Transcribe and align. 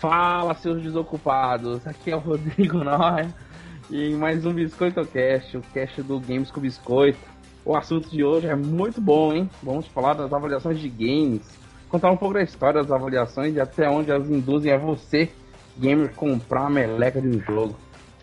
Fala, 0.00 0.54
seus 0.54 0.82
desocupados. 0.82 1.86
Aqui 1.86 2.10
é 2.10 2.16
o 2.16 2.18
Rodrigo 2.18 2.78
Noia. 2.82 3.28
E 3.90 4.14
mais 4.14 4.46
um 4.46 4.52
Biscoito 4.54 5.04
Cast, 5.04 5.58
o 5.58 5.60
cast 5.74 6.02
do 6.02 6.18
Games 6.18 6.50
com 6.50 6.58
Biscoito. 6.58 7.18
O 7.66 7.76
assunto 7.76 8.08
de 8.08 8.24
hoje 8.24 8.46
é 8.46 8.56
muito 8.56 8.98
bom, 8.98 9.30
hein? 9.30 9.50
Vamos 9.62 9.86
falar 9.88 10.14
das 10.14 10.32
avaliações 10.32 10.78
de 10.78 10.88
games, 10.88 11.42
contar 11.90 12.10
um 12.10 12.16
pouco 12.16 12.32
da 12.32 12.42
história 12.42 12.80
das 12.80 12.90
avaliações 12.90 13.54
e 13.54 13.60
até 13.60 13.90
onde 13.90 14.10
elas 14.10 14.30
induzem 14.30 14.72
a 14.72 14.78
você, 14.78 15.30
gamer, 15.76 16.14
comprar 16.14 16.68
a 16.68 16.70
meleca 16.70 17.20
de 17.20 17.28
um 17.28 17.38
jogo. 17.38 17.76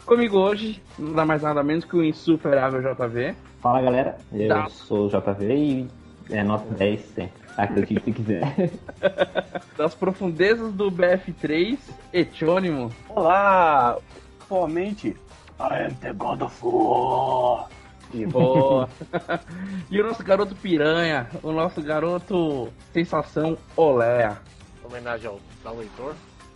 Comigo 0.04 0.36
hoje, 0.40 0.82
nada 0.98 1.26
mais 1.26 1.44
nada 1.44 1.62
menos 1.62 1.86
que 1.86 1.96
o 1.96 2.04
insuperável 2.04 2.82
JV. 2.82 3.36
Fala 3.62 3.84
galera, 3.84 4.18
eu 4.34 4.48
tá. 4.48 4.68
sou 4.68 5.06
o 5.06 5.10
JV 5.10 5.54
e 5.54 5.88
é 6.32 6.44
nota 6.44 6.74
10 6.74 7.02
sempre. 7.02 7.47
Acredite 7.58 8.04
se 8.04 8.12
quiser. 8.12 8.72
Das 9.78 9.94
profundezas 9.94 10.74
do 10.74 10.92
BF3, 10.92 11.78
Etônimo. 12.12 12.92
Olá! 13.10 13.98
Atualmente, 14.42 15.16
I 15.60 15.86
am 15.86 15.94
the 16.02 16.14
God 16.14 16.42
of 16.42 16.66
War. 16.66 17.68
E 18.12 18.26
boa. 18.26 18.90
e 19.92 20.02
o 20.02 20.04
nosso 20.04 20.24
garoto 20.24 20.56
piranha, 20.56 21.30
o 21.44 21.52
nosso 21.52 21.80
garoto 21.82 22.70
sensação 22.92 23.56
Olé. 23.76 24.36
Homenagem 24.84 25.28
ao, 25.28 25.40
ao 25.64 25.80
Heitor. 25.80 26.16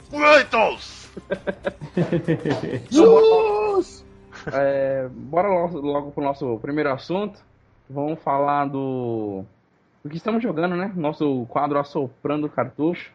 Kratos! 0.09 1.11
Jesus! 2.89 4.03
É, 4.51 5.07
bora 5.11 5.47
logo, 5.47 5.79
logo 5.79 6.11
pro 6.11 6.23
nosso 6.23 6.57
primeiro 6.59 6.91
assunto. 6.91 7.39
Vamos 7.87 8.19
falar 8.23 8.65
do 8.65 9.45
o 10.03 10.09
que 10.09 10.17
estamos 10.17 10.41
jogando, 10.41 10.75
né? 10.75 10.91
Nosso 10.95 11.45
quadro 11.47 11.77
Assoprando 11.79 12.49
Cartucho. 12.49 13.11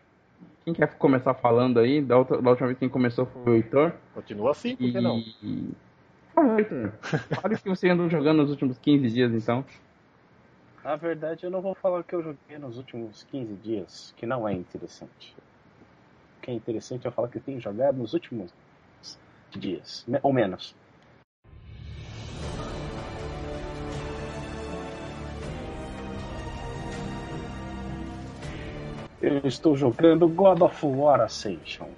Quem 0.64 0.74
quer 0.74 0.94
começar 0.98 1.34
falando 1.34 1.78
aí? 1.78 2.02
Da, 2.02 2.18
outra, 2.18 2.40
da 2.40 2.50
última 2.50 2.66
vez 2.68 2.78
quem 2.78 2.88
começou 2.88 3.26
foi 3.26 3.52
o 3.52 3.54
Heitor. 3.54 3.92
Continua 4.14 4.50
assim, 4.50 4.76
por 4.76 4.90
que 4.90 5.00
não? 5.00 5.22
Fala, 6.34 6.58
Heitor. 6.58 6.92
Fale 7.40 7.54
o 7.54 7.58
que 7.58 7.68
você 7.68 7.88
andou 7.88 8.10
jogando 8.10 8.38
nos 8.38 8.50
últimos 8.50 8.78
15 8.78 9.08
dias, 9.08 9.32
então. 9.32 9.64
Na 10.82 10.96
verdade, 10.96 11.44
eu 11.44 11.50
não 11.50 11.60
vou 11.60 11.74
falar 11.74 12.00
o 12.00 12.04
que 12.04 12.14
eu 12.14 12.22
joguei 12.22 12.58
nos 12.58 12.76
últimos 12.76 13.24
15 13.24 13.54
dias, 13.54 14.14
que 14.16 14.26
não 14.26 14.46
é 14.46 14.52
interessante. 14.52 15.36
O 16.38 16.42
que 16.42 16.50
é 16.50 16.54
interessante 16.54 17.06
é 17.06 17.10
falar 17.10 17.28
que 17.28 17.38
eu 17.38 17.42
tenho 17.42 17.60
jogado 17.60 17.96
nos 17.98 18.12
últimos 18.14 18.54
dias, 19.50 20.06
ou 20.22 20.32
menos. 20.32 20.76
Eu 29.20 29.40
estou 29.44 29.76
jogando 29.76 30.28
God 30.28 30.60
of 30.60 30.86
War 30.86 31.20
Ascension. 31.20 31.88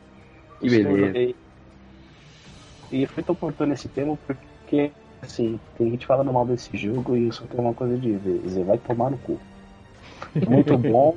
Que 0.60 0.68
beleza. 0.68 1.34
E 2.90 3.06
foi 3.06 3.22
tão 3.22 3.34
oportuno 3.34 3.72
esse 3.72 3.88
tema 3.88 4.18
porque, 4.26 4.90
assim, 5.20 5.60
tem 5.76 5.90
gente 5.90 6.06
falando 6.06 6.32
mal 6.32 6.46
desse 6.46 6.76
jogo 6.76 7.16
e 7.16 7.26
eu 7.26 7.32
só 7.32 7.44
tenho 7.44 7.62
uma 7.62 7.74
coisa 7.74 7.98
de 7.98 8.16
dizer, 8.18 8.64
vai 8.64 8.78
tomar 8.78 9.10
no 9.10 9.18
cu. 9.18 9.38
Muito 10.48 10.76
bom. 10.78 11.16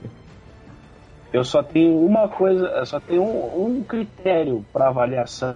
Eu 1.32 1.46
só 1.46 1.64
tenho 1.64 1.98
uma 1.98 2.28
coisa, 2.28 2.86
só 2.86 3.00
tenho 3.00 3.24
um, 3.24 3.78
um 3.78 3.84
critério 3.84 4.66
para 4.74 4.90
avaliação. 4.90 5.56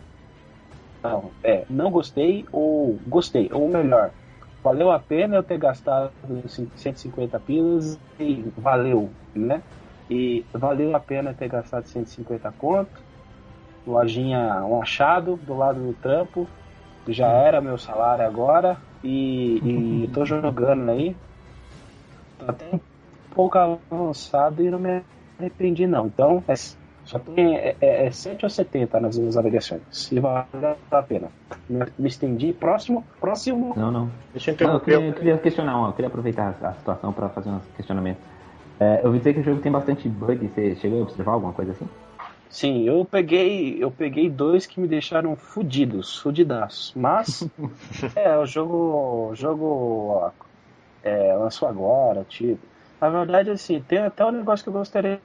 Não, 1.03 1.31
é, 1.43 1.65
não 1.69 1.91
gostei 1.91 2.45
ou 2.51 2.97
gostei, 3.05 3.49
ou 3.51 3.67
melhor, 3.67 4.11
valeu 4.63 4.89
a 4.89 4.97
pena 4.97 5.35
eu 5.35 5.43
ter 5.43 5.59
gastado 5.59 6.11
150 6.75 7.39
pilas 7.41 7.99
e 8.19 8.43
valeu, 8.57 9.11
né? 9.35 9.61
E 10.09 10.45
valeu 10.53 10.95
a 10.95 10.99
pena 10.99 11.33
ter 11.33 11.47
gastado 11.47 11.85
150 11.85 12.51
conto. 12.57 13.03
Lojinha, 13.85 14.63
um 14.65 14.81
achado 14.81 15.35
do 15.37 15.55
lado 15.55 15.79
do 15.79 15.93
trampo. 15.93 16.47
Já 17.07 17.27
era 17.27 17.61
meu 17.61 17.77
salário 17.77 18.25
agora. 18.25 18.77
E, 19.03 20.03
e 20.03 20.09
tô 20.13 20.25
jogando 20.25 20.89
aí. 20.89 21.15
Tá 22.39 22.45
até 22.49 22.65
um 22.73 22.79
pouco 23.33 23.57
avançado 23.57 24.63
e 24.63 24.69
não 24.69 24.79
me 24.79 25.01
arrependi 25.39 25.87
não. 25.87 26.07
Então, 26.07 26.43
é, 26.47 26.55
só 27.05 27.19
tem 27.19 27.55
é, 27.55 27.75
é, 27.79 28.07
é 28.07 28.11
7 28.11 28.45
ou 28.45 28.49
70 28.49 28.99
nas 28.99 29.17
minhas 29.17 29.37
avaliações. 29.37 30.11
E 30.11 30.19
vale 30.19 30.47
a 30.91 31.03
pena. 31.03 31.29
Me, 31.69 31.85
me 31.97 32.07
estendi. 32.07 32.51
Próximo, 32.51 33.05
próximo. 33.19 33.73
Não, 33.75 33.91
não. 33.91 34.11
Deixa 34.33 34.49
eu 34.49 34.55
interromper. 34.55 34.91
Não, 34.91 34.95
eu, 34.95 35.01
queria, 35.01 35.09
eu 35.09 35.13
queria 35.13 35.37
questionar, 35.37 35.87
eu 35.87 35.93
queria 35.93 36.07
aproveitar 36.07 36.55
a 36.61 36.73
situação 36.73 37.13
para 37.13 37.29
fazer 37.29 37.49
um 37.49 37.59
questionamento. 37.75 38.17
É, 38.79 39.01
eu 39.03 39.11
vi 39.11 39.19
dizer 39.19 39.33
que 39.33 39.39
o 39.39 39.43
jogo 39.43 39.61
tem 39.61 39.71
bastante 39.71 40.07
bug. 40.09 40.47
Você 40.47 40.75
chegou 40.75 40.99
a 40.99 41.03
observar 41.03 41.33
alguma 41.33 41.53
coisa 41.53 41.71
assim? 41.71 41.87
Sim, 42.49 42.87
eu 42.87 43.03
peguei, 43.03 43.83
eu 43.83 43.91
peguei 43.91 44.29
dois 44.29 44.65
que 44.65 44.79
me 44.79 44.87
deixaram 44.87 45.35
fudidos, 45.35 46.19
fudidaços. 46.19 46.93
Mas 46.95 47.47
é, 48.15 48.37
o 48.37 48.45
jogo, 48.45 49.29
o 49.31 49.35
jogo 49.35 50.31
é, 51.03 51.33
lançou 51.33 51.67
agora, 51.67 52.25
tipo. 52.27 52.61
Na 52.99 53.09
verdade, 53.09 53.49
assim, 53.51 53.81
tem 53.81 53.99
até 53.99 54.25
um 54.25 54.31
negócio 54.31 54.63
que 54.63 54.69
eu 54.69 54.73
gostaria 54.73 55.19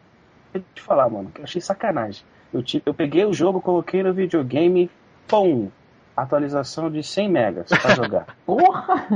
de 0.53 0.83
falar, 0.83 1.09
mano, 1.09 1.31
que 1.31 1.41
eu 1.41 1.45
achei 1.45 1.61
sacanagem. 1.61 2.25
Eu, 2.53 2.63
tipo, 2.63 2.89
eu 2.91 2.95
peguei 2.95 3.25
o 3.25 3.33
jogo, 3.33 3.61
coloquei 3.61 4.03
no 4.03 4.13
videogame, 4.13 4.91
pum, 5.29 5.71
atualização 6.17 6.91
de 6.91 7.03
100 7.03 7.29
megas 7.29 7.69
pra 7.69 7.95
jogar. 7.95 8.37
Porra! 8.45 9.07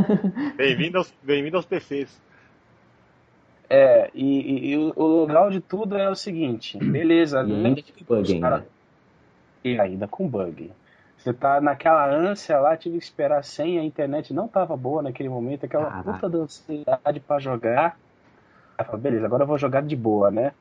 Bem-vindo 0.56 0.98
aos, 0.98 1.12
bem 1.20 1.52
aos 1.52 1.66
PCs. 1.66 2.23
É, 3.74 4.10
e, 4.14 4.24
e, 4.24 4.72
e, 4.72 4.92
o 4.94 5.26
legal 5.26 5.50
de 5.50 5.60
tudo 5.60 5.96
é 5.96 6.08
o 6.08 6.14
seguinte, 6.14 6.78
beleza, 6.78 7.42
e 7.42 7.52
ainda 7.52 7.82
com 7.82 8.04
bug 8.04 8.32
ainda. 8.32 8.66
E 9.64 9.80
ainda 9.80 10.06
com 10.06 10.28
bug. 10.28 10.70
Você 11.18 11.32
tá 11.32 11.60
naquela 11.60 12.08
ânsia 12.08 12.56
lá, 12.60 12.76
tive 12.76 12.98
que 12.98 13.04
esperar 13.04 13.42
sem, 13.42 13.80
a 13.80 13.82
internet 13.82 14.32
não 14.32 14.46
tava 14.46 14.76
boa 14.76 15.02
naquele 15.02 15.28
momento, 15.28 15.66
aquela 15.66 15.86
Caraca. 15.86 16.12
puta 16.12 16.28
da 16.28 16.38
ansiedade 16.38 17.18
pra 17.26 17.40
jogar. 17.40 17.98
Aí 18.78 18.84
falei, 18.84 19.00
beleza, 19.00 19.26
agora 19.26 19.42
eu 19.42 19.46
vou 19.48 19.58
jogar 19.58 19.82
de 19.82 19.96
boa, 19.96 20.30
né? 20.30 20.52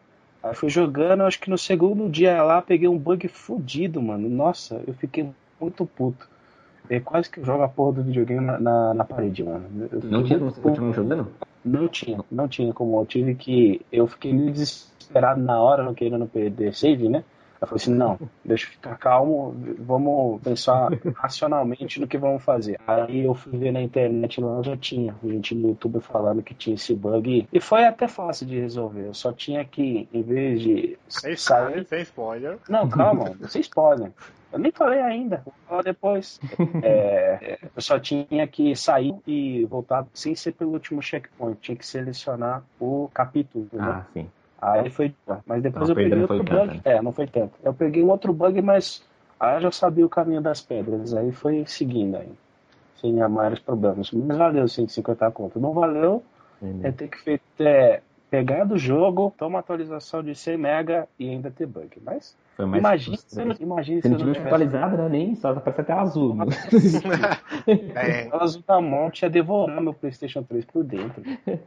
Aí 0.41 0.55
fui 0.55 0.69
jogando, 0.69 1.21
acho 1.21 1.39
que 1.39 1.51
no 1.51 1.57
segundo 1.57 2.09
dia 2.09 2.41
lá 2.41 2.63
peguei 2.63 2.87
um 2.87 2.97
bug 2.97 3.27
fudido, 3.27 4.01
mano. 4.01 4.27
Nossa, 4.27 4.81
eu 4.87 4.93
fiquei 4.95 5.29
muito 5.61 5.85
puto. 5.85 6.27
É 6.89 6.99
quase 6.99 7.29
que 7.29 7.39
eu 7.39 7.45
jogo 7.45 7.61
a 7.61 7.69
porra 7.69 7.93
do 7.93 8.03
videogame 8.03 8.43
na, 8.43 8.59
na, 8.59 8.93
na 8.95 9.05
parede, 9.05 9.43
mano. 9.43 9.87
Eu 9.91 10.01
não 10.03 10.23
tinha 10.23 10.39
como 10.39 10.51
você 10.51 10.61
continuar 10.61 10.93
jogando? 10.93 11.27
Não 11.63 11.87
tinha, 11.87 12.19
não 12.31 12.47
tinha 12.47 12.73
como. 12.73 12.99
Eu 12.99 13.05
tive 13.05 13.35
que. 13.35 13.81
Eu 13.91 14.07
fiquei 14.07 14.33
meio 14.33 14.51
desesperado 14.51 15.41
na 15.41 15.61
hora, 15.61 15.83
não 15.83 15.93
querendo 15.93 16.27
perder 16.27 16.73
save, 16.73 17.09
né? 17.09 17.23
Eu 17.63 17.67
falei 17.67 17.81
assim: 17.81 17.93
não, 17.93 18.19
deixa 18.43 18.67
eu 18.67 18.71
ficar 18.71 18.97
calmo, 18.97 19.55
vamos 19.79 20.41
pensar 20.41 20.89
racionalmente 21.15 21.97
no 22.01 22.07
que 22.07 22.17
vamos 22.17 22.43
fazer. 22.43 22.77
Aí 22.85 23.23
eu 23.23 23.33
fui 23.33 23.57
ver 23.57 23.71
na 23.71 23.81
internet 23.81 24.41
lá, 24.41 24.61
já 24.61 24.75
tinha 24.75 25.15
gente 25.23 25.55
no 25.55 25.69
YouTube 25.69 26.01
falando 26.01 26.43
que 26.43 26.53
tinha 26.53 26.75
esse 26.75 26.93
bug. 26.93 27.47
E 27.51 27.59
foi 27.61 27.85
até 27.85 28.05
fácil 28.05 28.45
de 28.47 28.59
resolver. 28.59 29.07
Eu 29.07 29.13
só 29.13 29.31
tinha 29.31 29.63
que, 29.63 30.09
em 30.13 30.21
vez 30.21 30.61
de. 30.61 30.97
Sem 31.07 31.37
sair. 31.37 31.85
Sem 31.87 32.01
spoiler. 32.01 32.57
Não, 32.67 32.89
calma, 32.89 33.31
sem 33.47 33.61
spoiler. 33.61 34.11
Eu 34.53 34.59
nem 34.59 34.71
falei 34.71 35.01
ainda, 35.01 35.41
vou 35.43 35.53
falar 35.67 35.81
depois. 35.81 36.39
É, 36.83 37.57
eu 37.75 37.81
só 37.81 37.97
tinha 37.97 38.45
que 38.47 38.75
sair 38.75 39.15
e 39.25 39.65
voltar 39.65 40.05
sem 40.13 40.35
ser 40.35 40.51
pelo 40.51 40.71
último 40.71 41.01
checkpoint. 41.01 41.59
Tinha 41.61 41.75
que 41.75 41.85
selecionar 41.85 42.63
o 42.79 43.09
capítulo. 43.13 43.67
Ah, 43.79 44.03
sim. 44.13 44.29
Aí 44.61 44.89
foi. 44.89 45.13
Mas 45.45 45.63
depois 45.63 45.89
não, 45.89 45.91
eu 45.91 45.95
peguei 45.95 46.21
outro 46.21 46.37
bug. 46.37 46.49
Tanto, 46.49 46.73
né? 46.73 46.81
É, 46.83 47.01
não 47.01 47.11
foi 47.11 47.27
tanto. 47.27 47.53
Eu 47.63 47.73
peguei 47.73 48.03
um 48.03 48.09
outro 48.09 48.33
bug, 48.33 48.61
mas 48.61 49.03
aí 49.39 49.55
eu 49.55 49.61
já 49.61 49.71
sabia 49.71 50.05
o 50.05 50.09
caminho 50.09 50.41
das 50.41 50.61
pedras. 50.61 51.13
Aí 51.13 51.31
foi 51.31 51.65
seguindo 51.65 52.17
aí. 52.17 52.31
Sem 52.97 53.13
maiores 53.13 53.59
problemas. 53.59 54.11
Mas 54.11 54.37
valeu 54.37 54.67
150 54.67 55.31
conto. 55.31 55.59
Não 55.59 55.73
valeu. 55.73 56.23
É 56.81 56.91
ter 56.91 57.09
que 57.09 57.19
feito, 57.19 57.43
é, 57.59 58.01
pegar 58.29 58.63
do 58.63 58.77
jogo, 58.77 59.33
tomar 59.37 59.59
atualização 59.59 60.23
de 60.23 60.33
100 60.33 60.57
mega 60.57 61.07
e 61.19 61.29
ainda 61.29 61.51
ter 61.51 61.65
bug. 61.65 62.01
Mas 62.03 62.35
foi 62.55 62.65
mais 62.65 62.79
imagina, 62.79 63.17
se 63.17 63.45
não, 63.45 63.55
imagina 63.59 64.01
se, 64.01 64.07
se 64.07 64.09
não 64.09 64.17
tivesse 64.17 64.41
atualizado, 64.41 64.97
né? 64.97 65.09
Nem 65.09 65.35
só 65.35 65.49
aparece 65.49 65.81
até 65.81 65.93
azul. 65.93 66.35
Né? 66.35 66.45
é. 67.95 68.29
O 68.29 68.41
azul 68.41 68.63
da 68.67 68.79
monte 68.79 69.23
ia 69.23 69.29
devorar 69.29 69.81
meu 69.81 69.93
PlayStation 69.93 70.43
3 70.43 70.65
por 70.65 70.83
dentro. 70.83 71.23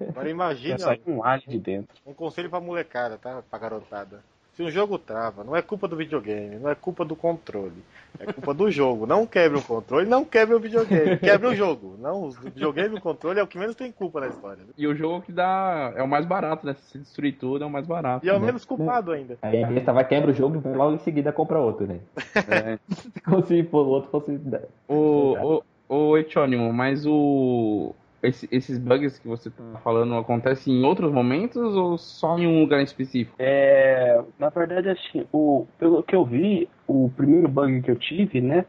Agora 0.08 0.30
imagina. 0.30 0.76
Ia 0.78 1.00
um 1.06 1.24
alho 1.24 1.42
de 1.46 1.58
dentro. 1.58 1.96
Um 2.06 2.14
conselho 2.14 2.48
pra 2.48 2.60
molecada, 2.60 3.18
tá? 3.18 3.42
Pra 3.50 3.58
garotada. 3.58 4.22
Se 4.56 4.62
um 4.62 4.70
jogo 4.70 4.98
trava, 4.98 5.44
não 5.44 5.54
é 5.54 5.60
culpa 5.60 5.86
do 5.86 5.94
videogame, 5.96 6.56
não 6.56 6.70
é 6.70 6.74
culpa 6.74 7.04
do 7.04 7.14
controle. 7.14 7.84
É 8.18 8.32
culpa 8.32 8.54
do 8.54 8.70
jogo. 8.70 9.06
Não 9.06 9.26
quebre 9.26 9.58
o 9.58 9.62
controle, 9.62 10.08
não 10.08 10.24
quebre 10.24 10.54
o 10.54 10.58
videogame. 10.58 11.18
Quebre 11.18 11.48
o 11.48 11.54
jogo. 11.54 11.94
Não, 12.00 12.22
o 12.22 12.30
videogame 12.30 12.94
e 12.94 12.98
o 12.98 13.00
controle 13.02 13.38
é 13.38 13.42
o 13.42 13.46
que 13.46 13.58
menos 13.58 13.76
tem 13.76 13.92
culpa 13.92 14.18
na 14.18 14.28
história. 14.28 14.62
E 14.78 14.86
o 14.86 14.94
jogo 14.94 15.20
que 15.20 15.30
dá. 15.30 15.92
É 15.94 16.02
o 16.02 16.08
mais 16.08 16.24
barato, 16.24 16.64
né? 16.64 16.74
Se 16.90 16.96
destruir 16.96 17.36
tudo, 17.36 17.64
é 17.64 17.66
o 17.66 17.70
mais 17.70 17.86
barato. 17.86 18.24
E 18.24 18.30
é 18.30 18.32
o 18.32 18.40
menos 18.40 18.64
culpado 18.64 19.12
ainda. 19.12 19.36
Aí 19.42 19.62
a 19.62 19.66
besta 19.66 19.92
vai 19.92 20.08
quebra 20.08 20.30
o 20.30 20.34
jogo 20.34 20.62
e 20.64 20.74
logo 20.74 20.94
em 20.94 21.00
seguida 21.00 21.30
compra 21.34 21.58
outro, 21.58 21.86
né? 21.86 22.00
É. 22.48 22.78
Como 23.28 23.44
se 23.44 23.68
o 23.70 23.76
outro 23.76 24.10
fosse. 24.10 24.40
O, 24.88 25.62
o, 25.90 25.94
o 25.94 26.16
Etônimo, 26.16 26.72
mas 26.72 27.04
o. 27.04 27.94
esse- 28.26 28.48
esses 28.50 28.78
bugs 28.78 29.18
que 29.18 29.28
você 29.28 29.50
tá 29.50 29.62
falando 29.82 30.14
acontecem 30.16 30.74
em 30.74 30.84
outros 30.84 31.12
momentos 31.12 31.74
ou 31.76 31.96
só 31.98 32.38
em 32.38 32.46
um 32.46 32.60
lugar 32.60 32.82
específico? 32.82 33.36
É, 33.38 34.22
na 34.38 34.48
verdade, 34.48 34.88
assim, 34.90 35.26
o, 35.32 35.66
pelo 35.78 36.02
que 36.02 36.14
eu 36.14 36.24
vi, 36.24 36.68
o 36.86 37.10
primeiro 37.16 37.48
bug 37.48 37.82
que 37.82 37.90
eu 37.90 37.96
tive, 37.96 38.40
né? 38.40 38.64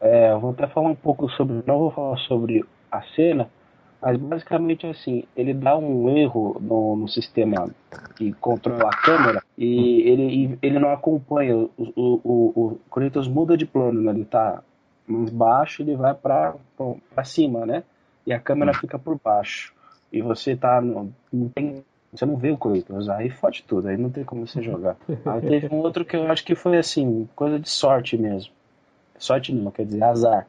É, 0.00 0.34
vou 0.36 0.50
até 0.52 0.66
falar 0.66 0.88
um 0.90 0.94
pouco 0.94 1.28
sobre, 1.30 1.62
não 1.66 1.78
vou 1.78 1.90
falar 1.90 2.16
sobre 2.18 2.64
a 2.90 3.02
cena, 3.14 3.50
mas 4.00 4.16
basicamente 4.16 4.86
assim, 4.86 5.24
ele 5.36 5.52
dá 5.52 5.76
um 5.76 6.08
erro 6.16 6.56
no, 6.60 6.96
no 6.96 7.08
sistema 7.08 7.68
que 8.16 8.32
controla 8.34 8.88
a 8.88 8.96
câmera 8.96 9.42
e 9.58 10.00
ele, 10.08 10.58
ele 10.62 10.78
não 10.78 10.90
acompanha. 10.90 11.54
O, 11.56 11.70
o, 11.76 12.20
o, 12.24 12.80
o 12.90 13.30
muda 13.30 13.56
de 13.56 13.66
plano, 13.66 14.00
né? 14.00 14.12
Ele 14.12 14.24
tá 14.24 14.62
mais 15.06 15.30
baixo, 15.30 15.82
ele 15.82 15.96
vai 15.96 16.14
pra 16.14 16.54
cima, 17.24 17.66
né? 17.66 17.82
E 18.26 18.32
a 18.32 18.38
câmera 18.40 18.72
fica 18.74 18.98
por 18.98 19.18
baixo. 19.22 19.72
E 20.12 20.20
você 20.22 20.56
tá. 20.56 20.80
no- 20.80 21.12
Não 21.32 21.48
tem 21.48 21.84
você 22.12 22.26
não 22.26 22.36
vê 22.36 22.50
o 22.50 22.58
Kratos, 22.58 23.08
aí 23.08 23.30
fode 23.30 23.62
tudo, 23.62 23.86
aí 23.86 23.96
não 23.96 24.10
tem 24.10 24.24
como 24.24 24.44
você 24.44 24.60
jogar. 24.60 24.96
Aí 25.24 25.40
teve 25.40 25.72
um 25.72 25.78
outro 25.78 26.04
que 26.04 26.16
eu 26.16 26.26
acho 26.28 26.44
que 26.44 26.56
foi 26.56 26.76
assim, 26.76 27.28
coisa 27.36 27.56
de 27.56 27.68
sorte 27.70 28.16
mesmo. 28.16 28.52
Sorte 29.16 29.54
não, 29.54 29.70
quer 29.70 29.84
dizer, 29.86 30.02
azar. 30.02 30.48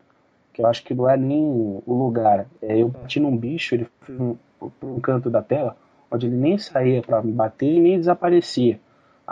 Que 0.54 0.64
eu 0.64 0.66
acho 0.66 0.84
que 0.84 0.96
não 0.96 1.08
é 1.08 1.16
nem 1.16 1.40
o 1.40 1.84
lugar. 1.88 2.48
É, 2.64 2.78
eu 2.82 2.88
bati 2.90 3.20
num 3.20 3.38
bicho, 3.38 3.76
ele 3.76 3.88
foi 4.02 4.16
um- 4.18 4.36
por 4.60 4.90
um 4.90 5.00
canto 5.00 5.30
da 5.30 5.44
tela, 5.44 5.78
onde 6.10 6.26
ele 6.26 6.36
nem 6.36 6.58
saía 6.58 7.02
pra 7.04 7.22
me 7.22 7.32
bater 7.32 7.72
e 7.72 7.80
nem 7.80 7.98
desaparecia. 8.00 8.80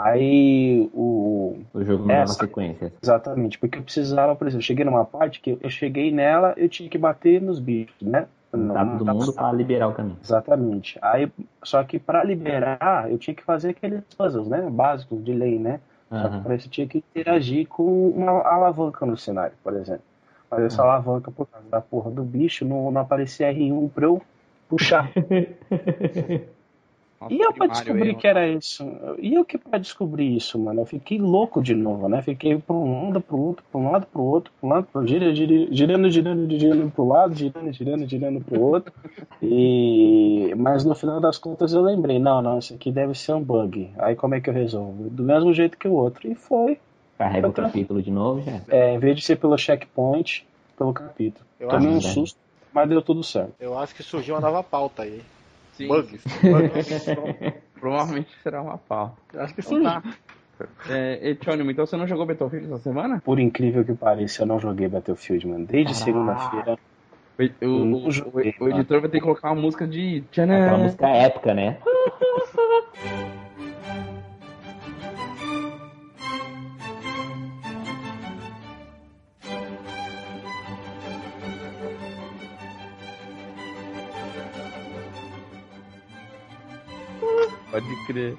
Aí 0.04 0.90
o. 0.94 1.58
O 1.74 1.84
jogo 1.84 2.06
não 2.06 2.16
uma 2.16 2.22
Essa. 2.24 2.34
sequência. 2.34 2.94
Exatamente, 3.02 3.58
porque 3.60 3.78
eu 3.80 3.84
precisava, 3.84 4.36
por 4.36 4.48
exemplo, 4.48 4.62
eu 4.62 4.66
cheguei 4.68 4.86
numa 4.86 5.06
parte 5.06 5.40
que 5.42 5.58
eu 5.62 5.70
cheguei 5.70 6.12
nela, 6.12 6.54
eu 6.58 6.70
tinha 6.70 6.90
que 6.90 6.98
bater 6.98 7.42
nos 7.42 7.60
bichos, 7.60 7.96
né? 8.02 8.28
Não- 8.52 8.74
Tá 8.74 8.84
todo 8.98 9.06
mundo 9.14 9.34
pra 9.34 9.52
liberar 9.52 9.88
o 9.88 9.94
caminho. 9.94 10.18
Exatamente. 10.24 10.98
Aí, 11.02 11.32
só 11.64 11.84
que 11.84 12.00
para 12.00 12.24
liberar, 12.24 13.06
eu 13.12 13.18
tinha 13.18 13.36
que 13.36 13.44
fazer 13.44 13.70
aqueles 13.70 14.02
puzzles, 14.18 14.48
né? 14.48 14.68
Básicos 14.72 15.24
de 15.24 15.34
lei, 15.34 15.60
né? 15.60 15.80
Só 16.10 16.22
que 16.28 16.36
Aham. 16.36 16.44
para 16.44 16.56
isso 16.56 16.68
tinha 16.70 16.88
que 16.88 16.98
interagir 16.98 17.68
com 17.68 18.10
uma 18.10 18.42
alavanca 18.42 19.06
no 19.06 19.16
cenário, 19.16 19.54
por 19.64 19.74
exemplo. 19.76 20.02
Mas 20.50 20.64
essa 20.64 20.82
alavanca, 20.82 21.30
por 21.30 21.46
causa 21.46 21.68
da 21.70 21.80
porra 21.80 22.10
do 22.10 22.24
bicho, 22.24 22.66
não, 22.66 22.90
não 22.90 23.02
aparecia 23.02 23.54
R1 23.54 23.88
pra 23.94 24.06
eu 24.06 24.20
puxar. 24.68 25.12
E 27.30 27.40
eu 27.42 27.52
pra 27.52 27.68
descobrir 27.68 28.16
que 28.16 28.26
era 28.28 28.48
isso? 28.48 28.84
E 29.20 29.34
eu 29.34 29.44
que 29.44 29.58
pra 29.58 29.78
descobrir 29.78 30.36
isso, 30.38 30.58
mano? 30.58 30.82
Eu 30.82 30.86
fiquei 30.86 31.18
louco 31.20 31.62
de 31.62 31.76
novo, 31.76 32.08
né? 32.08 32.22
Fiquei 32.22 32.58
pra 32.58 32.74
um 32.76 33.08
lado, 33.08 33.20
pro 33.20 33.38
outro, 33.38 33.64
pra 33.70 33.82
um 33.82 33.92
lado, 33.92 34.06
pro 34.08 34.22
outro, 34.22 34.54
pra 34.60 34.68
um 34.68 34.72
lado, 34.74 34.88
pro 34.92 35.06
gira, 35.06 35.36
gira, 35.36 35.68
girando, 35.70 36.10
girando, 36.10 36.58
girando 36.58 36.92
pro 36.92 37.08
lado, 37.08 37.36
girando, 37.36 37.74
girando, 37.74 38.08
girando 38.08 38.42
pro 38.42 38.62
outro. 38.62 38.94
E... 39.42 40.54
Mas 40.56 40.86
no 40.86 40.96
final 40.96 41.20
das 41.20 41.38
contas 41.38 41.74
eu 41.74 41.82
lembrei, 41.82 42.20
não, 42.20 42.42
não, 42.42 42.60
isso 42.60 42.74
aqui 42.74 42.92
deve 42.92 43.14
ser 43.16 43.34
um 43.34 43.44
bug. 43.44 43.90
Aí 43.98 44.16
como 44.16 44.36
é 44.36 44.40
que 44.40 44.50
eu 44.50 44.54
resolvo? 44.54 45.10
Do 45.10 45.24
mesmo 45.24 45.54
jeito 45.54 45.78
que 45.78 45.88
o 45.88 45.94
outro. 45.94 46.26
E 46.32 46.36
foi. 46.36 46.80
Carrega 47.18 47.48
o 47.48 47.50
Outra- 47.50 47.66
capítulo 47.66 48.02
de 48.02 48.12
novo 48.12 48.42
já. 48.42 48.62
É, 48.70 48.94
em 48.94 49.00
vez 49.00 49.18
de 49.18 49.24
ser 49.24 49.36
pelo 49.38 49.58
checkpoint, 49.58 50.46
pelo 50.78 50.94
capítulo. 50.94 51.46
Eu 51.60 51.68
Tomei 51.68 51.90
acho, 51.90 51.98
um 51.98 52.02
susto, 52.14 52.38
mas 52.72 52.88
deu 52.88 53.02
tudo 53.02 53.24
certo. 53.24 53.52
eu 53.60 53.78
acho 53.78 53.94
que 53.94 54.04
surgiu 54.04 54.36
uma 54.36 54.42
nova 54.42 54.64
pauta 54.64 55.04
aí. 55.04 55.22
Sim, 55.80 55.88
Bugs. 55.88 56.24
provavelmente 57.80 58.30
será 58.44 58.62
uma 58.62 58.78
pau. 58.78 59.18
Acho 59.36 59.54
que 59.56 59.62
Então 59.62 59.72
surgiu. 59.72 59.84
tá. 59.90 60.04
É, 60.90 61.30
Etônimo, 61.30 61.72
então 61.72 61.86
você 61.86 61.96
não 61.96 62.06
jogou 62.06 62.26
Battlefield 62.26 62.66
essa 62.66 62.80
semana? 62.84 63.22
Por 63.24 63.40
incrível 63.40 63.86
que 63.86 63.94
pareça, 63.94 64.42
eu 64.44 64.46
não 64.46 64.60
joguei 64.60 64.90
Battlefield, 64.90 65.48
mano. 65.48 65.66
Desde 65.66 65.96
segunda-feira. 65.96 66.78
O, 67.62 67.66
o- 67.66 68.08
o- 68.08 68.12
joguei, 68.12 68.54
o- 68.60 68.66
o 68.66 68.70
editor 68.70 69.00
vai 69.00 69.10
ter 69.10 69.20
que 69.20 69.24
colocar 69.24 69.52
uma 69.54 69.62
música 69.62 69.88
de. 69.88 70.26
Aquela 70.34 70.78
música 70.80 71.08
épica, 71.08 71.54
né? 71.54 71.80
Pode 87.72 88.06
crer. 88.08 88.38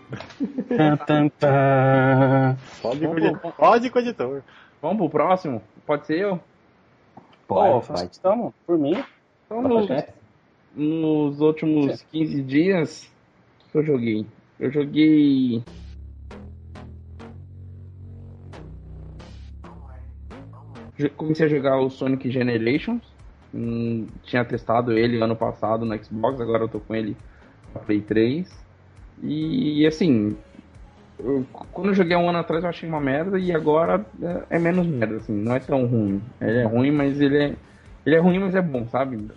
Pode 2.82 3.00
com 3.06 3.14
o 3.14 3.18
editor. 3.18 3.52
Pode 3.52 3.90
com 3.90 3.98
o 3.98 4.02
editor. 4.02 4.42
Vamos 4.82 4.96
pro 4.98 5.10
próximo? 5.10 5.62
Pode 5.86 6.06
ser 6.06 6.20
eu? 6.20 6.40
Pode, 7.46 7.86
pode. 7.86 8.10
estamos, 8.10 8.52
por 8.66 8.78
mim. 8.78 9.02
Então, 9.46 9.62
nos, 9.62 9.86
Chefe? 9.86 10.12
nos 10.74 11.40
últimos 11.40 12.02
15 12.10 12.42
dias, 12.42 13.10
o 13.68 13.72
que 13.72 13.78
eu 13.78 13.84
joguei? 13.84 14.26
Eu 14.58 14.70
joguei. 14.70 15.62
Jo- 20.98 21.10
Comecei 21.16 21.46
a 21.46 21.48
jogar 21.48 21.78
o 21.80 21.90
Sonic 21.90 22.30
Generations. 22.30 23.02
Hum, 23.54 24.06
tinha 24.22 24.44
testado 24.44 24.92
ele 24.92 25.20
ano 25.22 25.34
passado 25.34 25.84
no 25.84 26.04
Xbox, 26.04 26.40
agora 26.40 26.64
eu 26.64 26.68
tô 26.68 26.78
com 26.78 26.94
ele 26.94 27.16
na 27.74 27.80
Play 27.80 28.00
3. 28.00 28.48
E 29.22 29.86
assim, 29.86 30.36
eu- 31.18 31.44
quando 31.72 31.88
eu 31.88 31.94
joguei 31.94 32.16
um 32.16 32.28
ano 32.28 32.38
atrás 32.38 32.62
eu 32.64 32.70
achei 32.70 32.88
uma 32.88 33.00
merda 33.00 33.38
e 33.38 33.52
agora 33.52 34.04
é, 34.22 34.56
é 34.56 34.58
menos 34.58 34.86
merda, 34.86 35.16
assim, 35.16 35.32
não 35.32 35.54
é 35.54 35.60
tão 35.60 35.86
ruim. 35.86 36.22
Ele 36.40 36.58
é 36.58 36.64
ruim, 36.64 36.90
mas 36.90 37.20
ele 37.20 37.36
é. 37.36 37.54
Ele 38.06 38.16
é 38.16 38.18
ruim, 38.18 38.38
mas 38.38 38.54
é 38.54 38.62
bom, 38.62 38.86
sabe? 38.88 39.28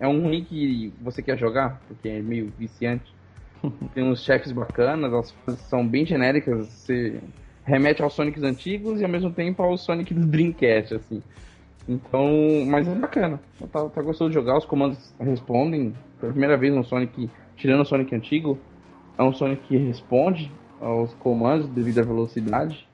É 0.00 0.06
um 0.06 0.20
ruim 0.22 0.44
que 0.44 0.92
você 1.00 1.22
quer 1.22 1.38
jogar, 1.38 1.80
porque 1.86 2.08
é 2.08 2.20
meio 2.20 2.52
viciante. 2.58 3.14
Tem 3.94 4.02
uns 4.04 4.24
chefes 4.24 4.52
bacanas, 4.52 5.12
as 5.12 5.30
fases 5.30 5.60
são 5.62 5.86
bem 5.86 6.04
genéricas, 6.04 6.66
você 6.68 7.20
remete 7.64 8.02
aos 8.02 8.14
Sonics 8.14 8.42
antigos 8.42 9.00
e 9.00 9.04
ao 9.04 9.10
mesmo 9.10 9.30
tempo 9.30 9.62
ao 9.62 9.76
Sonic 9.76 10.14
do 10.14 10.26
Dreamcast, 10.26 10.94
assim. 10.94 11.22
Então, 11.88 12.28
mas 12.66 12.86
é 12.86 12.94
bacana. 12.94 13.40
Tá, 13.72 13.88
tá 13.88 14.02
gostoso 14.02 14.30
de 14.30 14.34
jogar, 14.34 14.58
os 14.58 14.64
comandos 14.66 15.12
respondem. 15.18 15.94
Pela 16.20 16.32
primeira 16.32 16.56
vez 16.56 16.74
um 16.74 16.82
Sonic, 16.82 17.30
tirando 17.56 17.80
o 17.80 17.84
Sonic 17.84 18.14
antigo, 18.14 18.58
é 19.18 19.22
um 19.22 19.32
Sonic 19.32 19.62
que 19.66 19.76
responde 19.76 20.50
aos 20.80 21.12
comandos 21.14 21.68
devido 21.68 21.98
à 21.98 22.02
velocidade. 22.02 22.86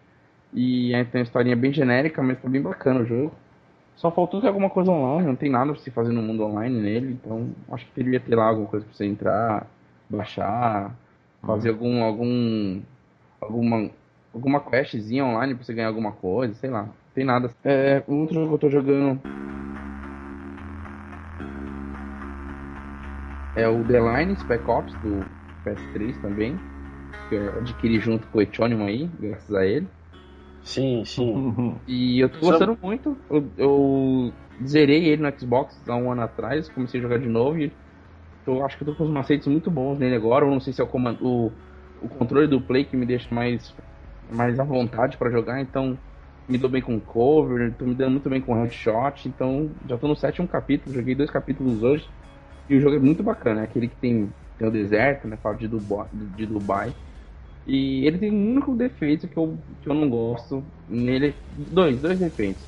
E 0.52 0.94
aí 0.94 1.04
tem 1.04 1.20
uma 1.20 1.24
historinha 1.24 1.54
bem 1.54 1.72
genérica, 1.72 2.22
mas 2.22 2.40
tá 2.40 2.48
bem 2.48 2.62
bacana 2.62 3.00
o 3.00 3.04
jogo. 3.04 3.32
Só 3.96 4.10
faltou 4.10 4.40
ter 4.40 4.48
alguma 4.48 4.70
coisa 4.70 4.90
online, 4.90 5.28
não 5.28 5.36
tem 5.36 5.50
nada 5.50 5.72
pra 5.72 5.80
se 5.80 5.90
fazer 5.90 6.12
no 6.12 6.22
mundo 6.22 6.44
online 6.44 6.80
nele, 6.80 7.12
então 7.12 7.50
acho 7.70 7.86
que 7.86 7.92
deveria 7.94 8.18
ter 8.18 8.34
lá 8.34 8.46
alguma 8.46 8.66
coisa 8.66 8.84
pra 8.84 8.94
você 8.94 9.04
entrar, 9.04 9.66
baixar, 10.10 10.92
fazer 11.46 11.68
algum 11.68 12.02
algum 12.02 12.80
alguma 13.40 13.90
alguma 14.32 14.60
questzinha 14.60 15.24
online 15.24 15.54
pra 15.54 15.64
você 15.64 15.74
ganhar 15.74 15.88
alguma 15.88 16.10
coisa, 16.10 16.54
sei 16.54 16.70
lá. 16.70 16.82
Não 16.82 16.94
tem 17.14 17.24
nada. 17.24 17.50
É, 17.62 18.02
um 18.08 18.22
outro 18.22 18.34
jogo 18.34 18.48
que 18.48 18.54
eu 18.54 18.58
tô 18.58 18.70
jogando 18.70 19.20
é 23.54 23.68
o 23.68 23.84
The 23.84 24.00
Line 24.00 24.36
Spec 24.36 24.68
Ops 24.68 24.92
do 24.94 25.24
PS3 25.64 26.16
também, 26.18 26.58
que 27.28 27.34
eu 27.34 27.48
adquiri 27.58 27.98
junto 27.98 28.26
com 28.28 28.38
o 28.38 28.42
Etônimo 28.42 28.84
aí, 28.84 29.08
graças 29.18 29.54
a 29.54 29.66
ele. 29.66 29.88
Sim, 30.62 31.04
sim. 31.04 31.76
E 31.86 32.20
eu 32.20 32.28
tô 32.28 32.38
gostando 32.38 32.78
muito. 32.82 33.16
Eu, 33.30 33.50
eu 33.56 34.32
zerei 34.66 35.04
ele 35.06 35.22
no 35.22 35.38
Xbox 35.38 35.76
há 35.86 35.96
um 35.96 36.10
ano 36.10 36.22
atrás, 36.22 36.68
comecei 36.68 36.98
a 37.00 37.02
jogar 37.02 37.18
de 37.18 37.28
novo 37.28 37.58
e 37.58 37.70
tô, 38.44 38.64
acho 38.64 38.76
que 38.76 38.82
eu 38.82 38.86
tô 38.86 38.94
com 38.94 39.04
uns 39.04 39.10
macetes 39.10 39.46
muito 39.46 39.70
bons 39.70 39.98
nele 39.98 40.14
agora. 40.14 40.44
Eu 40.44 40.50
não 40.50 40.60
sei 40.60 40.72
se 40.72 40.80
é 40.80 40.84
o, 40.84 40.86
comando, 40.86 41.18
o, 41.22 41.52
o 42.00 42.08
controle 42.08 42.46
do 42.46 42.60
Play 42.60 42.84
que 42.84 42.96
me 42.96 43.04
deixa 43.04 43.34
mais, 43.34 43.74
mais 44.30 44.58
à 44.58 44.64
vontade 44.64 45.16
pra 45.16 45.30
jogar, 45.30 45.60
então 45.60 45.98
me 46.48 46.58
dou 46.58 46.68
bem 46.68 46.82
com 46.82 47.00
cover, 47.00 47.72
tô 47.74 47.86
me 47.86 47.94
dando 47.94 48.12
muito 48.12 48.28
bem 48.28 48.40
com 48.40 48.54
headshot, 48.54 49.26
então 49.26 49.70
já 49.88 49.96
tô 49.96 50.06
no 50.06 50.16
sétimo 50.16 50.46
capítulo, 50.46 50.94
joguei 50.94 51.14
dois 51.14 51.30
capítulos 51.30 51.82
hoje 51.82 52.08
e 52.68 52.76
o 52.76 52.80
jogo 52.80 52.96
é 52.96 52.98
muito 52.98 53.22
bacana, 53.22 53.62
é 53.62 53.64
aquele 53.64 53.88
que 53.88 53.96
tem, 53.96 54.30
tem 54.58 54.68
o 54.68 54.70
deserto, 54.70 55.26
né, 55.26 55.36
fala 55.36 55.56
de 55.56 55.68
Dubai, 55.68 56.06
de 56.12 56.46
Dubai. 56.46 56.92
E 57.66 58.06
ele 58.06 58.18
tem 58.18 58.30
um 58.30 58.52
único 58.52 58.74
defeito 58.74 59.26
que 59.26 59.36
eu, 59.36 59.58
que 59.82 59.88
eu 59.88 59.94
não 59.94 60.08
gosto 60.08 60.62
nele. 60.88 61.34
Dois, 61.56 61.98
dois 62.00 62.18
defeitos. 62.18 62.62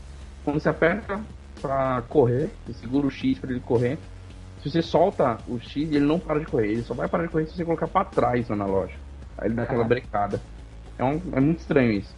Quando 0.44 0.58
você 0.58 0.68
aperta 0.68 1.20
pra 1.60 2.02
correr, 2.08 2.50
você 2.66 2.80
segura 2.80 3.06
o 3.06 3.10
X 3.10 3.38
pra 3.38 3.50
ele 3.50 3.60
correr. 3.60 3.98
Se 4.62 4.70
você 4.70 4.80
solta 4.80 5.36
o 5.46 5.58
X, 5.60 5.76
ele 5.76 6.00
não 6.00 6.18
para 6.18 6.40
de 6.40 6.46
correr. 6.46 6.68
Ele 6.68 6.82
só 6.82 6.94
vai 6.94 7.08
parar 7.08 7.24
de 7.24 7.28
correr 7.30 7.46
se 7.46 7.54
você 7.54 7.64
colocar 7.64 7.86
pra 7.86 8.04
trás 8.04 8.48
no 8.48 8.54
analógico. 8.54 8.98
Aí 9.36 9.48
ele 9.48 9.54
dá 9.54 9.64
aquela 9.64 9.84
brecada. 9.84 10.40
É, 10.98 11.04
um, 11.04 11.20
é 11.32 11.40
muito 11.40 11.58
estranho 11.58 11.92
isso. 11.92 12.14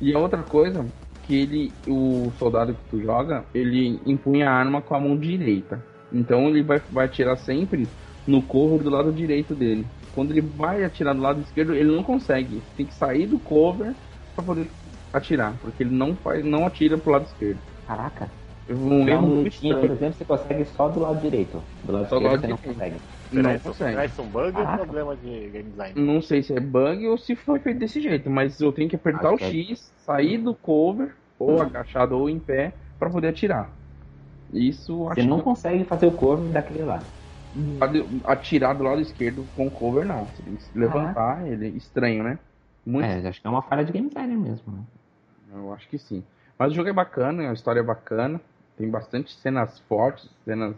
E 0.00 0.14
a 0.14 0.18
outra 0.18 0.42
coisa, 0.42 0.86
que 1.26 1.34
ele, 1.34 1.72
o 1.88 2.32
soldado 2.38 2.72
que 2.72 2.90
tu 2.90 3.02
joga, 3.02 3.44
ele 3.52 4.00
empunha 4.06 4.48
a 4.48 4.54
arma 4.54 4.80
com 4.80 4.94
a 4.94 5.00
mão 5.00 5.16
direita. 5.16 5.82
Então 6.12 6.48
ele 6.48 6.62
vai, 6.62 6.80
vai 6.90 7.06
atirar 7.06 7.36
sempre 7.36 7.86
no 8.28 8.42
cover 8.42 8.80
do 8.82 8.90
lado 8.90 9.10
direito 9.10 9.54
dele. 9.54 9.86
Quando 10.14 10.32
ele 10.32 10.42
vai 10.42 10.84
atirar 10.84 11.14
do 11.14 11.22
lado 11.22 11.40
esquerdo, 11.40 11.74
ele 11.74 11.90
não 11.90 12.02
consegue. 12.02 12.62
Tem 12.76 12.84
que 12.84 12.92
sair 12.94 13.26
do 13.26 13.38
cover 13.38 13.94
para 14.36 14.44
poder 14.44 14.66
atirar, 15.12 15.54
porque 15.62 15.82
ele 15.82 15.94
não 15.94 16.14
faz, 16.14 16.44
não 16.44 16.66
atira 16.66 16.98
pro 16.98 17.12
lado 17.12 17.24
esquerdo. 17.24 17.58
Caraca. 17.86 18.30
Um 18.68 19.08
erro 19.08 19.26
um 19.26 19.36
muito 19.36 19.58
por 19.58 19.90
exemplo, 19.90 20.12
você 20.12 20.24
consegue 20.26 20.64
só 20.66 20.88
do 20.88 21.00
lado 21.00 21.20
direito. 21.22 21.62
Do 21.84 21.92
lado 21.92 22.08
Só 22.10 22.18
do 22.18 22.26
esquerdo 22.26 22.32
lado 22.32 22.40
você 22.42 22.48
não 22.48 22.56
direito. 22.56 22.74
consegue. 22.74 22.96
Não 23.30 23.58
consegue. 23.60 23.90
será 23.90 24.04
isso 24.04 24.22
um 24.22 24.26
bug 24.26 24.46
ou 24.46 24.52
Caraca. 24.52 24.76
problema 24.84 25.16
de 25.16 25.48
game 25.48 25.70
design? 25.70 26.00
Não 26.00 26.20
sei 26.20 26.42
se 26.42 26.52
é 26.52 26.60
bug 26.60 27.06
ou 27.08 27.16
se 27.16 27.34
foi 27.34 27.58
feito 27.60 27.78
desse 27.78 28.00
jeito, 28.00 28.28
mas 28.28 28.60
eu 28.60 28.70
tenho 28.72 28.90
que 28.90 28.96
apertar 28.96 29.28
Acho 29.28 29.34
o 29.34 29.38
que 29.38 29.44
é. 29.44 29.50
X, 29.50 29.90
sair 30.04 30.36
do 30.36 30.54
cover, 30.54 31.14
ou 31.38 31.62
agachado 31.62 32.14
ou 32.18 32.28
em 32.28 32.38
pé, 32.38 32.74
pra 32.98 33.08
poder 33.08 33.28
atirar. 33.28 33.70
Isso 34.52 35.08
acho 35.08 35.20
Você 35.22 35.26
não 35.26 35.38
que 35.38 35.44
consegue 35.44 35.84
fazer 35.84 36.06
o 36.06 36.12
corvo 36.12 36.48
daquele 36.48 36.82
lado. 36.82 37.04
Lado- 37.54 38.08
atirar 38.24 38.74
do 38.76 38.84
lado 38.84 39.00
esquerdo 39.00 39.46
com 39.56 39.70
cover 39.70 40.04
não. 40.06 40.24
Você 40.26 40.42
tem 40.42 40.56
que 40.56 40.62
se 40.62 40.78
levantar, 40.78 41.46
ele 41.46 41.66
é 41.66 41.70
estranho, 41.70 42.22
né? 42.24 42.38
Muito 42.84 43.04
É, 43.06 43.28
acho 43.28 43.40
que 43.40 43.46
é 43.46 43.50
uma 43.50 43.62
falha 43.62 43.84
de 43.84 43.92
game 43.92 44.08
designer 44.08 44.36
mesmo. 44.36 44.72
Né? 44.72 44.82
Eu 45.52 45.72
acho 45.72 45.88
que 45.88 45.98
sim. 45.98 46.22
Mas 46.58 46.72
o 46.72 46.74
jogo 46.74 46.88
é 46.88 46.92
bacana, 46.92 47.48
a 47.50 47.52
história 47.52 47.80
é 47.80 47.82
bacana. 47.82 48.40
Tem 48.76 48.88
bastante 48.88 49.32
cenas 49.38 49.78
fortes, 49.80 50.28
cenas 50.44 50.74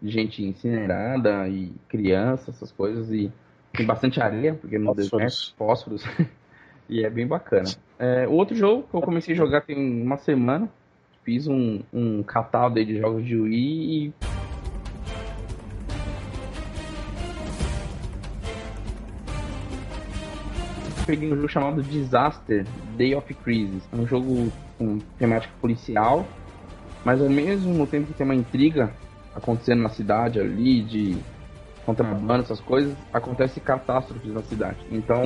de 0.00 0.10
gente 0.10 0.44
incinerada 0.44 1.48
e 1.48 1.72
criança, 1.88 2.50
essas 2.50 2.72
coisas. 2.72 3.10
E 3.10 3.32
tem 3.72 3.86
bastante 3.86 4.20
areia, 4.20 4.54
porque 4.54 4.78
no 4.78 4.94
Fósforos. 4.94 5.10
deserto, 5.26 5.56
fósforos. 5.56 6.04
e 6.88 7.04
é 7.04 7.10
bem 7.10 7.26
bacana. 7.26 7.68
É, 7.98 8.26
o 8.26 8.32
outro 8.32 8.54
jogo 8.56 8.84
que 8.88 8.94
eu 8.94 9.00
comecei 9.00 9.34
a 9.34 9.36
jogar 9.36 9.62
tem 9.62 9.76
uma 10.02 10.16
semana. 10.16 10.68
Fiz 11.24 11.46
um, 11.46 11.82
um 11.92 12.22
catálogo 12.22 12.84
de 12.84 12.98
jogos 12.98 13.24
de 13.24 13.36
Wii 13.36 14.06
e 14.08 14.12
peguei 21.04 21.32
um 21.32 21.36
jogo 21.36 21.48
chamado 21.48 21.82
Disaster 21.82 22.64
Day 22.96 23.14
of 23.14 23.32
Crisis. 23.34 23.82
É 23.92 23.96
um 23.96 24.06
jogo 24.06 24.52
com 24.78 24.98
temática 25.18 25.52
policial, 25.60 26.26
mas 27.04 27.20
ao 27.20 27.28
mesmo 27.28 27.86
tempo 27.86 28.08
que 28.08 28.14
tem 28.14 28.24
uma 28.24 28.34
intriga 28.34 28.92
acontecendo 29.34 29.82
na 29.82 29.88
cidade 29.88 30.40
ali, 30.40 30.82
de 30.82 31.16
contrabando, 31.84 32.44
essas 32.44 32.60
coisas, 32.60 32.94
acontece 33.12 33.58
catástrofes 33.60 34.32
na 34.32 34.42
cidade. 34.42 34.76
Então, 34.90 35.22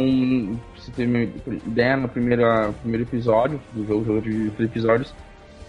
se 0.78 0.90
tem 0.90 1.06
ideia 1.66 1.96
no 1.96 2.08
primeiro, 2.08 2.72
primeiro 2.80 3.04
episódio 3.04 3.60
do 3.74 3.86
jogo, 3.86 4.04
jogo 4.04 4.22
de 4.22 4.52
episódios, 4.64 5.14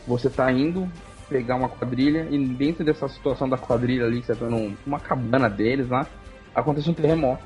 você 0.08 0.30
tá 0.30 0.50
indo 0.52 0.88
pegar 1.28 1.56
uma 1.58 1.68
quadrilha 1.68 2.26
e 2.32 2.38
dentro 2.48 2.86
dessa 2.86 3.10
situação 3.10 3.50
da 3.50 3.58
quadrilha 3.58 4.06
ali, 4.06 4.22
que 4.22 4.28
você 4.28 4.36
tá 4.36 4.46
num- 4.46 4.74
numa 4.86 5.00
cabana 5.00 5.50
deles 5.50 5.90
lá, 5.90 6.08
acontece 6.56 6.90
um 6.90 6.94
terremoto. 6.94 7.44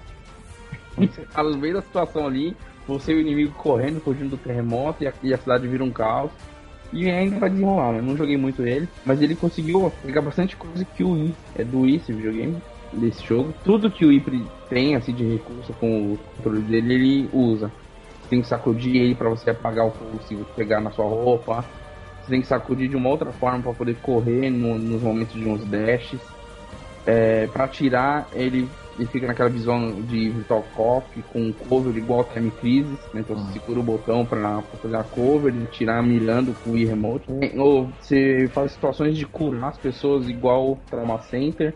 No 0.97 1.57
meio 1.57 1.75
da 1.75 1.81
situação 1.81 2.25
ali, 2.25 2.55
você 2.87 3.13
e 3.13 3.15
o 3.15 3.21
inimigo 3.21 3.53
correndo, 3.53 3.99
fugindo 4.01 4.31
do 4.31 4.37
terremoto, 4.37 5.03
e 5.03 5.07
a, 5.07 5.13
e 5.23 5.33
a 5.33 5.37
cidade 5.37 5.67
vira 5.67 5.83
um 5.83 5.91
caos. 5.91 6.31
E 6.93 7.09
ainda 7.09 7.39
vai 7.39 7.49
desenrolar, 7.49 7.93
né? 7.93 8.01
Não 8.01 8.17
joguei 8.17 8.35
muito 8.35 8.63
ele, 8.63 8.87
mas 9.05 9.21
ele 9.21 9.35
conseguiu 9.35 9.91
pegar 10.03 10.21
bastante 10.21 10.57
coisa 10.57 10.83
que 10.83 11.03
o 11.03 11.11
Wii, 11.11 11.35
é 11.55 11.63
do 11.63 11.81
Wii 11.81 11.95
esse 11.95 12.11
videogame, 12.11 12.57
desse 12.91 13.23
jogo. 13.25 13.53
Tudo 13.63 13.89
que 13.89 14.03
o 14.03 14.09
Wii 14.09 14.45
tem, 14.69 14.95
assim, 14.95 15.13
de 15.13 15.23
recurso 15.23 15.73
com 15.73 16.13
o 16.13 16.17
controle 16.35 16.61
dele, 16.63 16.93
ele 16.93 17.29
usa. 17.31 17.71
Você 18.21 18.29
tem 18.29 18.41
que 18.41 18.47
sacudir 18.47 18.97
ele 18.97 19.15
pra 19.15 19.29
você 19.29 19.51
apagar 19.51 19.87
o 19.87 19.91
fogo 19.91 20.21
se 20.23 20.35
pegar 20.55 20.81
na 20.81 20.91
sua 20.91 21.05
roupa. 21.05 21.63
Você 22.21 22.31
tem 22.31 22.41
que 22.41 22.47
sacudir 22.47 22.89
de 22.89 22.95
uma 22.97 23.07
outra 23.09 23.31
forma 23.31 23.63
pra 23.63 23.73
poder 23.73 23.95
correr 24.01 24.49
no- 24.49 24.77
nos 24.77 25.01
momentos 25.01 25.33
de 25.33 25.47
uns 25.47 25.63
dashes. 25.65 26.21
É, 27.05 27.47
para 27.47 27.63
atirar, 27.65 28.27
ele, 28.33 28.69
ele 28.97 29.07
fica 29.07 29.27
naquela 29.27 29.49
visão 29.49 30.01
de 30.01 30.29
Virtual 30.31 30.63
Cop 30.75 31.23
com 31.23 31.53
cover 31.53 31.95
igual 31.95 32.23
Time 32.25 32.51
Crisis, 32.51 32.99
né? 33.13 33.21
Então 33.21 33.35
você 33.35 33.53
segura 33.53 33.79
o 33.79 33.83
botão 33.83 34.25
para 34.25 34.61
fazer 34.81 34.95
a 34.95 35.03
cover 35.03 35.55
e 35.55 35.65
tirar 35.67 36.03
mirando 36.03 36.53
com 36.53 36.71
o 36.71 36.73
Wii 36.73 36.85
Remote. 36.85 37.25
Ou 37.57 37.87
você 37.99 38.49
faz 38.53 38.71
situações 38.73 39.17
de 39.17 39.25
curar 39.25 39.69
as 39.69 39.77
pessoas 39.77 40.27
igual 40.27 40.77
Trauma 40.89 41.19
Center. 41.21 41.73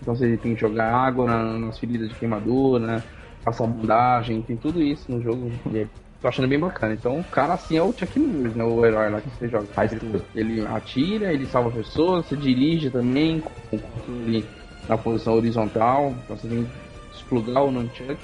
Então 0.00 0.14
você 0.14 0.36
tem 0.36 0.54
que 0.54 0.60
jogar 0.60 0.92
água 0.92 1.26
na- 1.26 1.58
nas 1.58 1.78
feridas 1.78 2.08
de 2.08 2.14
queimadura, 2.16 3.04
passar 3.44 3.66
bandagem, 3.66 4.42
tem 4.42 4.56
tudo 4.56 4.82
isso 4.82 5.10
no 5.10 5.22
jogo. 5.22 5.52
E 5.72 5.78
é- 5.78 5.88
tô 6.20 6.28
achando 6.28 6.48
bem 6.48 6.58
bacana. 6.58 6.94
Então 6.94 7.18
o 7.20 7.24
cara 7.24 7.54
assim 7.54 7.76
é 7.76 7.82
o 7.82 7.92
Chuck 7.96 8.18
Norris, 8.18 8.54
né? 8.54 8.64
O 8.64 8.84
herói 8.84 9.10
lá 9.10 9.20
que 9.20 9.30
você 9.30 9.48
joga. 9.48 9.66
Faz 9.74 9.92
ele, 9.92 10.00
tudo. 10.00 10.24
ele 10.34 10.60
atira, 10.66 11.32
ele 11.32 11.46
salva 11.46 11.70
pessoas, 11.70 12.26
você 12.26 12.36
dirige 12.36 12.90
também 12.90 13.40
com 13.40 13.50
o 13.76 13.78
controle 13.80 14.57
na 14.88 14.96
posição 14.96 15.34
horizontal. 15.34 16.14
Então 16.24 16.36
você 16.36 16.48
tem 16.48 16.64
que 16.64 16.70
desplugar 17.10 17.64
o 17.64 17.70
nunchuck 17.70 18.18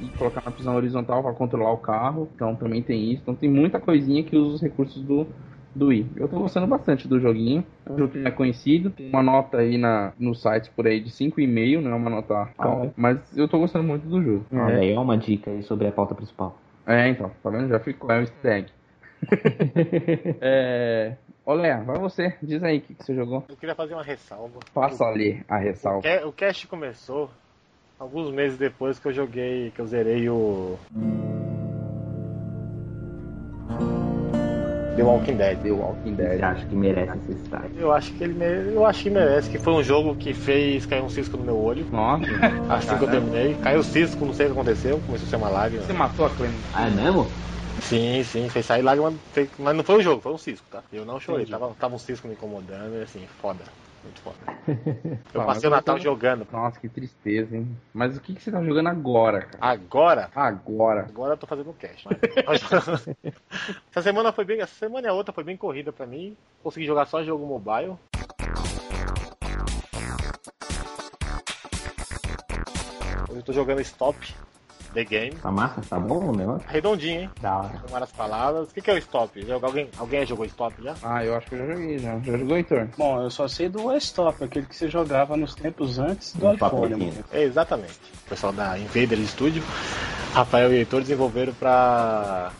e 0.00 0.08
colocar 0.16 0.42
na 0.44 0.50
posição 0.50 0.74
horizontal 0.74 1.22
para 1.22 1.32
controlar 1.32 1.72
o 1.72 1.78
carro. 1.78 2.28
Então 2.34 2.56
também 2.56 2.82
tem 2.82 3.12
isso. 3.12 3.22
Então 3.22 3.34
tem 3.34 3.50
muita 3.50 3.78
coisinha 3.78 4.22
que 4.22 4.36
usa 4.36 4.54
os 4.56 4.62
recursos 4.62 5.02
do, 5.02 5.26
do 5.74 5.88
Wii. 5.88 6.06
Eu 6.16 6.28
tô 6.28 6.38
gostando 6.38 6.66
bastante 6.66 7.06
do 7.06 7.20
joguinho. 7.20 7.64
É 7.84 7.92
um 7.92 7.98
jogo 7.98 8.12
que 8.12 8.26
é 8.26 8.30
conhecido. 8.30 8.90
Tem 8.90 9.10
uma 9.10 9.22
nota 9.22 9.58
aí 9.58 9.76
na, 9.76 10.12
no 10.18 10.34
site 10.34 10.70
por 10.74 10.86
aí 10.86 11.00
de 11.00 11.10
5,5, 11.10 11.80
não 11.80 11.90
é 11.90 11.94
uma 11.94 12.10
nota 12.10 12.48
alta. 12.56 12.92
Mas 12.96 13.18
eu 13.36 13.46
tô 13.46 13.58
gostando 13.58 13.86
muito 13.86 14.06
do 14.08 14.22
jogo. 14.22 14.46
Olha 14.52 14.78
aí, 14.78 14.96
ó, 14.96 15.02
uma 15.02 15.18
dica 15.18 15.50
aí 15.50 15.62
sobre 15.62 15.86
a 15.86 15.92
pauta 15.92 16.14
principal. 16.14 16.56
É, 16.86 17.08
então, 17.08 17.30
tá 17.42 17.50
vendo? 17.50 17.68
Já 17.68 17.78
ficou, 17.78 18.10
é 18.10 18.18
um 18.18 18.20
easter 18.20 18.52
egg. 18.52 18.68
é... 20.40 21.14
Ô, 21.50 21.54
Léa, 21.54 21.82
vai 21.82 21.98
você. 21.98 22.32
Diz 22.40 22.62
aí 22.62 22.78
o 22.78 22.80
que, 22.80 22.94
que 22.94 23.02
você 23.04 23.12
jogou. 23.12 23.44
Eu 23.48 23.56
queria 23.56 23.74
fazer 23.74 23.94
uma 23.94 24.04
ressalva. 24.04 24.60
Passa 24.72 25.04
ali 25.04 25.42
a 25.48 25.56
ressalva. 25.56 26.06
O 26.24 26.32
cast 26.32 26.68
começou 26.68 27.28
alguns 27.98 28.30
meses 28.30 28.56
depois 28.56 29.00
que 29.00 29.08
eu 29.08 29.12
joguei, 29.12 29.72
que 29.72 29.80
eu 29.80 29.86
zerei 29.88 30.30
o. 30.30 30.78
The 34.96 35.02
Walking 35.02 35.36
Dead. 35.38 35.58
The 35.60 35.72
Walking 35.72 36.14
Você 36.14 36.22
Dead. 36.22 36.40
acha 36.44 36.66
que 36.66 36.76
merece 36.76 37.18
esse 37.28 37.34
destaque? 37.40 37.70
Eu 37.76 37.90
acho 37.92 38.12
que 38.12 38.22
ele 38.22 38.34
mere- 38.34 38.72
eu 38.72 38.86
acho 38.86 39.02
que 39.02 39.10
merece, 39.10 39.50
que 39.50 39.58
foi 39.58 39.72
um 39.72 39.82
jogo 39.82 40.14
que 40.14 40.32
fez 40.32 40.86
cair 40.86 41.02
um 41.02 41.08
cisco 41.08 41.36
no 41.36 41.42
meu 41.42 41.56
olho. 41.58 41.84
Nossa. 41.90 42.26
Assim 42.68 42.96
que 42.96 43.02
eu 43.04 43.10
terminei, 43.10 43.54
caiu 43.54 43.80
o 43.80 43.82
cisco, 43.82 44.24
não 44.24 44.32
sei 44.32 44.46
o 44.46 44.50
que 44.50 44.52
aconteceu, 44.60 45.00
começou 45.00 45.26
a 45.26 45.30
ser 45.30 45.36
uma 45.36 45.48
lágrima. 45.48 45.82
Você 45.82 45.92
matou 45.92 46.26
a 46.26 46.30
Clem. 46.30 46.52
Ah, 46.72 46.86
é 46.86 46.90
mesmo? 46.90 47.26
Sim, 47.80 48.22
sim, 48.24 48.48
fez 48.48 48.66
sair 48.66 48.82
lágrima, 48.82 49.12
fez- 49.32 49.50
mas 49.58 49.74
não 49.76 49.82
foi 49.84 49.96
o 49.96 50.02
jogo, 50.02 50.20
foi 50.22 50.32
um 50.32 50.38
cisco, 50.38 50.66
tá? 50.70 50.82
Eu 50.92 51.04
não 51.04 51.18
chorei, 51.18 51.42
Entendi. 51.44 51.58
tava, 51.58 51.74
tava 51.74 51.94
um 51.94 51.98
cisco 51.98 52.28
me 52.28 52.34
incomodando 52.34 52.96
e 52.98 53.02
assim, 53.02 53.26
foda. 53.40 53.64
Muito 54.02 54.20
foda. 54.22 54.36
Eu 55.34 55.44
passei 55.44 55.68
o 55.68 55.70
mas 55.70 55.78
Natal 55.78 55.98
jogando. 55.98 56.46
Nossa, 56.50 56.80
que 56.80 56.88
tristeza, 56.88 57.54
hein? 57.54 57.76
Mas 57.92 58.16
o 58.16 58.20
que, 58.20 58.34
que 58.34 58.42
você 58.42 58.50
tá 58.50 58.62
jogando 58.62 58.88
agora, 58.88 59.42
cara? 59.42 59.58
Agora, 59.60 60.30
Agora. 60.34 61.00
agora 61.08 61.34
eu 61.34 61.36
tô 61.36 61.46
fazendo 61.46 61.74
cast. 61.74 62.08
essa 63.92 64.02
semana 64.02 64.32
foi 64.32 64.44
bem, 64.46 64.60
essa 64.62 64.74
semana 64.74 65.06
e 65.06 65.10
a 65.10 65.12
outra 65.12 65.34
foi 65.34 65.44
bem 65.44 65.56
corrida 65.56 65.92
pra 65.92 66.06
mim. 66.06 66.34
Consegui 66.62 66.86
jogar 66.86 67.04
só 67.06 67.22
jogo 67.22 67.44
mobile. 67.46 67.94
Hoje 73.28 73.38
eu 73.38 73.42
tô 73.42 73.52
jogando 73.52 73.80
Stop 73.82 74.16
The 74.92 75.04
Game. 75.04 75.32
Tá 75.36 75.50
massa? 75.50 75.80
Tá 75.88 75.98
bom 75.98 76.30
o 76.30 76.36
negócio? 76.36 76.68
Redondinho, 76.68 77.22
hein? 77.22 77.30
Da 77.40 77.58
hora. 77.58 77.78
Com 77.80 77.88
várias 77.88 78.12
palavras. 78.12 78.68
O 78.70 78.74
que, 78.74 78.80
que 78.80 78.90
é 78.90 78.94
o 78.94 78.98
Stop? 78.98 79.52
Alguém, 79.62 79.88
alguém 79.98 80.20
já 80.20 80.26
jogou 80.26 80.44
Stop 80.46 80.74
já? 80.82 80.94
Ah, 81.02 81.24
eu 81.24 81.34
acho 81.36 81.46
que 81.46 81.54
eu 81.54 81.58
já 81.58 81.74
joguei, 81.74 81.98
já. 81.98 82.18
Já 82.18 82.38
jogou, 82.38 82.56
Heitor? 82.56 82.88
Bom, 82.98 83.22
eu 83.22 83.30
só 83.30 83.46
sei 83.48 83.68
do 83.68 83.96
Stop, 83.96 84.42
aquele 84.42 84.66
que 84.66 84.76
você 84.76 84.88
jogava 84.88 85.36
nos 85.36 85.54
tempos 85.54 85.98
antes 85.98 86.34
do 86.34 86.46
Um 86.46 86.54
iPhone. 86.54 87.12
É, 87.32 87.42
exatamente. 87.42 87.98
O 88.26 88.28
pessoal 88.28 88.52
da 88.52 88.78
Invader 88.78 89.18
Studio, 89.26 89.62
Rafael 90.34 90.72
e 90.72 90.78
Heitor 90.78 91.00
desenvolveram 91.00 91.52
pra 91.54 92.50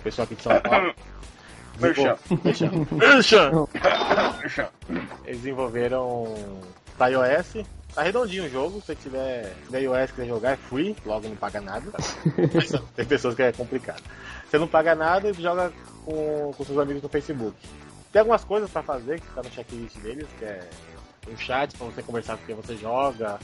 o 0.00 0.02
pessoal 0.02 0.24
aqui 0.24 0.34
de 0.34 0.42
São 0.42 0.60
Paulo. 0.60 0.94
Merchan. 1.80 2.16
Merchan. 2.92 3.66
Merchan. 4.40 4.68
Eles 5.24 5.40
desenvolveram 5.40 6.32
pra 6.96 7.08
iOS. 7.08 7.64
Tá 7.94 8.02
redondinho 8.02 8.44
o 8.44 8.48
jogo, 8.48 8.80
se 8.80 8.86
você 8.86 8.94
tiver, 8.96 9.54
tiver 9.66 9.82
iOS 9.82 10.10
quiser 10.10 10.26
jogar, 10.26 10.50
é 10.52 10.56
free, 10.56 10.96
logo 11.06 11.28
não 11.28 11.36
paga 11.36 11.60
nada. 11.60 11.92
Tem 12.96 13.06
pessoas 13.06 13.36
que 13.36 13.42
é 13.42 13.52
complicado. 13.52 14.02
Você 14.50 14.58
não 14.58 14.66
paga 14.66 14.96
nada 14.96 15.30
e 15.30 15.32
joga 15.34 15.72
com, 16.04 16.52
com 16.56 16.64
seus 16.64 16.78
amigos 16.78 17.02
no 17.02 17.08
Facebook. 17.08 17.56
Tem 18.12 18.18
algumas 18.18 18.42
coisas 18.44 18.68
pra 18.68 18.82
fazer 18.82 19.20
que 19.20 19.26
tá 19.28 19.42
no 19.42 19.50
checklist 19.50 19.96
deles, 19.98 20.26
que 20.38 20.44
é 20.44 20.68
um 21.32 21.36
chat 21.36 21.76
pra 21.76 21.86
você 21.86 22.02
conversar 22.02 22.36
com 22.36 22.44
quem 22.44 22.56
você 22.56 22.76
joga, 22.76 23.38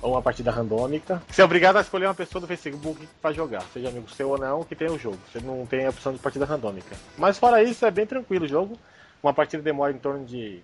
ou 0.00 0.12
uma 0.12 0.22
partida 0.22 0.52
randômica. 0.52 1.20
Você 1.28 1.42
é 1.42 1.44
obrigado 1.44 1.76
a 1.76 1.80
escolher 1.80 2.06
uma 2.06 2.14
pessoa 2.14 2.40
do 2.40 2.46
Facebook 2.46 3.08
pra 3.20 3.32
jogar, 3.32 3.62
seja 3.72 3.88
amigo 3.88 4.08
seu 4.10 4.30
ou 4.30 4.38
não, 4.38 4.62
que 4.62 4.76
tem 4.76 4.88
o 4.88 4.98
jogo. 4.98 5.18
Você 5.32 5.40
não 5.40 5.66
tem 5.66 5.86
a 5.86 5.90
opção 5.90 6.12
de 6.12 6.18
partida 6.20 6.44
randômica. 6.44 6.94
Mas 7.18 7.38
fora 7.38 7.62
isso, 7.62 7.84
é 7.84 7.90
bem 7.90 8.06
tranquilo 8.06 8.44
o 8.44 8.48
jogo. 8.48 8.78
Uma 9.20 9.34
partida 9.34 9.62
demora 9.62 9.92
em 9.92 9.98
torno 9.98 10.24
de 10.24 10.62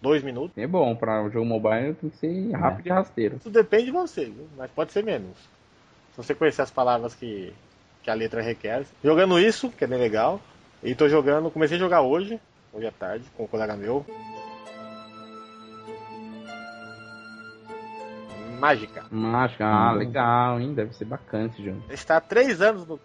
dois 0.00 0.22
minutos. 0.22 0.56
É 0.56 0.66
bom, 0.66 0.94
pra 0.96 1.22
o 1.22 1.30
jogo 1.30 1.44
mobile 1.46 1.94
tem 1.94 2.10
que 2.10 2.16
ser 2.16 2.52
rápido 2.52 2.86
e 2.86 2.90
rasteiro. 2.90 3.36
Isso 3.36 3.50
depende 3.50 3.86
de 3.86 3.90
você, 3.90 4.24
viu? 4.26 4.46
mas 4.56 4.70
pode 4.70 4.92
ser 4.92 5.02
menos. 5.04 5.36
Se 6.12 6.16
você 6.16 6.34
conhecer 6.34 6.62
as 6.62 6.70
palavras 6.70 7.14
que, 7.14 7.52
que 8.02 8.10
a 8.10 8.14
letra 8.14 8.42
requer. 8.42 8.84
Jogando 9.02 9.38
isso, 9.38 9.70
que 9.70 9.84
é 9.84 9.86
bem 9.86 9.98
legal. 9.98 10.40
E 10.82 10.94
tô 10.94 11.08
jogando, 11.08 11.50
comecei 11.50 11.76
a 11.76 11.80
jogar 11.80 12.02
hoje, 12.02 12.40
hoje 12.72 12.86
à 12.86 12.92
tarde, 12.92 13.24
com 13.36 13.44
um 13.44 13.48
colega 13.48 13.76
meu. 13.76 14.04
Mágica. 18.58 19.04
Mágica, 19.10 19.64
ah, 19.64 19.92
Hum. 19.92 19.96
legal, 19.96 20.60
hein? 20.60 20.74
Deve 20.74 20.92
ser 20.94 21.04
bacana 21.04 21.46
esse 21.46 21.62
jogo. 21.64 21.80
Está 21.90 22.16
há 22.16 22.20
três 22.20 22.60
anos 22.60 22.86
no 22.86 22.98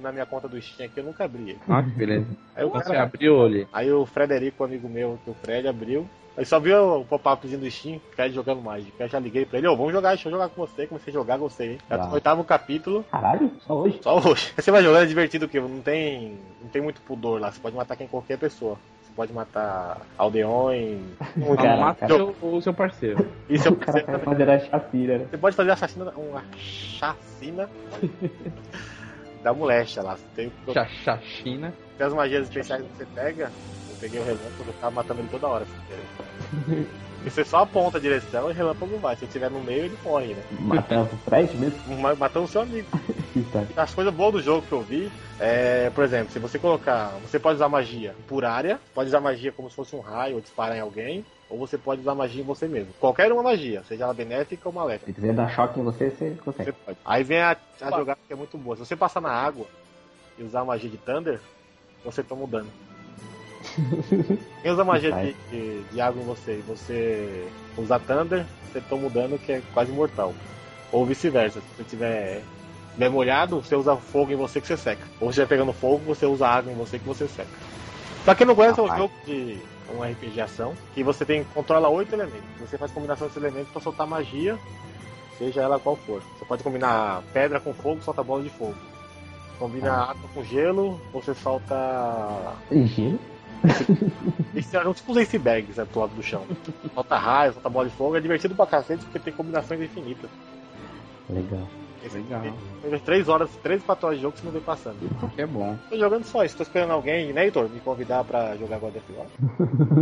na 0.00 0.10
minha 0.10 0.26
conta 0.26 0.48
do 0.48 0.60
Steam 0.60 0.88
aqui, 0.88 0.98
eu 0.98 1.04
nunca 1.04 1.22
abri. 1.24 1.56
Ah, 1.68 1.80
que 1.80 1.90
beleza. 1.90 2.26
Aí 2.56 2.64
o, 2.64 2.70
Você 2.70 2.86
cara- 2.88 3.04
abriu 3.04 3.40
ali. 3.44 3.68
aí 3.72 3.92
o 3.92 4.04
Frederico, 4.04 4.64
amigo 4.64 4.88
meu, 4.88 5.20
que 5.22 5.30
o 5.30 5.34
Fred 5.34 5.68
abriu. 5.68 6.04
Aí 6.38 6.44
só 6.46 6.60
viu 6.60 7.00
o 7.00 7.04
pop-upzinho 7.04 7.58
do 7.58 7.68
Steam, 7.68 8.00
Fred 8.14 8.32
jogando. 8.32 8.70
Aí 8.70 8.86
eu 8.96 9.08
já 9.08 9.18
liguei 9.18 9.44
pra 9.44 9.58
ele, 9.58 9.66
ô, 9.66 9.76
vamos 9.76 9.92
jogar, 9.92 10.10
deixa 10.10 10.28
eu 10.28 10.32
jogar 10.32 10.48
com 10.48 10.64
você. 10.64 10.86
Comecei 10.86 11.10
a 11.10 11.14
jogar, 11.14 11.36
gostei. 11.36 11.72
hein? 11.72 11.78
Já 11.90 11.98
tô 11.98 12.06
no 12.06 12.14
oitavo 12.14 12.44
capítulo, 12.44 13.04
Caralho, 13.10 13.50
só 13.66 13.74
hoje. 13.74 13.98
só 14.00 14.16
hoje. 14.20 14.52
Você 14.56 14.70
vai 14.70 14.80
jogando, 14.84 15.02
é 15.02 15.06
divertido 15.06 15.48
porque 15.48 15.58
não 15.60 15.80
tem, 15.82 16.38
não 16.62 16.68
tem 16.68 16.80
muito 16.80 17.00
pudor 17.00 17.40
lá. 17.40 17.50
Você 17.50 17.58
pode 17.58 17.74
matar 17.74 17.96
quem 17.96 18.06
qualquer 18.06 18.38
pessoa. 18.38 18.78
Você 19.02 19.12
pode 19.16 19.32
matar 19.32 20.00
aldeões. 20.16 21.00
Só 21.44 21.56
Cara, 21.56 21.70
não 21.70 21.80
mata 21.80 22.00
cara. 22.06 22.14
o 22.14 22.16
seu- 22.40 22.48
o 22.56 22.62
seu 22.62 22.72
parceiro. 22.72 23.26
E 23.50 23.58
seu 23.58 23.72
O 23.72 23.76
cara 23.76 24.04
faz 24.04 24.24
madeira 24.24 24.60
chacina, 24.60 25.18
né? 25.18 25.26
Você 25.28 25.38
pode 25.38 25.56
fazer 25.56 25.70
assassina, 25.72 26.12
uma 26.16 26.44
chacina 26.54 27.68
da 29.42 29.52
moléstia 29.52 30.02
lá. 30.04 30.16
Você 30.16 30.24
tem, 30.36 30.52
tem 31.96 32.06
as 32.06 32.14
magias 32.14 32.44
especiais 32.48 32.82
que 32.84 32.96
você 32.96 33.06
pega. 33.06 33.50
Eu 33.98 34.00
peguei 34.00 34.20
o 34.20 34.24
relâmpago, 34.24 34.54
eu 34.68 34.72
ficava 34.72 34.90
matando 34.94 35.20
ele 35.20 35.28
toda 35.28 35.46
hora. 35.48 35.64
Assim, 35.64 36.86
e 37.24 37.30
você 37.30 37.42
só 37.44 37.62
aponta 37.62 37.98
a 37.98 38.00
direção 38.00 38.48
e 38.48 38.52
o 38.52 38.54
relâmpago 38.54 38.96
vai. 38.98 39.16
Se 39.16 39.24
ele 39.24 39.28
estiver 39.28 39.50
no 39.50 39.60
meio, 39.60 39.86
ele 39.86 39.98
morre, 40.04 40.34
né? 40.34 40.42
Matando 40.60 41.10
o 41.14 41.18
Fred 41.18 41.56
mesmo. 41.56 41.78
Ma- 41.98 42.14
Matando 42.14 42.44
o 42.44 42.48
seu 42.48 42.62
amigo. 42.62 42.88
Tá. 43.52 43.64
As 43.76 43.94
coisas 43.94 44.12
boas 44.12 44.32
do 44.32 44.42
jogo 44.42 44.66
que 44.66 44.72
eu 44.72 44.80
vi 44.82 45.12
é, 45.38 45.90
por 45.90 46.02
exemplo, 46.02 46.32
se 46.32 46.38
você 46.40 46.58
colocar. 46.58 47.10
Você 47.22 47.38
pode 47.38 47.54
usar 47.56 47.68
magia 47.68 48.14
por 48.26 48.44
área, 48.44 48.80
pode 48.92 49.08
usar 49.08 49.20
magia 49.20 49.52
como 49.52 49.70
se 49.70 49.76
fosse 49.76 49.94
um 49.94 50.00
raio 50.00 50.34
ou 50.34 50.40
disparar 50.40 50.76
em 50.76 50.80
alguém, 50.80 51.24
ou 51.48 51.56
você 51.56 51.78
pode 51.78 52.00
usar 52.00 52.14
magia 52.16 52.42
em 52.42 52.44
você 52.44 52.66
mesmo. 52.66 52.92
Qualquer 52.98 53.30
uma 53.30 53.42
magia, 53.42 53.84
seja 53.84 54.04
ela 54.04 54.12
benéfica 54.14 54.68
ou 54.68 54.74
maléfica. 54.74 55.06
Se 55.06 55.12
quiser 55.14 55.34
dar 55.34 55.48
choque 55.50 55.78
em 55.78 55.84
você, 55.84 56.10
você 56.10 56.30
Você 56.30 56.34
consegue. 56.42 56.72
pode. 56.84 56.98
Aí 57.04 57.22
vem 57.22 57.40
a, 57.40 57.56
a 57.80 57.90
jogada 57.92 58.18
que 58.26 58.32
é 58.32 58.36
muito 58.36 58.58
boa. 58.58 58.74
Se 58.76 58.84
você 58.84 58.96
passar 58.96 59.20
na 59.20 59.30
água 59.30 59.66
e 60.36 60.42
usar 60.42 60.60
a 60.62 60.64
magia 60.64 60.90
de 60.90 60.98
Thunder, 60.98 61.40
você 62.04 62.22
toma 62.24 62.42
o 62.44 62.48
dano. 62.48 62.68
Quem 64.62 64.72
usa 64.72 64.84
magia 64.84 65.12
de, 65.12 65.34
de, 65.50 65.82
de 65.84 66.00
água 66.00 66.22
em 66.22 66.24
você 66.24 66.52
e 66.52 66.64
você 66.66 67.48
usar 67.76 67.98
Thunder, 68.00 68.44
você 68.64 68.80
toma 68.80 69.06
o 69.06 69.10
dano 69.10 69.38
que 69.38 69.52
é 69.52 69.62
quase 69.72 69.92
mortal. 69.92 70.34
Ou 70.92 71.04
vice-versa. 71.04 71.60
Se 71.60 71.66
você 71.76 71.84
tiver, 71.84 72.42
tiver 72.94 73.08
molhado, 73.08 73.60
você 73.60 73.76
usa 73.76 73.96
fogo 73.96 74.32
em 74.32 74.36
você 74.36 74.60
que 74.60 74.66
você 74.66 74.76
seca. 74.76 75.04
Ou 75.20 75.28
se 75.28 75.40
estiver 75.40 75.48
pegando 75.48 75.72
fogo, 75.72 76.02
você 76.06 76.26
usa 76.26 76.46
água 76.46 76.72
em 76.72 76.76
você 76.76 76.98
que 76.98 77.06
você 77.06 77.26
seca. 77.28 77.50
Pra 78.24 78.34
quem 78.34 78.46
não 78.46 78.54
conhece, 78.54 78.80
é 78.80 78.82
um 78.82 78.96
jogo 78.96 79.12
de 79.24 79.58
um 79.96 80.02
RPG 80.02 80.40
ação, 80.40 80.74
que 80.94 81.02
você 81.02 81.24
tem 81.24 81.44
controla 81.54 81.88
oito 81.88 82.14
elementos. 82.14 82.48
Você 82.60 82.76
faz 82.76 82.92
combinação 82.92 83.26
desses 83.26 83.42
elementos 83.42 83.70
pra 83.70 83.80
soltar 83.80 84.06
magia 84.06 84.58
seja 85.38 85.62
ela 85.62 85.78
qual 85.78 85.96
for. 85.96 86.20
Você 86.36 86.44
pode 86.44 86.62
combinar 86.62 87.22
pedra 87.32 87.60
com 87.60 87.72
fogo, 87.72 88.02
solta 88.02 88.22
bola 88.22 88.42
de 88.42 88.50
fogo. 88.50 88.74
Combina 89.58 89.92
Ah. 89.92 90.10
água 90.10 90.28
com 90.34 90.42
gelo, 90.42 91.00
você 91.12 91.34
solta. 91.34 92.54
Gelo? 92.70 93.18
Esses 94.54 94.70
são 94.70 94.94
tipo 94.94 95.12
os 95.12 95.18
icebergs 95.18 95.76
do 95.76 96.00
lado 96.00 96.14
do 96.14 96.22
chão. 96.22 96.44
Solta 96.94 97.16
raio, 97.16 97.52
solta 97.54 97.68
bola 97.68 97.88
de 97.88 97.94
fogo. 97.94 98.16
É 98.16 98.20
divertido 98.20 98.54
pra 98.54 98.66
cacete 98.66 99.04
porque 99.04 99.18
tem 99.18 99.32
combinações 99.32 99.80
infinitas. 99.80 100.30
Legal. 101.28 101.68
Esse- 102.04 102.16
Legal. 102.18 102.42
Tem 102.82 102.98
3 103.00 103.28
horas, 103.28 103.50
3, 103.62 103.82
4 103.82 104.06
horas 104.06 104.18
de 104.18 104.22
jogo 104.22 104.34
que 104.34 104.40
você 104.40 104.46
não 104.46 104.52
vê 104.52 104.60
passando. 104.60 104.96
É 105.36 105.44
bom. 105.46 105.76
Tô 105.90 105.98
jogando 105.98 106.24
só 106.24 106.44
isso, 106.44 106.56
tô 106.56 106.62
esperando 106.62 106.92
alguém, 106.92 107.32
né, 107.32 107.44
Heitor, 107.44 107.68
me 107.68 107.80
convidar 107.80 108.22
pra 108.24 108.56
jogar 108.56 108.78
God 108.78 108.94
of 108.96 109.12
War. 109.12 109.26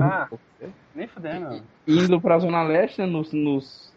Ah, 0.03 0.29
nem 0.95 1.07
fudendo. 1.07 1.63
Indo 1.87 2.21
pra 2.21 2.39
Zona 2.39 2.63
Leste, 2.65 3.01
né? 3.01 3.07
Nos, 3.07 3.33
nos, 3.33 3.93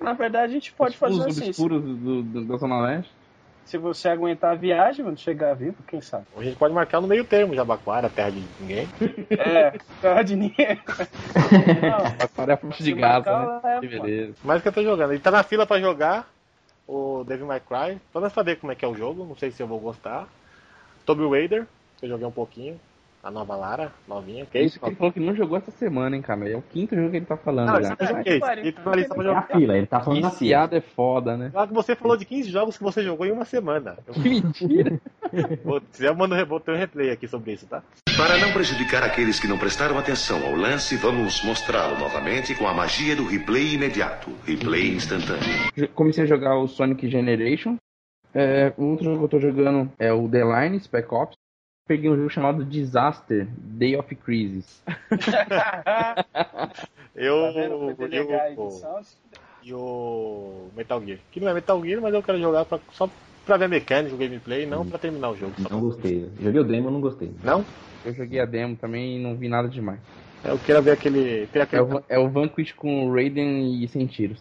Na 0.00 0.12
verdade, 0.12 0.52
a 0.52 0.54
gente 0.54 0.72
pode 0.72 0.96
fazer 0.96 1.28
assim. 1.28 1.48
Obscuros 1.48 1.82
do, 1.82 2.22
do- 2.22 2.44
da 2.44 2.56
Zona 2.56 2.80
Leste. 2.82 3.12
Se 3.64 3.78
você 3.78 4.08
aguentar 4.08 4.52
a 4.52 4.56
viagem, 4.56 5.04
mano, 5.04 5.16
chegar 5.16 5.54
vivo, 5.54 5.76
quem 5.86 6.00
sabe? 6.00 6.24
A 6.36 6.42
gente 6.42 6.56
pode 6.56 6.74
marcar 6.74 7.00
no 7.00 7.06
meio 7.06 7.24
termo, 7.24 7.54
Jabaquara, 7.54 8.08
terra 8.08 8.30
de 8.30 8.44
ninguém. 8.60 8.88
É, 9.38 9.72
terra 10.00 10.22
de 10.22 10.36
ninguém. 10.36 10.80
Não, 11.80 12.16
Passar 12.18 12.50
a 12.50 12.56
faixa 12.56 12.82
de 12.82 12.94
marcar, 12.94 13.62
né? 13.62 13.76
é, 13.76 13.80
Que 13.80 13.88
beleza. 13.88 14.34
Mas 14.44 14.60
que 14.62 14.68
eu 14.68 14.72
tô 14.72 14.82
jogando. 14.82 15.12
Ele 15.12 15.20
tá 15.20 15.30
na 15.30 15.42
fila 15.42 15.66
pra 15.66 15.80
jogar 15.80 16.28
o 16.86 17.24
Devil 17.24 17.46
May 17.46 17.60
Cry. 17.60 18.00
Tô 18.12 18.20
pra 18.20 18.28
saber 18.28 18.56
como 18.56 18.72
é 18.72 18.74
que 18.74 18.84
é 18.84 18.88
o 18.88 18.94
jogo, 18.94 19.24
não 19.24 19.36
sei 19.36 19.50
se 19.50 19.62
eu 19.62 19.66
vou 19.66 19.78
gostar. 19.78 20.26
Tomb 21.06 21.28
Raider, 21.30 21.66
que 21.98 22.06
eu 22.06 22.10
joguei 22.10 22.26
um 22.26 22.32
pouquinho. 22.32 22.78
A 23.22 23.30
nova 23.30 23.54
Lara, 23.54 23.92
novinha. 24.08 24.46
Que 24.46 24.58
Isso 24.60 24.80
que 24.80 24.86
ele 24.86 24.96
falou 24.96 25.12
que 25.12 25.20
não 25.20 25.34
jogou 25.34 25.58
essa 25.58 25.70
semana, 25.72 26.16
hein, 26.16 26.22
cara. 26.22 26.48
É 26.48 26.56
o 26.56 26.62
quinto 26.62 26.94
jogo 26.96 27.10
que 27.10 27.18
ele 27.18 27.26
tá 27.26 27.36
falando 27.36 27.66
Não, 27.68 27.82
já. 27.82 27.94
eu 28.00 28.06
joguei. 28.06 28.40
Ele 28.62 28.72
tá 28.72 28.82
na 28.86 28.96
lista 28.96 29.14
pra 29.14 29.22
É 29.22 29.26
jogar. 29.26 29.46
fila, 29.48 29.76
ele 29.76 29.86
tá 29.86 30.00
falando 30.00 30.22
na 30.22 30.30
fila. 30.30 30.38
Viciado 30.40 30.76
é 30.76 30.80
foda, 30.80 31.36
né? 31.36 31.50
Claro 31.52 31.68
que 31.68 31.74
você 31.74 31.94
falou 31.94 32.16
de 32.16 32.24
15 32.24 32.50
jogos 32.50 32.78
que 32.78 32.82
você 32.82 33.02
jogou 33.02 33.26
em 33.26 33.32
uma 33.32 33.44
semana. 33.44 33.98
Eu 34.06 34.14
Que 34.14 34.20
mentira. 34.40 34.98
vou, 35.62 35.82
se 35.92 36.04
eu 36.06 36.14
mando 36.14 36.34
vou 36.46 36.58
ter 36.60 36.72
um 36.72 36.76
replay 36.78 37.10
aqui 37.10 37.28
sobre 37.28 37.52
isso, 37.52 37.66
tá? 37.66 37.82
Para 38.16 38.38
não 38.38 38.52
prejudicar 38.54 39.02
aqueles 39.02 39.38
que 39.38 39.46
não 39.46 39.58
prestaram 39.58 39.98
atenção 39.98 40.42
ao 40.46 40.54
lance, 40.54 40.96
vamos 40.96 41.44
mostrá-lo 41.44 41.98
novamente 41.98 42.54
com 42.54 42.66
a 42.66 42.72
magia 42.72 43.14
do 43.14 43.26
replay 43.26 43.74
imediato. 43.74 44.30
Replay 44.46 44.94
instantâneo. 44.94 45.42
Comecei 45.94 46.24
a 46.24 46.26
jogar 46.26 46.56
o 46.56 46.66
Sonic 46.66 47.06
Generation. 47.10 47.76
É, 48.32 48.72
o 48.78 48.84
outro 48.92 49.04
jogo 49.04 49.18
que 49.18 49.24
eu 49.24 49.28
tô 49.28 49.40
jogando 49.40 49.92
é 49.98 50.10
o 50.12 50.28
The 50.28 50.42
Line, 50.44 50.80
Spec 50.80 51.12
Ops. 51.12 51.34
Peguei 51.90 52.08
um 52.08 52.14
jogo 52.14 52.30
chamado 52.30 52.64
Disaster, 52.64 53.48
Day 53.50 53.96
of 53.96 54.14
Crisis. 54.14 54.80
Eu. 57.16 57.52
Tá 57.52 57.60
eu 57.60 58.30
e 59.64 59.74
o 59.74 60.70
Metal 60.76 61.04
Gear. 61.04 61.18
Que 61.32 61.40
não 61.40 61.48
é 61.48 61.54
Metal 61.54 61.84
Gear, 61.84 62.00
mas 62.00 62.14
eu 62.14 62.22
quero 62.22 62.38
jogar 62.38 62.64
pra, 62.64 62.78
só 62.92 63.10
pra 63.44 63.56
ver 63.56 63.64
a 63.64 63.68
mecânica, 63.68 64.14
o 64.14 64.18
gameplay, 64.18 64.66
não 64.66 64.86
pra 64.86 65.00
terminar 65.00 65.30
o 65.30 65.36
jogo. 65.36 65.52
Só 65.60 65.68
Não 65.68 65.80
gostei. 65.80 66.30
Joguei 66.40 66.60
o 66.60 66.64
demo, 66.64 66.92
não 66.92 67.00
gostei. 67.00 67.34
Não? 67.42 67.64
Eu 68.04 68.14
joguei 68.14 68.38
a 68.38 68.46
demo 68.46 68.76
também 68.76 69.16
e 69.16 69.18
não 69.20 69.34
vi 69.34 69.48
nada 69.48 69.68
demais. 69.68 69.98
Eu 70.44 70.60
quero 70.60 70.80
ver 70.82 70.92
aquele. 70.92 71.48
Tem 71.48 71.60
É 71.60 71.64
aquele 71.64 71.82
o, 71.82 72.04
é 72.08 72.18
o 72.20 72.28
Vanquish 72.28 72.70
com 72.70 73.08
o 73.08 73.12
Raiden 73.12 73.82
e 73.82 73.88
sem 73.88 74.06
tiros. 74.06 74.40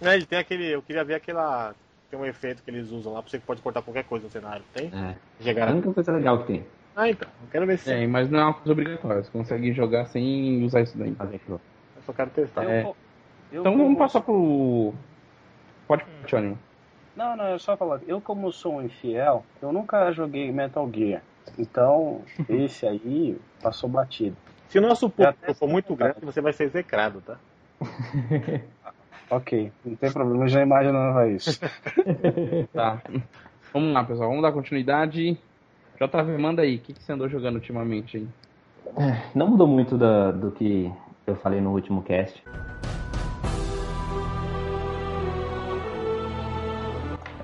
É, 0.00 0.16
ele 0.16 0.26
tem 0.26 0.40
aquele. 0.40 0.74
Eu 0.74 0.82
queria 0.82 1.04
ver 1.04 1.14
aquela. 1.14 1.76
Tem 2.12 2.20
um 2.20 2.26
efeito 2.26 2.62
que 2.62 2.70
eles 2.70 2.90
usam 2.90 3.14
lá 3.14 3.22
pra 3.22 3.30
você 3.30 3.38
que 3.38 3.46
pode 3.46 3.62
cortar 3.62 3.80
qualquer 3.80 4.04
coisa 4.04 4.26
no 4.26 4.30
cenário. 4.30 4.62
Tem? 4.74 4.88
É. 4.94 5.14
Chegar 5.42 5.68
A 5.68 5.72
única 5.72 5.90
coisa 5.94 6.12
legal 6.12 6.40
que 6.40 6.46
tem. 6.46 6.66
Ah, 6.94 7.08
então. 7.08 7.26
Eu 7.42 7.48
quero 7.50 7.66
ver 7.66 7.78
se. 7.78 7.90
É, 7.90 8.06
mas 8.06 8.28
não 8.28 8.38
é 8.38 8.44
uma 8.44 8.52
coisa 8.52 8.70
obrigatória. 8.72 9.22
Você 9.24 9.30
consegue 9.30 9.72
jogar 9.72 10.04
sem 10.04 10.62
usar 10.62 10.82
isso 10.82 10.98
daí. 10.98 11.14
Fazer 11.14 11.36
aquilo. 11.36 11.58
Eu 11.96 12.02
só 12.02 12.12
quero 12.12 12.28
testar. 12.28 12.64
Eu- 12.64 12.70
É. 12.70 12.82
eu 13.50 13.60
Então 13.60 13.72
como- 13.72 13.84
vamos 13.84 13.98
passar 13.98 14.20
pro. 14.20 14.92
Pode 15.88 16.04
continuar. 16.04 16.58
Não, 17.16 17.34
não, 17.34 17.46
é 17.46 17.58
só 17.58 17.78
falar. 17.78 18.00
Eu, 18.06 18.20
como 18.20 18.52
sou 18.52 18.74
um 18.76 18.82
infiel, 18.82 19.42
eu 19.62 19.72
nunca 19.72 20.12
joguei 20.12 20.52
Metal 20.52 20.86
Gear. 20.92 21.22
Então, 21.58 22.20
esse 22.46 22.86
aí 22.86 23.38
passou 23.62 23.88
batido. 23.88 24.36
Se 24.68 24.78
o 24.78 24.82
nosso 24.82 25.08
público 25.08 25.54
for 25.54 25.66
muito 25.66 25.96
grande, 25.96 26.20
você 26.20 26.42
vai 26.42 26.52
ser 26.52 26.64
execrado, 26.64 27.22
tá? 27.22 27.38
Ok, 29.32 29.72
não 29.82 29.96
tem 29.96 30.12
problema, 30.12 30.44
eu 30.44 30.48
já 30.48 30.60
imaginava 30.60 31.26
isso. 31.26 31.58
Tá. 32.74 33.00
Vamos 33.72 33.94
lá, 33.94 34.04
pessoal. 34.04 34.28
Vamos 34.28 34.42
dar 34.42 34.52
continuidade. 34.52 35.38
JV, 35.98 36.36
manda 36.38 36.60
aí. 36.60 36.76
O 36.76 36.80
que, 36.80 36.92
que 36.92 37.02
você 37.02 37.12
andou 37.12 37.28
jogando 37.30 37.54
ultimamente 37.54 38.18
aí? 38.18 38.28
Não 39.34 39.48
mudou 39.48 39.66
muito 39.66 39.96
da- 39.96 40.32
do 40.32 40.50
que 40.50 40.92
eu 41.26 41.34
falei 41.36 41.62
no 41.62 41.70
último 41.72 42.02
cast. 42.02 42.42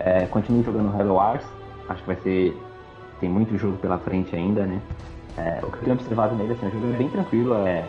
É, 0.00 0.26
continuo 0.26 0.62
jogando 0.62 0.94
Halo 0.94 1.14
Wars. 1.14 1.44
Acho 1.88 2.02
que 2.02 2.06
vai 2.06 2.16
ser. 2.16 2.56
Tem 3.20 3.30
muito 3.30 3.56
jogo 3.56 3.78
pela 3.78 3.98
frente 3.98 4.36
ainda, 4.36 4.66
né? 4.66 4.80
É, 5.38 5.58
o 5.64 5.70
que 5.70 5.78
eu 5.78 5.82
tenho 5.84 5.94
observado 5.94 6.34
nele, 6.36 6.52
assim, 6.52 6.66
o 6.66 6.70
jogo 6.70 6.92
é 6.92 6.96
bem 6.98 7.08
tranquilo. 7.08 7.54
É, 7.66 7.88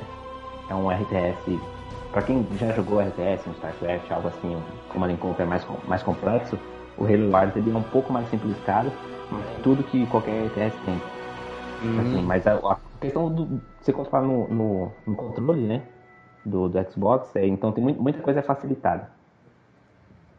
é 0.69 0.73
um 0.75 0.89
RTS. 0.89 1.59
Pra 2.11 2.23
quem 2.23 2.45
já 2.57 2.71
jogou 2.71 2.99
RTS, 2.99 3.47
um 3.47 3.53
StarCraft, 3.53 4.11
algo 4.11 4.27
assim, 4.29 4.57
como 4.89 5.05
ele 5.05 5.13
encontra 5.13 5.43
é 5.43 5.45
mais, 5.47 5.65
mais 5.87 6.01
complexo, 6.01 6.57
o 6.97 7.05
Halo 7.05 7.29
Wars 7.29 7.55
ele 7.55 7.69
é 7.69 7.75
um 7.75 7.83
pouco 7.83 8.11
mais 8.11 8.27
simplificado, 8.29 8.91
mas 9.31 9.45
é 9.45 9.59
tudo 9.61 9.83
que 9.83 10.05
qualquer 10.07 10.45
RTS 10.47 10.75
tem. 10.85 10.99
Assim, 11.99 12.21
mas 12.23 12.45
a, 12.47 12.55
a 12.55 12.77
questão 12.99 13.33
do 13.33 13.61
você 13.79 13.93
controlar 13.93 14.25
no, 14.25 14.47
no, 14.47 14.91
no 15.05 15.15
controle, 15.15 15.61
né? 15.61 15.83
Do, 16.43 16.67
do 16.67 16.91
Xbox, 16.91 17.33
é, 17.35 17.45
então 17.45 17.71
tem 17.71 17.83
muito- 17.83 18.01
muita 18.01 18.19
coisa 18.21 18.41
facilitada. 18.41 19.09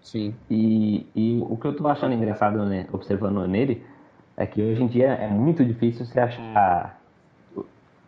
Sim. 0.02 0.34
E, 0.50 1.06
e 1.14 1.40
o 1.48 1.56
que 1.56 1.66
eu 1.66 1.76
tô 1.76 1.86
achando 1.86 2.14
engraçado, 2.14 2.64
né, 2.64 2.86
observando 2.92 3.46
nele, 3.46 3.84
é 4.36 4.44
que 4.46 4.60
hoje 4.60 4.82
em 4.82 4.86
dia 4.86 5.08
é 5.12 5.28
muito 5.28 5.64
difícil 5.64 6.04
você 6.04 6.18
achar. 6.18 6.98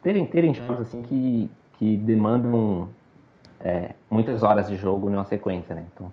Terem, 0.03 0.27
terem 0.27 0.53
jogos 0.53 0.81
assim 0.81 1.03
que, 1.03 1.51
que 1.79 1.97
demandam 1.99 2.89
é, 3.65 3.91
muitas 4.11 4.43
horas 4.43 4.69
de 4.69 4.77
jogo 4.77 5.09
numa 5.09 5.25
sequência, 5.25 5.75
né? 5.75 5.85
Então, 5.95 6.13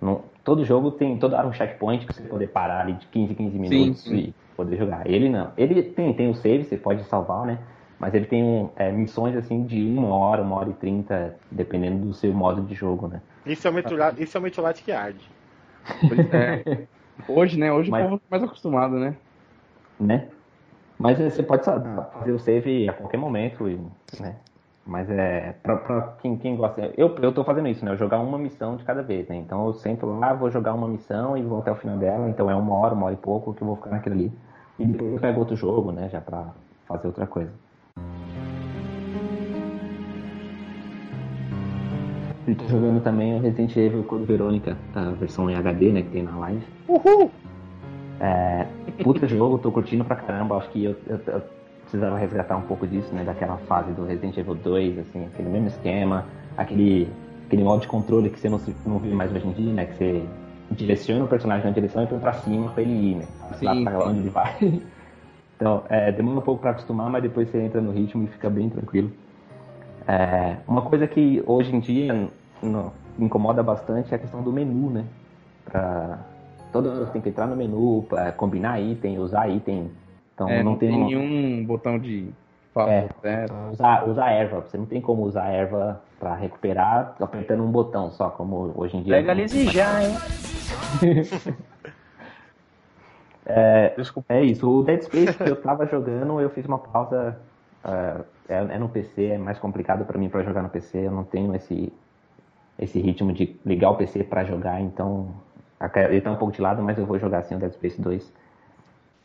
não- 0.00 0.22
todo 0.44 0.64
jogo 0.64 0.90
tem 0.90 1.18
toda 1.18 1.36
hora 1.36 1.46
um 1.48 1.52
checkpoint 1.52 2.06
que 2.06 2.12
você 2.12 2.22
poder 2.22 2.48
parar 2.48 2.80
ali 2.80 2.94
de 2.94 3.06
15 3.06 3.34
15 3.34 3.58
minutos 3.58 4.02
sim. 4.02 4.16
e 4.16 4.34
poder 4.56 4.76
jogar. 4.76 5.06
Ele 5.06 5.28
não. 5.28 5.52
Ele 5.56 5.82
tem, 5.82 6.12
tem 6.14 6.30
o 6.30 6.34
save, 6.34 6.64
você 6.64 6.76
pode 6.76 7.02
salvar, 7.04 7.44
né? 7.46 7.58
Mas 7.98 8.14
ele 8.14 8.26
tem 8.26 8.44
um, 8.44 8.68
é, 8.76 8.92
missões 8.92 9.34
assim 9.36 9.64
de 9.64 9.82
uma 9.82 10.14
hora, 10.14 10.42
uma 10.42 10.56
hora 10.56 10.68
e 10.68 10.74
trinta, 10.74 11.34
dependendo 11.50 12.06
do 12.06 12.12
seu 12.14 12.32
modo 12.32 12.62
de 12.62 12.74
jogo, 12.74 13.08
né? 13.08 13.22
Isso 13.46 13.66
é 13.66 13.70
o 13.70 13.74
metiolate, 13.74 14.22
isso 14.22 14.36
é 14.36 14.40
o 14.40 14.74
que 14.74 14.92
arde. 14.92 15.30
É. 16.32 16.86
Hoje, 17.26 17.58
né? 17.58 17.72
Hoje 17.72 17.90
Mas- 17.90 18.04
o 18.04 18.08
povo 18.08 18.18
tá 18.20 18.26
mais 18.30 18.42
acostumado, 18.42 18.96
né? 18.96 19.16
né? 19.98 20.28
Mas 20.98 21.18
você 21.18 21.42
pode 21.42 21.64
fazer 21.64 22.32
o 22.32 22.38
save 22.38 22.88
a 22.88 22.92
qualquer 22.92 23.16
momento, 23.18 23.64
né? 24.20 24.36
Mas 24.86 25.10
é, 25.10 25.56
pra, 25.64 25.76
pra 25.76 26.14
quem, 26.22 26.36
quem 26.36 26.54
gosta. 26.54 26.92
Eu, 26.96 27.12
eu 27.20 27.32
tô 27.32 27.42
fazendo 27.42 27.66
isso, 27.66 27.84
né? 27.84 27.90
Eu 27.90 27.96
jogar 27.96 28.20
uma 28.20 28.38
missão 28.38 28.76
de 28.76 28.84
cada 28.84 29.02
vez, 29.02 29.26
né? 29.26 29.34
Então 29.34 29.66
eu 29.66 29.74
sento 29.74 30.06
lá, 30.06 30.32
vou 30.32 30.48
jogar 30.48 30.74
uma 30.74 30.86
missão 30.86 31.36
e 31.36 31.42
vou 31.42 31.58
até 31.58 31.72
o 31.72 31.74
final 31.74 31.98
dela. 31.98 32.28
Então 32.28 32.48
é 32.48 32.54
uma 32.54 32.72
hora, 32.74 32.94
uma 32.94 33.06
hora 33.06 33.14
e 33.14 33.18
pouco 33.18 33.52
que 33.52 33.62
eu 33.62 33.66
vou 33.66 33.76
ficar 33.76 33.90
naquilo 33.90 34.14
ali. 34.14 34.32
E 34.78 34.86
depois 34.86 35.12
eu 35.12 35.18
pego 35.18 35.40
outro 35.40 35.56
jogo, 35.56 35.90
né? 35.90 36.08
Já 36.08 36.20
pra 36.20 36.52
fazer 36.86 37.08
outra 37.08 37.26
coisa. 37.26 37.50
E 42.46 42.54
tô 42.54 42.64
jogando 42.68 43.02
também 43.02 43.36
o 43.36 43.40
Resident 43.40 43.76
Evil 43.76 44.04
Code 44.04 44.24
Verônica, 44.24 44.76
a 44.94 45.10
versão 45.10 45.50
em 45.50 45.56
HD, 45.56 45.90
né? 45.90 46.02
Que 46.02 46.10
tem 46.10 46.22
na 46.22 46.36
live. 46.38 46.64
Uhul! 46.86 47.28
É, 48.20 48.66
puta 49.02 49.26
jogo, 49.26 49.58
tô 49.58 49.72
curtindo 49.72 50.04
pra 50.04 50.14
caramba. 50.14 50.56
Acho 50.56 50.70
que 50.70 50.84
eu, 50.84 50.94
eu, 51.08 51.20
eu 51.26 51.42
precisava 51.86 52.18
resgatar 52.18 52.56
um 52.56 52.62
pouco 52.62 52.86
disso, 52.86 53.12
né? 53.14 53.24
Daquela 53.24 53.56
fase 53.58 53.92
do 53.92 54.04
Resident 54.04 54.36
Evil 54.36 54.54
2, 54.54 54.98
assim, 54.98 55.26
aquele 55.26 55.48
mesmo 55.48 55.68
esquema, 55.68 56.24
aquele, 56.56 57.08
aquele 57.46 57.62
modo 57.62 57.80
de 57.80 57.88
controle 57.88 58.28
que 58.28 58.38
você 58.38 58.48
não, 58.48 58.60
não 58.84 58.98
vive 58.98 59.14
mais 59.14 59.32
hoje 59.32 59.46
em 59.46 59.52
dia, 59.52 59.72
né? 59.72 59.86
Que 59.86 59.94
você 59.94 60.26
direciona 60.72 61.24
o 61.24 61.28
personagem 61.28 61.64
na 61.64 61.70
direção 61.70 62.02
e 62.02 62.06
põe 62.06 62.18
pra 62.18 62.32
cima 62.34 62.70
pra 62.70 62.82
ele 62.82 62.92
ir, 62.92 63.14
né? 63.16 63.24
Sim, 63.58 63.64
lá 63.64 63.90
pra 63.90 64.08
onde 64.08 64.20
ele 64.20 64.30
vai. 64.30 64.54
Então, 65.58 65.84
é, 65.88 66.12
demora 66.12 66.38
um 66.38 66.42
pouco 66.42 66.60
pra 66.60 66.72
acostumar, 66.72 67.08
mas 67.08 67.22
depois 67.22 67.48
você 67.48 67.58
entra 67.58 67.80
no 67.80 67.90
ritmo 67.90 68.24
e 68.24 68.26
fica 68.26 68.50
bem 68.50 68.68
tranquilo. 68.68 69.10
É, 70.06 70.56
uma 70.68 70.82
coisa 70.82 71.06
que 71.06 71.42
hoje 71.46 71.74
em 71.74 71.80
dia 71.80 72.28
incomoda 73.18 73.62
bastante 73.62 74.12
é 74.12 74.16
a 74.16 74.18
questão 74.18 74.42
do 74.42 74.52
menu, 74.52 74.90
né? 74.90 75.06
Pra, 75.64 76.18
hora 76.74 76.90
você 76.90 77.12
tem 77.12 77.22
que 77.22 77.30
entrar 77.30 77.46
no 77.46 77.56
menu, 77.56 78.04
pra 78.06 78.32
combinar 78.32 78.78
item, 78.80 79.18
usar 79.18 79.48
item 79.48 79.90
então 80.36 80.48
é, 80.50 80.62
não, 80.62 80.72
não, 80.72 80.78
tem, 80.78 80.90
tem 80.90 81.04
nenhum 81.04 81.64
botão 81.64 81.98
de 81.98 82.28
é, 82.76 83.08
usar, 83.72 84.06
usar 84.06 84.30
erva. 84.32 84.60
Você 84.60 84.76
não 84.76 84.84
tem 84.84 85.00
como 85.00 85.22
usar 85.22 85.48
erva 85.48 85.98
para 86.20 86.34
recuperar 86.34 87.16
apertando 87.18 87.62
um 87.64 87.70
botão 87.70 88.10
só, 88.10 88.28
como 88.28 88.74
hoje 88.76 88.98
em 88.98 89.02
dia. 89.02 89.14
Legalize 89.16 89.66
já, 89.70 90.02
hein? 90.02 90.14
é, 93.46 93.94
é 94.28 94.44
isso. 94.44 94.70
O 94.70 94.82
Dead 94.82 95.00
Space 95.02 95.32
que 95.32 95.48
eu 95.48 95.56
tava 95.56 95.86
jogando, 95.86 96.38
eu 96.38 96.50
fiz 96.50 96.66
uma 96.66 96.78
pausa. 96.78 97.38
Uh, 97.82 98.22
é, 98.48 98.58
é, 98.58 98.78
no 98.78 98.88
PC, 98.88 99.24
é 99.24 99.38
mais 99.38 99.58
complicado 99.58 100.04
para 100.04 100.18
mim 100.18 100.28
para 100.28 100.42
jogar 100.42 100.62
no 100.62 100.68
PC. 100.68 101.06
Eu 101.06 101.12
não 101.12 101.24
tenho 101.24 101.54
esse 101.54 101.90
esse 102.78 103.00
ritmo 103.00 103.32
de 103.32 103.56
ligar 103.64 103.88
o 103.88 103.96
PC 103.96 104.22
para 104.24 104.44
jogar, 104.44 104.82
então 104.82 105.28
ele 106.10 106.20
tá 106.20 106.30
um 106.30 106.36
pouco 106.36 106.52
de 106.52 106.60
lado, 106.60 106.82
mas 106.82 106.98
eu 106.98 107.06
vou 107.06 107.18
jogar 107.18 107.38
assim 107.38 107.54
o 107.54 107.58
Dead 107.58 107.72
Space 107.72 107.98
2. 107.98 108.30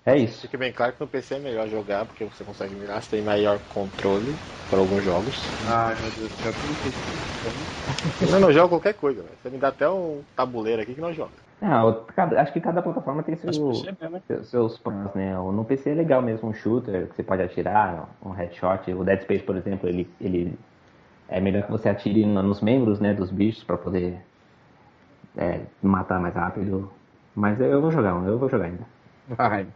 É 0.05 0.17
isso. 0.17 0.41
Fique 0.41 0.57
bem 0.57 0.73
claro 0.73 0.93
que 0.93 1.01
no 1.01 1.07
PC 1.07 1.35
é 1.35 1.39
melhor 1.39 1.67
jogar, 1.67 2.05
porque 2.05 2.23
você 2.23 2.43
consegue 2.43 2.73
mirar, 2.75 3.01
você 3.01 3.11
tem 3.11 3.21
maior 3.21 3.59
controle 3.69 4.35
para 4.69 4.79
alguns 4.79 5.03
jogos. 5.03 5.47
Ai 5.63 6.01
meu 6.01 6.11
Deus, 6.11 6.31
já 6.41 6.51
tudo 6.53 6.75
Eu 8.33 8.39
não 8.39 8.51
jogo 8.51 8.69
qualquer 8.69 8.93
coisa, 8.93 9.21
véio. 9.21 9.35
você 9.41 9.49
me 9.49 9.57
dá 9.59 9.67
até 9.67 9.87
um 9.87 10.23
tabuleiro 10.35 10.81
aqui 10.81 10.95
que 10.95 11.01
não 11.01 11.13
joga. 11.13 11.31
Ah, 11.61 11.83
acho 12.39 12.53
que 12.53 12.59
cada 12.59 12.81
plataforma 12.81 13.21
tem 13.21 13.35
seu, 13.35 13.51
né? 14.09 14.21
seus, 14.25 14.49
seus 14.49 14.81
né? 15.13 15.35
No 15.35 15.63
PC 15.63 15.91
é 15.91 15.93
legal 15.93 16.19
mesmo 16.19 16.49
um 16.49 16.53
shooter 16.53 17.07
que 17.07 17.15
você 17.15 17.21
pode 17.21 17.43
atirar, 17.43 18.09
um 18.25 18.31
headshot. 18.31 18.91
O 18.93 19.03
Dead 19.03 19.21
Space, 19.21 19.43
por 19.43 19.55
exemplo, 19.55 19.87
ele, 19.87 20.09
ele 20.19 20.57
é 21.29 21.39
melhor 21.39 21.63
que 21.63 21.71
você 21.71 21.89
atire 21.89 22.25
nos 22.25 22.61
membros 22.61 22.99
né, 22.99 23.13
dos 23.13 23.29
bichos 23.29 23.63
para 23.63 23.77
poder 23.77 24.19
é, 25.37 25.59
matar 25.83 26.19
mais 26.19 26.33
rápido. 26.33 26.91
Mas 27.35 27.61
eu 27.61 27.79
vou 27.79 27.91
jogar, 27.91 28.09
eu 28.25 28.39
vou 28.39 28.49
jogar 28.49 28.65
ainda. 28.65 28.85
Vai. 29.27 29.67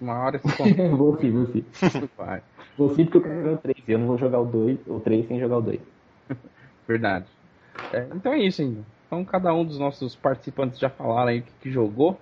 Uma 0.00 0.18
hora 0.18 0.38
se 0.38 0.46
Vou 0.96 1.18
sim, 1.18 1.30
vou 1.30 1.46
sim. 1.46 1.64
Vai. 2.16 2.42
Vou 2.76 2.94
sim 2.94 3.04
porque 3.04 3.18
eu 3.18 3.22
quero 3.22 3.42
jogar 3.42 3.52
o 3.52 3.58
3. 3.58 3.76
Eu 3.88 3.98
não 3.98 4.06
vou 4.06 4.18
jogar 4.18 4.40
o 4.40 4.44
2, 4.44 4.78
o 4.86 5.00
3 5.00 5.28
sem 5.28 5.40
jogar 5.40 5.58
o 5.58 5.62
2. 5.62 5.80
Verdade. 6.86 7.26
É, 7.92 8.08
então 8.14 8.32
é 8.32 8.38
isso, 8.38 8.62
ainda. 8.62 8.82
Então 9.06 9.24
cada 9.24 9.52
um 9.54 9.64
dos 9.64 9.78
nossos 9.78 10.14
participantes 10.14 10.78
já 10.78 10.90
falaram 10.90 11.28
aí 11.28 11.40
o 11.40 11.42
que, 11.42 11.52
que 11.62 11.70
jogou 11.70 12.18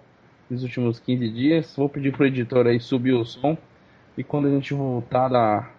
nos 0.48 0.62
últimos 0.62 1.00
15 1.00 1.30
dias. 1.30 1.76
Vou 1.76 1.88
pedir 1.88 2.12
pro 2.12 2.26
editor 2.26 2.66
aí 2.66 2.78
subir 2.78 3.14
o 3.14 3.24
som. 3.24 3.56
E 4.16 4.22
quando 4.22 4.46
a 4.46 4.50
gente 4.50 4.74
voltar 4.74 5.28
da, 5.28 5.70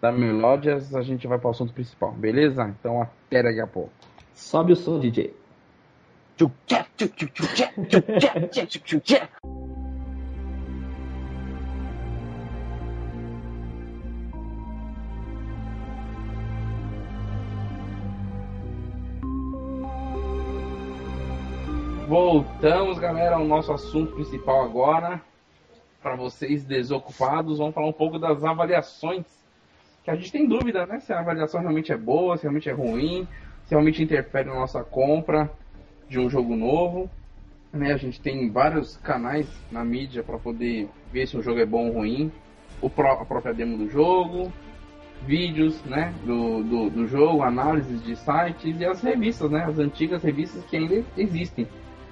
da 0.00 0.12
Melódias, 0.12 0.94
a 0.94 1.02
gente 1.02 1.26
vai 1.26 1.38
para 1.38 1.48
o 1.48 1.50
assunto 1.50 1.72
principal, 1.72 2.12
beleza? 2.12 2.72
Então 2.78 3.02
até 3.02 3.42
daqui 3.42 3.60
a 3.60 3.66
pouco. 3.66 3.90
Sobe 4.32 4.72
o 4.72 4.76
som, 4.76 5.00
DJ. 5.00 5.34
Voltamos, 22.06 23.00
galera, 23.00 23.34
ao 23.34 23.44
nosso 23.44 23.72
assunto 23.72 24.12
principal 24.12 24.62
agora. 24.62 25.20
Para 26.00 26.14
vocês 26.14 26.64
desocupados, 26.64 27.58
vamos 27.58 27.74
falar 27.74 27.88
um 27.88 27.92
pouco 27.92 28.16
das 28.16 28.44
avaliações. 28.44 29.24
Que 30.04 30.12
a 30.12 30.14
gente 30.14 30.30
tem 30.30 30.46
dúvida, 30.46 30.86
né? 30.86 31.00
Se 31.00 31.12
a 31.12 31.18
avaliação 31.18 31.60
realmente 31.60 31.90
é 31.90 31.96
boa, 31.96 32.36
se 32.36 32.44
realmente 32.44 32.70
é 32.70 32.72
ruim, 32.72 33.26
se 33.64 33.72
realmente 33.72 34.04
interfere 34.04 34.48
na 34.48 34.54
nossa 34.54 34.84
compra 34.84 35.50
de 36.08 36.20
um 36.20 36.30
jogo 36.30 36.54
novo. 36.54 37.10
Né? 37.72 37.92
A 37.92 37.96
gente 37.96 38.20
tem 38.20 38.52
vários 38.52 38.96
canais 38.98 39.48
na 39.72 39.84
mídia 39.84 40.22
para 40.22 40.38
poder 40.38 40.88
ver 41.12 41.26
se 41.26 41.36
um 41.36 41.42
jogo 41.42 41.58
é 41.58 41.66
bom 41.66 41.88
ou 41.88 41.94
ruim. 41.94 42.30
O 42.80 42.88
pró 42.88 43.14
a 43.14 43.24
própria 43.24 43.52
demo 43.52 43.76
do 43.76 43.90
jogo, 43.90 44.52
vídeos 45.26 45.82
né, 45.84 46.14
do, 46.24 46.62
do, 46.62 46.88
do 46.88 47.06
jogo, 47.08 47.42
análises 47.42 48.00
de 48.04 48.14
sites 48.14 48.78
e 48.78 48.84
as 48.84 49.02
revistas, 49.02 49.50
né? 49.50 49.64
As 49.64 49.80
antigas 49.80 50.22
revistas 50.22 50.64
que 50.66 50.76
ainda 50.76 51.04
existem 51.16 51.66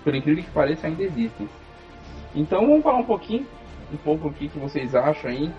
por 0.05 0.15
incrível 0.15 0.45
que 0.45 0.51
pareça, 0.51 0.87
ainda 0.87 1.03
existem. 1.03 1.49
Então 2.35 2.67
vamos 2.67 2.83
falar 2.83 2.99
um 2.99 3.05
pouquinho, 3.05 3.47
um 3.93 3.97
pouco 3.97 4.29
o 4.29 4.33
que, 4.33 4.49
que 4.49 4.59
vocês 4.59 4.95
acham 4.95 5.31
aí, 5.31 5.51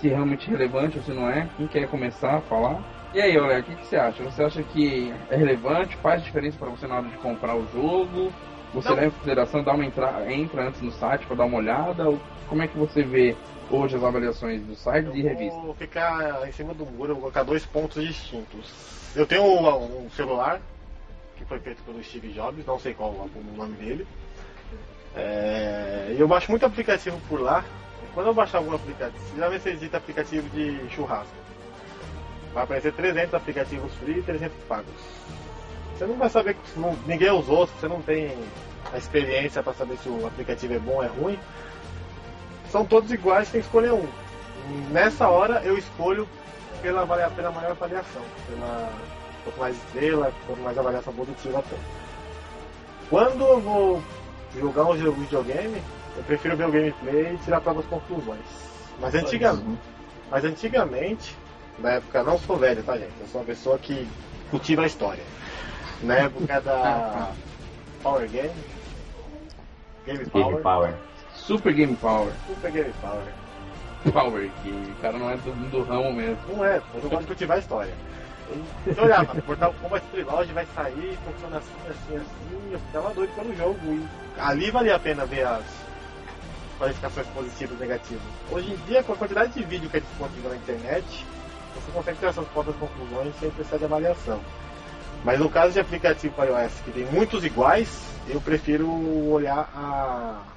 se 0.00 0.08
é 0.08 0.14
realmente 0.14 0.50
relevante 0.50 0.98
ou 0.98 1.04
se 1.04 1.12
não 1.12 1.30
é. 1.30 1.48
Quem 1.56 1.68
quer 1.68 1.88
começar 1.88 2.36
a 2.36 2.40
falar? 2.40 2.82
E 3.14 3.20
aí, 3.20 3.38
olha, 3.38 3.60
o 3.60 3.62
que, 3.62 3.74
que 3.74 3.86
você 3.86 3.96
acha? 3.96 4.22
Você 4.24 4.42
acha 4.42 4.62
que 4.62 5.14
é 5.30 5.36
relevante? 5.36 5.96
Faz 5.98 6.22
diferença 6.24 6.58
para 6.58 6.70
você 6.70 6.86
na 6.86 6.96
hora 6.96 7.08
de 7.08 7.16
comprar 7.18 7.54
o 7.54 7.66
jogo? 7.72 8.32
Você 8.74 8.88
leva 8.88 9.06
em 9.06 9.10
consideração 9.10 9.62
dar 9.62 9.74
uma 9.74 9.84
entra, 9.84 10.32
entra 10.32 10.68
antes 10.68 10.80
no 10.80 10.90
site 10.92 11.26
para 11.26 11.36
dar 11.36 11.44
uma 11.44 11.58
olhada? 11.58 12.08
Ou 12.08 12.18
como 12.48 12.62
é 12.62 12.66
que 12.66 12.76
você 12.76 13.02
vê 13.02 13.36
hoje 13.70 13.96
as 13.96 14.02
avaliações 14.02 14.62
dos 14.62 14.78
sites 14.78 15.14
e 15.14 15.20
revistas? 15.20 15.62
Vou 15.62 15.74
ficar 15.74 16.48
em 16.48 16.52
cima 16.52 16.72
do 16.72 16.86
muro, 16.86 17.12
vou 17.12 17.22
colocar 17.22 17.42
dois 17.42 17.66
pontos 17.66 18.02
distintos. 18.02 19.12
Eu 19.14 19.26
tenho 19.26 19.44
um 19.44 20.08
celular 20.10 20.58
que 21.42 21.48
foi 21.48 21.60
feito 21.60 21.82
pelo 21.82 22.02
Steve 22.02 22.32
Jobs, 22.32 22.64
não 22.64 22.78
sei 22.78 22.94
qual 22.94 23.10
o 23.10 23.56
nome 23.56 23.74
dele. 23.76 24.06
É, 25.14 26.14
eu 26.18 26.26
baixo 26.26 26.50
muito 26.50 26.64
aplicativo 26.64 27.20
por 27.28 27.40
lá. 27.40 27.64
Quando 28.14 28.26
eu 28.26 28.34
baixar 28.34 28.58
algum 28.58 28.74
aplicativo, 28.74 29.24
geralmente 29.34 29.68
existe 29.68 29.96
aplicativo 29.96 30.48
de 30.50 30.88
churrasco. 30.90 31.32
Vai 32.52 32.64
aparecer 32.64 32.92
300 32.92 33.34
aplicativos 33.34 33.94
free 33.94 34.18
e 34.18 34.22
300 34.22 34.56
pagos. 34.68 34.92
Você 35.96 36.06
não 36.06 36.16
vai 36.16 36.28
saber 36.28 36.56
não, 36.76 36.94
ninguém 37.06 37.30
usou, 37.30 37.66
se 37.66 37.72
você 37.74 37.88
não 37.88 38.02
tem 38.02 38.36
a 38.92 38.98
experiência 38.98 39.62
para 39.62 39.72
saber 39.72 39.96
se 39.98 40.08
o 40.08 40.26
aplicativo 40.26 40.74
é 40.74 40.78
bom 40.78 40.96
ou 40.96 41.04
é 41.04 41.06
ruim. 41.06 41.38
São 42.70 42.84
todos 42.84 43.10
iguais, 43.12 43.50
tem 43.50 43.60
que 43.60 43.66
escolher 43.66 43.92
um. 43.92 44.06
Nessa 44.90 45.28
hora 45.28 45.62
eu 45.64 45.78
escolho 45.78 46.28
pela, 46.82 47.06
pela 47.06 47.50
maior 47.50 47.70
avaliação, 47.70 48.22
pela 48.48 48.92
quanto 49.44 49.58
mais 49.58 49.76
estrela, 49.76 50.32
quanto 50.46 50.60
mais 50.62 50.78
avaliação 50.78 51.12
positiva 51.12 51.62
tem. 51.68 51.78
Quando 53.08 53.44
eu 53.44 53.60
vou 53.60 54.02
jogar 54.58 54.84
um 54.84 54.96
jogo 54.96 55.14
de 55.14 55.20
videogame, 55.22 55.82
eu 56.16 56.22
prefiro 56.24 56.56
ver 56.56 56.68
o 56.68 56.72
gameplay 56.72 57.34
e 57.34 57.38
tirar 57.44 57.60
próprias 57.60 57.86
conclusões. 57.86 58.40
Mas 59.00 59.14
antigamente, 59.14 59.78
mas 60.30 60.44
antigamente, 60.44 61.36
na 61.78 61.92
época, 61.92 62.22
não 62.22 62.38
sou 62.38 62.56
velho, 62.56 62.82
tá 62.82 62.96
gente? 62.96 63.12
Eu 63.20 63.26
sou 63.26 63.40
uma 63.40 63.46
pessoa 63.46 63.78
que 63.78 64.06
cultiva 64.50 64.82
a 64.82 64.86
história. 64.86 65.22
Na 66.02 66.14
época 66.14 66.60
da 66.60 67.32
Power 68.02 68.28
Game, 68.28 68.52
Game 70.06 70.24
Power, 70.26 70.46
Game 70.46 70.62
Power. 70.62 70.94
Super 71.34 71.72
Game 71.72 71.96
Power. 71.96 72.32
Super 72.46 72.70
Game 72.70 72.92
Power. 73.00 73.32
Power 74.12 74.50
Game, 74.64 74.90
o 74.90 74.94
cara 75.00 75.18
não 75.18 75.30
é 75.30 75.36
do, 75.36 75.70
do 75.70 75.82
ramo 75.82 76.12
mesmo. 76.12 76.38
Não 76.48 76.64
é, 76.64 76.82
eu 76.94 77.02
gosto 77.02 77.20
de 77.20 77.26
cultivar 77.26 77.56
a 77.56 77.60
história. 77.60 77.92
Você 78.84 79.00
olhava, 79.00 79.34
Mortal 79.46 79.74
Kombat 79.80 80.06
Trilogy 80.10 80.52
vai 80.52 80.66
sair, 80.74 81.18
funciona 81.24 81.58
assim, 81.58 81.70
assim, 81.88 82.16
assim, 82.16 82.72
eu 82.72 82.78
ficava 82.78 83.14
doido 83.14 83.34
pelo 83.34 83.56
jogo. 83.56 83.78
E 83.84 84.08
ali 84.38 84.70
valia 84.70 84.96
a 84.96 84.98
pena 84.98 85.26
ver 85.26 85.46
as 85.46 85.64
qualificações 86.78 87.26
positivas 87.28 87.76
e 87.76 87.80
negativas. 87.80 88.22
Hoje 88.50 88.72
em 88.72 88.76
dia, 88.86 89.02
com 89.02 89.12
a 89.12 89.16
quantidade 89.16 89.52
de 89.52 89.62
vídeo 89.62 89.88
que 89.88 89.98
é 89.98 90.00
disponível 90.00 90.50
na 90.50 90.56
internet, 90.56 91.26
você 91.74 91.92
consegue 91.92 92.18
ter 92.18 92.26
essas 92.26 92.46
próprias 92.48 92.76
conclusões 92.76 93.34
sem 93.40 93.50
precisar 93.50 93.78
de 93.78 93.84
avaliação. 93.84 94.40
Mas 95.24 95.38
no 95.38 95.48
caso 95.48 95.72
de 95.72 95.80
aplicativo 95.80 96.34
para 96.34 96.62
iOS 96.62 96.72
que 96.84 96.90
tem 96.90 97.04
muitos 97.06 97.44
iguais, 97.44 98.02
eu 98.28 98.40
prefiro 98.40 98.88
olhar 99.30 99.70
a 99.74 100.51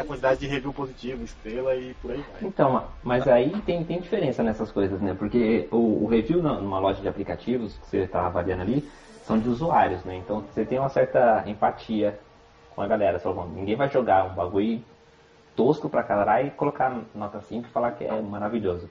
a 0.00 0.04
quantidade 0.04 0.40
de 0.40 0.46
review 0.46 0.72
positivo, 0.72 1.24
estrela 1.24 1.74
e 1.74 1.94
por 1.94 2.10
aí 2.10 2.24
vai. 2.32 2.48
Então, 2.48 2.88
mas 3.02 3.26
aí 3.26 3.50
tem, 3.62 3.84
tem 3.84 4.00
diferença 4.00 4.42
nessas 4.42 4.70
coisas, 4.70 5.00
né? 5.00 5.14
Porque 5.18 5.68
o, 5.70 6.04
o 6.04 6.06
review 6.06 6.42
numa 6.42 6.78
loja 6.78 7.00
de 7.00 7.08
aplicativos 7.08 7.76
que 7.78 7.86
você 7.86 7.98
está 7.98 8.26
avaliando 8.26 8.62
ali 8.62 8.88
são 9.24 9.38
de 9.38 9.48
usuários, 9.48 10.04
né? 10.04 10.16
Então 10.16 10.40
você 10.42 10.64
tem 10.64 10.78
uma 10.78 10.88
certa 10.88 11.44
empatia 11.46 12.18
com 12.74 12.82
a 12.82 12.86
galera. 12.86 13.18
Só, 13.18 13.32
bom, 13.32 13.46
ninguém 13.46 13.76
vai 13.76 13.88
jogar 13.88 14.24
um 14.24 14.34
bagulho 14.34 14.82
tosco 15.56 15.88
pra 15.88 16.02
caralho 16.02 16.48
e 16.48 16.50
colocar 16.50 17.02
nota 17.14 17.40
5 17.40 17.66
e 17.66 17.70
falar 17.70 17.92
que 17.92 18.04
é 18.04 18.20
maravilhoso. 18.20 18.88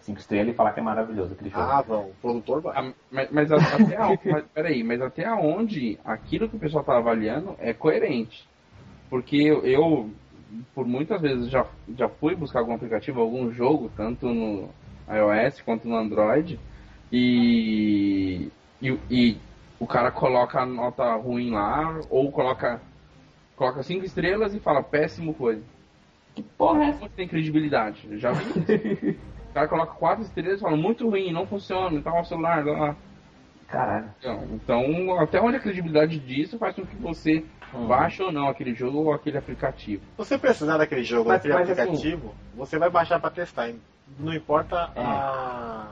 5 0.00 0.18
estrelas 0.18 0.52
e 0.52 0.56
falar 0.56 0.72
que 0.72 0.80
é 0.80 0.82
maravilhoso 0.82 1.32
aquele 1.32 1.50
jogo. 1.50 1.62
Ah, 1.62 1.80
vão, 1.80 2.08
o 2.08 2.14
produtor 2.20 2.60
vai. 2.60 2.76
Ah, 2.76 2.92
mas, 3.10 3.30
mas 3.30 3.52
até 3.52 3.96
a, 3.96 4.08
mas, 4.30 4.44
peraí, 4.52 4.84
mas 4.84 5.00
até 5.00 5.32
onde 5.32 5.98
aquilo 6.04 6.48
que 6.48 6.56
o 6.56 6.58
pessoal 6.58 6.84
tá 6.84 6.96
avaliando 6.96 7.56
é 7.58 7.72
coerente. 7.72 8.46
Porque 9.08 9.36
eu, 9.36 9.64
eu, 9.64 10.10
por 10.74 10.86
muitas 10.86 11.20
vezes, 11.20 11.50
já, 11.50 11.66
já 11.96 12.08
fui 12.08 12.34
buscar 12.34 12.60
algum 12.60 12.74
aplicativo, 12.74 13.20
algum 13.20 13.50
jogo, 13.52 13.90
tanto 13.96 14.26
no 14.26 14.68
iOS 15.08 15.60
quanto 15.62 15.88
no 15.88 15.96
Android, 15.96 16.58
e, 17.10 18.48
e, 18.80 18.98
e 19.10 19.36
o 19.78 19.86
cara 19.86 20.10
coloca 20.10 20.60
a 20.60 20.66
nota 20.66 21.14
ruim 21.14 21.50
lá, 21.50 22.00
ou 22.08 22.30
coloca 22.30 22.80
coloca 23.56 23.82
cinco 23.82 24.04
estrelas 24.04 24.54
e 24.54 24.60
fala 24.60 24.82
péssimo 24.82 25.34
coisa. 25.34 25.62
Que 26.34 26.42
porra 26.42 26.84
é 26.84 26.88
essa? 26.88 27.08
Tem 27.10 27.28
credibilidade. 27.28 28.08
Eu 28.10 28.18
já 28.18 28.32
vi 28.32 29.18
o 29.50 29.54
cara 29.54 29.68
coloca 29.68 29.92
quatro 29.92 30.24
estrelas 30.24 30.58
e 30.58 30.62
fala 30.62 30.76
muito 30.76 31.08
ruim, 31.08 31.32
não 31.32 31.46
funciona, 31.46 32.00
tá 32.00 32.18
o 32.18 32.24
celular 32.24 32.64
lá. 32.64 32.96
Caralho. 33.68 34.10
Então, 34.18 34.48
então, 34.52 35.18
até 35.20 35.40
onde 35.40 35.56
a 35.56 35.60
credibilidade 35.60 36.18
disso 36.18 36.58
faz 36.58 36.74
com 36.74 36.84
que 36.84 36.96
você 36.96 37.44
hum. 37.74 37.86
baixe 37.86 38.22
ou 38.22 38.32
não 38.32 38.48
aquele 38.48 38.74
jogo 38.74 38.98
ou 38.98 39.12
aquele 39.12 39.38
aplicativo. 39.38 40.02
Se 40.02 40.16
você 40.16 40.38
precisar 40.38 40.76
daquele 40.76 41.04
jogo 41.04 41.30
ou 41.30 41.36
daquele 41.36 41.54
assim, 41.54 41.72
aplicativo, 41.72 42.28
assim, 42.28 42.56
você 42.56 42.78
vai 42.78 42.90
baixar 42.90 43.20
para 43.20 43.30
testar. 43.30 43.70
Não 44.18 44.34
importa 44.34 44.90
é. 44.94 45.00
a. 45.00 45.88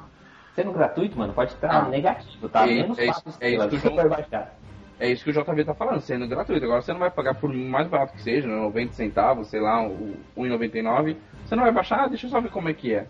Sendo 0.54 0.72
gratuito, 0.72 1.16
mano, 1.16 1.32
pode 1.32 1.52
estar 1.52 1.70
ah, 1.70 1.88
negativo, 1.88 2.48
tá? 2.48 2.66
É, 2.68 2.74
Menos 2.74 2.98
é, 2.98 3.06
isso, 3.06 3.22
é 3.40 3.50
isso 3.50 3.68
que 3.68 3.76
você 3.78 3.90
vai 3.90 4.08
baixar. 4.08 4.54
É 4.98 5.10
isso 5.10 5.24
que 5.24 5.30
o 5.30 5.32
JV 5.32 5.64
tá 5.64 5.74
falando, 5.74 6.00
sendo 6.00 6.28
gratuito. 6.28 6.62
Agora 6.64 6.82
você 6.82 6.92
não 6.92 7.00
vai 7.00 7.10
pagar 7.10 7.34
por 7.34 7.50
mais 7.50 7.88
barato 7.88 8.12
que 8.12 8.22
seja, 8.22 8.46
90 8.46 8.92
centavos, 8.92 9.48
sei 9.48 9.60
lá, 9.60 9.82
1,99. 10.36 11.16
Você 11.46 11.56
não 11.56 11.62
vai 11.62 11.72
baixar, 11.72 12.04
ah, 12.04 12.08
deixa 12.08 12.26
eu 12.26 12.30
só 12.30 12.40
ver 12.40 12.50
como 12.50 12.68
é 12.68 12.74
que 12.74 12.92
é. 12.92 12.98
é. 12.98 13.06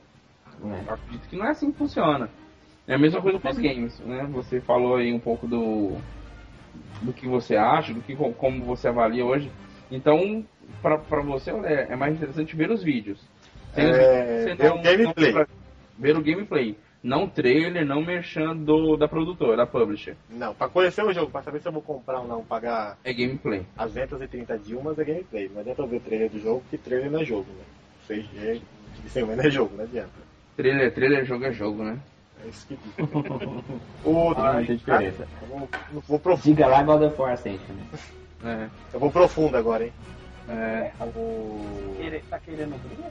Eu 0.87 0.94
acredito 0.94 1.28
que 1.28 1.37
não 1.37 1.46
é 1.46 1.50
assim 1.50 1.72
que 1.72 1.78
funciona. 1.78 2.30
É 2.87 2.94
a 2.94 2.98
mesma 2.98 3.20
coisa 3.20 3.40
com 3.40 3.48
os 3.48 3.59
games, 3.59 3.98
né? 4.00 4.28
Você 4.33 4.61
falou 4.61 4.96
aí 4.96 5.12
um 5.12 5.18
pouco 5.18 5.48
do 5.48 5.96
do 7.02 7.12
que 7.12 7.26
você 7.26 7.56
acha, 7.56 7.92
do 7.92 8.00
que 8.00 8.14
como 8.14 8.64
você 8.64 8.88
avalia 8.88 9.24
hoje. 9.24 9.50
Então, 9.90 10.44
para 10.83 11.20
você, 11.22 11.50
é 11.50 11.96
mais 11.96 12.14
interessante 12.14 12.54
ver 12.54 12.70
os 12.70 12.83
vídeos. 12.83 13.20
É, 13.76 14.54
ver 14.54 14.72
o 14.72 14.83
gameplay. 14.83 15.33
Não, 15.33 15.46
ver 15.98 16.16
o 16.16 16.22
gameplay. 16.22 16.76
Não 17.02 17.26
trailer, 17.26 17.87
não 17.87 18.04
merchan 18.04 18.54
do, 18.54 18.94
da 18.94 19.09
produtora, 19.09 19.56
da 19.56 19.66
publisher. 19.66 20.16
Não, 20.28 20.54
pra 20.54 20.68
conhecer 20.68 21.02
o 21.02 21.12
jogo, 21.14 21.30
pra 21.30 21.42
saber 21.42 21.61
se 21.61 21.66
eu 21.66 21.72
vou 21.72 21.80
comprar 21.80 22.20
ou 22.20 22.28
não, 22.28 22.44
pagar. 22.44 22.98
É 23.02 23.12
gameplay. 23.12 23.64
As 23.76 23.92
ventas 23.92 24.20
e 24.20 24.28
30 24.28 24.59
Dilmas 24.59 24.98
é 24.98 25.04
gameplay. 25.04 25.48
Não 25.48 25.61
adianta 25.62 25.87
ver 25.87 26.00
trailer 26.00 26.30
do 26.30 26.38
jogo, 26.38 26.61
porque 26.61 26.76
trailer 26.76 27.11
não 27.11 27.20
é 27.20 27.24
jogo, 27.24 27.46
né? 27.52 27.64
CG, 28.06 28.61
sem 29.09 29.24
não 29.24 29.33
é 29.42 29.50
jogo, 29.50 29.74
não 29.76 29.85
adianta. 29.85 30.11
Trailer, 30.56 30.92
trailer, 30.92 31.24
jogo 31.24 31.44
é 31.46 31.52
jogo, 31.52 31.83
né? 31.83 31.98
É 32.44 32.48
isso 32.48 32.66
que 32.66 32.76
diz. 32.76 32.94
Outro. 34.05 34.42
Ah, 34.42 34.62
tem 34.66 34.76
diferença. 34.76 35.26
vou, 35.48 35.68
vou 36.07 36.18
profundo. 36.18 36.44
Diga 36.44 36.66
lá 36.66 36.83
God 36.83 37.03
of 37.03 37.20
War 37.20 37.33
Ascension. 37.33 37.76
É. 38.44 38.68
Eu 38.92 39.00
vou 39.00 39.11
profundo 39.11 39.57
agora, 39.57 39.85
hein? 39.85 39.92
É. 40.48 40.90
O... 41.16 41.96
Tá 42.29 42.38
querendo 42.38 42.81
brilho? 42.83 43.05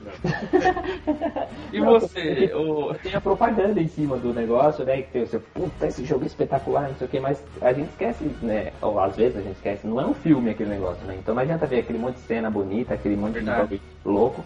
e 1.72 1.80
você? 1.80 2.50
O... 2.54 2.94
Tem 2.94 3.14
a 3.14 3.20
propaganda 3.20 3.80
em 3.80 3.88
cima 3.88 4.16
do 4.16 4.32
negócio, 4.32 4.84
né? 4.84 5.02
Que 5.02 5.20
você, 5.20 5.38
puta, 5.38 5.86
esse 5.86 6.04
jogo 6.04 6.24
é 6.24 6.26
espetacular, 6.26 6.88
não 6.88 6.96
sei 6.96 7.06
o 7.06 7.10
que, 7.10 7.20
mas 7.20 7.42
a 7.60 7.72
gente 7.72 7.90
esquece, 7.90 8.24
né? 8.40 8.72
Ou 8.80 8.98
às 8.98 9.14
vezes 9.16 9.36
a 9.36 9.42
gente 9.42 9.56
esquece, 9.56 9.86
não 9.86 10.00
é 10.00 10.06
um 10.06 10.14
filme 10.14 10.50
aquele 10.50 10.70
negócio, 10.70 11.04
né? 11.06 11.16
Então 11.18 11.34
não 11.34 11.42
adianta 11.42 11.66
ver 11.66 11.80
aquele 11.80 11.98
monte 11.98 12.14
de 12.14 12.22
cena 12.22 12.50
bonita, 12.50 12.94
aquele 12.94 13.16
monte 13.16 13.34
Verdade. 13.34 13.68
de 13.68 13.76
jogo 13.76 13.82
louco, 14.06 14.44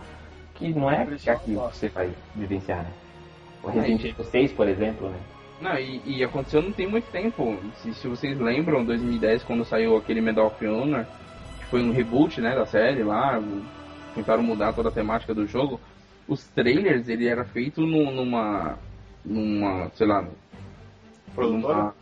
que 0.55 0.73
não 0.73 0.91
é 0.91 1.03
aquilo 1.03 1.69
que 1.69 1.77
você 1.77 1.89
vai 1.89 2.11
vivenciar, 2.35 2.83
né? 2.83 2.91
O 3.65 3.71
Resident 3.71 4.05
Evil 4.05 4.25
6, 4.25 4.53
por 4.53 4.69
exemplo, 4.69 5.09
né? 5.09 5.19
Não, 5.61 5.79
e, 5.79 6.03
e, 6.05 6.25
aconteceu 6.25 6.61
não 6.61 6.73
tem 6.73 6.87
muito 6.87 7.11
tempo. 7.11 7.57
Se, 7.77 7.95
se 7.95 8.07
vocês 8.07 8.39
lembram, 8.39 8.85
2010, 8.85 9.45
quando 9.45 9.65
saiu 9.65 9.97
aquele 9.97 10.21
Medal 10.21 10.49
of 10.49 10.67
Honor, 10.67 11.07
que 11.59 11.65
foi 11.67 11.83
um 11.83 11.93
reboot, 11.93 12.41
né, 12.41 12.55
da 12.55 12.67
série 12.67 13.03
lá, 13.03 13.43
tentaram 14.15 14.43
mudar 14.43 14.73
toda 14.73 14.89
a 14.89 14.93
temática 14.93 15.33
do 15.33 15.47
jogo, 15.47 15.81
os 16.29 16.45
trailers 16.49 17.09
ele 17.09 17.27
era 17.27 17.45
feito 17.45 17.81
no, 17.81 18.11
numa 18.11 18.79
numa, 19.25 19.91
sei 19.95 20.07
lá, 20.07 20.27
numa, 21.37 21.95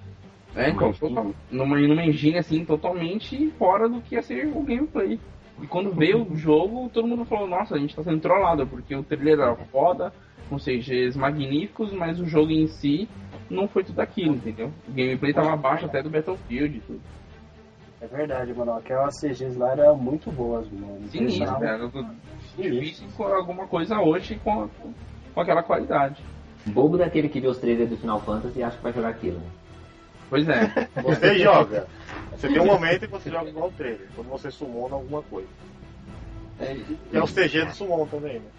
é, 0.56 0.70
então, 0.70 0.92
numa, 1.50 1.78
numa 1.78 2.04
engine 2.04 2.38
assim 2.38 2.64
totalmente 2.64 3.50
fora 3.58 3.88
do 3.88 4.00
que 4.00 4.16
ia 4.16 4.22
ser 4.22 4.46
o 4.48 4.62
gameplay. 4.62 5.18
E 5.60 5.66
quando 5.66 5.92
veio 5.92 6.26
o 6.28 6.36
jogo, 6.36 6.90
todo 6.92 7.06
mundo 7.06 7.24
falou, 7.24 7.46
nossa, 7.46 7.76
a 7.76 7.78
gente 7.78 7.94
tá 7.94 8.02
sendo 8.02 8.20
trollado, 8.20 8.66
porque 8.66 8.94
o 8.94 9.02
trailer 9.02 9.38
era 9.38 9.54
foda, 9.54 10.12
com 10.48 10.56
CGs 10.56 11.16
magníficos, 11.16 11.92
mas 11.92 12.20
o 12.20 12.26
jogo 12.26 12.50
em 12.50 12.66
si 12.66 13.08
não 13.48 13.68
foi 13.68 13.84
tudo 13.84 14.00
aquilo, 14.00 14.34
entendeu? 14.34 14.72
O 14.88 14.92
gameplay 14.92 15.32
tava 15.32 15.52
abaixo 15.52 15.86
até 15.86 16.02
do 16.02 16.10
Battlefield 16.10 16.78
e 16.78 16.80
tudo. 16.80 17.00
É 18.00 18.06
verdade, 18.06 18.52
mano. 18.52 18.72
Aquelas 18.72 19.20
CGs 19.20 19.56
lá 19.56 19.72
eram 19.72 19.96
muito 19.96 20.30
boas, 20.30 20.68
mano. 20.70 21.08
Sinistro, 21.08 21.64
era 21.64 21.90
difícil 22.56 23.06
com 23.16 23.24
alguma 23.24 23.66
coisa 23.66 24.00
hoje 24.00 24.40
com, 24.42 24.68
com 25.34 25.40
aquela 25.40 25.62
qualidade. 25.62 26.22
Bobo 26.66 26.96
daquele 26.96 27.28
que 27.28 27.40
vê 27.40 27.46
os 27.46 27.58
trailers 27.58 27.90
do 27.90 27.96
Final 27.96 28.20
Fantasy 28.20 28.58
e 28.58 28.62
acha 28.62 28.76
que 28.76 28.82
vai 28.82 28.92
jogar 28.92 29.08
aquilo, 29.08 29.38
né? 29.38 29.50
Pois 30.28 30.48
é. 30.48 30.88
Você 31.02 31.38
joga. 31.38 31.86
Você 32.32 32.48
tem 32.48 32.60
um 32.60 32.66
momento 32.66 33.04
e 33.04 33.06
você 33.06 33.30
joga 33.30 33.48
igual 33.48 33.68
o 33.68 33.72
trailer, 33.72 34.08
quando 34.16 34.28
você 34.28 34.50
summona 34.50 34.94
alguma 34.94 35.22
coisa. 35.22 35.48
É, 36.58 36.76
é 37.12 37.22
o 37.22 37.26
CG 37.26 37.66
do 37.66 37.74
summon 37.74 38.06
também, 38.06 38.40
né? 38.40 38.50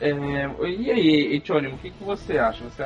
É, 0.00 0.10
e 0.66 0.90
aí, 0.90 1.36
Etiônimo, 1.36 1.76
o 1.76 1.78
que, 1.78 1.90
que 1.90 2.04
você 2.04 2.36
acha? 2.36 2.64
Você, 2.64 2.82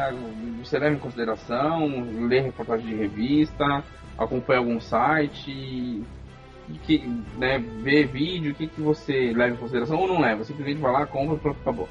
você 0.62 0.78
leva 0.78 0.94
em 0.94 0.98
consideração, 0.98 1.88
lê 2.28 2.40
reportagem 2.40 2.86
de 2.86 2.94
revista, 2.94 3.82
acompanha 4.18 4.60
algum 4.60 4.78
site, 4.78 6.04
que, 6.84 6.98
né, 7.38 7.58
vê 7.58 8.04
vídeo, 8.04 8.52
o 8.52 8.54
que, 8.54 8.66
que 8.66 8.80
você 8.80 9.32
leva 9.34 9.54
em 9.54 9.58
consideração 9.58 9.98
ou 9.98 10.06
não 10.08 10.20
leva? 10.20 10.44
Simplesmente 10.44 10.80
vai 10.80 10.92
lá, 10.92 11.06
compra 11.06 11.34
e 11.34 11.38
pronto, 11.38 11.58
acabou. 11.60 11.88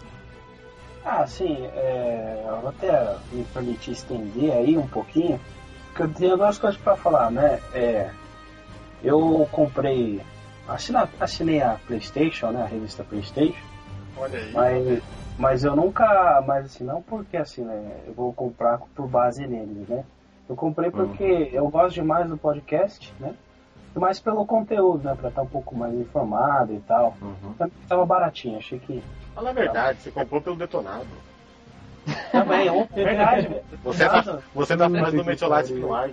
Ah, 1.04 1.26
sim, 1.26 1.66
é, 1.74 2.44
eu 2.46 2.62
vou 2.62 2.70
até 2.70 3.16
me 3.32 3.44
permitir 3.46 3.92
estender 3.92 4.52
aí 4.52 4.78
um 4.78 4.88
pouquinho, 4.88 5.40
porque 5.88 6.04
eu 6.04 6.10
tenho 6.10 6.38
duas 6.38 6.58
coisas 6.58 6.80
para 6.80 6.96
falar, 6.96 7.32
né? 7.32 7.60
É, 7.74 8.12
eu 9.04 9.48
comprei, 9.52 10.22
assinei, 10.68 11.04
assinei 11.20 11.62
a 11.62 11.78
PlayStation, 11.88 12.52
né, 12.52 12.64
a 12.64 12.68
revista 12.68 13.04
PlayStation, 13.04 13.64
Olha 14.18 14.40
aí. 14.40 14.52
Mas, 14.52 15.04
mas 15.38 15.64
eu 15.64 15.76
nunca. 15.76 16.44
Mas 16.46 16.66
assim, 16.66 16.84
não 16.84 17.02
porque 17.02 17.38
assim, 17.38 17.64
né? 17.64 18.02
Eu 18.08 18.14
vou 18.14 18.34
comprar 18.34 18.80
por 18.96 19.08
base 19.08 19.46
neles, 19.46 19.88
né? 19.88 20.04
Eu 20.50 20.56
comprei 20.56 20.90
porque 20.90 21.24
uhum. 21.24 21.50
eu 21.52 21.70
gosto 21.70 21.96
demais 21.96 22.28
do 22.28 22.38
podcast, 22.38 23.14
né? 23.20 23.34
Mais 23.96 24.20
pelo 24.20 24.46
conteúdo, 24.46 25.04
né? 25.04 25.16
Pra 25.20 25.30
estar 25.30 25.42
um 25.42 25.48
pouco 25.48 25.76
mais 25.76 25.94
informado 25.94 26.74
e 26.74 26.80
tal. 26.82 27.16
Uhum. 27.22 27.70
Tava 27.88 28.06
baratinho, 28.06 28.58
achei 28.58 28.80
que. 28.80 29.04
Fala 29.34 29.50
a 29.50 29.54
verdade, 29.54 30.02
você 30.02 30.12
comprou 30.12 30.42
pelo 30.42 30.56
detonado. 30.56 31.06
Também, 32.32 32.68
é 32.70 33.04
verdade. 33.04 33.62
Você 33.84 34.08
tá, 34.08 34.40
você 34.56 34.78
tá 34.78 34.90
fazendo 34.90 35.18
do 35.18 35.26
Metiolate 35.26 35.74
no 35.74 35.94
ar. 35.94 36.10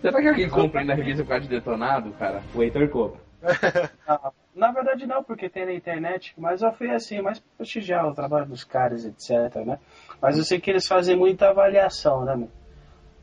Será 0.00 0.20
que 0.20 0.28
alguém 0.28 0.48
compra 0.48 0.80
aí 0.80 0.86
na 0.86 0.94
revista 0.94 1.22
por 1.22 1.28
causa 1.28 1.42
de 1.42 1.48
detonado, 1.48 2.10
cara? 2.12 2.42
O 2.54 2.62
Heitor 2.62 2.88
compra. 2.88 3.23
Na 4.54 4.70
verdade 4.70 5.06
não, 5.06 5.22
porque 5.22 5.48
tem 5.48 5.66
na 5.66 5.72
internet, 5.72 6.32
mas 6.38 6.62
eu 6.62 6.72
fui 6.72 6.90
assim, 6.90 7.20
mais 7.20 7.40
prestigiar 7.40 8.06
o 8.06 8.14
trabalho 8.14 8.46
dos 8.46 8.62
caras, 8.62 9.04
etc, 9.04 9.64
né? 9.64 9.78
Mas 10.22 10.38
eu 10.38 10.44
sei 10.44 10.60
que 10.60 10.70
eles 10.70 10.86
fazem 10.86 11.16
muita 11.16 11.50
avaliação, 11.50 12.24
né? 12.24 12.48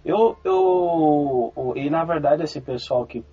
Eu, 0.04 0.38
eu, 0.44 1.74
e 1.76 1.90
na 1.90 2.04
verdade 2.04 2.44
esse 2.44 2.60
pessoal 2.60 3.06
que 3.06 3.24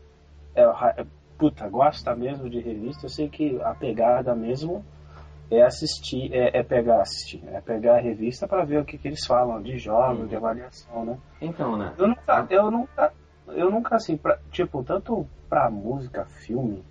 é, 0.54 0.62
é, 0.62 1.06
puta, 1.38 1.68
gosta 1.68 2.14
mesmo 2.14 2.48
de 2.48 2.60
revista, 2.60 3.06
eu 3.06 3.10
sei 3.10 3.28
que 3.28 3.60
a 3.62 3.74
pegada 3.74 4.34
mesmo 4.34 4.84
é 5.50 5.62
assistir, 5.62 6.32
é, 6.32 6.58
é 6.58 6.62
pegar 6.62 7.00
assistir, 7.00 7.42
é 7.48 7.60
pegar 7.60 7.96
a 7.96 8.00
revista 8.00 8.46
para 8.46 8.64
ver 8.64 8.80
o 8.80 8.84
que, 8.84 8.98
que 8.98 9.08
eles 9.08 9.24
falam 9.26 9.62
de 9.62 9.78
jogos, 9.78 10.20
uhum. 10.20 10.26
de 10.26 10.36
avaliação, 10.36 11.04
né? 11.04 11.18
Então, 11.40 11.76
né? 11.76 11.94
Eu 11.96 12.06
eu 12.50 12.70
nunca, 12.70 13.12
eu 13.52 13.70
nunca 13.70 13.96
assim, 13.96 14.16
pra, 14.16 14.38
tipo, 14.50 14.82
tanto 14.82 15.26
pra 15.48 15.70
música, 15.70 16.24
filme, 16.24 16.84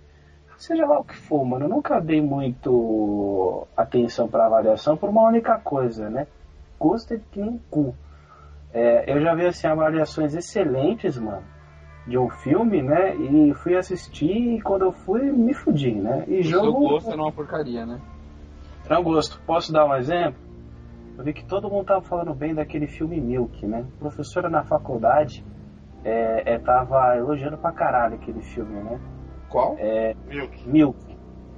seja 0.58 0.84
lá 0.84 0.98
o 0.98 1.04
que 1.04 1.16
for, 1.16 1.44
mano, 1.44 1.66
eu 1.66 1.68
nunca 1.68 2.00
dei 2.00 2.20
muito 2.20 3.66
atenção 3.76 4.28
pra 4.28 4.46
avaliação 4.46 4.96
por 4.96 5.08
uma 5.08 5.22
única 5.22 5.56
coisa, 5.58 6.10
né? 6.10 6.26
Gosto 6.78 7.14
é 7.14 7.20
que 7.30 7.40
nem 7.40 7.58
cu. 7.70 7.94
É, 8.72 9.12
eu 9.12 9.20
já 9.20 9.34
vi 9.34 9.46
assim 9.46 9.66
avaliações 9.66 10.34
excelentes, 10.34 11.16
mano, 11.16 11.44
de 12.06 12.18
um 12.18 12.28
filme, 12.28 12.82
né? 12.82 13.14
E 13.16 13.54
fui 13.54 13.76
assistir 13.76 14.56
e 14.56 14.60
quando 14.60 14.82
eu 14.82 14.92
fui, 14.92 15.30
me 15.30 15.54
fudi, 15.54 15.92
né? 15.92 16.24
E 16.26 16.40
O 16.40 16.42
jogo. 16.42 16.64
seu 16.64 16.72
gosto 16.72 17.12
era 17.12 17.22
uma 17.22 17.32
porcaria, 17.32 17.86
né? 17.86 18.00
Não 18.90 19.02
gosto. 19.02 19.40
Posso 19.46 19.72
dar 19.72 19.86
um 19.86 19.94
exemplo? 19.94 20.40
Eu 21.16 21.24
vi 21.24 21.32
que 21.32 21.44
todo 21.44 21.68
mundo 21.70 21.86
tava 21.86 22.02
falando 22.02 22.34
bem 22.34 22.54
daquele 22.54 22.86
filme 22.86 23.20
Milk, 23.20 23.66
né? 23.66 23.84
Professora 23.98 24.48
na 24.48 24.64
faculdade 24.64 25.44
é, 26.08 26.42
é, 26.54 26.58
tava 26.58 27.16
elogiando 27.16 27.58
pra 27.58 27.72
caralho 27.72 28.14
aquele 28.14 28.40
filme, 28.40 28.82
né? 28.82 29.00
Qual? 29.48 29.76
É, 29.78 30.14
Milk. 30.26 30.68
Milk. 30.68 30.98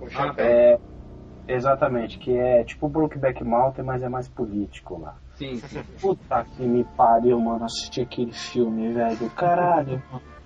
Ah, 0.02 0.08
chapéu. 0.10 0.46
É, 0.46 0.78
exatamente, 1.48 2.18
que 2.18 2.36
é 2.36 2.64
tipo 2.64 2.88
Brokeback 2.88 3.42
Mountain, 3.44 3.84
mas 3.84 4.02
é 4.02 4.08
mais 4.08 4.28
político 4.28 4.98
lá. 4.98 5.16
Sim, 5.34 5.56
sim. 5.56 5.82
Puta 6.00 6.44
que 6.44 6.62
me 6.62 6.84
pariu, 6.96 7.40
mano, 7.40 7.64
assistir 7.64 8.02
aquele 8.02 8.32
filme, 8.32 8.92
velho. 8.92 9.30
Caralho. 9.30 10.02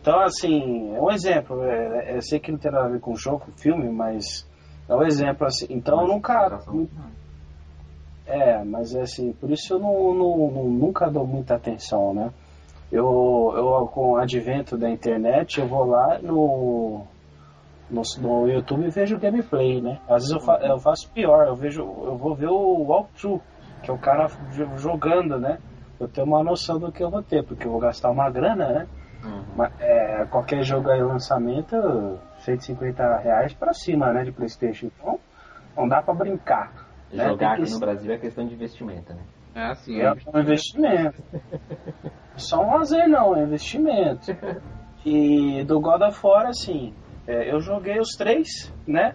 Então, 0.00 0.18
assim, 0.20 0.94
é 0.94 0.98
um 0.98 1.10
exemplo. 1.10 1.62
É, 1.62 2.12
é- 2.12 2.16
eu 2.16 2.22
sei 2.22 2.40
que 2.40 2.50
não 2.50 2.58
tem 2.58 2.70
nada 2.72 2.86
a 2.86 2.88
ver 2.88 3.00
com 3.00 3.12
o 3.12 3.16
jogo, 3.18 3.40
com 3.40 3.50
o 3.50 3.54
filme, 3.58 3.86
mas 3.90 4.48
é 4.88 4.94
um 4.94 5.02
exemplo, 5.02 5.46
assim. 5.46 5.66
Então, 5.68 6.00
eu 6.00 6.08
nunca. 6.08 6.58
É, 8.24 8.64
mas 8.64 8.94
é 8.94 9.02
assim, 9.02 9.32
por 9.32 9.50
isso 9.50 9.74
eu 9.74 9.78
não, 9.78 10.14
não- 10.14 10.50
não- 10.50 10.70
nunca 10.70 11.10
dou 11.10 11.26
muita 11.26 11.54
atenção, 11.56 12.14
né? 12.14 12.32
Eu, 12.92 13.52
eu, 13.56 13.86
com 13.92 14.12
o 14.12 14.16
advento 14.16 14.76
da 14.76 14.90
internet, 14.90 15.60
eu 15.60 15.66
vou 15.66 15.84
lá 15.84 16.18
no, 16.20 17.04
no, 17.88 18.02
no 18.18 18.48
YouTube 18.48 18.84
e 18.84 18.90
vejo 18.90 19.18
gameplay, 19.18 19.80
né? 19.80 19.98
Às 20.08 20.22
vezes 20.24 20.30
eu, 20.32 20.40
fa, 20.40 20.54
eu 20.62 20.78
faço 20.78 21.08
pior, 21.10 21.46
eu 21.46 21.54
vejo, 21.54 21.82
eu 21.82 22.16
vou 22.16 22.34
ver 22.34 22.48
o 22.48 22.82
walkthrough, 22.84 23.40
que 23.82 23.90
é 23.90 23.94
o 23.94 23.98
cara 23.98 24.26
jo- 24.52 24.76
jogando, 24.78 25.38
né? 25.38 25.58
Eu 26.00 26.08
tenho 26.08 26.26
uma 26.26 26.42
noção 26.42 26.78
do 26.78 26.90
que 26.90 27.02
eu 27.02 27.10
vou 27.10 27.22
ter, 27.22 27.44
porque 27.44 27.66
eu 27.66 27.70
vou 27.70 27.80
gastar 27.80 28.10
uma 28.10 28.28
grana, 28.30 28.68
né? 28.68 28.88
Mas, 29.56 29.70
é, 29.80 30.24
qualquer 30.30 30.62
jogo 30.62 30.90
aí 30.90 31.02
lançamento, 31.02 31.76
150 32.40 33.18
reais 33.18 33.52
pra 33.52 33.72
cima, 33.74 34.12
né? 34.12 34.24
De 34.24 34.32
Playstation. 34.32 34.86
Então, 34.86 35.18
não 35.76 35.86
dá 35.86 36.02
pra 36.02 36.14
brincar. 36.14 36.72
né? 37.12 37.24
Jogar 37.28 37.36
Tem 37.38 37.48
aqui 37.48 37.62
que- 37.64 37.70
no 37.72 37.78
Brasil 37.80 38.12
é 38.12 38.18
questão 38.18 38.46
de 38.46 38.54
investimento, 38.54 39.12
né? 39.12 39.20
É 39.60 39.72
assim, 39.72 40.00
é 40.00 40.04
é. 40.06 40.14
um 40.34 40.40
investimento. 40.40 41.22
Só 42.36 42.62
um 42.64 42.74
lazer 42.76 43.06
não, 43.08 43.36
é 43.36 43.42
investimento. 43.42 44.34
E 45.04 45.62
do 45.64 45.78
God 45.80 46.00
of 46.00 46.18
War, 46.26 46.46
assim, 46.46 46.94
é, 47.26 47.52
eu 47.52 47.60
joguei 47.60 47.98
os 48.00 48.10
três, 48.16 48.72
né? 48.86 49.14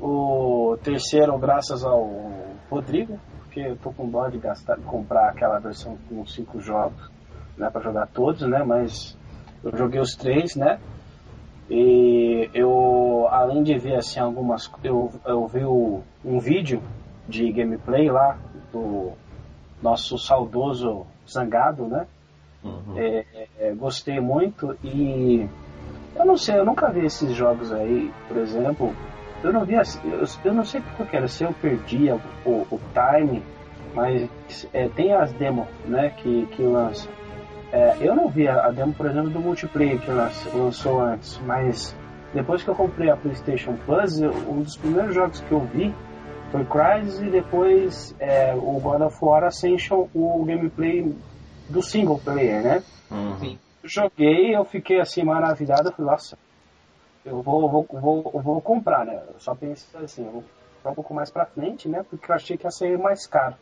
O 0.00 0.76
terceiro, 0.82 1.38
graças 1.38 1.84
ao 1.84 2.32
Rodrigo, 2.68 3.20
porque 3.38 3.60
eu 3.60 3.76
tô 3.76 3.92
com 3.92 4.08
dó 4.08 4.28
de 4.28 4.38
gastar, 4.38 4.76
comprar 4.78 5.28
aquela 5.28 5.58
versão 5.60 5.96
com 6.08 6.26
cinco 6.26 6.60
jogos, 6.60 7.10
né? 7.56 7.70
Pra 7.70 7.80
jogar 7.80 8.08
todos, 8.08 8.42
né? 8.48 8.64
Mas 8.64 9.16
eu 9.62 9.76
joguei 9.76 10.00
os 10.00 10.14
três, 10.16 10.56
né? 10.56 10.80
E 11.70 12.48
eu, 12.54 13.28
além 13.30 13.62
de 13.62 13.76
ver 13.78 13.96
assim 13.96 14.18
algumas, 14.18 14.70
eu, 14.82 15.12
eu 15.24 15.46
vi 15.46 15.64
o- 15.64 16.00
um 16.24 16.38
vídeo 16.40 16.82
de 17.28 17.52
gameplay 17.52 18.10
lá 18.10 18.38
do 18.72 19.12
nosso 19.82 20.18
saudoso 20.18 21.06
Zangado, 21.28 21.84
né? 21.86 22.06
Uhum. 22.64 22.94
É, 22.96 23.24
é, 23.60 23.72
gostei 23.74 24.18
muito 24.20 24.76
e 24.82 25.46
eu 26.16 26.24
não 26.24 26.36
sei, 26.36 26.58
eu 26.58 26.64
nunca 26.64 26.90
vi 26.90 27.04
esses 27.06 27.32
jogos 27.34 27.72
aí, 27.72 28.12
por 28.26 28.36
exemplo. 28.38 28.94
Eu 29.44 29.52
não 29.52 29.64
vi, 29.64 29.74
eu, 29.74 30.24
eu 30.44 30.54
não 30.54 30.64
sei 30.64 30.82
porque 30.96 31.16
era, 31.16 31.28
se 31.28 31.44
eu 31.44 31.52
perdia 31.52 32.18
o, 32.44 32.66
o 32.70 32.80
time, 32.92 33.42
mas 33.94 34.28
é, 34.72 34.88
tem 34.88 35.12
as 35.14 35.30
demos, 35.32 35.66
né, 35.84 36.10
que, 36.16 36.46
que 36.46 36.62
lançam. 36.62 37.10
É, 37.70 37.96
eu 38.00 38.16
não 38.16 38.28
vi 38.28 38.48
a, 38.48 38.66
a 38.66 38.70
demo, 38.70 38.92
por 38.94 39.06
exemplo, 39.06 39.30
do 39.30 39.38
multiplayer 39.38 40.00
que 40.00 40.10
lanç- 40.10 40.48
lançou 40.52 41.00
antes, 41.00 41.38
mas 41.46 41.94
depois 42.34 42.62
que 42.64 42.68
eu 42.70 42.74
comprei 42.74 43.10
a 43.10 43.16
PlayStation 43.16 43.76
Plus, 43.86 44.20
eu- 44.20 44.32
um 44.48 44.62
dos 44.62 44.76
primeiros 44.76 45.14
jogos 45.14 45.40
que 45.40 45.52
eu 45.52 45.60
vi 45.60 45.94
foi 46.50 46.64
Crysis 46.64 47.20
e 47.20 47.30
depois 47.30 48.14
é, 48.18 48.54
o 48.54 48.80
God 48.80 49.02
of 49.02 49.16
War 49.22 49.44
Ascension, 49.44 50.08
o 50.14 50.44
gameplay 50.44 51.14
do 51.68 51.82
single 51.82 52.18
player, 52.18 52.62
né? 52.62 52.82
Uhum. 53.10 53.58
Joguei, 53.84 54.56
eu 54.56 54.64
fiquei 54.64 55.00
assim 55.00 55.22
maravilhado, 55.22 55.88
eu 55.88 55.92
falei, 55.92 56.10
nossa, 56.10 56.38
eu 57.24 57.42
vou, 57.42 57.68
vou, 57.68 57.86
vou, 57.90 58.42
vou 58.42 58.60
comprar, 58.60 59.04
né? 59.04 59.22
Eu 59.28 59.38
só 59.38 59.54
pensei 59.54 60.00
assim, 60.02 60.24
eu 60.24 60.32
vou 60.32 60.44
comprar 60.76 60.90
um 60.92 60.94
pouco 60.94 61.14
mais 61.14 61.30
pra 61.30 61.46
frente, 61.46 61.88
né? 61.88 62.04
Porque 62.08 62.30
eu 62.30 62.34
achei 62.34 62.56
que 62.56 62.66
ia 62.66 62.70
sair 62.70 62.98
mais 62.98 63.26
caro. 63.26 63.54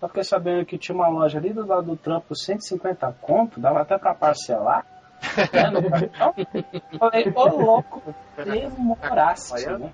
Eu 0.00 0.08
fiquei 0.08 0.24
sabendo 0.24 0.66
que 0.66 0.78
tinha 0.78 0.94
uma 0.94 1.08
loja 1.08 1.38
ali 1.38 1.52
do 1.52 1.66
lado 1.66 1.86
do 1.86 1.96
trampo, 1.96 2.34
150 2.34 3.16
conto, 3.20 3.60
dava 3.60 3.80
até 3.80 3.96
pra 3.96 4.14
parcelar. 4.14 4.84
né, 5.52 5.70
no 5.70 5.90
cartão. 5.90 6.34
Falei, 6.98 7.32
ô 7.34 7.44
louco, 7.48 8.14
demorasse, 8.36 9.66
né? 9.78 9.92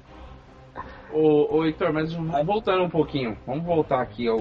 Ô, 1.12 1.56
ô 1.58 1.64
Heitor, 1.64 1.92
mas 1.92 2.12
voltando 2.46 2.84
um 2.84 2.90
pouquinho, 2.90 3.36
vamos 3.46 3.64
voltar 3.64 4.00
aqui 4.00 4.28
ao, 4.28 4.40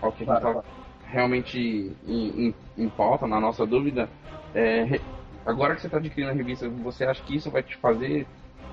ao 0.00 0.12
que 0.12 0.22
a 0.24 0.26
gente 0.26 0.38
Claro, 0.38 0.40
tá 0.40 0.64
realmente 1.04 1.58
em, 2.06 2.48
em, 2.48 2.54
em 2.78 2.88
pauta, 2.88 3.26
na 3.26 3.40
nossa 3.40 3.66
dúvida. 3.66 4.08
É, 4.54 5.00
agora 5.44 5.74
que 5.74 5.80
você 5.82 5.86
está 5.88 5.98
adquirindo 5.98 6.32
a 6.32 6.34
revista, 6.34 6.68
você 6.68 7.04
acha 7.04 7.22
que 7.22 7.36
isso 7.36 7.50
vai 7.50 7.62
te 7.62 7.76
fazer 7.76 8.26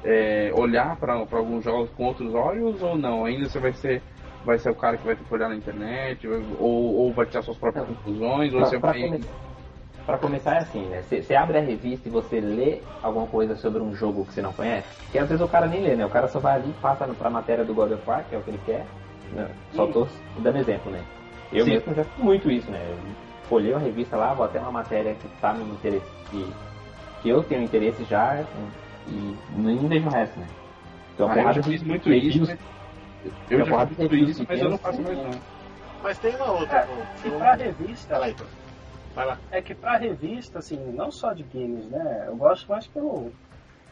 é, 0.04 0.52
olhar 0.56 0.98
para 0.98 1.14
alguns 1.14 1.64
jogos 1.64 1.90
com 1.92 2.06
outros 2.06 2.34
olhos 2.34 2.82
ou 2.82 2.98
não? 2.98 3.26
Ainda 3.26 3.50
você 3.50 3.60
vai 3.60 3.74
ser, 3.74 4.02
vai 4.44 4.58
ser 4.58 4.70
o 4.70 4.76
cara 4.76 4.98
que 4.98 5.06
vai 5.06 5.16
ter 5.16 5.26
que 5.26 5.34
olhar 5.34 5.50
na 5.50 5.56
internet 5.56 6.28
ou, 6.28 6.96
ou 6.96 7.14
vai 7.14 7.26
tirar 7.26 7.42
suas 7.44 7.58
próprias 7.58 7.86
conclusões? 7.86 8.54
Ou 8.54 8.60
Pra, 8.60 8.66
você 8.66 8.78
pra 8.80 8.94
vai... 8.94 9.00
come- 9.00 9.26
pra 10.10 10.18
começar 10.18 10.56
é 10.56 10.60
assim, 10.60 10.86
né? 10.88 11.04
Você 11.08 11.36
abre 11.36 11.58
a 11.58 11.62
revista 11.62 12.08
e 12.08 12.12
você 12.12 12.40
lê 12.40 12.80
alguma 13.04 13.28
coisa 13.28 13.56
sobre 13.56 13.80
um 13.82 13.96
jogo 13.96 14.26
que 14.26 14.34
você 14.34 14.42
não 14.42 14.52
conhece, 14.54 14.88
que 15.12 15.20
às 15.20 15.30
vezes 15.30 15.44
o 15.44 15.48
cara 15.48 15.68
nem 15.68 15.82
lê, 15.84 15.96
né? 15.96 16.06
O 16.06 16.10
cara 16.10 16.28
só 16.28 16.40
vai 16.40 16.56
ali 16.56 16.70
e 16.70 16.82
passa 16.82 17.06
pra 17.08 17.30
matéria 17.30 17.64
do 17.64 17.74
God 17.76 17.92
of 17.92 18.02
War, 18.08 18.24
que 18.28 18.36
é 18.36 18.40
o 18.40 18.42
que 18.42 18.50
ele 18.50 18.62
quer. 18.66 18.86
né? 19.32 19.48
Só 19.74 19.86
tô 19.86 20.08
dando 20.40 20.58
exemplo, 20.58 20.92
né? 20.92 21.04
Eu 21.52 21.66
Sim. 21.66 21.72
mesmo 21.72 21.94
já 21.94 22.04
fiz 22.04 22.24
muito 22.24 22.50
isso, 22.50 22.72
né? 22.72 22.84
Eu 22.90 22.98
folhei 23.48 23.74
a 23.74 23.78
revista 23.78 24.18
lá, 24.18 24.34
vou 24.34 24.46
até 24.46 24.60
uma 24.60 24.72
matéria 24.72 25.14
que 25.14 25.28
tá 25.40 25.54
me 25.54 25.64
interesse, 25.64 26.06
que, 26.32 26.52
que 27.22 27.30
eu 27.30 27.44
tenho 27.44 27.62
interesse 27.62 28.04
já, 28.06 28.44
e 29.08 29.36
nem 29.56 29.88
vejo 29.88 30.08
o 30.08 30.12
resto, 30.12 30.40
né? 30.40 30.48
Então, 31.14 31.30
Ah, 31.30 31.38
eu 31.40 31.54
já 31.54 31.64
fiz 31.64 31.84
muito 31.84 32.12
isso. 32.12 32.52
Eu 33.50 33.60
Eu 33.60 33.66
já 33.66 33.86
fiz 33.88 33.98
visto 33.98 34.14
isso, 34.16 34.46
mas 34.48 34.60
eu 34.60 34.70
não 34.70 34.78
faço 34.78 35.02
mais 35.02 35.18
não. 35.18 35.32
Mas 36.02 36.18
tem 36.18 36.36
uma 36.36 36.52
outra. 36.52 36.78
É. 36.80 37.28
E 37.28 37.30
um- 37.30 37.38
pra 37.38 37.56
revista, 37.56 38.26
Heitor. 38.26 38.48
Vai 39.20 39.28
lá. 39.28 39.38
É 39.52 39.62
que 39.62 39.76
pra 39.76 39.98
revista, 39.98 40.60
assim, 40.60 40.78
não 40.96 41.12
só 41.12 41.34
de 41.34 41.44
games, 41.44 41.86
né? 41.90 42.24
Eu 42.26 42.38
gosto 42.38 42.70
mais 42.72 42.88
pelo 42.88 43.34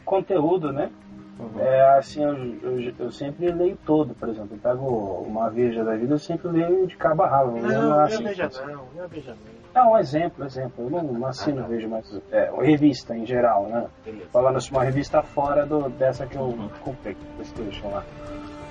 conteúdo, 0.02 0.72
né? 0.72 0.90
Uhum. 1.38 1.60
É 1.60 1.98
assim, 1.98 2.24
eu, 2.24 2.34
eu, 2.62 2.94
eu 2.98 3.12
sempre 3.12 3.52
leio 3.52 3.76
todo, 3.84 4.14
por 4.14 4.30
exemplo. 4.30 4.48
Eu 4.52 4.58
pego 4.58 4.86
uma 5.28 5.50
veja 5.50 5.84
da 5.84 5.94
vida, 5.96 6.14
eu 6.14 6.18
sempre 6.18 6.48
leio 6.48 6.86
de 6.86 6.96
cabo 6.96 7.24
a 7.24 7.28
rabo. 7.28 7.60
Não, 7.60 7.68
não 7.68 7.82
não 7.90 8.00
assino- 8.00 8.22
beija 8.24 8.50
não, 8.66 8.86
não 8.96 9.04
é 9.04 9.08
beija 9.08 9.32
não. 9.32 9.58
Não, 9.84 9.92
um 9.92 9.98
exemplo, 9.98 10.46
exemplo. 10.46 10.86
Eu 10.86 10.90
não, 10.90 11.02
não 11.02 11.28
assino 11.28 11.62
veja, 11.68 11.86
mas 11.86 12.10
é, 12.32 12.50
revista 12.62 13.14
em 13.14 13.26
geral, 13.26 13.64
né? 13.64 13.86
Beleza. 14.06 14.30
Falando 14.32 14.56
assim, 14.56 14.70
uma 14.70 14.82
revista 14.82 15.22
fora 15.22 15.66
do, 15.66 15.90
dessa 15.90 16.26
que 16.26 16.36
eu 16.36 16.56
comprei, 16.80 17.14
Playstation 17.36 17.90
lá. 17.90 18.02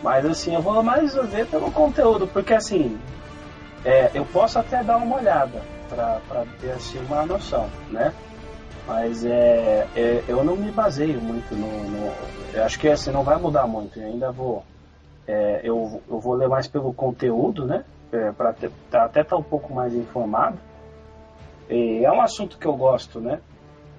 Mas 0.02 0.26
assim, 0.26 0.56
eu 0.56 0.62
vou 0.63 0.82
mais 0.82 1.13
ver 1.13 1.46
pelo 1.46 1.72
conteúdo, 1.72 2.26
porque 2.26 2.56
assim, 2.56 2.98
é, 3.86 4.10
eu 4.15 4.26
posso 4.26 4.58
até 4.58 4.84
dar 4.84 4.98
uma 4.98 5.17
olhada 5.17 5.76
pra 5.89 6.45
ter 6.60 6.71
assim 6.71 7.00
uma 7.06 7.26
noção, 7.26 7.67
né? 7.89 8.13
Mas 8.86 9.26
é, 9.26 9.86
é, 9.95 10.23
eu 10.28 10.43
não 10.43 10.56
me 10.56 10.71
baseio 10.71 11.19
muito 11.21 11.54
no, 11.56 11.67
no- 11.89 12.13
Eu 12.54 12.63
acho 12.63 12.80
que 12.80 12.88
assim, 12.88 13.12
não 13.12 13.23
vai 13.23 13.38
mudar 13.38 13.67
muito. 13.67 14.00
Eu 14.00 14.08
ainda 14.08 14.32
vou. 14.32 14.63
é, 15.28 15.60
eu, 15.63 16.02
eu 16.10 16.19
vou 16.19 16.34
ler 16.36 16.47
mais 16.47 16.67
pelo 16.67 16.93
conteúdo, 16.93 17.65
né? 17.65 17.84
É, 18.12 18.32
para 18.32 18.56
até 18.93 19.21
estar 19.21 19.36
um 19.38 19.43
pouco 19.43 19.73
mais 19.73 19.93
informado. 19.93 20.58
E 21.69 22.06
é 22.06 22.12
um 22.12 22.21
assunto 22.21 22.58
que 22.58 22.65
eu 22.65 22.76
gosto, 22.78 23.20
né? 23.20 23.41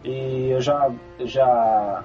E 0.02 0.48
eu 0.50 0.60
já, 0.62 0.90
já 1.20 2.02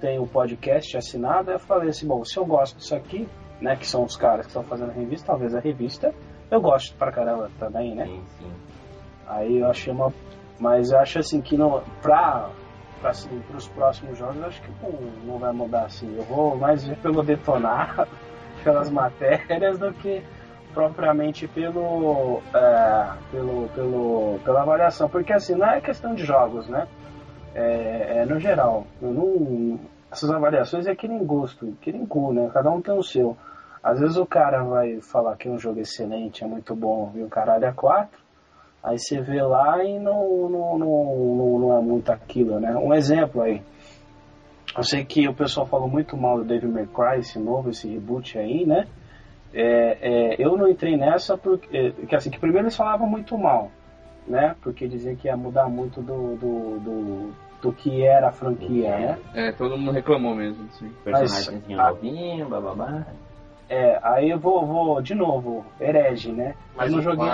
tenho 0.00 0.22
o 0.22 0.28
podcast 0.28 0.96
assinado. 0.96 1.50
Eu 1.50 1.58
falei 1.58 1.90
assim: 1.90 2.06
bom, 2.06 2.24
se 2.24 2.38
eu 2.38 2.46
gosto 2.46 2.78
disso 2.78 2.94
aqui, 2.94 3.28
né? 3.60 3.76
Que 3.76 3.86
são 3.86 4.02
os 4.04 4.16
caras 4.16 4.46
que 4.46 4.50
estão 4.50 4.62
fazendo 4.62 4.90
a 4.90 4.94
revista, 4.94 5.26
talvez 5.26 5.54
a 5.54 5.60
revista 5.60 6.14
eu 6.50 6.60
gosto 6.62 6.94
pra 6.96 7.12
caramba 7.12 7.50
também, 7.58 7.94
né? 7.94 8.06
Sim, 8.06 8.22
sim. 8.38 8.50
Aí 9.28 9.58
eu 9.58 9.70
achei 9.70 9.92
uma. 9.92 10.12
Mas 10.58 10.90
eu 10.90 10.98
acho 10.98 11.18
assim 11.18 11.40
que 11.40 11.56
não. 11.56 11.82
Pra, 12.02 12.48
pra 13.00 13.10
assim, 13.10 13.28
pros 13.48 13.68
próximos 13.68 14.18
jogos, 14.18 14.36
eu 14.36 14.46
acho 14.46 14.62
que 14.62 14.70
não, 14.82 14.92
não 15.24 15.38
vai 15.38 15.52
mudar 15.52 15.84
assim. 15.84 16.12
Eu 16.16 16.24
vou 16.24 16.56
mais 16.56 16.84
ver 16.84 16.96
pelo 16.96 17.22
detonar, 17.22 18.08
pelas 18.64 18.90
matérias, 18.90 19.78
do 19.78 19.92
que 19.92 20.22
propriamente 20.74 21.46
pelo, 21.48 22.42
é, 22.54 23.08
pelo, 23.30 23.68
pelo, 23.74 24.38
pela 24.44 24.62
avaliação. 24.62 25.08
Porque 25.08 25.32
assim, 25.32 25.54
não 25.54 25.68
é 25.68 25.80
questão 25.80 26.14
de 26.14 26.24
jogos, 26.24 26.68
né? 26.68 26.88
É, 27.54 28.22
é 28.22 28.26
no 28.26 28.38
geral. 28.38 28.86
Não, 29.00 29.78
essas 30.10 30.30
avaliações 30.30 30.86
é 30.86 30.94
que 30.94 31.06
nem 31.06 31.24
gosto, 31.24 31.76
que 31.80 31.92
nem 31.92 32.06
cu, 32.06 32.32
né? 32.32 32.50
Cada 32.52 32.70
um 32.70 32.80
tem 32.80 32.94
o 32.94 33.02
seu. 33.02 33.36
Às 33.82 34.00
vezes 34.00 34.16
o 34.16 34.26
cara 34.26 34.62
vai 34.64 35.00
falar 35.00 35.36
que 35.36 35.48
um 35.48 35.58
jogo 35.58 35.78
é 35.78 35.82
excelente, 35.82 36.42
é 36.42 36.46
muito 36.46 36.74
bom, 36.74 37.12
e 37.14 37.22
o 37.22 37.28
caralho 37.28 37.64
é 37.64 37.72
quatro. 37.72 38.18
Aí 38.82 38.98
você 38.98 39.20
vê 39.20 39.42
lá 39.42 39.82
e 39.84 39.98
não, 39.98 40.48
não, 40.48 40.78
não, 40.78 41.58
não, 41.58 41.78
é 41.78 41.80
muito 41.80 42.10
aquilo, 42.10 42.60
né? 42.60 42.76
Um 42.76 42.94
exemplo 42.94 43.42
aí. 43.42 43.62
Eu 44.76 44.84
sei 44.84 45.04
que 45.04 45.26
o 45.28 45.34
pessoal 45.34 45.66
falou 45.66 45.88
muito 45.88 46.16
mal 46.16 46.38
do 46.38 46.44
David 46.44 46.72
McCry, 46.72 47.18
esse 47.18 47.38
novo, 47.38 47.70
esse 47.70 47.88
reboot 47.88 48.38
aí, 48.38 48.64
né? 48.64 48.86
É, 49.52 49.98
é, 50.00 50.36
eu 50.38 50.56
não 50.56 50.68
entrei 50.68 50.96
nessa 50.96 51.36
porque, 51.36 51.92
que 51.92 52.14
assim, 52.14 52.30
que 52.30 52.38
primeiro 52.38 52.66
eles 52.66 52.76
falavam 52.76 53.08
muito 53.08 53.36
mal, 53.36 53.70
né? 54.26 54.54
Porque 54.62 54.86
diziam 54.86 55.16
que 55.16 55.26
ia 55.26 55.36
mudar 55.36 55.68
muito 55.68 56.00
do, 56.00 56.36
do, 56.36 56.78
do, 56.78 57.32
do 57.62 57.72
que 57.72 58.04
era 58.04 58.28
a 58.28 58.32
franquia, 58.32 58.96
né? 58.96 59.18
É, 59.34 59.52
todo 59.52 59.76
mundo 59.76 59.90
reclamou 59.90 60.34
mesmo, 60.34 60.70
sim. 60.72 60.92
Personagem 61.02 61.76
novinho, 61.76 62.48
blá 62.48 62.60
blá 62.60 62.74
blá. 62.74 63.06
É, 63.68 63.98
aí 64.02 64.30
eu 64.30 64.38
vou, 64.38 64.64
vou 64.64 65.02
de 65.02 65.14
novo, 65.14 65.64
herege, 65.78 66.32
né? 66.32 66.54
Mas 66.74 66.90
não 66.90 67.02
joguei. 67.02 67.28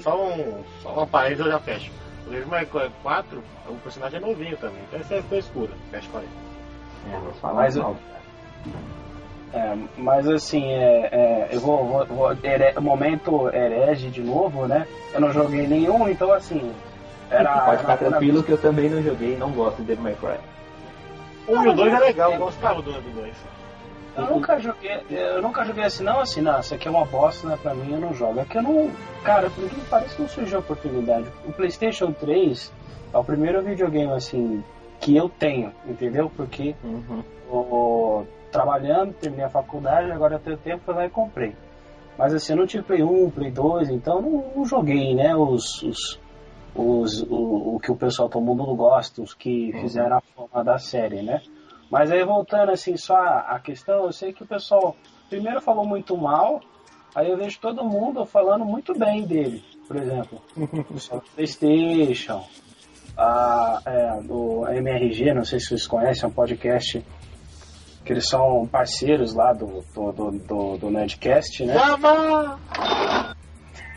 só, 0.00 0.16
um, 0.16 0.64
só 0.82 0.92
uma 0.92 1.06
parede 1.06 1.40
eu 1.40 1.50
já 1.50 1.58
fecho. 1.58 1.92
O 2.26 2.30
Devil 2.30 2.48
May 2.48 2.64
Cry 2.66 2.90
4, 3.02 3.42
o 3.68 3.74
personagem 3.76 4.18
é 4.18 4.20
novinho 4.20 4.56
também, 4.56 4.78
então 4.88 4.98
essa 4.98 5.14
é 5.14 5.22
a 5.30 5.38
escura, 5.38 5.70
fecha 5.90 6.08
40. 6.10 6.30
É, 7.12 7.18
vou 7.18 7.32
falar 7.34 7.54
mas. 7.54 7.76
É, 9.52 9.76
mas 9.96 10.28
assim, 10.28 10.64
é, 10.64 11.08
é, 11.12 11.48
eu 11.52 11.60
vou, 11.60 11.84
vou, 11.84 12.06
vou 12.06 12.32
here, 12.42 12.78
momento 12.80 13.48
herege 13.50 14.10
de 14.10 14.22
novo, 14.22 14.66
né? 14.66 14.86
Eu 15.12 15.20
não 15.20 15.32
joguei 15.32 15.66
nenhum, 15.66 16.08
então 16.08 16.32
assim. 16.32 16.72
Era, 17.30 17.58
Pode 17.60 17.80
ficar 17.80 17.96
tranquilo 17.96 18.42
que 18.42 18.52
eu 18.52 18.58
também 18.58 18.88
não 18.88 19.02
joguei 19.02 19.36
não 19.36 19.50
gosto 19.50 19.78
de 19.78 19.84
Devil 19.84 20.04
May 20.04 20.14
Cry. 20.14 20.38
O 21.46 21.58
1 21.58 21.64
e 21.64 21.68
o 21.68 21.72
2 21.74 21.92
é 21.92 21.98
legal, 21.98 22.32
eu 22.32 22.38
gostava 22.38 22.82
do 22.82 22.90
1 22.90 22.94
e 22.94 23.00
2. 23.00 23.34
Eu 24.16 24.26
nunca 24.26 24.58
joguei, 24.58 25.02
eu 25.10 25.42
nunca 25.42 25.64
joguei 25.64 25.84
assim, 25.84 26.02
não, 26.02 26.20
assim, 26.20 26.40
não, 26.40 26.58
isso 26.58 26.74
aqui 26.74 26.88
é 26.88 26.90
uma 26.90 27.04
bosta, 27.04 27.46
né, 27.48 27.58
pra 27.60 27.74
mim, 27.74 27.92
eu 27.92 28.00
não 28.00 28.14
jogo. 28.14 28.40
É 28.40 28.44
que 28.44 28.56
eu 28.56 28.62
não, 28.62 28.90
cara, 29.22 29.50
por 29.50 29.68
que 29.68 29.80
parece 29.90 30.16
que 30.16 30.22
não 30.22 30.28
surgiu 30.28 30.56
a 30.56 30.60
oportunidade. 30.60 31.26
O 31.46 31.52
Playstation 31.52 32.12
3 32.12 32.72
é 33.12 33.18
o 33.18 33.24
primeiro 33.24 33.62
videogame, 33.62 34.12
assim, 34.12 34.64
que 35.00 35.14
eu 35.14 35.28
tenho, 35.28 35.70
entendeu? 35.86 36.30
Porque 36.34 36.74
uhum. 36.82 37.22
o, 37.50 38.24
trabalhando, 38.50 39.12
terminei 39.14 39.44
a 39.44 39.50
faculdade, 39.50 40.10
agora 40.10 40.36
eu 40.36 40.40
tenho 40.40 40.56
tempo, 40.56 40.84
fui 40.84 40.94
lá 40.94 41.04
e 41.04 41.10
comprei. 41.10 41.54
Mas 42.16 42.32
assim, 42.32 42.54
eu 42.54 42.58
não 42.58 42.66
tive 42.66 42.84
Play 42.84 43.02
1, 43.02 43.30
Play 43.30 43.50
2, 43.50 43.90
então 43.90 44.22
não, 44.22 44.44
não 44.56 44.64
joguei, 44.64 45.14
né, 45.14 45.36
os, 45.36 45.82
os, 45.82 46.18
os 46.74 47.22
o, 47.22 47.74
o, 47.74 47.80
que 47.80 47.92
o 47.92 47.96
pessoal 47.96 48.30
todo 48.30 48.42
mundo 48.42 48.64
gosta, 48.74 49.20
os 49.20 49.34
que 49.34 49.72
uhum. 49.74 49.80
fizeram 49.82 50.16
a 50.16 50.20
forma 50.20 50.64
da 50.64 50.78
série, 50.78 51.20
né? 51.20 51.42
Mas 51.90 52.10
aí 52.10 52.24
voltando 52.24 52.72
assim, 52.72 52.96
só 52.96 53.16
a, 53.16 53.60
questão, 53.60 54.04
eu 54.04 54.12
sei 54.12 54.32
que 54.32 54.42
o 54.42 54.46
pessoal 54.46 54.96
primeiro 55.28 55.60
falou 55.60 55.86
muito 55.86 56.16
mal, 56.16 56.60
aí 57.14 57.30
eu 57.30 57.36
vejo 57.36 57.60
todo 57.60 57.84
mundo 57.84 58.24
falando 58.24 58.64
muito 58.64 58.96
bem 58.98 59.24
dele. 59.24 59.64
Por 59.86 59.96
exemplo, 59.96 60.42
o 60.56 61.20
Playstation, 61.34 62.44
a, 63.16 63.80
é, 63.84 64.20
do 64.22 64.66
MRG, 64.68 65.32
não 65.32 65.44
sei 65.44 65.60
se 65.60 65.66
vocês 65.66 65.86
conhecem, 65.86 66.24
é 66.24 66.26
um 66.26 66.32
podcast 66.32 67.04
que 68.04 68.12
eles 68.12 68.28
são 68.28 68.66
parceiros 68.66 69.34
lá 69.34 69.52
do, 69.52 69.84
do, 69.92 70.12
do, 70.12 70.30
do, 70.30 70.76
do 70.78 70.90
Nerdcast, 70.90 71.64
né? 71.64 71.74
Java! 71.74 72.58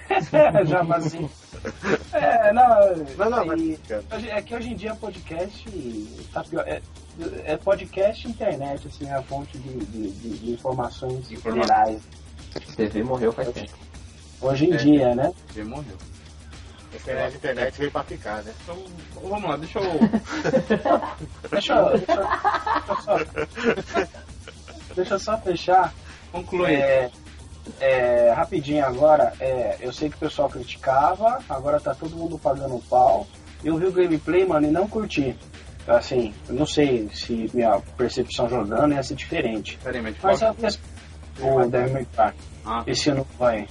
Javazinho. 0.65 1.29
É, 2.13 2.51
não, 2.51 3.29
não, 3.29 3.45
não 3.45 3.55
e, 3.55 3.77
é 4.29 4.41
que 4.41 4.55
hoje 4.55 4.71
em 4.71 4.75
dia 4.75 4.95
podcast 4.95 5.69
tá 6.33 6.43
pior. 6.43 6.67
É, 6.67 6.81
é 7.45 7.57
podcast 7.57 8.27
e 8.27 8.31
internet, 8.31 8.87
assim, 8.87 9.07
é 9.07 9.13
a 9.13 9.21
fonte 9.21 9.57
de, 9.57 9.85
de, 9.85 10.11
de, 10.11 10.37
de 10.37 10.51
informações 10.51 11.31
Informação. 11.31 11.63
gerais. 11.63 12.01
TV 12.75 13.03
morreu 13.03 13.31
faz 13.31 13.49
tempo. 13.51 13.77
Hoje 14.41 14.65
em 14.65 14.73
é, 14.73 14.77
dia, 14.77 15.15
né? 15.15 15.33
TV 15.53 15.69
morreu. 15.69 15.97
A 16.91 17.27
internet 17.29 17.77
veio 17.77 17.91
pra 17.91 18.03
ficar, 18.03 18.43
né? 18.43 18.51
Então, 18.63 18.77
vamos 19.21 19.49
lá, 19.49 19.57
deixa 19.57 19.79
eu. 19.79 19.91
deixa, 21.51 21.73
eu, 21.75 21.97
deixa, 21.97 22.15
deixa, 22.87 23.01
só, 23.01 23.17
deixa 24.95 25.13
eu 25.13 25.19
só 25.19 25.37
fechar. 25.37 25.93
Concluir. 26.31 26.75
É, 26.75 27.11
é, 27.79 28.31
rapidinho 28.31 28.83
agora, 28.83 29.33
é, 29.39 29.77
eu 29.79 29.93
sei 29.93 30.09
que 30.09 30.15
o 30.15 30.19
pessoal 30.19 30.49
criticava, 30.49 31.39
agora 31.47 31.79
tá 31.79 31.93
todo 31.93 32.15
mundo 32.15 32.39
pagando 32.39 32.81
pau. 32.89 33.27
Eu 33.63 33.77
vi 33.77 33.85
o 33.85 33.91
gameplay, 33.91 34.45
mano, 34.45 34.67
e 34.67 34.71
não 34.71 34.87
curti. 34.87 35.35
Assim, 35.89 36.33
eu 36.47 36.53
não 36.53 36.67
sei 36.67 37.09
se 37.13 37.49
minha 37.53 37.79
percepção 37.97 38.47
jogando 38.47 38.93
ia 38.93 39.01
ser 39.01 39.15
diferente. 39.15 39.77
Peraí, 39.83 40.01
mas, 40.01 40.15
mas 40.21 40.43
a, 40.43 40.51
o 41.41 41.67
Devil 41.67 41.93
May 41.93 42.05
Cry, 42.05 42.39
ah. 42.65 42.83
esse 42.85 43.11
novo 43.11 43.43
aí, 43.43 43.67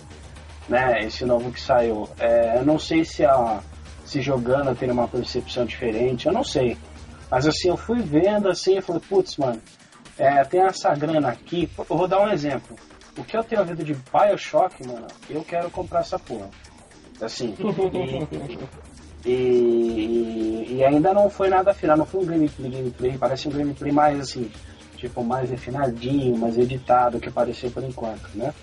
né, 0.68 1.04
esse 1.04 1.24
novo 1.24 1.52
que 1.52 1.60
saiu, 1.60 2.08
é, 2.18 2.58
eu 2.58 2.64
não 2.64 2.78
sei 2.78 3.04
se 3.04 3.24
a 3.24 3.60
se 4.08 4.22
jogando 4.22 4.74
teria 4.74 4.94
uma 4.94 5.06
percepção 5.06 5.66
diferente, 5.66 6.26
eu 6.26 6.32
não 6.32 6.42
sei. 6.42 6.78
Mas 7.30 7.46
assim, 7.46 7.68
eu 7.68 7.76
fui 7.76 8.00
vendo 8.00 8.48
assim, 8.48 8.76
eu 8.76 8.82
falei, 8.82 9.02
putz, 9.06 9.36
mano, 9.36 9.60
é, 10.16 10.42
tem 10.44 10.62
essa 10.62 10.94
grana 10.94 11.28
aqui, 11.28 11.70
eu 11.78 11.96
vou 11.96 12.08
dar 12.08 12.22
um 12.22 12.30
exemplo. 12.30 12.74
O 13.18 13.22
que 13.22 13.36
eu 13.36 13.44
tenho 13.44 13.60
ouvido 13.60 13.84
de 13.84 13.94
Bioshock, 13.94 14.86
mano, 14.86 15.06
eu 15.28 15.44
quero 15.44 15.70
comprar 15.70 16.00
essa 16.00 16.18
porra. 16.18 16.48
Assim, 17.20 17.54
e, 17.60 18.58
e, 19.24 20.66
e, 20.70 20.84
ainda 20.84 21.12
não 21.12 21.28
foi 21.28 21.48
nada 21.48 21.74
final, 21.74 21.96
não 21.96 22.06
foi 22.06 22.22
um 22.22 22.26
gameplay, 22.26 22.70
gameplay, 22.70 23.18
parece 23.18 23.48
um 23.48 23.50
gameplay 23.50 23.92
mais 23.92 24.20
assim, 24.20 24.50
tipo, 24.96 25.24
mais 25.24 25.50
refinadinho, 25.50 26.36
mais 26.36 26.56
editado 26.56 27.20
que 27.20 27.30
pareceu 27.30 27.70
por 27.70 27.82
enquanto, 27.82 28.28
né? 28.34 28.54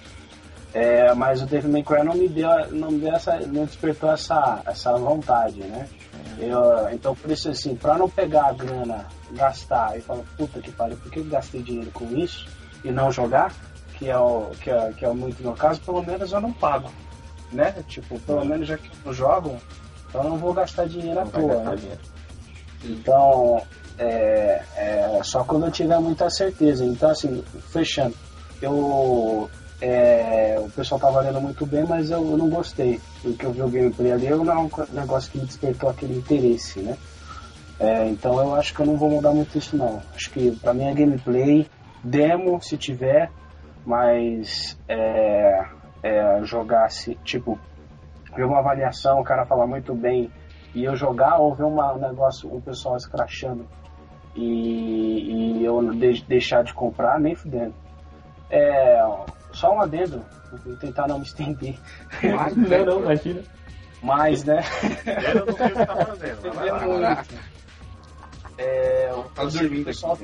É, 0.74 1.14
mas 1.14 1.42
o 1.42 1.46
Devil 1.46 1.72
May 1.72 1.84
Cry 1.84 2.04
não 2.04 2.16
me 2.16 2.28
deu, 2.28 2.50
não 2.72 2.92
me 2.92 3.00
deu 3.00 3.16
essa, 3.16 3.40
não 3.40 3.64
despertou 3.64 4.12
essa, 4.12 4.62
essa 4.66 4.92
vontade, 4.98 5.62
né? 5.62 5.88
Eu, 6.38 6.90
então 6.92 7.16
por 7.16 7.32
isso 7.32 7.50
assim, 7.50 7.76
pra 7.78 7.98
não 7.98 8.10
pegar 8.10 8.48
a 8.48 8.54
grana, 8.54 9.06
gastar 9.32 9.98
e 9.98 10.02
falar, 10.02 10.24
puta 10.38 10.60
que 10.60 10.72
pariu, 10.72 10.98
por 10.98 11.10
que 11.10 11.20
eu 11.20 11.26
gastei 11.26 11.62
dinheiro 11.62 11.90
com 11.92 12.06
isso 12.18 12.46
e 12.84 12.92
não 12.92 13.10
jogar? 13.10 13.54
Que 13.98 14.10
é 14.10 14.18
o 14.18 14.52
que 14.60 14.70
é, 14.70 14.92
que 14.92 15.06
é 15.06 15.14
muito 15.14 15.42
meu 15.42 15.54
caso, 15.54 15.80
pelo 15.80 16.04
menos 16.04 16.34
eu 16.34 16.42
não 16.42 16.52
pago, 16.52 16.92
né? 17.54 17.74
Tipo, 17.88 18.20
pelo 18.20 18.44
menos 18.44 18.68
já 18.68 18.78
que 18.78 18.90
eu 19.06 19.14
jogo, 19.14 19.58
então 20.16 20.24
eu 20.24 20.30
não 20.30 20.38
vou 20.38 20.54
gastar 20.54 20.88
dinheiro 20.88 21.20
à 21.20 21.26
toa. 21.26 21.76
Né? 21.76 21.98
Então, 22.86 23.62
é, 23.98 24.64
é, 24.78 25.20
só 25.24 25.44
quando 25.44 25.66
eu 25.66 25.72
tiver 25.72 26.00
muita 26.00 26.30
certeza. 26.30 26.86
Então, 26.86 27.10
assim, 27.10 27.44
fechando, 27.72 28.16
eu. 28.62 29.50
É, 29.82 30.56
o 30.58 30.70
pessoal 30.70 31.02
tá 31.02 31.10
valendo 31.10 31.42
muito 31.42 31.66
bem, 31.66 31.84
mas 31.84 32.10
eu, 32.10 32.20
eu 32.20 32.38
não 32.38 32.50
gostei. 32.50 33.02
Porque 33.22 33.46
eu 33.46 33.52
vi 33.52 33.62
o 33.62 33.68
gameplay 33.68 34.14
ali, 34.14 34.30
não 34.30 34.50
é 34.50 34.58
um 34.58 34.70
negócio 34.94 35.30
que 35.30 35.38
me 35.38 35.46
despertou 35.46 35.90
aquele 35.90 36.18
interesse, 36.18 36.80
né? 36.80 36.98
É, 37.78 38.08
então 38.08 38.40
eu 38.40 38.56
acho 38.56 38.74
que 38.74 38.80
eu 38.80 38.86
não 38.86 38.96
vou 38.96 39.10
mudar 39.10 39.32
muito 39.32 39.58
isso 39.58 39.76
não. 39.76 40.02
Acho 40.16 40.32
que 40.32 40.52
pra 40.52 40.74
mim 40.74 40.86
é 40.86 40.94
gameplay, 40.94 41.68
demo 42.02 42.62
se 42.62 42.78
tiver, 42.78 43.30
mas 43.86 44.78
é, 44.88 45.66
é, 46.02 46.40
jogar-se, 46.46 47.16
tipo, 47.26 47.60
ver 48.36 48.46
uma 48.46 48.60
avaliação, 48.60 49.20
o 49.20 49.24
cara 49.24 49.46
falar 49.46 49.68
muito 49.68 49.94
bem 49.94 50.32
e 50.74 50.84
eu 50.84 50.96
jogar 50.96 51.38
ou 51.38 51.56
ver 51.56 51.64
uma, 51.64 51.94
um 51.94 52.00
negócio, 52.00 52.54
um 52.54 52.60
pessoal 52.60 52.98
escrachando 52.98 53.66
e, 54.36 55.60
e 55.60 55.66
eu 55.66 55.82
de, 55.94 56.24
deixar 56.24 56.64
de 56.64 56.74
comprar, 56.74 57.20
nem 57.20 57.34
fudendo. 57.34 57.74
É, 58.50 59.02
só 59.54 59.74
um 59.74 59.82
adendo, 59.82 60.24
vou 60.66 60.76
tentar 60.76 61.08
não 61.08 61.20
me 61.20 61.26
estender. 61.26 61.76
não, 62.70 62.86
não, 62.86 63.00
imagina. 63.00 63.42
Mas, 64.04 64.44
né? 64.44 64.62
Eu 65.34 65.46
não 65.46 65.54
sei 65.56 65.66
o 65.66 65.70
que 65.70 65.86
tá 65.86 66.06
fazendo. 66.06 66.42
É, 68.58 69.10
eu, 69.12 69.52
sei 69.52 69.70
que 69.70 69.82
o 69.82 69.86
pessoal, 69.86 70.18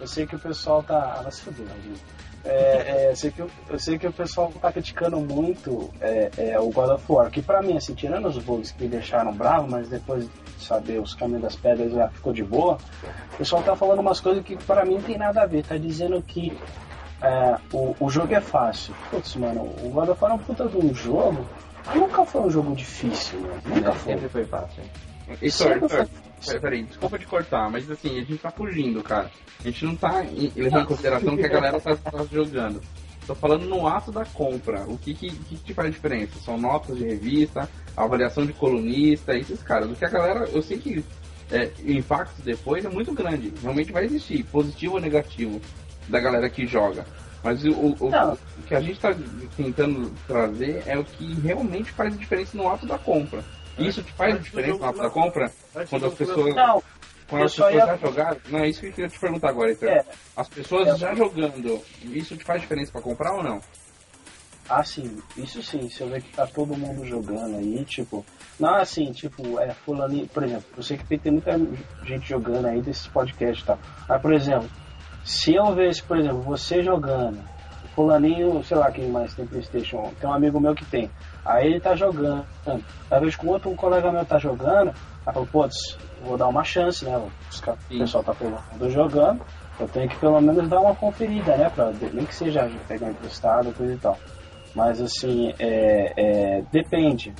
eu 0.00 0.06
sei 0.06 0.26
que 0.26 0.36
o 0.36 0.38
pessoal 0.38 0.82
tá. 0.82 1.16
Ah, 1.18 1.22
vai 1.22 1.32
se 1.32 1.42
fuder, 1.42 1.66
é, 2.44 3.06
é, 3.06 3.10
eu, 3.10 3.16
sei 3.16 3.30
que, 3.30 3.40
eu, 3.40 3.50
eu, 3.70 3.78
sei 3.78 3.98
que 3.98 4.06
o 4.06 4.12
pessoal 4.12 4.52
tá 4.60 4.70
criticando 4.70 5.18
muito 5.18 5.90
é, 6.00 6.30
é, 6.36 6.60
o 6.60 6.70
God 6.70 6.90
of 6.90 7.04
War, 7.08 7.30
que 7.30 7.40
pra 7.40 7.62
mim, 7.62 7.76
assim, 7.76 7.94
tirando 7.94 8.28
os 8.28 8.36
bugs 8.38 8.70
que 8.72 8.82
me 8.82 8.88
deixaram 8.88 9.32
bravo, 9.32 9.66
mas 9.70 9.88
depois 9.88 10.24
de 10.24 10.64
saber 10.64 11.00
os 11.00 11.14
caminhos 11.14 11.42
das 11.42 11.56
pedras 11.56 11.92
já 11.92 12.08
ficou 12.08 12.32
de 12.32 12.44
boa, 12.44 12.78
o 13.32 13.36
pessoal 13.38 13.62
tá 13.62 13.74
falando 13.74 14.00
umas 14.00 14.20
coisas 14.20 14.44
que 14.44 14.56
pra 14.56 14.84
mim 14.84 14.94
não 14.94 15.02
tem 15.02 15.16
nada 15.16 15.42
a 15.42 15.46
ver, 15.46 15.64
tá 15.64 15.78
dizendo 15.78 16.20
que 16.20 16.56
é, 17.22 17.56
o, 17.72 17.96
o 17.98 18.10
jogo 18.10 18.34
é 18.34 18.40
fácil. 18.40 18.94
Putz, 19.10 19.36
mano, 19.36 19.62
o 19.82 19.88
God 19.88 20.10
of 20.10 20.22
War 20.22 20.32
é 20.32 20.34
um 20.34 20.38
puta 20.38 20.68
de 20.68 20.76
um 20.76 20.94
jogo, 20.94 21.46
nunca 21.94 22.26
foi 22.26 22.42
um 22.42 22.50
jogo 22.50 22.74
difícil, 22.74 23.40
mano. 23.40 23.62
Nunca 23.64 23.92
foi. 23.92 24.12
Sempre 24.12 24.28
foi 24.28 24.44
fácil. 24.44 24.82
Heitor, 25.40 26.06
peraí, 26.60 26.82
desculpa 26.82 27.18
te 27.18 27.26
cortar, 27.26 27.70
mas 27.70 27.90
assim, 27.90 28.18
a 28.18 28.24
gente 28.24 28.38
tá 28.38 28.50
fugindo, 28.50 29.02
cara. 29.02 29.30
A 29.60 29.62
gente 29.64 29.84
não 29.84 29.96
tá 29.96 30.24
levando 30.56 30.82
em 30.82 30.86
consideração 30.86 31.36
que 31.36 31.44
a 31.44 31.48
galera 31.48 31.80
tá, 31.80 31.96
tá, 31.96 32.24
jogando. 32.30 32.80
Tô 33.26 33.34
falando 33.34 33.64
no 33.66 33.86
ato 33.86 34.12
da 34.12 34.24
compra. 34.24 34.84
O 34.86 34.98
que, 34.98 35.14
que, 35.14 35.30
que 35.30 35.56
te 35.56 35.72
faz 35.72 35.90
diferença? 35.90 36.38
São 36.40 36.58
notas 36.58 36.96
de 36.98 37.04
revista, 37.04 37.68
avaliação 37.96 38.44
de 38.44 38.52
colunista, 38.52 39.36
esses 39.36 39.62
caras. 39.62 39.90
O 39.90 39.94
que 39.94 40.04
a 40.04 40.10
galera. 40.10 40.48
Eu 40.52 40.60
sei 40.60 40.78
que 40.78 41.04
é, 41.50 41.70
o 41.82 41.90
impacto 41.90 42.42
depois 42.42 42.84
é 42.84 42.88
muito 42.88 43.12
grande. 43.12 43.52
Realmente 43.62 43.92
vai 43.92 44.04
existir, 44.04 44.44
positivo 44.44 44.94
ou 44.94 45.00
negativo, 45.00 45.60
da 46.08 46.20
galera 46.20 46.50
que 46.50 46.66
joga. 46.66 47.06
Mas 47.42 47.62
o, 47.64 47.72
o, 47.72 47.90
o, 48.00 48.38
que 48.66 48.74
a 48.74 48.80
gente 48.80 48.94
está 48.94 49.14
tentando 49.54 50.10
trazer 50.26 50.82
é 50.86 50.98
o 50.98 51.04
que 51.04 51.34
realmente 51.40 51.92
faz 51.92 52.18
diferença 52.18 52.56
no 52.56 52.66
ato 52.68 52.86
da 52.86 52.98
compra. 52.98 53.44
Isso 53.78 54.02
te 54.02 54.12
faz 54.12 54.40
diferença 54.42 54.78
no 54.78 54.84
ato 54.84 54.98
da 54.98 55.10
compra? 55.10 55.50
Quando 55.88 56.06
as 56.06 56.14
pessoas. 56.14 56.54
Não, 56.54 56.82
quando 57.28 57.44
as 57.44 57.52
pessoas 57.52 57.74
ia... 57.74 57.86
já 57.86 57.96
jogaram. 57.96 58.36
Não, 58.48 58.58
é 58.60 58.68
isso 58.68 58.80
que 58.80 58.86
eu 58.86 58.92
queria 58.92 59.10
te 59.10 59.18
perguntar 59.18 59.48
agora, 59.48 59.72
então. 59.72 59.88
É. 59.88 60.04
As 60.36 60.48
pessoas 60.48 60.88
é. 60.88 60.96
já 60.96 61.14
jogando, 61.14 61.82
isso 62.02 62.36
te 62.36 62.44
faz 62.44 62.60
diferença 62.60 62.92
para 62.92 63.00
comprar 63.00 63.34
ou 63.34 63.42
não? 63.42 63.60
Ah, 64.68 64.82
sim, 64.82 65.22
isso 65.36 65.62
sim. 65.62 65.88
Se 65.90 66.00
eu 66.00 66.08
ver 66.08 66.22
que 66.22 66.32
tá 66.32 66.46
todo 66.46 66.76
mundo 66.76 67.04
jogando 67.04 67.56
aí, 67.56 67.84
tipo. 67.84 68.24
Não, 68.58 68.74
assim, 68.76 69.12
tipo, 69.12 69.58
é 69.58 69.72
fulano, 69.74 70.26
por 70.28 70.44
exemplo, 70.44 70.64
eu 70.76 70.82
sei 70.82 70.96
que 70.96 71.04
tem, 71.04 71.18
tem 71.18 71.32
muita 71.32 71.58
gente 72.04 72.28
jogando 72.28 72.66
aí 72.66 72.80
desses 72.80 73.06
podcasts 73.08 73.62
e 73.62 73.66
tal. 73.66 73.78
Mas, 74.08 74.22
por 74.22 74.32
exemplo, 74.32 74.70
se 75.24 75.54
eu 75.54 75.74
ver, 75.74 76.00
por 76.02 76.18
exemplo, 76.18 76.40
você 76.42 76.82
jogando, 76.82 77.42
fulaninho, 77.94 78.62
sei 78.62 78.76
lá 78.76 78.90
quem 78.90 79.08
mais 79.08 79.34
tem 79.34 79.46
Playstation, 79.46 80.12
tem 80.20 80.28
um 80.28 80.32
amigo 80.32 80.60
meu 80.60 80.74
que 80.74 80.84
tem. 80.84 81.10
Aí 81.44 81.66
ele 81.66 81.80
tá 81.80 81.94
jogando. 81.94 82.44
Talvez 83.08 83.36
com 83.36 83.48
outro 83.48 83.74
colega 83.74 84.10
meu 84.10 84.24
tá 84.24 84.38
jogando, 84.38 84.94
aí 85.26 85.34
falo, 85.34 85.46
putz, 85.46 85.98
vou 86.22 86.38
dar 86.38 86.48
uma 86.48 86.64
chance, 86.64 87.04
né? 87.04 87.16
O 87.18 87.30
pessoal 87.88 88.24
tá 88.24 88.34
todo 88.34 88.90
jogando. 88.90 89.40
Eu 89.78 89.88
tenho 89.88 90.08
que 90.08 90.16
pelo 90.16 90.40
menos 90.40 90.68
dar 90.68 90.80
uma 90.80 90.94
conferida, 90.94 91.56
né? 91.56 91.68
Pra, 91.68 91.92
nem 92.12 92.24
que 92.24 92.34
seja 92.34 92.70
pegar 92.88 93.10
emprestado, 93.10 93.74
coisa 93.74 93.92
e 93.92 93.98
tal. 93.98 94.18
Mas 94.74 95.00
assim, 95.00 95.52
é, 95.58 96.12
é, 96.16 96.62
depende. 96.72 97.34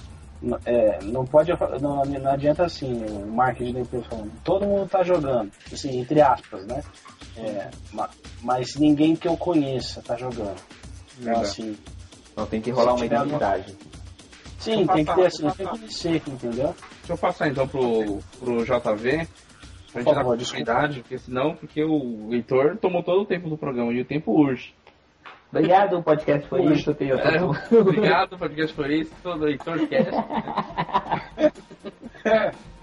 É, 0.67 0.99
não 1.05 1.25
pode 1.25 1.51
não, 1.81 2.05
não 2.05 2.31
adianta 2.31 2.67
assim 2.67 3.03
o 3.07 3.27
marketing 3.33 3.73
da 3.73 3.81
empresa 3.81 4.05
falando 4.11 4.31
todo 4.43 4.67
mundo 4.67 4.85
está 4.85 5.03
jogando 5.03 5.51
assim 5.73 6.01
entre 6.01 6.21
aspas 6.21 6.67
né 6.67 6.83
é, 7.39 7.71
mas 8.43 8.77
ninguém 8.77 9.17
que 9.17 9.27
eu 9.27 9.39
conheça 9.39 10.01
está 10.01 10.19
jogando 10.19 10.61
então 11.19 11.41
assim 11.41 11.75
não 12.37 12.47
tem 12.47 12.61
que 12.61 12.71
rolar 12.71 12.95
uma 12.95 13.07
identidade 13.07 13.75
sim 14.59 14.87
tem 14.87 15.05
que 15.05 15.15
ter 15.15 15.27
assim 15.27 15.51
tem 15.51 15.67
que 15.67 15.95
ser 15.95 16.23
entendeu 16.27 16.75
deixa 16.99 17.13
eu 17.13 17.19
passar 17.19 17.49
então 17.49 17.67
pro 17.67 18.19
pro 18.39 18.65
JV 18.65 19.29
pra 19.93 20.03
gente 20.03 20.15
dar 20.15 20.25
continuidade 20.25 21.01
porque 21.01 21.19
senão 21.19 21.55
porque 21.55 21.85
o 21.85 22.29
Heitor 22.33 22.77
tomou 22.77 23.03
todo 23.03 23.23
o 23.23 23.27
tempo 23.27 23.49
do 23.49 23.57
programa 23.57 23.93
e 23.93 24.01
o 24.01 24.05
tempo 24.05 24.33
urge 24.33 24.75
Obrigado, 25.51 25.99
o 25.99 26.03
podcast 26.03 26.49
foi 26.49 26.65
isso. 26.73 26.93
Tenho 26.95 27.15
é, 27.15 27.41
obrigado, 27.79 28.33
o 28.33 28.39
podcast 28.39 28.75
foi 28.75 29.03
isso. 29.03 29.13
Todo 29.23 29.47
Heitorcast. 29.47 30.11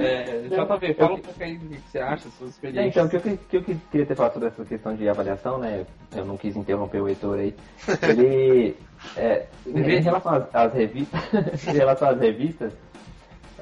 É, 0.00 0.42
JV, 0.48 0.94
fala 0.94 1.14
um 1.14 1.18
pouco 1.18 1.42
aí 1.42 1.56
do 1.56 1.68
que 1.68 1.90
você 1.90 1.98
acha, 1.98 2.28
suas 2.30 2.50
experiências. 2.50 2.96
Então, 2.96 3.06
o 3.06 3.08
que 3.08 3.16
eu, 3.16 3.38
que 3.62 3.72
eu 3.72 3.78
queria 3.90 4.06
ter 4.06 4.14
falado 4.14 4.32
sobre 4.34 4.48
essa 4.48 4.64
questão 4.64 4.94
de 4.94 5.08
avaliação, 5.08 5.58
né? 5.58 5.86
Eu 6.14 6.24
não 6.24 6.36
quis 6.36 6.56
interromper 6.56 7.00
o 7.00 7.08
Heitor 7.08 7.38
aí. 7.38 7.54
Ele. 8.02 8.76
É, 9.16 9.46
em 9.66 10.00
relação 10.00 10.34
às, 10.34 10.54
às 10.54 10.72
revistas. 10.72 11.20
em 11.68 11.72
relação 11.72 12.08
às 12.08 12.20
revistas. 12.20 12.72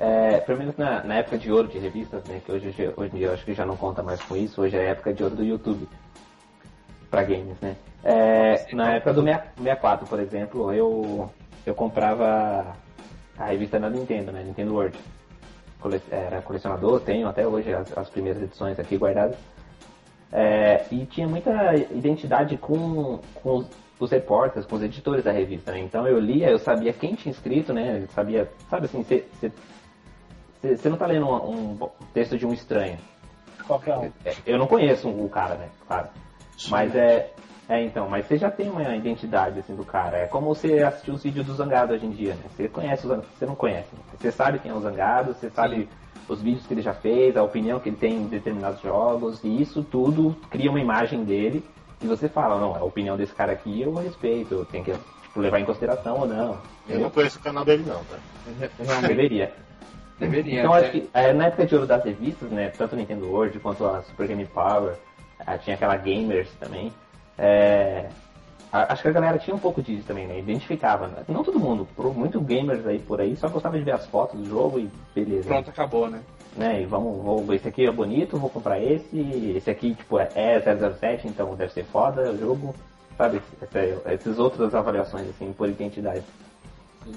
É, 0.00 0.38
pelo 0.40 0.58
menos 0.58 0.76
na, 0.76 1.02
na, 1.02 1.16
época 1.16 1.38
de 1.38 1.50
ouro 1.50 1.66
de 1.66 1.78
revistas, 1.78 2.22
né? 2.24 2.40
Que 2.44 2.52
hoje, 2.52 2.68
hoje 2.96 3.14
em 3.14 3.18
dia 3.18 3.26
eu 3.26 3.34
acho 3.34 3.44
que 3.44 3.52
já 3.52 3.66
não 3.66 3.76
conta 3.76 4.02
mais 4.02 4.22
com 4.22 4.36
isso. 4.36 4.62
Hoje 4.62 4.76
é 4.76 4.80
a 4.80 4.90
época 4.90 5.12
de 5.12 5.22
ouro 5.22 5.34
do 5.34 5.44
YouTube. 5.44 5.88
Pra 7.10 7.22
games, 7.22 7.58
né? 7.60 7.74
É, 8.04 8.74
na 8.74 8.94
época 8.94 9.12
do 9.12 9.22
64, 9.22 10.06
por 10.06 10.20
exemplo, 10.20 10.72
eu, 10.72 11.30
eu 11.66 11.74
comprava 11.74 12.76
a 13.36 13.44
revista 13.46 13.78
da 13.78 13.90
Nintendo, 13.90 14.30
né? 14.30 14.42
Nintendo 14.44 14.74
World. 14.74 14.98
Cole, 15.80 16.00
era 16.10 16.42
colecionador, 16.42 17.00
tenho 17.00 17.28
até 17.28 17.46
hoje 17.46 17.72
as, 17.72 17.96
as 17.96 18.08
primeiras 18.10 18.42
edições 18.42 18.78
aqui 18.78 18.96
guardadas. 18.96 19.36
É, 20.32 20.84
e 20.90 21.06
tinha 21.06 21.26
muita 21.26 21.74
identidade 21.74 22.56
com, 22.58 23.20
com 23.34 23.56
os, 23.56 23.66
os 23.98 24.10
repórteres, 24.10 24.66
com 24.66 24.76
os 24.76 24.82
editores 24.82 25.24
da 25.24 25.32
revista, 25.32 25.72
né? 25.72 25.80
Então 25.80 26.06
eu 26.06 26.18
lia, 26.18 26.50
eu 26.50 26.58
sabia 26.58 26.92
quem 26.92 27.14
tinha 27.14 27.32
escrito, 27.32 27.72
né? 27.72 28.02
Eu 28.02 28.08
sabia, 28.08 28.50
sabe 28.68 28.86
assim, 28.86 29.02
você 30.60 30.88
não 30.88 30.96
tá 30.96 31.06
lendo 31.06 31.26
um, 31.26 31.70
um, 31.72 31.88
texto 32.12 32.36
de 32.36 32.44
um 32.44 32.52
estranho. 32.52 32.98
Qualquer 33.66 33.96
um. 33.96 34.12
É, 34.24 34.34
eu 34.46 34.58
não 34.58 34.66
conheço 34.66 35.08
o 35.08 35.28
cara, 35.28 35.54
né? 35.54 35.68
Claro. 35.86 36.08
Mas 36.68 36.94
é, 36.94 37.32
é, 37.68 37.84
então, 37.84 38.08
mas 38.08 38.26
você 38.26 38.38
já 38.38 38.50
tem 38.50 38.70
uma 38.70 38.96
identidade 38.96 39.58
assim 39.58 39.76
do 39.76 39.84
cara. 39.84 40.16
É 40.16 40.26
como 40.26 40.54
você 40.54 40.82
assistiu 40.82 41.14
os 41.14 41.22
vídeos 41.22 41.46
do 41.46 41.54
Zangado 41.54 41.92
hoje 41.92 42.06
em 42.06 42.10
dia, 42.10 42.34
né? 42.34 42.44
Você 42.56 42.66
conhece 42.66 43.04
o 43.04 43.08
Zangado, 43.10 43.28
você 43.38 43.44
não 43.44 43.54
conhece. 43.54 43.88
Né? 43.92 43.98
Você 44.18 44.32
sabe 44.32 44.58
quem 44.58 44.70
é 44.70 44.74
o 44.74 44.80
Zangado, 44.80 45.34
você 45.34 45.50
sabe 45.50 45.76
Sim. 45.76 45.88
os 46.30 46.40
vídeos 46.40 46.66
que 46.66 46.72
ele 46.72 46.80
já 46.80 46.94
fez, 46.94 47.36
a 47.36 47.42
opinião 47.42 47.78
que 47.78 47.90
ele 47.90 47.96
tem 47.96 48.14
em 48.14 48.26
determinados 48.26 48.80
jogos, 48.80 49.44
e 49.44 49.60
isso 49.60 49.82
tudo 49.82 50.34
cria 50.48 50.70
uma 50.70 50.80
imagem 50.80 51.24
dele 51.24 51.62
e 52.00 52.06
você 52.06 52.26
fala, 52.26 52.58
não, 52.58 52.74
a 52.74 52.82
opinião 52.82 53.18
desse 53.18 53.34
cara 53.34 53.52
aqui 53.52 53.82
eu 53.82 53.92
respeito, 53.94 54.54
eu 54.54 54.64
tenho 54.64 54.84
que 54.84 54.92
tipo, 54.92 55.38
levar 55.38 55.60
em 55.60 55.66
consideração 55.66 56.20
ou 56.20 56.26
não. 56.26 56.58
Eu 56.88 57.00
não 57.00 57.10
conheço 57.10 57.38
o 57.38 57.42
canal 57.42 57.66
dele 57.66 57.84
não, 57.86 58.02
tá? 58.04 58.16
Não, 58.78 59.02
deveria. 59.02 59.52
Deveria. 60.18 60.60
Então 60.60 60.72
acho 60.72 60.90
que 60.90 61.10
é, 61.12 61.34
na 61.34 61.48
época 61.48 61.66
de 61.66 61.74
ouro 61.74 61.86
das 61.86 62.02
revistas, 62.02 62.50
né, 62.50 62.70
tanto 62.70 62.94
a 62.94 62.98
Nintendo 62.98 63.26
World 63.26 63.58
quanto 63.60 63.84
a 63.84 64.00
Super 64.04 64.26
Game 64.26 64.46
Power, 64.46 64.94
tinha 65.62 65.76
aquela 65.76 65.96
Gamers 65.96 66.48
também. 66.58 66.90
É, 67.38 68.08
acho 68.72 69.02
que 69.02 69.08
a 69.08 69.12
galera 69.12 69.38
tinha 69.38 69.54
um 69.54 69.58
pouco 69.58 69.80
disso 69.80 70.06
também, 70.06 70.26
né? 70.26 70.38
Identificava. 70.38 71.06
Né? 71.06 71.22
Não 71.28 71.44
todo 71.44 71.58
mundo, 71.58 71.86
muito 72.14 72.40
gamers 72.40 72.86
aí 72.86 72.98
por 72.98 73.20
aí 73.20 73.36
só 73.36 73.48
gostava 73.48 73.78
de 73.78 73.84
ver 73.84 73.92
as 73.92 74.06
fotos 74.06 74.38
do 74.38 74.46
jogo 74.46 74.78
e 74.78 74.90
beleza. 75.14 75.48
Pronto, 75.48 75.70
acabou, 75.70 76.10
né? 76.10 76.20
né? 76.56 76.82
E 76.82 76.86
vamos, 76.86 77.22
vou, 77.22 77.54
esse 77.54 77.68
aqui 77.68 77.86
é 77.86 77.90
bonito, 77.90 78.38
vou 78.38 78.50
comprar 78.50 78.80
esse, 78.80 79.18
esse 79.56 79.70
aqui 79.70 79.94
tipo 79.94 80.18
é 80.18 80.60
007, 80.60 81.28
então 81.28 81.54
deve 81.54 81.72
ser 81.72 81.84
foda 81.84 82.30
o 82.30 82.38
jogo, 82.38 82.74
sabe? 83.16 83.40
essas 84.04 84.38
outras 84.38 84.74
avaliações 84.74 85.28
assim 85.28 85.52
por 85.52 85.68
identidade. 85.68 86.24
Sim. 87.04 87.14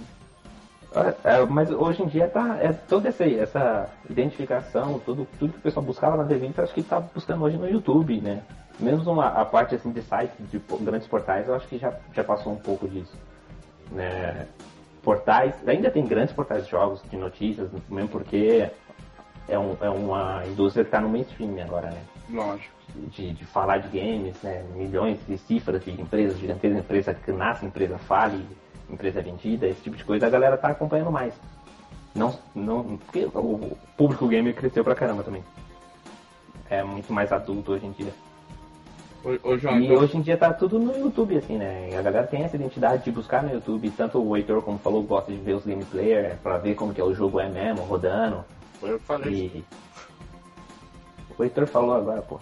É, 0.93 1.35
é, 1.35 1.45
mas 1.45 1.71
hoje 1.71 2.03
em 2.03 2.07
dia 2.07 2.27
tá, 2.27 2.57
é 2.61 2.73
toda 2.73 3.07
essa, 3.07 3.23
essa 3.23 3.89
identificação, 4.09 4.99
tudo, 4.99 5.25
tudo 5.39 5.53
que 5.53 5.59
o 5.59 5.61
pessoal 5.61 5.85
buscava 5.85 6.17
nas 6.17 6.27
revistas, 6.27 6.65
acho 6.65 6.73
que 6.73 6.81
está 6.81 6.99
buscando 6.99 7.45
hoje 7.45 7.57
no 7.57 7.67
YouTube, 7.67 8.19
né? 8.19 8.41
Mesmo 8.81 9.11
uma, 9.11 9.27
a 9.27 9.45
parte 9.45 9.75
assim 9.75 9.91
de 9.91 10.01
sites, 10.01 10.49
de 10.49 10.59
grandes 10.81 11.07
portais, 11.07 11.47
eu 11.47 11.55
acho 11.55 11.67
que 11.67 11.77
já, 11.77 11.93
já 12.13 12.23
passou 12.23 12.53
um 12.53 12.57
pouco 12.57 12.87
disso. 12.87 13.15
Né? 13.91 14.47
Portais, 15.03 15.53
ainda 15.67 15.91
tem 15.91 16.05
grandes 16.05 16.33
portais 16.33 16.65
de 16.65 16.71
jogos, 16.71 17.01
de 17.09 17.15
notícias, 17.15 17.69
mesmo 17.87 18.09
porque 18.09 18.69
é, 19.47 19.57
um, 19.57 19.77
é 19.81 19.89
uma 19.89 20.43
indústria 20.47 20.83
que 20.83 20.89
está 20.89 20.99
no 20.99 21.09
mainstream 21.09 21.61
agora, 21.61 21.91
né? 21.91 22.01
Lógico. 22.29 22.73
De, 22.95 23.33
de 23.33 23.45
falar 23.45 23.77
de 23.77 23.99
games, 23.99 24.35
né? 24.41 24.63
Milhões 24.75 25.19
de 25.27 25.37
cifras 25.37 25.83
de 25.83 25.91
empresas, 25.91 26.39
gigantescas 26.39 26.79
empresa 26.79 27.13
que 27.13 27.31
nasce, 27.31 27.65
empresa 27.65 27.97
fale, 27.97 28.45
empresa 28.89 29.21
vendida, 29.21 29.67
esse 29.67 29.81
tipo 29.81 29.95
de 29.95 30.03
coisa, 30.03 30.27
a 30.27 30.29
galera 30.29 30.57
tá 30.57 30.69
acompanhando 30.69 31.11
mais. 31.11 31.33
Não, 32.13 32.37
não, 32.53 32.97
porque 32.97 33.25
o 33.25 33.77
público 33.95 34.27
gamer 34.27 34.53
cresceu 34.53 34.83
pra 34.83 34.95
caramba 34.95 35.23
também. 35.23 35.43
É 36.69 36.83
muito 36.83 37.11
mais 37.13 37.31
adulto 37.31 37.73
hoje 37.73 37.85
em 37.85 37.91
dia. 37.91 38.13
Ô, 39.23 39.49
ô 39.49 39.57
João, 39.57 39.79
e 39.79 39.85
então... 39.85 39.97
hoje 39.97 40.17
em 40.17 40.21
dia 40.21 40.35
tá 40.35 40.51
tudo 40.51 40.79
no 40.79 40.97
YouTube, 40.97 41.37
assim, 41.37 41.57
né? 41.57 41.95
A 41.97 42.01
galera 42.01 42.25
tem 42.25 42.43
essa 42.43 42.55
identidade 42.55 43.03
de 43.03 43.11
buscar 43.11 43.43
no 43.43 43.53
YouTube. 43.53 43.89
Tanto 43.91 44.19
o 44.19 44.35
Heitor, 44.35 44.61
como 44.61 44.79
falou, 44.79 45.03
gosta 45.03 45.31
de 45.31 45.37
ver 45.37 45.53
os 45.53 45.65
gameplays 45.65 46.33
pra 46.41 46.57
ver 46.57 46.75
como 46.75 46.93
que 46.93 47.01
é 47.01 47.03
o 47.03 47.13
jogo 47.13 47.39
é 47.39 47.47
mesmo, 47.47 47.83
rodando. 47.83 48.43
Foi 48.79 48.91
eu 48.91 48.99
que 48.99 49.05
falei. 49.05 49.33
E... 49.33 49.65
O 51.37 51.43
Heitor 51.43 51.67
falou 51.67 51.95
agora, 51.95 52.21
pô. 52.21 52.39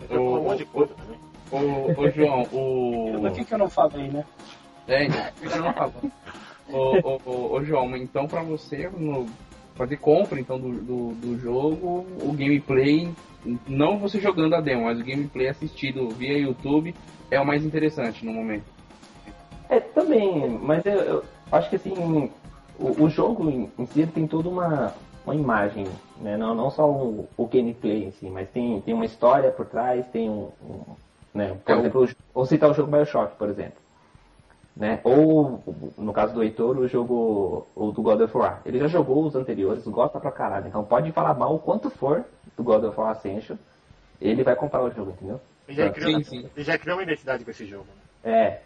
Heitor 0.00 0.16
falou 0.16 0.40
um 0.40 0.44
monte 0.44 0.58
de 0.58 0.64
coisa 0.66 0.94
também. 0.94 1.18
Ô, 1.50 2.00
ô 2.00 2.10
João, 2.10 2.42
o. 2.52 3.20
Por 3.20 3.32
que, 3.32 3.44
que 3.44 3.54
eu 3.54 3.58
não 3.58 3.70
falei, 3.70 4.08
né? 4.08 4.24
É, 4.86 5.04
então, 5.04 5.20
por 5.38 5.50
que 5.50 5.58
eu 5.58 5.62
não 5.62 5.72
falo? 5.72 5.92
ô, 6.70 6.78
ô, 6.78 7.20
ô, 7.24 7.52
ô, 7.54 7.64
João, 7.64 7.96
então 7.96 8.26
pra 8.26 8.42
você 8.42 8.88
no, 8.88 9.26
fazer 9.74 9.96
compra 9.98 10.40
então 10.40 10.58
do, 10.58 10.72
do, 10.72 11.12
do 11.14 11.38
jogo, 11.38 12.06
o 12.22 12.32
gameplay 12.32 13.10
não 13.66 13.98
você 13.98 14.20
jogando 14.20 14.54
a 14.54 14.60
demo, 14.60 14.84
mas 14.84 15.00
o 15.00 15.04
gameplay 15.04 15.48
assistido 15.48 16.08
via 16.10 16.38
YouTube 16.38 16.94
é 17.30 17.40
o 17.40 17.46
mais 17.46 17.64
interessante 17.64 18.24
no 18.24 18.32
momento. 18.32 18.64
É, 19.68 19.80
também, 19.80 20.48
mas 20.48 20.84
eu, 20.86 20.94
eu 20.94 21.24
acho 21.52 21.68
que 21.68 21.76
assim, 21.76 21.92
o, 22.78 23.04
o 23.04 23.10
jogo 23.10 23.50
em, 23.50 23.70
em 23.78 23.86
si 23.86 24.06
tem 24.06 24.26
toda 24.26 24.48
uma, 24.48 24.94
uma 25.24 25.34
imagem, 25.34 25.86
né? 26.20 26.36
não, 26.36 26.54
não 26.54 26.70
só 26.70 26.88
o, 26.90 27.28
o, 27.36 27.46
gameplay 27.46 28.04
em 28.04 28.10
si, 28.12 28.30
mas 28.30 28.48
tem, 28.48 28.80
tem 28.80 28.94
uma 28.94 29.04
história 29.04 29.50
por 29.50 29.66
trás, 29.66 30.06
tem 30.08 30.30
um. 30.30 30.50
um 30.62 30.80
né? 31.34 31.56
Por 31.64 31.72
é 31.72 31.78
exemplo, 31.78 32.04
o... 32.04 32.08
vou 32.34 32.46
citar 32.46 32.70
o 32.70 32.74
jogo 32.74 32.90
Bioshock, 32.90 33.36
por 33.36 33.48
exemplo. 33.48 33.78
Né? 34.78 35.00
Ou, 35.02 35.60
no 35.98 36.12
caso 36.12 36.32
do 36.32 36.42
Heitor, 36.42 36.78
o 36.78 36.86
jogo 36.86 37.66
o 37.74 37.90
do 37.90 38.00
God 38.00 38.20
of 38.20 38.36
War. 38.36 38.62
Ele 38.64 38.78
já 38.78 38.86
jogou 38.86 39.24
os 39.24 39.34
anteriores, 39.34 39.84
gosta 39.88 40.20
pra 40.20 40.30
caralho. 40.30 40.68
Então 40.68 40.84
pode 40.84 41.10
falar 41.10 41.34
mal 41.34 41.56
o 41.56 41.58
quanto 41.58 41.90
for 41.90 42.24
do 42.56 42.62
God 42.62 42.84
of 42.84 42.98
War 42.98 43.10
Ascension, 43.10 43.56
ele 44.20 44.44
vai 44.44 44.54
comprar 44.54 44.80
o 44.84 44.90
jogo, 44.90 45.10
entendeu? 45.10 45.40
Ele 45.66 45.76
já, 45.76 45.90
criou, 45.90 46.12
sim, 46.12 46.22
sim. 46.22 46.50
Ele 46.54 46.64
já 46.64 46.78
criou 46.78 46.96
uma 46.96 47.02
identidade 47.02 47.44
com 47.44 47.50
esse 47.50 47.66
jogo. 47.66 47.86
É. 48.22 48.60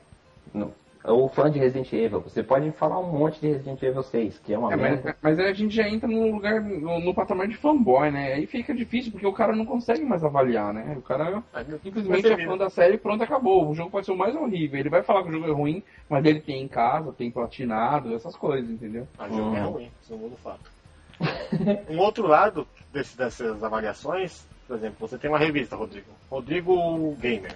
No, 0.53 0.75
ou 1.05 1.29
fã 1.29 1.51
de 1.51 1.59
Resident 1.59 1.93
Evil, 1.93 2.21
você 2.21 2.43
pode 2.43 2.71
falar 2.73 2.99
um 3.01 3.11
monte 3.11 3.41
de 3.41 3.49
Resident 3.49 3.83
Evil 3.83 4.03
6, 4.03 4.39
que 4.39 4.53
é 4.55 4.59
uma 4.59 4.73
É, 4.73 4.77
merda. 4.77 5.03
mas, 5.05 5.37
mas 5.37 5.39
aí 5.39 5.51
a 5.51 5.55
gente 5.55 5.75
já 5.75 5.89
entra 5.89 6.09
num 6.09 6.31
lugar, 6.33 6.61
no, 6.61 7.01
no 7.01 7.15
patamar 7.15 7.49
de 7.49 7.57
fanboy, 7.57 8.11
né? 8.11 8.35
Aí 8.35 8.47
fica 8.47 8.75
difícil, 8.75 9.11
porque 9.11 9.27
o 9.27 9.33
cara 9.33 9.55
não 9.55 9.67
consegue 9.67 10.05
mais 10.05 10.23
avaliar, 10.25 10.73
né? 10.73 10.95
O 10.97 11.03
cara 11.03 11.43
simplesmente 11.83 12.33
é 12.33 12.45
fã 12.47 12.57
da 12.57 12.71
série 12.71 12.95
e 12.95 12.99
pronto, 12.99 13.23
acabou. 13.25 13.69
O 13.69 13.75
jogo 13.75 13.91
pode 13.91 14.07
ser 14.07 14.13
o 14.13 14.17
mais 14.17 14.35
horrível. 14.37 14.79
Ele 14.79 14.89
vai 14.89 15.03
falar 15.03 15.23
que 15.25 15.31
o 15.31 15.33
jogo 15.33 15.49
é 15.49 15.53
ruim, 15.53 15.83
mas 16.09 16.25
ele 16.25 16.41
tem 16.41 16.63
em 16.63 16.69
casa, 16.69 17.13
tem 17.13 17.31
platinado, 17.31 18.15
essas 18.15 18.37
coisas, 18.37 18.71
entendeu? 18.71 19.07
Mas 19.19 19.33
o 19.33 19.37
jogo 19.37 19.57
é 19.57 19.61
Uhum. 19.65 19.71
ruim, 19.71 19.91
isso 20.03 20.17
muda 20.17 20.35
o 20.35 20.39
fato. 20.39 20.71
um 21.89 21.99
outro 21.99 22.27
lado 22.27 22.67
desse, 22.93 23.17
dessas 23.17 23.63
avaliações, 23.63 24.45
por 24.67 24.77
exemplo, 24.77 24.97
você 25.01 25.19
tem 25.19 25.31
uma 25.31 25.39
revista, 25.39 25.77
Rodrigo. 25.77 26.07
Rodrigo 26.31 27.15
Gamer. 27.21 27.55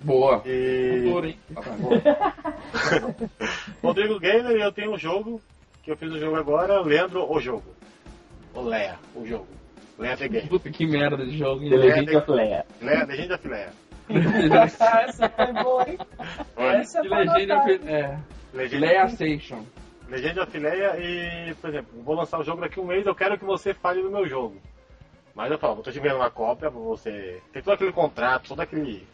Boa. 0.00 0.42
E... 0.44 1.00
Cultura, 1.02 1.28
hein? 1.28 1.38
Tá 1.54 1.62
Rodrigo 3.82 4.18
Gamer 4.20 4.56
eu 4.56 4.72
tenho 4.72 4.92
um 4.92 4.98
jogo, 4.98 5.40
que 5.82 5.90
eu 5.90 5.96
fiz 5.96 6.12
o 6.12 6.18
jogo 6.18 6.36
agora, 6.36 6.80
Leandro 6.80 7.30
o 7.30 7.40
jogo. 7.40 7.64
O 8.54 8.60
Lea, 8.62 8.96
o 9.14 9.26
jogo. 9.26 9.46
Lea 9.98 10.16
the 10.16 10.28
Game. 10.28 10.48
Puta 10.48 10.70
que 10.70 10.86
merda 10.86 11.24
de 11.24 11.36
jogo. 11.38 11.62
hein? 11.62 11.70
The 11.70 11.76
Legend 11.76 12.16
of 12.16 12.30
Leia. 12.30 12.66
Lea, 12.82 13.04
Legend 13.04 13.32
of 13.34 13.48
Lea. 13.48 13.68
Essa 15.06 15.28
foi 15.28 15.52
boa, 15.52 15.88
hein? 15.88 15.98
Essa 16.56 17.02
foi 17.02 17.08
legenda 17.24 17.54
notável. 17.54 17.80
é, 17.88 18.18
Legend, 18.54 18.80
Leia 18.80 19.08
Station. 19.08 19.64
Legend 20.08 20.40
of 20.40 20.58
Leia 20.58 20.96
e, 20.98 21.54
por 21.54 21.70
exemplo, 21.70 22.02
vou 22.02 22.14
lançar 22.14 22.38
o 22.38 22.44
jogo 22.44 22.60
daqui 22.60 22.78
a 22.78 22.82
um 22.82 22.86
mês, 22.86 23.04
eu 23.06 23.14
quero 23.14 23.38
que 23.38 23.44
você 23.44 23.74
fale 23.74 24.02
no 24.02 24.10
meu 24.10 24.28
jogo. 24.28 24.56
Mas 25.34 25.50
eu 25.50 25.58
falo, 25.58 25.76
vou 25.76 25.84
te 25.84 25.98
enviando 25.98 26.16
uma 26.16 26.30
cópia 26.30 26.70
pra 26.70 26.80
você. 26.80 27.40
Tem 27.52 27.62
todo 27.62 27.74
aquele 27.74 27.92
contrato, 27.92 28.48
todo 28.48 28.60
aquele. 28.60 29.06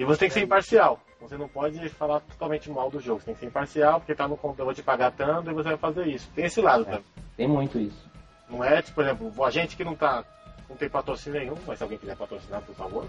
E 0.00 0.04
você 0.04 0.20
tem 0.20 0.28
que 0.28 0.34
ser 0.34 0.44
imparcial. 0.44 0.98
Você 1.20 1.36
não 1.36 1.46
pode 1.46 1.86
falar 1.90 2.20
totalmente 2.20 2.70
mal 2.70 2.90
do 2.90 2.98
jogo. 2.98 3.20
Você 3.20 3.26
tem 3.26 3.34
que 3.34 3.40
ser 3.40 3.46
imparcial, 3.46 4.00
porque 4.00 4.14
tá 4.14 4.26
no 4.26 4.38
eu 4.42 4.64
vou 4.64 4.72
te 4.72 4.82
pagar 4.82 5.12
tanto 5.12 5.50
e 5.50 5.52
você 5.52 5.68
vai 5.68 5.76
fazer 5.76 6.06
isso. 6.06 6.26
Tem 6.34 6.46
esse 6.46 6.58
lado 6.58 6.86
também. 6.86 7.04
Tem 7.36 7.46
muito 7.46 7.78
isso. 7.78 8.08
Não 8.48 8.64
é, 8.64 8.80
tipo, 8.80 8.94
por 8.94 9.04
exemplo, 9.04 9.44
a 9.44 9.50
gente 9.50 9.76
que 9.76 9.84
não 9.84 9.94
tá. 9.94 10.24
não 10.70 10.74
tem 10.74 10.88
patrocínio 10.88 11.38
nenhum, 11.38 11.54
mas 11.66 11.76
se 11.76 11.82
alguém 11.82 11.98
quiser 11.98 12.16
patrocinar, 12.16 12.62
por 12.62 12.74
favor. 12.74 13.04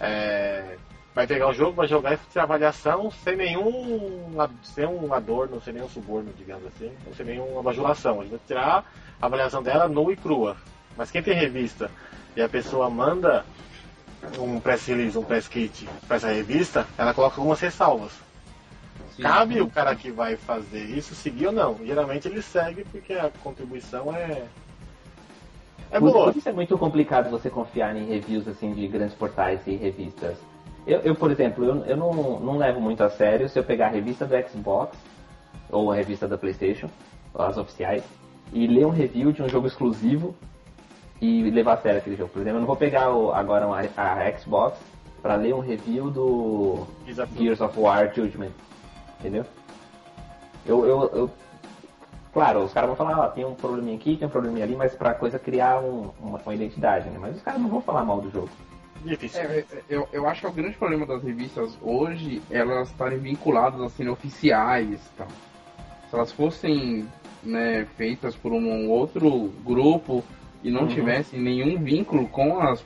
é, 0.00 0.76
vai 1.14 1.28
pegar 1.28 1.48
o 1.48 1.52
jogo, 1.52 1.76
vai 1.76 1.86
jogar 1.86 2.14
e 2.14 2.16
fazer 2.16 2.40
avaliação 2.40 3.08
sem 3.08 3.36
nenhum. 3.36 4.32
sem 4.64 4.84
um 4.84 5.14
adorno, 5.14 5.60
sem 5.60 5.72
nenhum 5.72 5.88
suborno, 5.88 6.32
digamos 6.36 6.66
assim, 6.66 6.92
sem 7.16 7.24
nenhuma 7.24 7.62
bajulação. 7.62 8.18
A 8.18 8.24
gente 8.24 8.32
vai 8.32 8.40
tirar 8.48 8.92
a 9.20 9.26
avaliação 9.26 9.62
dela 9.62 9.86
nua 9.86 10.12
e 10.12 10.16
crua. 10.16 10.56
Mas 10.96 11.08
quem 11.08 11.22
tem 11.22 11.34
revista 11.34 11.88
e 12.34 12.42
a 12.42 12.48
pessoa 12.48 12.90
manda 12.90 13.44
um 14.38 14.60
press 14.60 14.86
release, 14.86 15.18
um 15.18 15.22
press 15.22 15.48
kit 15.48 15.88
para 16.06 16.16
essa 16.16 16.28
revista, 16.28 16.86
ela 16.96 17.12
coloca 17.12 17.36
algumas 17.36 17.60
ressalvas. 17.60 18.12
Sim. 19.16 19.22
Cabe 19.22 19.60
o 19.60 19.68
cara 19.68 19.94
que 19.94 20.10
vai 20.10 20.36
fazer 20.36 20.84
isso 20.84 21.14
seguir 21.14 21.48
ou 21.48 21.52
não. 21.52 21.76
Geralmente 21.84 22.28
ele 22.28 22.40
segue 22.40 22.84
porque 22.84 23.12
a 23.12 23.30
contribuição 23.42 24.14
é. 24.14 24.44
É 25.90 25.98
Por, 25.98 26.10
boa. 26.10 26.24
por 26.32 26.38
isso 26.38 26.48
é 26.48 26.52
muito 26.52 26.78
complicado 26.78 27.30
você 27.30 27.50
confiar 27.50 27.94
em 27.94 28.06
reviews 28.06 28.48
assim 28.48 28.72
de 28.72 28.88
grandes 28.88 29.14
portais 29.14 29.60
e 29.66 29.76
revistas. 29.76 30.38
Eu, 30.86 31.00
eu, 31.00 31.14
por 31.14 31.30
exemplo, 31.30 31.64
eu, 31.64 31.84
eu 31.84 31.96
não, 31.96 32.40
não 32.40 32.56
levo 32.56 32.80
muito 32.80 33.02
a 33.04 33.10
sério 33.10 33.48
se 33.48 33.58
eu 33.58 33.62
pegar 33.62 33.88
a 33.88 33.90
revista 33.90 34.24
do 34.24 34.34
Xbox 34.48 34.96
ou 35.70 35.92
a 35.92 35.94
revista 35.94 36.26
da 36.26 36.38
PlayStation, 36.38 36.88
as 37.34 37.56
oficiais, 37.56 38.02
e 38.52 38.66
ler 38.66 38.86
um 38.86 38.90
review 38.90 39.32
de 39.32 39.42
um 39.42 39.48
jogo 39.48 39.66
exclusivo 39.66 40.34
e 41.22 41.48
levar 41.50 41.74
a 41.74 41.76
sério 41.76 41.98
aquele 42.00 42.16
jogo. 42.16 42.30
Por 42.30 42.40
exemplo, 42.40 42.56
eu 42.56 42.60
não 42.62 42.66
vou 42.66 42.74
pegar 42.76 43.10
o- 43.14 43.32
agora 43.32 43.64
uma- 43.64 43.78
a 43.96 44.38
Xbox 44.38 44.76
para 45.22 45.36
ler 45.36 45.54
um 45.54 45.60
review 45.60 46.10
do 46.10 46.84
Desafio. 47.06 47.38
Gears 47.40 47.60
of 47.60 47.78
War 47.78 48.12
Judgment. 48.12 48.50
Entendeu? 49.20 49.44
Eu, 50.66 50.84
eu, 50.84 51.00
eu- 51.14 51.30
claro, 52.32 52.64
os 52.64 52.72
caras 52.72 52.88
vão 52.88 52.96
falar, 52.96 53.20
ó, 53.20 53.28
tem 53.28 53.44
um 53.44 53.54
probleminha 53.54 53.96
aqui, 53.96 54.16
tem 54.16 54.26
um 54.26 54.30
probleminha 54.30 54.64
ali, 54.64 54.74
mas 54.74 54.96
pra 54.96 55.14
coisa 55.14 55.38
criar 55.38 55.78
um- 55.80 56.10
uma, 56.20 56.40
uma 56.44 56.54
identidade, 56.54 57.08
né? 57.08 57.18
Mas 57.20 57.36
os 57.36 57.42
caras 57.42 57.60
não 57.60 57.68
vão 57.68 57.80
falar 57.80 58.04
mal 58.04 58.20
do 58.20 58.28
jogo. 58.28 58.50
Difícil. 59.04 59.40
É, 59.40 59.58
é, 59.58 59.64
eu, 59.88 60.08
eu 60.12 60.28
acho 60.28 60.40
que 60.40 60.46
o 60.48 60.52
grande 60.52 60.76
problema 60.76 61.06
das 61.06 61.22
revistas 61.22 61.78
hoje 61.80 62.42
elas 62.50 62.88
estarem 62.90 63.18
vinculadas 63.18 63.80
assim 63.80 64.08
oficiais 64.08 64.94
e 64.98 65.10
tal. 65.16 65.28
Se 66.10 66.16
elas 66.16 66.32
fossem 66.32 67.08
né, 67.44 67.84
feitas 67.96 68.34
por 68.36 68.52
um 68.52 68.88
outro 68.90 69.52
grupo 69.64 70.22
e 70.62 70.70
não 70.70 70.82
Uhum. 70.82 70.88
tivessem 70.88 71.40
nenhum 71.40 71.78
vínculo 71.82 72.28
com 72.28 72.58
as 72.60 72.84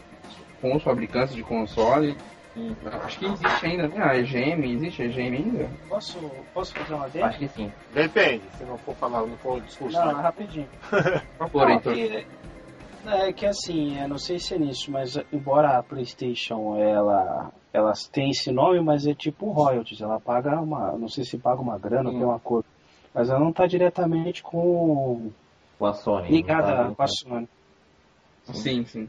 com 0.61 0.75
os 0.75 0.83
fabricantes 0.83 1.35
de 1.35 1.43
console, 1.43 2.17
acho 3.05 3.19
que 3.19 3.27
existe 3.27 3.67
ainda, 3.67 3.89
né? 3.89 4.03
A 4.03 4.17
EGM, 4.17 4.65
existe 4.73 5.03
a 5.03 5.05
EGM 5.05 5.37
ainda? 5.37 5.71
Posso, 5.89 6.19
posso 6.55 6.73
fazer 6.75 6.95
uma 6.95 7.09
dele? 7.09 7.25
Acho 7.25 7.39
que 7.39 7.49
sim. 7.49 7.71
Depende, 7.93 8.43
se 8.57 8.65
não 8.65 8.79
for 8.79 8.95
falar, 8.95 9.21
não 9.27 9.37
for 9.37 9.61
discurso. 9.61 9.97
Não, 9.99 10.07
né? 10.17 10.23
rapidinho. 10.23 10.67
Por 11.39 11.49
favor, 11.51 11.71
Heitor. 11.71 11.93
que, 11.93 12.27
é 13.07 13.33
que 13.35 13.47
assim, 13.47 14.01
eu 14.01 14.09
não 14.09 14.19
sei 14.19 14.39
se 14.39 14.55
é 14.55 14.59
nisso, 14.59 14.91
mas 14.91 15.17
embora 15.31 15.77
a 15.79 15.83
PlayStation 15.83 16.77
ela, 16.79 17.53
ela 17.73 17.93
tem 18.11 18.31
esse 18.31 18.51
nome, 18.51 18.81
mas 18.81 19.07
é 19.07 19.15
tipo 19.15 19.51
royalties. 19.53 20.01
Ela 20.01 20.19
paga 20.19 20.59
uma, 20.59 20.93
não 20.93 21.09
sei 21.09 21.23
se 21.25 21.37
paga 21.37 21.61
uma 21.61 21.79
grana, 21.79 22.09
ou 22.09 22.17
tem 22.17 22.25
um 22.27 22.35
acordo, 22.35 22.65
mas 23.15 23.29
ela 23.29 23.39
não 23.39 23.51
está 23.51 23.67
diretamente 23.67 24.43
com 24.43 25.31
Com 25.79 25.87
a 25.87 25.93
Sony. 25.93 26.29
ligada 26.31 26.75
não 26.85 26.91
tá 26.91 26.95
com 26.97 27.03
a 27.03 27.07
Sony. 27.09 27.49
Sim, 28.55 28.85
sim. 28.85 29.09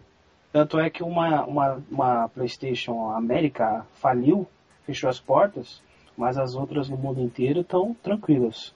Tanto 0.51 0.79
é 0.79 0.89
que 0.89 1.03
uma, 1.03 1.45
uma, 1.45 1.83
uma 1.89 2.29
PlayStation 2.29 3.11
América 3.11 3.85
faliu, 3.95 4.47
fechou 4.85 5.09
as 5.09 5.19
portas, 5.19 5.81
mas 6.17 6.38
as 6.38 6.55
outras 6.55 6.89
no 6.89 6.97
mundo 6.97 7.21
inteiro 7.21 7.61
estão 7.61 7.93
tranquilas. 8.01 8.73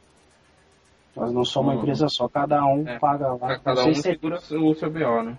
Elas 1.16 1.34
não 1.34 1.44
são 1.44 1.64
uma 1.64 1.74
Uhum. 1.74 1.80
empresa 1.80 2.08
só, 2.08 2.28
cada 2.28 2.64
um 2.66 2.88
É. 2.88 3.00
paga 3.00 3.34
lá. 3.34 3.60
Cada 3.60 3.82
um 3.82 3.84
sei 3.86 3.96
se 3.96 4.10
é- 4.10 4.14
segura 4.14 4.38
o 4.38 4.76
seu 4.76 4.90
BO, 4.92 5.24
né? 5.24 5.38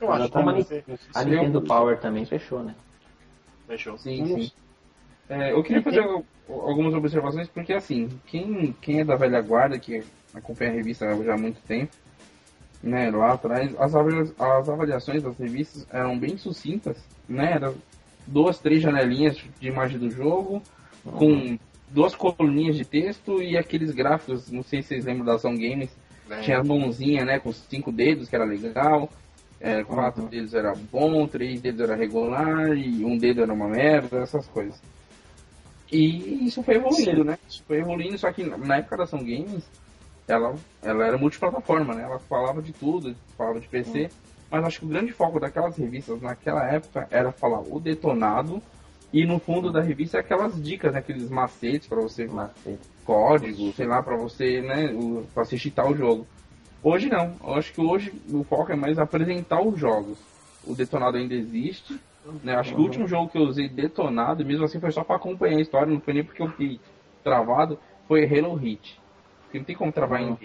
Eu 0.00 0.12
acho 0.12 0.30
que 0.30 0.38
A 1.14 1.22
Eu- 1.22 1.26
Nintendo 1.28 1.62
Power 1.62 1.98
também 2.00 2.24
fechou, 2.24 2.62
né? 2.62 2.74
fechou. 3.66 3.96
Sim, 3.98 4.26
Sim. 4.26 4.42
sim. 4.42 4.52
É, 5.28 5.52
eu 5.52 5.62
queria 5.62 5.82
fazer 5.82 6.00
al- 6.00 6.24
algumas 6.48 6.92
observações, 6.94 7.48
porque 7.48 7.72
assim, 7.72 8.08
quem, 8.26 8.72
quem 8.80 9.00
é 9.00 9.04
da 9.04 9.14
velha 9.14 9.40
guarda, 9.40 9.78
que 9.78 10.04
acompanha 10.34 10.70
a 10.70 10.74
revista 10.74 11.06
já 11.22 11.34
há 11.34 11.38
muito 11.38 11.60
tempo, 11.62 11.92
né, 12.82 13.10
lá 13.10 13.32
atrás, 13.32 13.74
as, 13.78 13.94
as 13.94 14.68
avaliações 14.68 15.22
das 15.22 15.36
revistas 15.38 15.86
eram 15.90 16.18
bem 16.18 16.36
sucintas, 16.36 16.96
né, 17.28 17.52
eram 17.52 17.74
duas, 18.26 18.58
três 18.58 18.80
janelinhas 18.80 19.36
de 19.58 19.68
imagem 19.68 19.98
do 19.98 20.10
jogo, 20.10 20.62
com 21.04 21.58
duas 21.88 22.14
coluninhas 22.14 22.76
de 22.76 22.84
texto 22.84 23.42
e 23.42 23.56
aqueles 23.56 23.90
gráficos, 23.90 24.50
não 24.50 24.62
sei 24.62 24.82
se 24.82 24.88
vocês 24.88 25.04
lembram 25.04 25.24
da 25.24 25.34
Ação 25.34 25.54
Games, 25.54 25.90
Né? 26.28 26.40
tinha 26.42 26.58
a 26.58 26.64
mãozinha, 26.64 27.24
né, 27.24 27.38
com 27.38 27.52
cinco 27.52 27.90
dedos, 27.90 28.28
que 28.28 28.36
era 28.36 28.44
legal. 28.44 29.10
É, 29.62 29.84
quatro 29.84 30.22
dedos 30.26 30.54
era 30.54 30.72
bom, 30.90 31.26
três 31.26 31.60
dedos 31.60 31.82
era 31.82 31.94
regular 31.94 32.74
e 32.74 33.04
um 33.04 33.18
dedo 33.18 33.42
era 33.42 33.52
uma 33.52 33.68
merda, 33.68 34.20
essas 34.20 34.46
coisas. 34.46 34.80
E 35.92 36.46
isso 36.46 36.62
foi 36.62 36.76
evoluindo, 36.76 37.24
né? 37.24 37.36
Isso 37.46 37.62
foi 37.66 37.78
evoluindo, 37.78 38.16
só 38.16 38.32
que 38.32 38.42
na 38.44 38.76
época 38.76 38.96
da 38.96 39.04
Ação 39.04 39.18
Games, 39.18 39.64
ela, 40.30 40.54
ela 40.82 41.06
era 41.06 41.18
multiplataforma, 41.18 41.94
né? 41.94 42.04
Ela 42.04 42.18
falava 42.20 42.62
de 42.62 42.72
tudo, 42.72 43.14
falava 43.36 43.58
de 43.58 43.66
PC, 43.66 44.10
mas 44.50 44.64
acho 44.64 44.80
que 44.80 44.86
o 44.86 44.88
grande 44.88 45.12
foco 45.12 45.40
daquelas 45.40 45.76
revistas 45.76 46.20
naquela 46.22 46.64
época 46.64 47.08
era 47.10 47.32
falar 47.32 47.60
o 47.60 47.80
detonado 47.80 48.62
e 49.12 49.26
no 49.26 49.40
fundo 49.40 49.72
da 49.72 49.80
revista 49.80 50.20
aquelas 50.20 50.62
dicas, 50.62 50.92
né? 50.92 51.00
aqueles 51.00 51.28
macetes 51.28 51.88
para 51.88 52.00
você 52.00 52.26
Macete. 52.26 52.78
código, 53.04 53.72
sei 53.72 53.86
lá, 53.86 54.02
pra 54.02 54.16
você, 54.16 54.60
né, 54.60 54.94
pra 55.34 55.42
assistir 55.42 55.72
tal 55.72 55.94
jogo. 55.96 56.26
Hoje 56.82 57.08
não. 57.08 57.34
Eu 57.42 57.54
acho 57.54 57.72
que 57.72 57.80
hoje 57.80 58.12
o 58.32 58.44
foco 58.44 58.70
é 58.72 58.76
mais 58.76 58.98
apresentar 58.98 59.60
os 59.60 59.78
jogos. 59.78 60.16
O 60.64 60.74
detonado 60.74 61.16
ainda 61.16 61.34
existe. 61.34 62.00
Né? 62.44 62.54
Acho 62.54 62.74
que 62.74 62.80
o 62.80 62.84
último 62.84 63.08
jogo 63.08 63.28
que 63.28 63.36
eu 63.36 63.42
usei 63.42 63.68
detonado, 63.68 64.44
mesmo 64.44 64.64
assim, 64.64 64.78
foi 64.78 64.92
só 64.92 65.02
pra 65.02 65.16
acompanhar 65.16 65.58
a 65.58 65.60
história, 65.60 65.92
não 65.92 66.00
foi 66.00 66.14
nem 66.14 66.22
porque 66.24 66.40
eu 66.40 66.50
fiquei 66.50 66.80
travado, 67.24 67.78
foi 68.06 68.24
Halo 68.24 68.54
Hit. 68.54 68.99
Porque 69.50 69.58
não 69.58 69.64
tem 69.64 69.74
como 69.76 69.90
travar 69.92 70.22
em 70.22 70.26
Halo. 70.28 70.38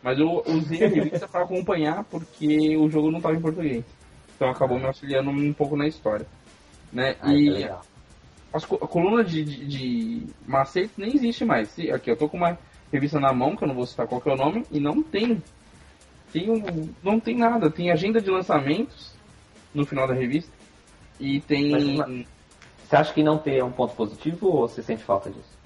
Mas 0.00 0.18
eu 0.18 0.44
usei 0.46 0.84
a 0.84 0.88
revista 0.88 1.26
pra 1.26 1.42
acompanhar 1.42 2.04
porque 2.04 2.76
o 2.76 2.88
jogo 2.88 3.10
não 3.10 3.20
tava 3.20 3.34
em 3.34 3.40
português. 3.40 3.84
Então 4.36 4.48
acabou 4.48 4.78
me 4.78 4.84
auxiliando 4.86 5.30
um 5.30 5.52
pouco 5.52 5.76
na 5.76 5.88
história. 5.88 6.26
Né? 6.92 7.16
Ah, 7.20 7.32
e 7.34 7.50
legal. 7.50 7.82
as 8.52 8.64
co- 8.64 8.78
a 8.80 8.86
coluna 8.86 9.24
de, 9.24 9.42
de, 9.44 9.66
de 9.66 10.26
macete 10.46 10.92
nem 10.96 11.14
existe 11.16 11.44
mais. 11.44 11.68
Se- 11.70 11.90
Aqui, 11.90 12.10
eu 12.10 12.16
tô 12.16 12.28
com 12.28 12.36
uma 12.36 12.56
revista 12.92 13.18
na 13.18 13.32
mão, 13.32 13.56
que 13.56 13.64
eu 13.64 13.68
não 13.68 13.74
vou 13.74 13.86
citar 13.86 14.06
qual 14.06 14.20
que 14.20 14.28
é 14.28 14.32
o 14.32 14.36
nome, 14.36 14.64
e 14.70 14.78
não 14.78 15.02
tem. 15.02 15.42
tem 16.32 16.48
um, 16.50 16.88
não 17.02 17.18
tem 17.18 17.36
nada. 17.36 17.68
Tem 17.70 17.90
agenda 17.90 18.20
de 18.20 18.30
lançamentos 18.30 19.12
no 19.74 19.84
final 19.84 20.06
da 20.06 20.14
revista. 20.14 20.52
E 21.18 21.40
tem. 21.40 21.96
Mas 21.96 22.26
Você 22.86 22.96
acha 22.96 23.12
que 23.14 23.22
não 23.22 23.38
ter 23.38 23.56
é 23.56 23.64
um 23.64 23.72
ponto 23.72 23.94
positivo 23.96 24.46
ou 24.48 24.68
você 24.68 24.82
sente 24.82 25.02
falta 25.02 25.30
disso? 25.30 25.58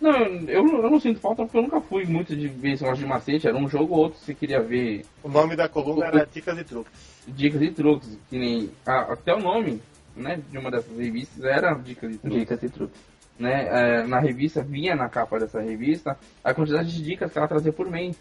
Não, 0.00 0.12
eu, 0.48 0.66
eu 0.66 0.90
não 0.90 1.00
sinto 1.00 1.20
falta 1.20 1.42
porque 1.44 1.56
eu 1.56 1.62
nunca 1.62 1.80
fui 1.80 2.04
muito 2.04 2.34
de 2.36 2.48
ver 2.48 2.72
esse 2.72 2.82
negócio 2.82 3.02
de 3.04 3.08
macete. 3.08 3.46
Era 3.48 3.56
um 3.56 3.68
jogo 3.68 3.94
ou 3.94 4.00
outro 4.00 4.18
que 4.18 4.26
você 4.26 4.34
queria 4.34 4.60
ver 4.60 5.04
O 5.22 5.28
nome 5.28 5.56
da 5.56 5.68
coluna 5.68 6.06
era 6.06 6.26
Dicas 6.26 6.58
e 6.58 6.64
Truques. 6.64 6.92
dicas 7.26 7.62
e 7.62 7.70
truques. 7.70 8.18
Que 8.28 8.38
nem. 8.38 8.70
a- 8.86 9.12
até 9.12 9.34
o 9.34 9.40
nome 9.40 9.80
né, 10.16 10.40
de 10.50 10.58
uma 10.58 10.70
dessas 10.70 10.96
revistas 10.96 11.42
era 11.44 11.72
dicas 11.74 12.14
e 12.14 12.18
truques. 12.18 12.38
Dicas 12.40 12.62
e 12.62 12.68
truques. 12.68 13.00
né, 13.38 13.66
é, 14.00 14.06
na 14.06 14.20
revista, 14.20 14.62
vinha 14.62 14.94
na 14.94 15.08
capa 15.08 15.38
dessa 15.40 15.60
revista, 15.60 16.16
a 16.42 16.52
quantidade 16.54 16.92
de 16.94 17.02
dicas 17.02 17.32
que 17.32 17.38
ela 17.38 17.48
trazia 17.48 17.72
por 17.72 17.90
mês. 17.90 18.16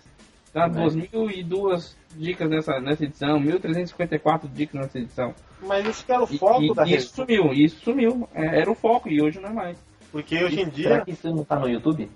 Então, 0.49 0.67
Né? 0.67 0.85
2.002 0.85 1.95
dicas 2.15 2.47
nessa, 2.49 2.79
nessa 2.79 3.03
edição, 3.05 3.39
1.354 3.39 4.41
dicas 4.53 4.81
nessa 4.81 4.99
edição. 4.99 5.33
Mas 5.61 5.87
esse 5.87 6.05
que 6.05 6.11
era 6.11 6.23
o 6.23 6.27
E, 6.29 6.37
foco 6.37 6.63
e 6.63 6.73
da 6.73 6.83
isso 6.83 6.91
revista. 6.91 7.15
sumiu, 7.15 7.53
isso 7.53 7.79
sumiu. 7.81 8.29
É, 8.33 8.59
era 8.61 8.71
o 8.71 8.75
foco 8.75 9.09
e 9.09 9.21
hoje 9.21 9.39
não 9.39 9.49
é 9.49 9.53
mais. 9.53 9.77
Porque 10.13 10.41
hoje 10.43 10.61
em 10.61 10.71
Será 10.71 10.95
dia. 10.97 11.01
que 11.05 11.11
isso 11.11 11.27
não 11.35 11.43
tá 11.43 11.57
no 11.59 11.67
YouTube? 11.67 12.09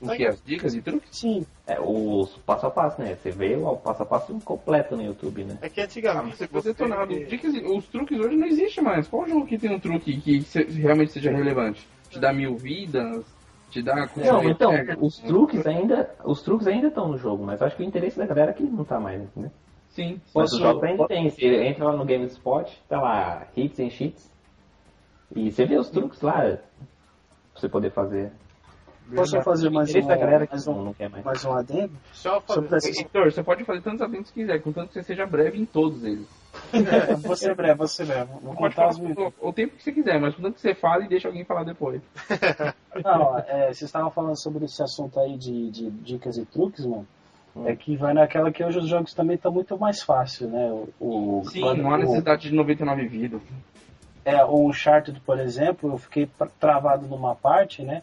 O 0.00 0.08
que? 0.08 0.26
As 0.26 0.42
dicas 0.44 0.74
e 0.74 0.80
truques? 0.80 1.08
Sim, 1.16 1.46
É, 1.66 1.78
os 1.80 2.30
passo 2.46 2.66
a 2.66 2.70
passo, 2.70 3.00
né? 3.02 3.14
Você 3.20 3.30
vê 3.30 3.54
o 3.56 3.76
passo 3.76 4.02
a 4.02 4.06
passo 4.06 4.32
completo 4.44 4.96
no 4.96 5.02
YouTube, 5.04 5.44
né? 5.44 5.58
É 5.60 5.68
que 5.68 5.80
antigamente. 5.80 6.36
Você 6.36 6.48
foi 6.48 6.62
detonado. 6.62 7.14
Dicas, 7.26 7.54
e- 7.54 7.60
os 7.64 7.86
truques 7.86 8.18
hoje 8.18 8.36
não 8.36 8.46
existem 8.46 8.82
mais. 8.82 9.06
Qual 9.06 9.28
jogo 9.28 9.46
que 9.46 9.58
tem 9.58 9.70
um 9.74 9.78
truque 9.78 10.16
que 10.20 10.44
realmente 10.80 11.12
seja 11.12 11.30
relevante? 11.30 11.86
Te 12.10 12.18
dá 12.18 12.32
mil 12.32 12.56
vidas? 12.56 13.24
Te 13.70 13.80
dá... 13.82 14.08
Não, 14.16 14.42
então, 14.48 14.70
Pega- 14.70 14.96
os 15.00 15.18
truques 15.18 15.66
ainda. 15.66 16.10
Os 16.24 16.42
truques 16.42 16.66
ainda 16.66 16.88
estão 16.88 17.08
no 17.08 17.16
jogo, 17.18 17.44
mas 17.44 17.62
acho 17.62 17.76
que 17.76 17.82
o 17.82 17.86
interesse 17.86 18.18
da 18.18 18.26
galera 18.26 18.50
é 18.50 18.54
que 18.54 18.62
não 18.62 18.84
tá 18.84 18.98
mais, 19.00 19.22
né? 19.36 19.50
Sim. 19.90 20.20
Mas 20.24 20.32
Posso- 20.32 20.56
os 20.56 20.60
jogos 20.62 20.82
ainda 20.82 21.06
tem. 21.06 21.30
Você 21.30 21.64
entra 21.64 21.84
lá 21.86 21.96
no 21.96 22.04
GameSpot, 22.04 22.70
tá 22.88 23.00
lá, 23.00 23.46
hits 23.56 23.78
and 23.80 23.90
cheats. 23.90 24.31
E 25.34 25.50
você 25.50 25.64
vê 25.64 25.76
os 25.78 25.88
truques 25.90 26.20
lá 26.20 26.32
pra 26.42 26.58
você 27.54 27.68
poder 27.68 27.90
fazer. 27.90 28.32
posso 29.14 29.40
fazer 29.42 29.68
O 29.68 29.72
mais 29.72 29.94
um, 29.94 30.06
galera 30.06 30.46
que 30.46 30.52
mais 30.52 30.66
um, 30.68 30.84
não 30.84 30.94
quer 30.94 31.08
mais. 31.08 31.24
mais 31.24 31.44
um 31.44 31.52
adendo? 31.52 31.92
Só 32.12 32.40
Sobre 32.46 32.68
fazer. 32.68 32.90
essa- 32.90 33.00
Heitor, 33.02 33.32
você 33.32 33.42
pode 33.42 33.64
fazer 33.64 33.80
tantos 33.82 34.02
adendos 34.02 34.30
que 34.30 34.40
quiser, 34.40 34.60
contanto 34.62 34.88
que 34.88 34.94
você 34.94 35.02
seja 35.02 35.26
breve 35.26 35.58
em 35.60 35.64
todos 35.64 36.04
eles. 36.04 36.26
É, 36.72 37.14
vou 37.14 37.34
ser 37.34 37.54
breve, 37.54 37.74
vou 37.74 37.88
ser 37.88 38.04
breve. 38.06 38.30
Vou 38.42 38.54
Pode 38.54 38.74
falar 38.74 38.90
os 38.90 38.98
minutos. 38.98 39.32
o, 39.40 39.48
o 39.48 39.52
tempo 39.54 39.74
que 39.76 39.82
você 39.82 39.90
quiser, 39.92 40.20
mas 40.20 40.34
contanto 40.34 40.54
que 40.56 40.60
você 40.60 40.74
fale 40.74 41.06
e 41.06 41.08
deixa 41.08 41.28
alguém 41.28 41.44
falar 41.46 41.64
depois. 41.64 42.02
Não, 43.02 43.38
é, 43.38 43.66
vocês 43.68 43.82
estavam 43.82 44.10
falando 44.10 44.36
sobre 44.36 44.66
esse 44.66 44.82
assunto 44.82 45.18
aí 45.18 45.36
de, 45.38 45.70
de 45.70 45.90
dicas 45.90 46.36
e 46.36 46.44
truques, 46.44 46.84
mano. 46.84 47.06
Hum. 47.56 47.66
É 47.68 47.74
que 47.76 47.96
vai 47.96 48.12
naquela 48.14 48.50
que 48.52 48.62
hoje 48.64 48.78
os 48.78 48.86
jogos 48.88 49.12
também 49.14 49.36
estão 49.36 49.50
muito 49.52 49.76
mais 49.78 50.02
fácil, 50.02 50.48
né? 50.48 50.70
O, 51.00 51.38
o- 51.40 51.44
Sim, 51.50 51.60
quando- 51.62 51.82
não 51.82 51.90
há 51.90 51.94
o- 51.94 51.98
necessidade 51.98 52.48
de 52.50 52.54
99 52.54 53.06
vidas. 53.08 53.40
É, 54.24 54.44
o 54.44 54.68
Uncharted, 54.68 55.18
por 55.20 55.38
exemplo, 55.38 55.92
eu 55.92 55.98
fiquei 55.98 56.28
travado 56.60 57.06
numa 57.06 57.34
parte, 57.34 57.82
né? 57.82 58.02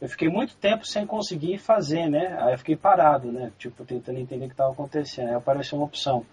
Eu 0.00 0.08
fiquei 0.08 0.28
muito 0.28 0.54
tempo 0.56 0.84
sem 0.86 1.06
conseguir 1.06 1.56
fazer, 1.58 2.08
né? 2.08 2.36
Aí 2.40 2.52
eu 2.52 2.58
fiquei 2.58 2.76
parado, 2.76 3.32
né? 3.32 3.50
Tipo, 3.58 3.84
tentando 3.84 4.18
entender 4.18 4.44
o 4.44 4.48
que 4.48 4.54
estava 4.54 4.72
acontecendo. 4.72 5.28
Aí 5.28 5.34
apareceu 5.34 5.78
uma 5.78 5.86
opção. 5.86 6.24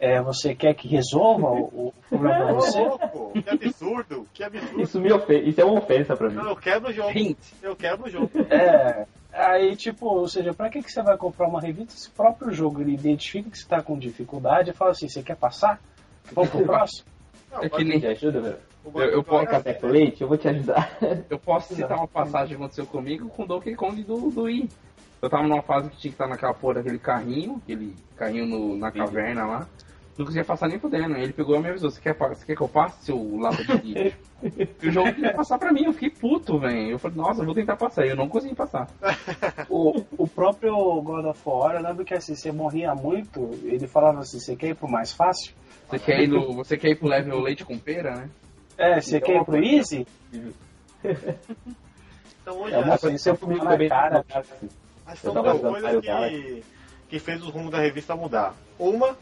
É, 0.00 0.20
você 0.20 0.54
quer 0.54 0.74
que 0.74 0.88
resolva 0.88 1.50
o, 1.50 1.88
o 1.88 1.94
problema 2.08 2.46
pra 2.46 2.54
Ô, 2.54 2.56
você? 2.60 2.80
louco, 2.80 3.32
que 3.42 3.50
absurdo, 3.50 4.26
que 4.32 4.42
absurdo. 4.42 4.80
Isso, 4.80 4.98
me 5.00 5.12
ofe... 5.12 5.38
Isso 5.38 5.60
é 5.60 5.64
uma 5.64 5.78
ofensa 5.78 6.16
pra 6.16 6.28
mim. 6.30 6.36
Não, 6.36 6.48
eu 6.48 6.56
quebro 6.56 6.88
o 6.88 6.92
jogo. 6.92 7.16
Hint. 7.16 7.38
Eu 7.62 7.76
quebro 7.76 8.06
o 8.06 8.10
jogo. 8.10 8.30
É, 8.50 9.06
aí 9.32 9.76
tipo, 9.76 10.06
ou 10.06 10.26
seja, 10.26 10.52
pra 10.54 10.70
que, 10.70 10.82
que 10.82 10.90
você 10.90 11.02
vai 11.02 11.16
comprar 11.18 11.46
uma 11.46 11.60
revista 11.60 11.92
se 11.92 12.08
o 12.08 12.12
próprio 12.12 12.50
jogo 12.52 12.80
ele 12.80 12.94
identifica 12.94 13.50
que 13.50 13.58
você 13.58 13.68
tá 13.68 13.82
com 13.82 13.96
dificuldade 13.98 14.70
e 14.70 14.72
fala 14.72 14.92
assim, 14.92 15.06
você 15.08 15.22
quer 15.22 15.36
passar? 15.36 15.78
Vamos 16.32 16.50
pro 16.50 16.62
próximo? 16.66 17.06
Não, 17.52 17.58
É 17.58 17.62
que 17.64 17.68
pode- 17.68 17.84
nem- 17.84 18.00
Me 18.00 18.06
ajuda, 18.06 18.40
velho. 18.40 18.69
Eu- 18.94 19.00
eu 19.10 19.22
posso- 19.22 19.46
Café 19.46 19.74
com 19.74 19.86
leite, 19.88 20.22
eu 20.22 20.28
vou 20.28 20.36
te 20.38 20.48
ajudar. 20.48 20.90
Eu 21.28 21.38
posso 21.38 21.74
citar 21.74 21.96
uma 21.98 22.08
passagem 22.08 22.48
que 22.48 22.54
aconteceu 22.62 22.86
comigo 22.86 23.28
com 23.28 23.42
o 23.44 23.46
Donkey 23.46 23.74
Kong 23.74 24.02
do, 24.02 24.30
do 24.30 24.42
Wii. 24.42 24.68
Eu 25.22 25.28
tava 25.28 25.42
numa 25.46 25.62
fase 25.62 25.90
que 25.90 25.96
tinha 25.98 26.10
que 26.10 26.14
estar 26.14 26.26
naquela 26.26 26.54
porra 26.54 26.74
daquele 26.74 26.98
carrinho, 26.98 27.60
aquele 27.62 27.94
carrinho 28.16 28.46
no- 28.46 28.76
na 28.76 28.90
caverna 28.90 29.44
lá. 29.46 29.66
Não 30.16 30.26
conseguia 30.26 30.44
passar 30.44 30.68
nem 30.68 30.78
fudendo. 30.78 31.16
Ele 31.16 31.32
pegou 31.32 31.56
e 31.56 31.60
me 31.60 31.68
avisou, 31.70 31.90
você 31.90 31.98
quer, 32.00 32.14
você 32.14 32.44
quer 32.44 32.54
que 32.56 32.60
eu 32.60 32.68
passe, 32.68 33.06
seu 33.06 33.38
lapa 33.38 33.62
de 33.64 33.92
lixo? 33.94 34.16
E 34.82 34.88
o 34.88 34.90
jogo 34.90 35.12
queria 35.14 35.32
passar 35.32 35.58
pra 35.58 35.72
mim, 35.72 35.84
eu 35.84 35.92
fiquei 35.94 36.10
puto, 36.10 36.58
velho. 36.58 36.90
Eu 36.90 36.98
falei, 36.98 37.16
nossa, 37.16 37.40
eu 37.40 37.46
vou 37.46 37.54
tentar 37.54 37.76
passar. 37.76 38.04
E 38.06 38.10
eu 38.10 38.16
não 38.16 38.28
consegui 38.28 38.54
passar. 38.54 38.86
O, 39.70 40.02
o 40.18 40.26
próprio 40.28 40.74
God 41.02 41.24
of 41.26 41.40
War, 41.46 41.76
eu 41.76 41.82
lembro 41.82 42.04
que 42.04 42.12
assim, 42.14 42.34
você 42.34 42.50
morria 42.52 42.94
muito, 42.94 43.50
ele 43.62 43.86
falava 43.86 44.20
assim, 44.20 44.38
você 44.40 44.56
quer 44.56 44.68
ir 44.68 44.74
pro 44.74 44.90
mais 44.90 45.12
fácil? 45.12 45.54
Você 45.88 45.98
quer 45.98 46.20
ir, 46.22 46.26
no, 46.28 46.52
você 46.54 46.76
quer 46.76 46.88
ir 46.90 46.96
pro 46.96 47.08
level 47.08 47.40
leite 47.40 47.64
com 47.64 47.78
pera, 47.78 48.16
né? 48.16 48.30
É, 48.80 48.98
você 48.98 49.20
quer 49.20 49.36
ir 49.36 49.44
pro 49.44 49.62
easy? 49.62 50.06
Então 52.42 52.62
hoje 52.62 52.74
É 52.74 52.78
uma 52.78 52.96
você 52.96 53.36
Comigo 53.36 53.66
também 53.66 53.88
na 53.90 54.24
cara. 54.24 54.46
Mas 55.04 55.22
Eu 55.22 55.32
são 55.34 55.42
duas 55.42 55.60
coisas 55.60 56.00
que, 56.00 56.64
que 57.10 57.18
fez 57.18 57.42
o 57.42 57.50
rumo 57.50 57.70
da 57.70 57.78
revista 57.78 58.16
mudar. 58.16 58.54
Uma 58.78 59.14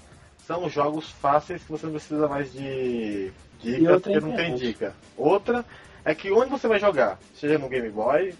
são 0.46 0.70
jogos 0.70 1.10
fáceis 1.10 1.62
que 1.64 1.72
você 1.72 1.86
não 1.86 1.92
precisa 1.94 2.28
mais 2.28 2.52
de 2.52 3.32
dicas 3.60 4.00
porque 4.00 4.20
não 4.20 4.36
tem 4.36 4.54
dica. 4.54 4.94
Outra 5.16 5.64
é 6.04 6.14
que 6.14 6.30
onde 6.30 6.50
você 6.50 6.68
vai 6.68 6.78
jogar, 6.78 7.18
seja 7.34 7.58
no 7.58 7.68
Game 7.68 7.90
Boy, 7.90 8.32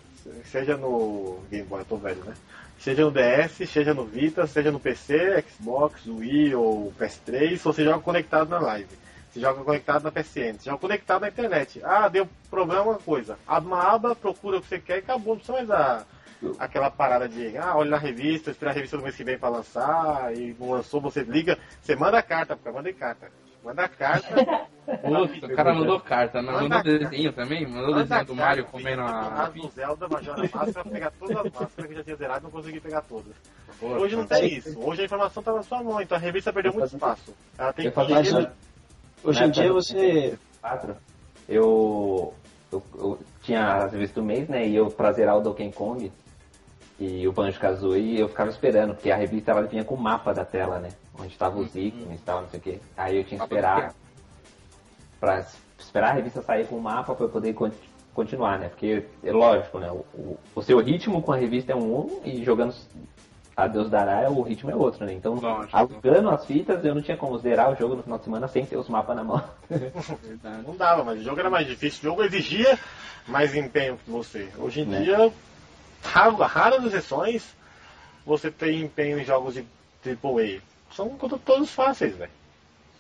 seja 0.45 0.77
no 0.77 1.41
Game 1.51 1.67
Boy, 1.67 1.81
eu 1.81 1.85
tô 1.85 1.97
velho, 1.97 2.23
né? 2.25 2.35
Seja 2.79 3.05
no 3.05 3.11
DS, 3.11 3.69
seja 3.69 3.93
no 3.93 4.05
Vita, 4.05 4.47
seja 4.47 4.71
no 4.71 4.79
PC, 4.79 5.45
Xbox, 5.51 6.07
Wii 6.07 6.55
ou 6.55 6.93
PS3, 6.99 7.59
você 7.59 7.83
joga 7.83 7.99
conectado 7.99 8.49
na 8.49 8.61
live. 8.61 9.08
Você 9.39 9.43
joga 9.43 9.63
conectado 9.63 10.03
na 10.03 10.11
PSN, 10.11 10.59
você 10.59 10.65
joga 10.65 10.79
conectado 10.79 11.21
na 11.21 11.29
internet. 11.29 11.81
Ah, 11.85 12.09
deu 12.09 12.29
problema 12.51 12.83
uma 12.83 12.99
coisa. 12.99 13.39
Abre 13.47 13.69
uma 13.69 13.81
aba, 13.81 14.17
procura 14.17 14.59
o 14.59 14.61
que 14.61 14.67
você 14.67 14.81
quer 14.81 14.97
e 14.97 14.99
acabou. 14.99 15.35
Não 15.35 15.37
precisa 15.37 15.59
mais 15.59 15.71
a, 15.71 16.05
aquela 16.59 16.91
parada 16.91 17.29
de, 17.29 17.57
ah, 17.57 17.77
olha 17.77 17.91
na 17.91 17.99
revista, 17.99 18.51
espera 18.51 18.73
a 18.73 18.75
revista 18.75 18.97
do 18.97 19.03
mês 19.05 19.15
que 19.15 19.23
vem 19.23 19.39
pra 19.39 19.49
lançar, 19.49 20.37
e 20.37 20.57
não 20.59 20.73
lançou, 20.73 21.01
você 21.01 21.23
liga, 21.23 21.57
você 21.81 21.95
manda 21.95 22.19
a 22.19 22.23
carta, 22.23 22.57
porque 22.57 22.69
eu 22.69 22.75
mandei 22.75 22.93
carta. 22.93 23.31
Manda 23.63 23.85
a 23.85 23.89
carta, 23.89 24.29
Puta, 24.87 25.47
o 25.47 25.55
cara 25.55 25.75
mandou 25.75 26.01
carta, 26.01 26.41
não 26.41 26.55
Manda 26.55 26.77
mandou 26.77 26.99
desenho 26.99 27.33
também? 27.33 27.67
Mandou 27.67 27.91
manda 27.91 28.05
desenho 28.05 28.25
do 28.25 28.35
Mario 28.35 28.65
comendo 28.65 29.03
com 29.03 29.09
a. 29.09 29.49
do 29.49 29.69
Zelda, 29.69 30.09
Majora 30.09 30.51
Massa, 30.55 30.73
pra 30.73 30.85
pegar 30.85 31.13
todas 31.19 31.37
as 31.37 31.53
máscaras 31.53 31.87
que 31.87 31.95
já 31.95 32.05
tinha 32.05 32.17
zerado 32.17 32.41
e 32.41 32.43
não 32.45 32.51
consegui 32.51 32.81
pegar 32.81 33.03
todas. 33.03 33.35
Hoje 33.83 34.17
não 34.17 34.27
tem 34.27 34.55
isso, 34.55 34.81
hoje 34.81 35.03
a 35.03 35.05
informação 35.05 35.43
tá 35.43 35.53
na 35.53 35.63
sua 35.63 35.83
mão, 35.83 36.01
então 36.01 36.17
a 36.17 36.21
revista 36.21 36.53
perdeu 36.53 36.73
muito 36.73 36.87
espaço. 36.87 37.35
Ela 37.59 37.73
tem 37.73 37.91
que 37.91 37.99
ó, 37.99 38.49
hoje 39.25 39.45
em 39.45 39.51
dia 39.51 39.73
você... 39.73 40.39
4, 40.61 40.97
eu, 41.49 42.35
eu, 42.73 42.83
eu 42.97 43.19
tinha 43.43 43.85
as 43.85 43.93
revistas 43.93 44.15
do 44.17 44.25
mês, 44.27 44.49
né? 44.49 44.67
E 44.67 44.75
eu, 44.77 44.91
pra 44.91 45.13
zerar 45.13 45.37
o 45.37 45.41
Donkey 45.41 45.71
Kong 45.73 46.11
e 46.99 47.27
o 47.29 47.33
Banjo 47.33 47.59
Kazooie, 47.61 48.19
eu 48.19 48.29
ficava 48.29 48.51
esperando, 48.51 48.95
porque 48.95 49.11
a 49.11 49.17
revista 49.17 49.53
ela 49.53 49.63
vinha 49.63 49.85
com 49.85 49.95
o 49.95 50.01
mapa 50.01 50.35
da 50.35 50.45
tela, 50.45 50.79
né? 50.79 50.91
Onde 51.19 51.29
estavam 51.29 51.63
os 51.63 51.75
ícones 51.77 52.21
e 52.21 52.23
tal, 52.25 52.43
não 52.43 52.49
sei 52.49 52.59
o 52.61 52.63
quê. 52.63 52.79
Aí 52.97 53.17
eu 53.19 53.25
tinha 53.25 53.39
que 53.39 53.45
esperar 53.45 53.95
pra 55.21 55.45
esperar 55.79 56.11
a 56.11 56.13
revista 56.13 56.43
sair 56.43 56.67
com 56.67 56.77
o 56.77 56.83
mapa 56.83 57.15
pra 57.15 57.25
eu 57.27 57.31
poder 57.31 57.53
con- 57.55 57.71
continuar, 58.15 58.59
né? 58.59 58.69
Porque 58.69 59.05
é 59.23 59.33
lógico, 59.33 59.79
né? 59.79 59.91
O, 59.91 60.05
o, 60.15 60.39
o 60.55 60.63
seu 60.63 60.79
ritmo 60.81 61.23
com 61.23 61.33
a 61.33 61.37
revista 61.37 61.73
é 61.73 61.77
um 61.77 62.21
e 62.25 62.45
jogando 62.45 62.75
a 63.59 63.67
Deus 63.67 63.91
dará 63.91 64.31
o 64.31 64.41
ritmo 64.41 64.71
é 64.71 64.77
outro, 64.77 65.05
né? 65.05 65.13
Então, 65.13 65.35
Lógico. 65.35 65.77
alugando 65.77 66.31
as 66.31 66.47
fitas, 66.47 66.85
eu 66.85 66.95
não 66.95 67.03
tinha 67.03 67.17
como 67.17 67.37
zerar 67.39 67.73
o 67.73 67.75
jogo 67.75 67.97
no 67.97 68.03
final 68.05 68.17
de 68.19 68.25
semana 68.25 68.47
sem 68.47 68.65
ter 68.65 68.77
os 68.77 68.89
mapas 68.89 69.17
na 69.17 69.25
mão. 69.25 69.43
Não 70.65 70.77
dava, 70.77 71.03
mas 71.03 71.19
o 71.19 71.25
jogo 71.25 71.41
era 71.41 71.51
mais 71.51 71.67
difícil, 71.67 71.99
o 72.01 72.13
jogo 72.15 72.23
exigia 72.23 72.79
mais 73.27 73.57
empenho 73.57 73.97
que 73.97 74.09
você. 74.11 74.49
Hoje 74.59 74.83
em 74.83 74.85
Né? 74.87 75.01
dia, 75.03 75.33
raro- 76.05 76.37
raras 76.37 76.85
exceções, 76.85 77.53
você 78.25 78.49
tem 78.49 78.83
empenho 78.83 79.19
em 79.19 79.25
jogos 79.25 79.55
de 79.55 79.67
AAA. 80.05 80.61
São 80.93 81.09
to- 81.17 81.39
todos 81.39 81.71
fáceis, 81.73 82.15
velho. 82.17 82.31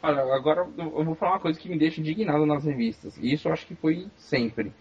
Olha, 0.03 0.23
agora 0.35 0.67
eu 0.77 0.99
eu 0.99 1.05
vou 1.05 1.15
falar 1.15 1.33
uma 1.35 1.41
coisa 1.41 1.59
que 1.59 1.69
me 1.69 1.79
deixa 1.79 2.01
indignado 2.01 2.45
nas 2.45 2.65
revistas. 2.65 3.17
E 3.17 3.33
isso 3.33 3.47
eu 3.47 3.53
acho 3.53 3.65
que 3.65 3.77
foi 3.77 4.09
sempre. 4.19 4.73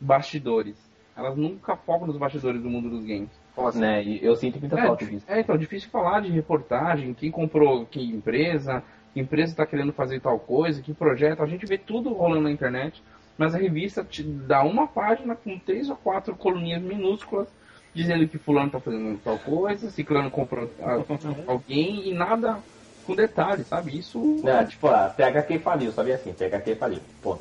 Bastidores. 0.00 0.76
Elas 1.16 1.36
nunca 1.36 1.76
focam 1.76 2.06
nos 2.06 2.16
bastidores 2.16 2.62
do 2.62 2.68
mundo 2.70 2.88
dos 2.90 3.04
games. 3.04 3.30
Assim? 3.58 3.80
né? 3.80 4.02
E 4.04 4.24
eu 4.24 4.36
sinto 4.36 4.58
muita 4.60 4.78
É, 4.78 4.86
falta 4.86 5.04
disso. 5.06 5.24
é, 5.28 5.40
então, 5.40 5.56
difícil 5.56 5.88
falar 5.90 6.20
de 6.20 6.30
reportagem, 6.30 7.14
quem 7.14 7.30
comprou 7.30 7.86
que 7.86 8.00
empresa, 8.02 8.82
que 9.14 9.20
empresa 9.20 9.52
está 9.52 9.66
querendo 9.66 9.92
fazer 9.92 10.20
tal 10.20 10.38
coisa, 10.38 10.82
que 10.82 10.92
projeto. 10.92 11.42
A 11.42 11.46
gente 11.46 11.66
vê 11.66 11.78
tudo 11.78 12.12
rolando 12.12 12.42
na 12.42 12.50
internet, 12.50 13.02
mas 13.38 13.54
a 13.54 13.58
revista 13.58 14.04
te 14.04 14.22
dá 14.22 14.62
uma 14.62 14.86
página 14.86 15.34
com 15.34 15.58
três 15.58 15.88
ou 15.88 15.96
quatro 15.96 16.34
coluninhas 16.34 16.82
minúsculas 16.82 17.48
dizendo 17.94 18.28
que 18.28 18.36
fulano 18.36 18.66
está 18.66 18.78
fazendo 18.78 19.18
tal 19.24 19.38
coisa, 19.38 19.90
ciclano 19.90 20.30
comprou 20.30 20.70
ah, 20.82 21.02
alguém 21.48 22.08
e 22.10 22.14
nada 22.14 22.58
com 23.06 23.14
detalhes, 23.14 23.66
sabe? 23.66 23.98
Isso 23.98 24.18
Não, 24.44 24.66
tipo, 24.66 24.86
a 24.88 25.08
THQ 25.08 25.58
faliu, 25.60 25.92
sabia 25.92 26.16
assim, 26.16 26.32
THQ 26.32 26.74
faliu, 26.74 27.00
ponto. 27.22 27.40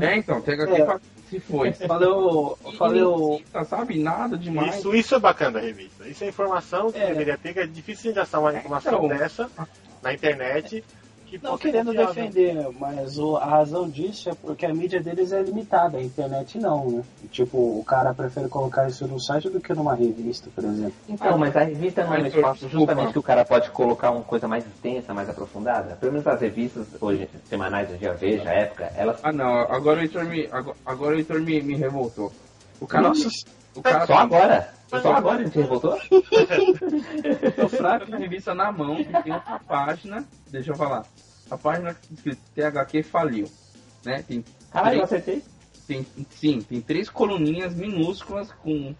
é, 0.00 0.16
então, 0.16 0.40
pega 0.42 0.64
É. 0.64 0.82
aqui 0.82 1.00
se 1.30 1.40
foi. 1.40 1.70
Ninguém 1.70 3.38
cita, 3.38 3.64
sabe? 3.64 3.98
Nada 3.98 4.36
demais. 4.36 4.76
Isso, 4.78 4.94
isso 4.94 5.14
é 5.14 5.18
bacana 5.18 5.52
da 5.52 5.60
revista. 5.60 6.06
Isso 6.08 6.24
é 6.24 6.28
informação 6.28 6.90
que 6.90 6.98
É. 6.98 7.06
deveria 7.06 7.38
ter, 7.38 7.54
que 7.54 7.60
é 7.60 7.66
difícil 7.66 8.12
de 8.12 8.18
achar 8.18 8.40
uma 8.40 8.52
informação 8.52 9.04
Então. 9.04 9.08
dessa 9.08 9.50
na 10.02 10.12
internet 10.12 10.84
que 11.38 11.44
Não 11.44 11.56
querendo 11.56 11.92
defender, 11.94 12.68
mas 12.78 13.18
o- 13.18 13.36
a 13.36 13.44
razão 13.44 13.88
disso 13.88 14.28
é 14.30 14.34
porque 14.34 14.66
a 14.66 14.74
mídia 14.74 15.00
deles 15.00 15.30
é 15.32 15.40
limitada, 15.42 15.98
a 15.98 16.02
internet 16.02 16.58
não, 16.58 16.90
né? 16.90 17.02
Tipo, 17.30 17.56
o 17.56 17.84
cara 17.84 18.12
prefere 18.12 18.48
colocar 18.48 18.88
isso 18.88 19.06
no 19.06 19.20
site 19.20 19.48
do 19.48 19.60
que 19.60 19.72
numa 19.72 19.94
revista, 19.94 20.48
por 20.54 20.64
exemplo. 20.64 20.92
Então, 21.08 21.38
mas 21.38 21.56
a 21.56 21.60
revista 21.64 22.04
não 22.04 22.14
é 22.14 22.22
um 22.22 22.26
espaço 22.26 22.68
justamente 22.68 23.12
que 23.12 23.18
o 23.18 23.22
cara 23.22 23.44
pode 23.44 23.70
colocar 23.70 24.10
uma 24.10 24.22
coisa 24.22 24.48
mais 24.48 24.66
extensa, 24.66 25.14
mais 25.14 25.28
aprofundada. 25.30 25.96
Pelo 25.96 26.12
menos 26.12 26.26
as 26.26 26.40
revistas 26.40 26.86
hoje, 27.00 27.28
semanais, 27.48 27.90
hoje 27.90 28.06
a 28.08 28.12
Veja, 28.12 28.50
a 28.50 28.52
época, 28.54 28.92
elas 28.96 29.18
Ah 29.22 29.32
não, 29.32 29.46
agora 29.60 30.00
o 30.00 30.02
Heitor 30.02 30.24
me, 30.24 30.46
agora, 30.50 30.76
agora 30.84 31.14
o 31.14 31.18
Heitor 31.18 31.40
me, 31.40 31.62
me 31.62 31.74
revoltou. 31.76 32.32
O 32.80 32.86
cara. 32.86 33.08
Nossa, 33.08 33.28
o 33.74 33.82
cara 33.82 34.06
Só 34.06 34.14
agora? 34.14 34.68
Só 34.88 35.12
agora 35.12 35.40
a 35.40 35.44
gente 35.44 35.58
revoltou? 35.58 35.96
Eu 37.56 37.68
fraco 37.68 38.10
na 38.10 38.16
revista 38.16 38.54
na 38.54 38.72
mão, 38.72 38.96
que 38.96 39.22
tem 39.22 39.32
outra 39.32 39.60
página. 39.60 40.24
Deixa 40.48 40.72
eu 40.72 40.76
falar. 40.76 41.04
A 41.50 41.58
página 41.58 41.96
escrito 42.10 42.40
THQ 42.54 43.02
faliu. 43.02 43.46
Né? 44.04 44.22
Tem, 44.22 44.44
Caralho, 44.70 45.00
eu 45.00 45.06
três, 45.06 45.22
acertei. 45.22 45.44
tem, 45.86 46.06
sim, 46.30 46.62
tem 46.62 46.80
três 46.80 47.08
coluninhas 47.10 47.74
minúsculas 47.74 48.52
com. 48.52 48.94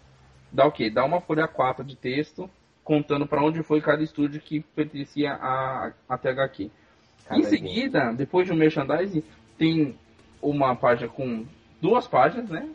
Dá 0.51 0.65
o 0.65 0.71
quê? 0.71 0.89
Dá 0.89 1.05
uma 1.05 1.21
folha 1.21 1.47
4 1.47 1.83
de 1.83 1.95
texto 1.95 2.49
contando 2.83 3.25
para 3.25 3.43
onde 3.43 3.63
foi 3.63 3.79
cada 3.79 4.03
estúdio 4.03 4.41
que 4.41 4.59
pertencia 4.59 5.33
a, 5.33 5.93
a 6.09 6.17
THQ. 6.17 6.63
Em 6.63 6.69
Caralho. 7.25 7.45
seguida, 7.45 8.11
depois 8.11 8.45
de 8.45 8.51
um 8.51 8.57
merchandising, 8.57 9.23
tem 9.57 9.95
uma 10.41 10.75
página 10.75 11.07
com 11.07 11.45
duas 11.81 12.07
páginas, 12.07 12.49
né? 12.49 12.67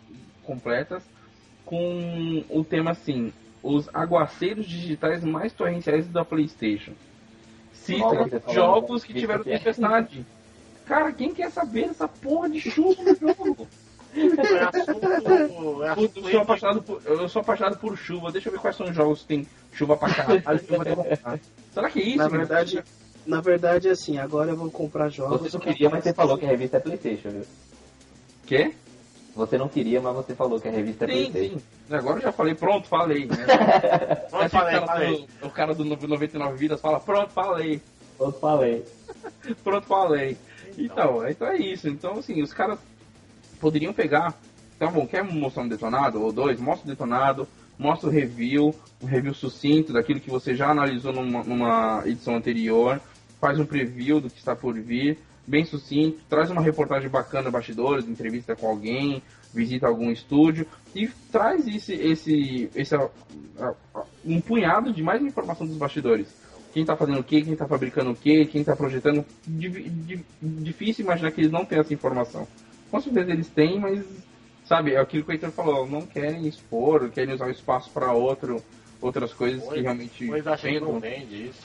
Completas, 0.42 1.02
com 1.64 2.44
o 2.48 2.64
tema 2.64 2.92
assim: 2.92 3.32
os 3.62 3.88
aguaceiros 3.92 4.66
digitais 4.66 5.24
mais 5.24 5.52
torrenciais 5.52 6.08
da 6.08 6.24
PlayStation. 6.24 6.92
Cita 7.86 8.04
Olha, 8.04 8.24
você 8.24 8.40
falou, 8.40 8.54
jogos 8.54 9.04
que 9.04 9.14
tiveram 9.14 9.42
é. 9.42 9.58
tempestade. 9.58 10.26
Cara, 10.86 11.12
quem 11.12 11.32
quer 11.32 11.50
saber 11.50 11.88
dessa 11.88 12.08
porra 12.08 12.50
de 12.50 12.60
chuva 12.60 13.02
no 13.02 13.14
jogo? 13.14 13.68
É 14.16 14.80
assunto, 14.80 15.82
é 15.82 15.88
assunto 15.90 16.20
eu, 16.20 16.30
sou 16.30 16.40
apaixonado 16.40 16.82
por, 16.82 17.02
eu 17.04 17.28
sou 17.28 17.42
apaixonado 17.42 17.76
por 17.76 17.98
chuva. 17.98 18.32
Deixa 18.32 18.48
eu 18.48 18.52
ver 18.52 18.58
quais 18.60 18.74
são 18.74 18.88
os 18.88 18.96
jogos 18.96 19.20
que 19.20 19.26
tem 19.26 19.46
chuva 19.72 19.94
pra 19.94 20.08
caralho. 20.08 20.42
Será 21.74 21.90
que 21.90 22.00
é 22.00 22.02
isso? 22.02 22.16
na 22.16 22.24
cara? 22.24 22.38
verdade, 22.38 22.84
na 23.26 23.40
verdade, 23.42 23.88
assim, 23.90 24.16
agora 24.16 24.52
eu 24.52 24.56
vou 24.56 24.70
comprar 24.70 25.10
jogos. 25.10 25.42
Você 25.42 25.58
não 25.58 25.60
queria, 25.62 25.90
mas 25.90 26.02
você 26.02 26.14
falou 26.14 26.38
que 26.38 26.46
a 26.46 26.48
revista 26.48 26.78
é 26.78 26.80
Playstation, 26.80 27.28
viu? 27.28 27.42
Quê? 28.46 28.72
Você 29.36 29.58
não 29.58 29.68
queria, 29.68 30.00
mas 30.00 30.16
você 30.16 30.34
falou 30.34 30.58
que 30.58 30.66
a 30.66 30.70
revista 30.70 31.04
é 31.04 31.08
Sim, 31.08 31.30
Playstation. 31.30 31.58
sim. 31.58 31.94
Agora 31.94 32.16
eu 32.16 32.22
já 32.22 32.32
falei, 32.32 32.54
pronto, 32.54 32.88
falei. 32.88 33.26
Né? 33.26 33.36
Pronto, 34.30 34.48
falei, 34.48 34.76
o, 34.76 34.80
cara 34.80 34.86
falei. 34.86 35.26
do, 35.40 35.46
o 35.46 35.50
cara 35.50 35.74
do 35.74 35.84
99 35.84 36.56
vidas 36.56 36.80
fala, 36.80 36.98
pronto, 36.98 37.30
falei. 37.32 37.82
Eu 38.18 38.32
falei. 38.32 38.84
Pronto, 39.62 39.86
falei. 39.86 40.36
Então, 40.78 41.26
então 41.26 41.48
é 41.48 41.56
isso. 41.56 41.88
Então, 41.88 42.18
assim, 42.18 42.42
os 42.42 42.52
caras 42.52 42.78
poderiam 43.58 43.94
pegar. 43.94 44.34
Então, 44.76 44.92
bom, 44.92 45.06
quer 45.06 45.24
mostrar 45.24 45.62
um 45.62 45.68
detonado 45.68 46.20
ou 46.22 46.30
dois? 46.30 46.60
Mostra 46.60 46.84
o 46.84 46.90
detonado, 46.90 47.48
mostra 47.78 48.10
o 48.10 48.12
review, 48.12 48.74
um 49.02 49.06
review 49.06 49.32
sucinto 49.32 49.90
daquilo 49.90 50.20
que 50.20 50.28
você 50.28 50.54
já 50.54 50.68
analisou 50.68 51.14
numa, 51.14 51.42
numa 51.44 52.02
edição 52.04 52.36
anterior, 52.36 53.00
faz 53.40 53.58
um 53.58 53.64
preview 53.64 54.20
do 54.20 54.28
que 54.28 54.38
está 54.38 54.54
por 54.54 54.74
vir, 54.74 55.18
bem 55.46 55.64
sucinto, 55.64 56.18
traz 56.28 56.50
uma 56.50 56.60
reportagem 56.60 57.08
bacana, 57.08 57.50
bastidores, 57.50 58.06
entrevista 58.08 58.56
com 58.56 58.66
alguém, 58.68 59.22
visita 59.54 59.86
algum 59.86 60.10
estúdio 60.10 60.66
e 60.94 61.08
traz 61.30 61.66
esse, 61.66 61.94
esse, 61.94 62.70
esse 62.74 62.94
ah, 62.94 63.08
ah, 63.94 64.04
um 64.24 64.40
punhado 64.40 64.92
de 64.92 65.02
mais 65.02 65.22
informação 65.22 65.66
dos 65.66 65.76
bastidores 65.76 66.28
quem 66.72 66.84
tá 66.84 66.94
fazendo 66.94 67.20
o 67.20 67.24
que, 67.24 67.40
quem 67.40 67.56
tá 67.56 67.66
fabricando 67.66 68.10
o 68.10 68.14
que, 68.14 68.44
quem 68.44 68.62
tá 68.62 68.76
projetando. 68.76 69.24
Di- 69.46 69.88
di- 69.88 70.24
difícil 70.42 71.06
imaginar 71.06 71.30
que 71.30 71.40
eles 71.40 71.50
não 71.50 71.64
têm 71.64 71.78
essa 71.78 71.94
informação. 71.94 72.46
Com 72.90 73.00
certeza 73.00 73.30
eles 73.30 73.48
têm, 73.48 73.80
mas, 73.80 74.04
sabe, 74.66 74.92
é 74.92 74.98
aquilo 75.00 75.24
que 75.24 75.30
o 75.30 75.32
Heitor 75.32 75.50
falou, 75.52 75.86
não 75.88 76.02
querem 76.02 76.46
expor, 76.46 77.08
querem 77.08 77.34
usar 77.34 77.46
o 77.46 77.50
espaço 77.50 77.88
para 77.92 78.12
outro, 78.12 78.62
outras 79.00 79.32
coisas 79.32 79.62
que 79.62 79.68
Pois- 79.68 79.80
realmente. 79.80 80.26
Pois 80.26 80.46
acha 80.46 80.68
que 80.68 80.78
não 80.78 81.00
vende 81.00 81.46
isso. 81.48 81.62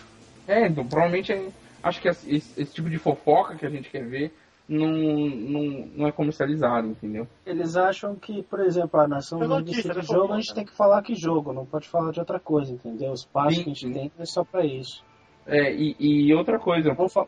É, 0.48 0.66
então, 0.68 0.88
provavelmente 0.88 1.34
é- 1.34 1.50
acho 1.84 2.02
que 2.02 2.08
esse, 2.08 2.36
esse- 2.36 2.66
tipo 2.74 2.90
de 2.90 2.98
fofoca 2.98 3.56
que 3.56 3.66
a 3.66 3.70
gente 3.70 3.90
quer 3.90 4.06
ver 4.06 4.34
não, 4.68 4.88
não, 4.88 5.62
não 5.96 6.08
é 6.08 6.12
comercializado, 6.12 6.88
entendeu? 6.88 7.28
Eles 7.46 7.76
acham 7.76 8.16
que, 8.16 8.42
por 8.44 8.60
exemplo, 8.62 9.00
a 9.00 9.08
nação 9.08 9.40
É 9.40 9.48
da 9.48 9.56
notícia, 9.60 9.76
revista 9.92 9.94
né, 9.96 10.02
de 10.02 10.08
jogo, 10.08 10.20
a 10.20 10.22
fofoca. 10.28 10.42
gente 10.42 10.54
tem 10.56 10.66
que 10.66 10.76
falar 10.78 11.02
que 11.02 11.16
jogo, 11.16 11.52
não 11.54 11.66
pode 11.66 11.90
falar 11.90 12.12
de 12.12 12.20
outra 12.20 12.40
coisa, 12.40 12.72
entendeu? 12.72 13.12
O 13.12 13.16
espaço 13.16 13.56
Sim, 13.56 13.64
que 13.64 13.70
a 13.70 13.74
gente 13.74 13.94
tem 13.94 14.12
é 14.18 14.26
só 14.26 14.44
pra 14.44 14.66
isso. 14.66 15.04
É, 15.46 15.74
e, 15.74 15.96
e 16.00 16.34
outra 16.34 16.58
coisa. 16.60 16.94
Vamos, 16.94 17.12
fa 17.12 17.26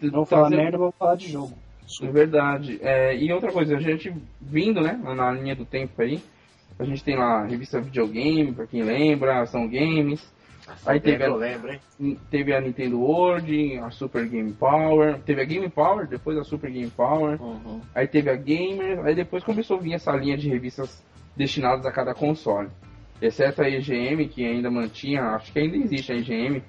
vamos 0.00 0.28
falar 0.28 0.42
trazendo- 0.48 0.62
merda, 0.62 0.78
vamos 0.78 0.94
falar 0.98 1.14
de 1.16 1.28
jogo. 1.30 1.52
É 2.02 2.06
verdade. 2.06 2.78
É, 2.82 3.16
e 3.16 3.32
outra 3.32 3.52
coisa, 3.52 3.76
a 3.76 3.80
gente 3.80 4.12
vindo, 4.40 4.80
né, 4.80 4.92
na 5.02 5.30
linha 5.32 5.54
do 5.54 5.64
tempo 5.64 6.00
aí, 6.02 6.20
a 6.78 6.84
gente 6.84 7.02
tem 7.04 7.16
lá 7.16 7.42
a 7.42 7.46
revista 7.46 7.80
videogame, 7.80 8.52
pra 8.52 8.66
quem 8.66 8.82
lembra, 8.82 9.40
ação 9.42 9.68
games, 9.68 10.20
Aí 10.86 11.00
teve 11.00 11.24
a- 11.24 11.34
lembro, 11.34 11.78
teve 12.30 12.54
a 12.54 12.60
Nintendo 12.60 13.00
World, 13.00 13.78
a 13.78 13.90
Super 13.90 14.26
Game 14.28 14.52
Power, 14.52 15.18
teve 15.20 15.40
a 15.40 15.44
Game 15.44 15.68
Power, 15.68 16.06
depois 16.06 16.36
a 16.38 16.44
Super 16.44 16.70
Game 16.70 16.90
Power, 16.90 17.40
Uhum. 17.42 17.80
aí 17.94 18.06
teve 18.06 18.30
a 18.30 18.36
Gamer, 18.36 19.00
aí 19.04 19.14
depois 19.14 19.42
começou 19.44 19.78
a 19.78 19.80
vir 19.80 19.94
essa 19.94 20.12
linha 20.12 20.36
de 20.36 20.48
revistas 20.48 21.02
destinadas 21.36 21.84
a 21.86 21.92
cada 21.92 22.14
console. 22.14 22.68
Exceto 23.20 23.62
a 23.62 23.68
EGM, 23.68 24.28
que 24.28 24.44
ainda 24.44 24.70
mantinha, 24.70 25.22
acho 25.30 25.52
que 25.52 25.58
ainda 25.58 25.76
existe 25.76 26.12
a 26.12 26.16
EGM, 26.16 26.62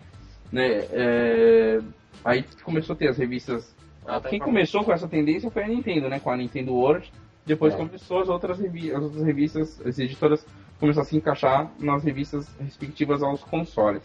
né? 0.51 0.85
é, 0.91 1.79
aí 2.25 2.43
começou 2.63 2.93
a 2.95 2.97
ter 2.97 3.07
as 3.09 3.17
revistas. 3.17 3.75
Ah, 4.07 4.19
tá 4.19 4.29
Quem 4.29 4.37
em 4.39 4.41
começou 4.41 4.83
com 4.83 4.91
essa 4.91 5.07
tendência 5.07 5.51
foi 5.51 5.63
a 5.63 5.67
Nintendo, 5.67 6.09
né? 6.09 6.19
Com 6.19 6.31
a 6.31 6.37
Nintendo 6.37 6.73
World. 6.73 7.11
Depois 7.45 7.73
É. 7.73 7.77
começou 7.77 8.19
as 8.21 8.29
outras, 8.29 8.59
revi 8.59 8.91
as 8.91 9.01
outras 9.03 9.23
revistas, 9.23 9.79
as 9.85 9.99
editoras 9.99 10.45
começaram 10.79 11.05
a 11.05 11.09
se 11.09 11.17
encaixar 11.17 11.69
nas 11.79 12.03
revistas 12.03 12.47
respectivas 12.59 13.21
aos 13.21 13.43
consoles. 13.43 14.03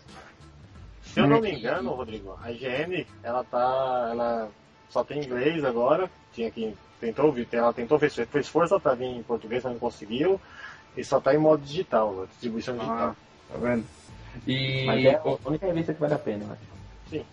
Se 1.02 1.20
eu 1.20 1.26
não 1.28 1.40
me 1.40 1.52
engano, 1.52 1.90
Rodrigo, 1.92 2.36
a 2.42 2.50
IGN, 2.50 3.06
ela 3.22 3.44
tá. 3.44 4.08
Ela 4.10 4.48
só 4.88 5.04
tem 5.04 5.22
inglês 5.22 5.64
agora. 5.64 6.10
Tinha 6.32 6.50
que. 6.50 6.74
Tentou 7.00 7.30
vir, 7.30 7.46
ela 7.52 7.72
tentou 7.72 7.98
fez, 7.98 8.14
fez 8.14 8.48
força 8.48 8.80
pra 8.80 8.94
vir 8.94 9.04
em 9.06 9.22
português, 9.22 9.62
mas 9.62 9.72
não 9.74 9.78
conseguiu. 9.78 10.40
E 10.96 11.04
só 11.04 11.20
tá 11.20 11.34
em 11.34 11.38
modo 11.38 11.62
digital, 11.62 12.26
distribuição 12.30 12.74
digital. 12.76 13.10
Ah, 13.10 13.14
tá 13.52 13.58
vendo? 13.58 13.84
E, 14.46 14.84
Mas 14.86 15.04
é 15.04 15.14
a 15.16 15.48
única 15.48 15.66
revista 15.66 15.92
que 15.94 16.00
vale 16.00 16.14
a 16.14 16.18
pena, 16.18 16.44
eu 16.44 16.52
acho. 16.52 17.26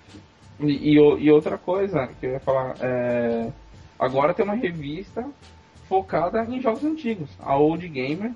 e, 0.60 0.92
e 0.94 1.00
o- 1.00 1.18
e 1.18 1.32
outra 1.32 1.58
coisa 1.58 2.08
que 2.20 2.26
eu 2.26 2.32
ia 2.32 2.40
falar, 2.40 2.76
é, 2.82 3.52
agora 3.98 4.34
tem 4.34 4.44
uma 4.46 4.54
revista 4.56 5.28
focada 5.88 6.44
em 6.46 6.62
jogos 6.62 6.84
antigos, 6.84 7.30
a 7.40 7.56
Old 7.56 7.88
Gamer. 7.88 8.32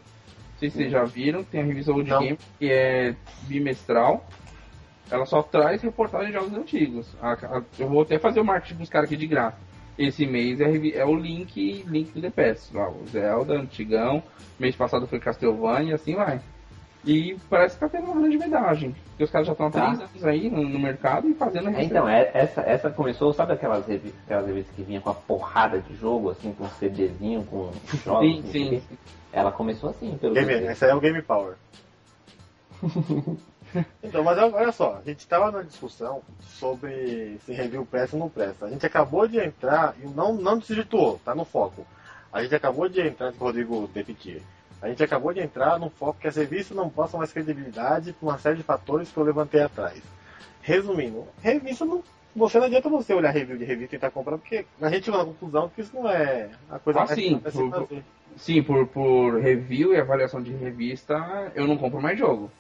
Não 0.56 0.60
sei 0.60 0.70
se 0.70 0.78
vocês 0.78 0.92
já 0.92 1.04
viram, 1.04 1.44
tem 1.44 1.62
a 1.62 1.66
revista 1.66 1.92
Old 1.92 2.10
Não. 2.10 2.20
Gamer, 2.20 2.38
que 2.58 2.72
é 2.72 3.14
bimestral. 3.44 4.26
Ela 5.12 5.26
só 5.26 5.44
traz 5.44 5.82
reportagens 5.82 6.30
de 6.32 6.40
jogos 6.40 6.54
antigos. 6.58 7.16
A- 7.22 7.34
a- 7.34 7.62
eu 7.78 7.90
vou 7.90 8.02
até 8.02 8.18
fazer 8.18 8.40
o 8.40 8.46
marketing 8.46 8.76
dos 8.80 8.90
caras 8.90 9.08
aqui 9.10 9.18
de 9.18 9.28
graça. 9.28 9.58
Esse 9.98 10.26
mês 10.26 10.60
é, 10.62 10.98
é 10.98 11.06
o 11.06 11.14
Link, 11.16 11.84
Link 11.88 12.12
do 12.14 12.22
The 12.22 12.30
Past, 12.30 12.74
lá, 12.76 12.90
o 12.90 13.06
Zelda, 13.08 13.54
antigão. 13.54 14.24
Mês 14.58 14.76
passado 14.76 15.06
foi 15.08 15.20
Castlevania 15.20 15.92
e 15.92 15.94
assim 15.94 16.16
vai. 16.16 16.40
E 17.06 17.38
parece 17.50 17.76
que 17.76 17.82
tá 17.82 17.90
tendo 17.90 18.06
uma 18.12 18.20
grande 18.20 18.38
vendagem. 18.38 18.96
Porque 19.10 19.24
os 19.26 19.30
caras 19.30 19.46
já 19.46 19.54
estão 19.54 19.68
há 19.68 19.72
Tá. 19.72 19.86
três 19.86 20.00
anos 20.00 20.26
aí 20.26 20.50
no, 20.50 20.68
no 20.68 20.80
mercado 20.80 21.30
e 21.30 21.34
fazendo 21.36 21.70
É, 21.70 21.84
então, 21.84 22.10
é, 22.10 22.32
essa, 22.34 22.62
essa 22.62 22.90
começou, 22.90 23.32
sabe 23.32 23.54
aquelas 23.54 23.86
revistas, 23.86 24.20
aquelas 24.26 24.48
revistas 24.48 24.76
que 24.76 24.82
vinha 24.82 25.00
com 25.02 25.12
a 25.12 25.14
porrada 25.14 25.80
de 25.80 25.96
jogo, 25.98 26.32
assim, 26.32 26.52
com 26.54 26.68
CDzinho, 26.70 27.44
com 27.44 27.72
jogos? 28.04 28.28
Sim, 28.28 28.40
o 28.40 28.52
sim. 28.52 28.82
Ela 29.36 29.52
começou 29.52 29.90
assim, 29.90 30.18
pelo 30.18 30.34
Game, 30.34 30.54
essa 30.66 30.86
aí 30.86 30.92
é 30.92 30.96
o 30.96 31.02
Game 31.02 31.22
Power. 31.22 31.56
então, 34.02 34.24
mas 34.24 34.38
olha 34.38 34.72
só, 34.72 34.96
a 34.96 35.02
gente 35.02 35.20
estava 35.20 35.52
na 35.52 35.62
discussão 35.62 36.22
sobre 36.40 37.38
se 37.46 37.52
review 37.52 37.86
presta 37.86 38.16
ou 38.16 38.22
não 38.22 38.30
presta. 38.30 38.66
A 38.66 38.70
gente 38.70 38.86
acabou 38.86 39.28
de 39.28 39.38
entrar 39.38 39.94
e 40.02 40.08
não, 40.08 40.34
não 40.34 40.58
desvirtuou, 40.58 41.20
tá 41.26 41.36
no 41.36 41.44
foco. 41.44 41.86
A 42.32 42.42
gente 42.44 42.56
acabou 42.56 42.88
de 42.88 43.02
entrar, 43.02 43.34
que 43.34 43.38
o 43.38 43.44
Rodrigo 43.44 43.90
repetir. 43.94 44.42
A 44.82 44.88
gente 44.88 45.04
acabou 45.04 45.34
de 45.34 45.42
entrar 45.42 45.78
no 45.78 45.90
foco 45.90 46.22
que 46.22 46.30
as 46.30 46.38
revistas 46.38 46.78
não 46.78 46.90
passam 46.90 47.18
mais 47.18 47.34
credibilidade 47.34 48.14
por 48.14 48.28
uma 48.28 48.40
série 48.40 48.56
de 48.56 48.64
fatores 48.64 49.12
que 49.12 49.18
eu 49.18 49.24
levantei 49.24 49.62
atrás. 49.62 50.02
Resumindo, 50.62 51.28
revista 51.42 51.84
não. 51.84 52.02
Você 52.36 52.60
não 52.60 52.66
adianta 52.66 52.90
você 52.90 53.14
olhar 53.14 53.32
review 53.32 53.58
de 53.58 53.64
revista 53.64 53.96
e 53.96 53.98
tentar 53.98 54.12
comprar, 54.12 54.38
porque 54.38 54.66
a 54.82 54.90
gente 54.90 55.06
chegou 55.06 55.20
na 55.20 55.26
conclusão 55.26 55.70
que 55.70 55.82
isso 55.82 55.96
não 55.96 56.10
é 56.10 56.50
a 56.70 56.78
coisa 56.80 57.00
Ah, 57.00 57.06
mais 57.06 57.16
sim, 57.20 57.36
de 57.38 57.52
por- 57.52 57.72
fazer. 57.72 58.04
Sim, 58.38 58.62
por, 58.64 58.86
por 58.88 59.40
review 59.40 59.94
e 59.94 59.98
avaliação 59.98 60.42
de 60.42 60.52
revista, 60.52 61.52
eu 61.56 61.66
não 61.66 61.78
compro 61.78 62.02
mais 62.02 62.20
jogo. 62.20 62.52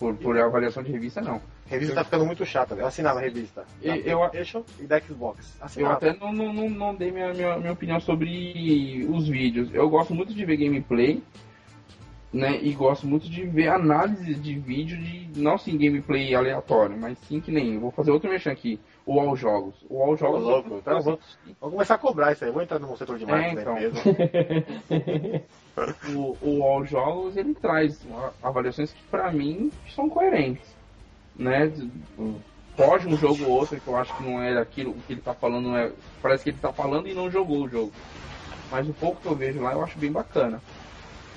Por, 0.00 0.14
por 0.16 0.36
avaliação 0.36 0.82
de 0.82 0.90
revista, 0.90 1.20
não. 1.20 1.40
Revista 1.68 1.94
tá 1.94 2.02
ficando 2.02 2.24
muito 2.26 2.44
chata, 2.44 2.74
velho. 2.74 2.84
Eu 2.84 2.88
assinava 2.88 3.20
a 3.20 3.22
revista. 3.22 3.64
Da 3.84 3.96
Eu- 3.96 4.30
eu- 4.32 4.64
e 4.80 4.84
da 4.86 4.98
Xbox. 4.98 5.54
Eu 5.60 5.64
Assinava. 5.66 5.94
até 5.94 6.12
não, 6.18 6.32
não, 6.32 6.52
não, 6.52 6.70
não 6.70 6.94
dei 6.94 7.12
minha, 7.12 7.32
minha, 7.34 7.56
minha 7.58 7.72
opinião 7.72 8.00
sobre 8.00 9.06
os 9.08 9.28
vídeos. 9.28 9.68
Eu 9.72 9.88
gosto 9.88 10.12
muito 10.14 10.34
de 10.34 10.44
ver 10.44 10.56
gameplay. 10.56 11.22
né? 12.32 12.58
E 12.62 12.72
gosto 12.72 13.06
muito 13.08 13.28
de 13.28 13.44
ver 13.44 13.68
análises 13.68 14.40
de 14.40 14.54
vídeo 14.54 14.96
de 14.96 15.40
não 15.40 15.58
sim 15.58 15.76
gameplay 15.76 16.32
aleatório, 16.34 16.96
mas 16.96 17.18
sim 17.28 17.40
que 17.40 17.50
nem. 17.50 17.76
Vou 17.78 17.90
fazer 17.90 18.10
outro 18.12 18.30
mexer 18.30 18.50
aqui. 18.50 18.78
O 19.06 19.18
All 19.18 19.36
Jogos. 19.36 19.74
O 19.88 20.02
All 20.02 20.16
Jogos. 20.16 20.42
Ô, 20.42 20.50
louco, 20.50 20.82
tá, 20.82 20.98
vou, 20.98 21.18
vou 21.60 21.70
começar 21.70 21.94
a 21.94 21.98
cobrar 21.98 22.32
isso 22.32 22.44
aí. 22.44 22.50
Vou 22.50 22.62
entrar 22.62 22.78
no 22.78 22.96
setor 22.96 23.18
de 23.18 23.26
marketing 23.26 23.56
É, 23.56 23.60
então. 23.60 23.78
empresa. 23.78 25.42
o, 26.14 26.36
o 26.42 26.62
All 26.62 26.84
Jogos 26.84 27.36
ele 27.36 27.54
traz 27.54 28.00
avaliações 28.42 28.92
que 28.92 29.02
pra 29.04 29.30
mim 29.32 29.72
são 29.94 30.08
coerentes, 30.08 30.74
né? 31.36 31.72
Pode 32.76 33.08
um 33.08 33.16
jogo 33.16 33.44
ou 33.44 33.50
outro 33.50 33.80
que 33.80 33.88
eu 33.88 33.96
acho 33.96 34.16
que 34.16 34.22
não 34.22 34.42
é 34.42 34.58
aquilo 34.58 34.94
que 35.06 35.12
ele 35.12 35.20
tá 35.20 35.34
falando, 35.34 35.68
não 35.68 35.76
é, 35.76 35.92
parece 36.22 36.44
que 36.44 36.50
ele 36.50 36.58
tá 36.58 36.72
falando 36.72 37.08
e 37.08 37.14
não 37.14 37.30
jogou 37.30 37.64
o 37.64 37.68
jogo. 37.68 37.92
Mas 38.70 38.88
o 38.88 38.92
pouco 38.94 39.20
que 39.20 39.26
eu 39.26 39.34
vejo 39.34 39.60
lá 39.60 39.72
eu 39.72 39.82
acho 39.82 39.98
bem 39.98 40.12
bacana. 40.12 40.62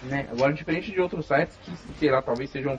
Né? 0.04 0.28
Agora, 0.32 0.54
diferente 0.54 0.92
de 0.92 1.02
outros 1.02 1.26
sites 1.26 1.58
que, 1.64 1.72
sei 1.98 2.12
lá, 2.12 2.22
talvez 2.22 2.50
sejam 2.50 2.78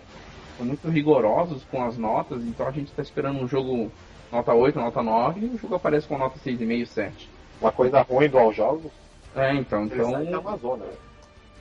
muito 0.60 0.88
rigorosos 0.88 1.64
com 1.64 1.84
as 1.84 1.98
notas, 1.98 2.42
então 2.44 2.66
a 2.66 2.70
gente 2.70 2.88
está 2.88 3.02
esperando 3.02 3.40
um 3.40 3.48
jogo 3.48 3.90
nota 4.34 4.52
8, 4.52 4.78
nota 4.78 5.02
9 5.02 5.40
e 5.40 5.44
o 5.46 5.58
jogo 5.58 5.74
aparece 5.76 6.06
com 6.08 6.18
nota 6.18 6.38
6,5, 6.38 6.86
7. 6.86 7.30
Uma 7.60 7.72
coisa 7.72 8.02
ruim 8.02 8.28
do 8.28 8.38
All 8.38 8.52
Jogos, 8.52 8.90
É, 9.34 9.54
então, 9.54 9.84
então, 9.84 10.10
sai 10.10 10.26
da 10.26 10.38
Amazônia. 10.38 10.86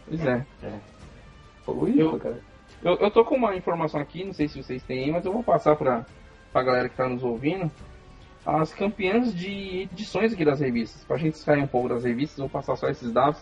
pois 0.07 0.25
é. 0.25 0.45
Foi 1.65 1.89
isso, 1.91 1.99
Eu- 2.01 2.19
cara. 2.19 2.39
Eu, 2.83 2.95
eu 2.97 3.09
tô 3.11 3.23
com 3.23 3.35
uma 3.35 3.55
informação 3.55 4.01
aqui, 4.01 4.25
não 4.25 4.33
sei 4.33 4.47
se 4.49 4.61
vocês 4.61 4.83
têm, 4.83 5.09
mas 5.11 5.23
eu 5.25 5.31
vou 5.31 5.41
passar 5.41 5.75
pra, 5.77 6.05
pra 6.51 6.63
galera 6.63 6.89
que 6.89 6.97
tá 6.97 7.07
nos 7.07 7.23
ouvindo. 7.23 7.71
As 8.45 8.73
campeãs 8.73 9.33
de 9.33 9.83
edições 9.83 10.33
aqui 10.33 10.43
das 10.43 10.59
revistas. 10.59 11.01
Pra 11.05 11.15
gente 11.15 11.37
sair 11.37 11.61
um 11.61 11.67
pouco 11.67 11.87
das 11.87 12.03
revistas, 12.03 12.37
eu 12.39 12.43
vou 12.47 12.49
passar 12.49 12.75
só 12.75 12.89
esses 12.89 13.09
dados. 13.13 13.39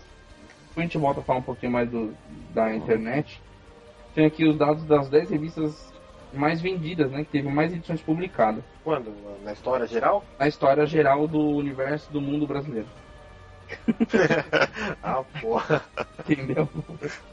Depois 0.68 0.78
a 0.78 0.82
gente 0.82 0.98
volta 1.00 1.22
a 1.22 1.24
falar 1.24 1.40
um 1.40 1.44
pouquinho 1.44 1.72
mais 1.72 1.90
do, 1.90 2.14
da 2.54 2.72
internet. 2.76 3.42
Tem 4.14 4.26
aqui 4.28 4.48
os 4.48 4.56
dados 4.58 4.84
das 4.86 5.10
10 5.10 5.32
revistas 5.32 5.91
mais 6.34 6.62
vendidas, 6.62 7.12
né? 7.12 7.24
Que 7.24 7.32
teve 7.32 7.50
mais 7.50 7.74
edições 7.74 8.02
publicadas. 8.02 8.64
Quando? 8.84 9.14
Na 9.44 9.54
história 9.54 9.86
geral? 9.88 10.24
Na 10.40 10.48
história 10.48 10.86
geral 10.86 11.28
do 11.28 11.40
universo 11.40 12.12
do 12.12 12.22
mundo 12.22 12.48
brasileiro. 12.48 12.88
ah, 15.04 15.24
porra. 15.40 15.84
Entendeu? 16.20 16.68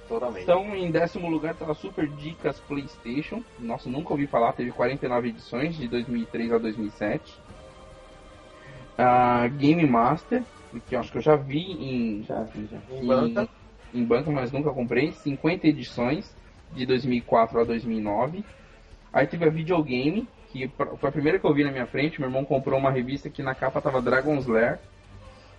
Totalmente. 0.09 0.43
Então, 0.43 0.77
em 0.77 0.91
décimo 0.91 1.29
lugar 1.29 1.55
tá 1.55 1.71
a 1.71 1.75
Super 1.75 2.07
Dicas 2.09 2.61
PlayStation. 2.61 3.43
Nossa, 3.59 3.89
nunca 3.89 4.13
ouvi 4.13 4.27
falar. 4.27 4.53
Teve 4.53 4.71
49 4.71 5.29
edições 5.29 5.77
de 5.77 5.89
2003 5.89 6.53
a 6.53 6.59
2007. 6.59 7.41
A 8.97 9.49
Game 9.49 9.87
Master, 9.87 10.43
que 10.89 10.97
eu 10.97 11.01
acho 11.01 11.13
que 11.13 11.19
eu 11.19 11.23
já 11.23 11.37
vi 11.37 11.73
em, 11.73 12.25
Já 12.25 12.43
vi, 12.43 12.69
já. 12.71 12.79
Em 12.97 13.07
banca. 13.07 13.49
em 13.95 14.05
banca, 14.05 14.31
mas 14.31 14.53
nunca 14.53 14.71
comprei. 14.71 15.13
50 15.13 15.67
edições 15.67 16.35
de 16.73 16.85
2004 16.87 17.61
a 17.61 17.65
2009. 17.65 18.45
Aí 19.13 19.27
teve 19.27 19.45
a 19.47 19.51
Videogame, 19.51 20.29
que 20.51 20.69
foi 20.99 21.09
a 21.09 21.13
primeira 21.13 21.39
que 21.39 21.45
eu 21.47 21.55
vi 21.55 21.65
na 21.65 21.71
minha 21.73 21.87
frente. 21.87 22.21
Meu 22.21 22.29
irmão 22.29 22.45
comprou 22.45 22.79
uma 22.79 22.91
revista 22.91 23.29
que 23.31 23.43
na 23.43 23.55
capa 23.55 23.81
tava 23.81 24.01
Dragon's 24.03 24.47
Lair. 24.47 24.79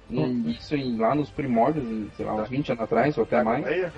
E 0.10 0.52
Isso 0.52 0.76
em- 0.76 0.98
lá 0.98 1.14
nos 1.14 1.30
primórdios, 1.30 2.12
sei 2.16 2.26
lá, 2.26 2.34
uns 2.36 2.50
20 2.50 2.70
anos 2.72 2.84
atrás, 2.84 3.16
ou 3.18 3.24
até 3.24 3.36
Dragon 3.44 3.50
mais. 3.52 3.66
Slayer? 3.66 3.92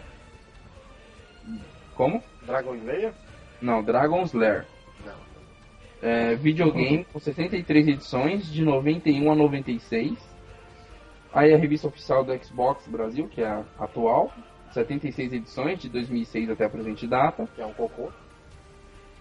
Como? 1.95 2.21
Dragon 2.45 2.75
Slayer? 2.75 3.13
Não, 3.61 3.83
Dragon's 3.83 4.33
Lair. 4.33 4.65
Não. 5.05 5.13
É, 6.01 6.35
videogame 6.35 7.05
com 7.05 7.19
63 7.19 7.87
edições, 7.87 8.51
de 8.51 8.63
91 8.63 9.31
a 9.31 9.35
96. 9.35 10.17
Aí 11.33 11.53
a 11.53 11.57
revista 11.57 11.87
oficial 11.87 12.23
do 12.23 12.35
Xbox 12.43 12.87
Brasil, 12.87 13.27
que 13.29 13.41
é 13.41 13.47
a 13.47 13.63
atual, 13.79 14.31
76 14.73 15.31
edições, 15.31 15.79
de 15.79 15.87
2006 15.89 16.49
até 16.49 16.65
a 16.65 16.69
presente 16.69 17.07
data. 17.07 17.47
Que 17.55 17.61
é 17.61 17.65
um 17.65 17.73
cocô. 17.73 18.11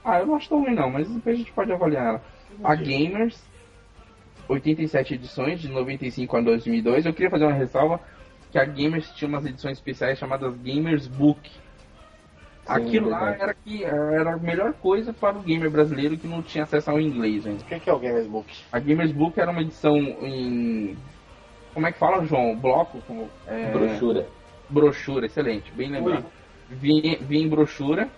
Ah, 0.05 0.19
eu 0.19 0.27
não 0.27 0.37
acho 0.37 0.49
tão 0.49 0.63
ruim 0.63 0.75
não, 0.75 0.91
mas 0.91 1.09
depois 1.09 1.35
a 1.35 1.39
gente 1.39 1.53
pode 1.53 1.73
avaliar 1.73 2.07
ela. 2.07 2.23
A 2.65 2.75
Gamers, 2.75 3.43
87 4.49 5.15
edições, 5.15 5.61
de 5.61 5.69
95 5.69 6.37
a 6.37 6.41
2002. 6.41 7.07
Eu 7.07 7.13
queria 7.13 7.31
fazer 7.31 7.45
uma 7.45 7.53
ressalva 7.53 8.01
que 8.51 8.59
a 8.59 8.65
Gamers 8.65 9.11
tinha 9.13 9.29
umas 9.29 9.45
edições 9.45 9.79
especiais 9.79 10.19
chamadas 10.19 10.55
Gamers 10.57 11.07
Book. 11.07 11.51
Aquilo 12.67 13.11
lá 13.11 13.35
era, 13.35 13.55
que, 13.55 13.85
era 13.85 14.35
a 14.35 14.37
melhor 14.37 14.73
coisa 14.75 15.13
para 15.13 15.37
o 15.37 15.43
gamer 15.43 15.71
brasileiro 15.71 16.17
que 16.17 16.29
não 16.29 16.41
tinha 16.41 16.65
acesso 16.65 16.91
ao 16.91 17.01
inglês 17.01 17.45
ainda. 17.45 17.63
O 17.63 17.65
que 17.65 17.81
que 17.81 17.91
é 17.91 17.93
o 17.93 17.99
Gamers 17.99 18.27
Book? 18.27 18.55
A 18.71 18.79
Gamers 18.79 19.13
Book 19.13 19.41
era 19.41 19.51
uma 19.51 19.63
edição 19.63 19.97
em. 19.97 20.97
Como 21.75 21.87
é 21.87 21.93
que 21.93 21.99
fala, 21.99 22.25
João? 22.25 22.57
Bloco? 22.57 23.01
Como, 23.07 23.29
é, 23.47 23.71
Brochura. 23.71 24.27
brochura, 24.69 25.27
excelente, 25.27 25.73
bem 25.73 25.91
lembrado. 25.91 26.27
Vinha, 26.69 27.19
vinha 27.21 27.45
em 27.45 27.49
brochura 27.49 28.09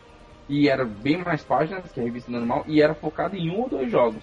e 0.49 0.69
era 0.69 0.85
bem 0.85 1.19
mais 1.19 1.43
páginas 1.45 1.91
que 1.93 2.01
a 2.01 2.05
revista 2.05 2.31
normal 2.31 2.65
e 2.67 2.81
era 2.83 2.95
focado 2.95 3.37
em 3.37 3.51
um 3.51 3.61
ou 3.63 3.69
dois 3.69 3.91
jogos. 3.91 4.23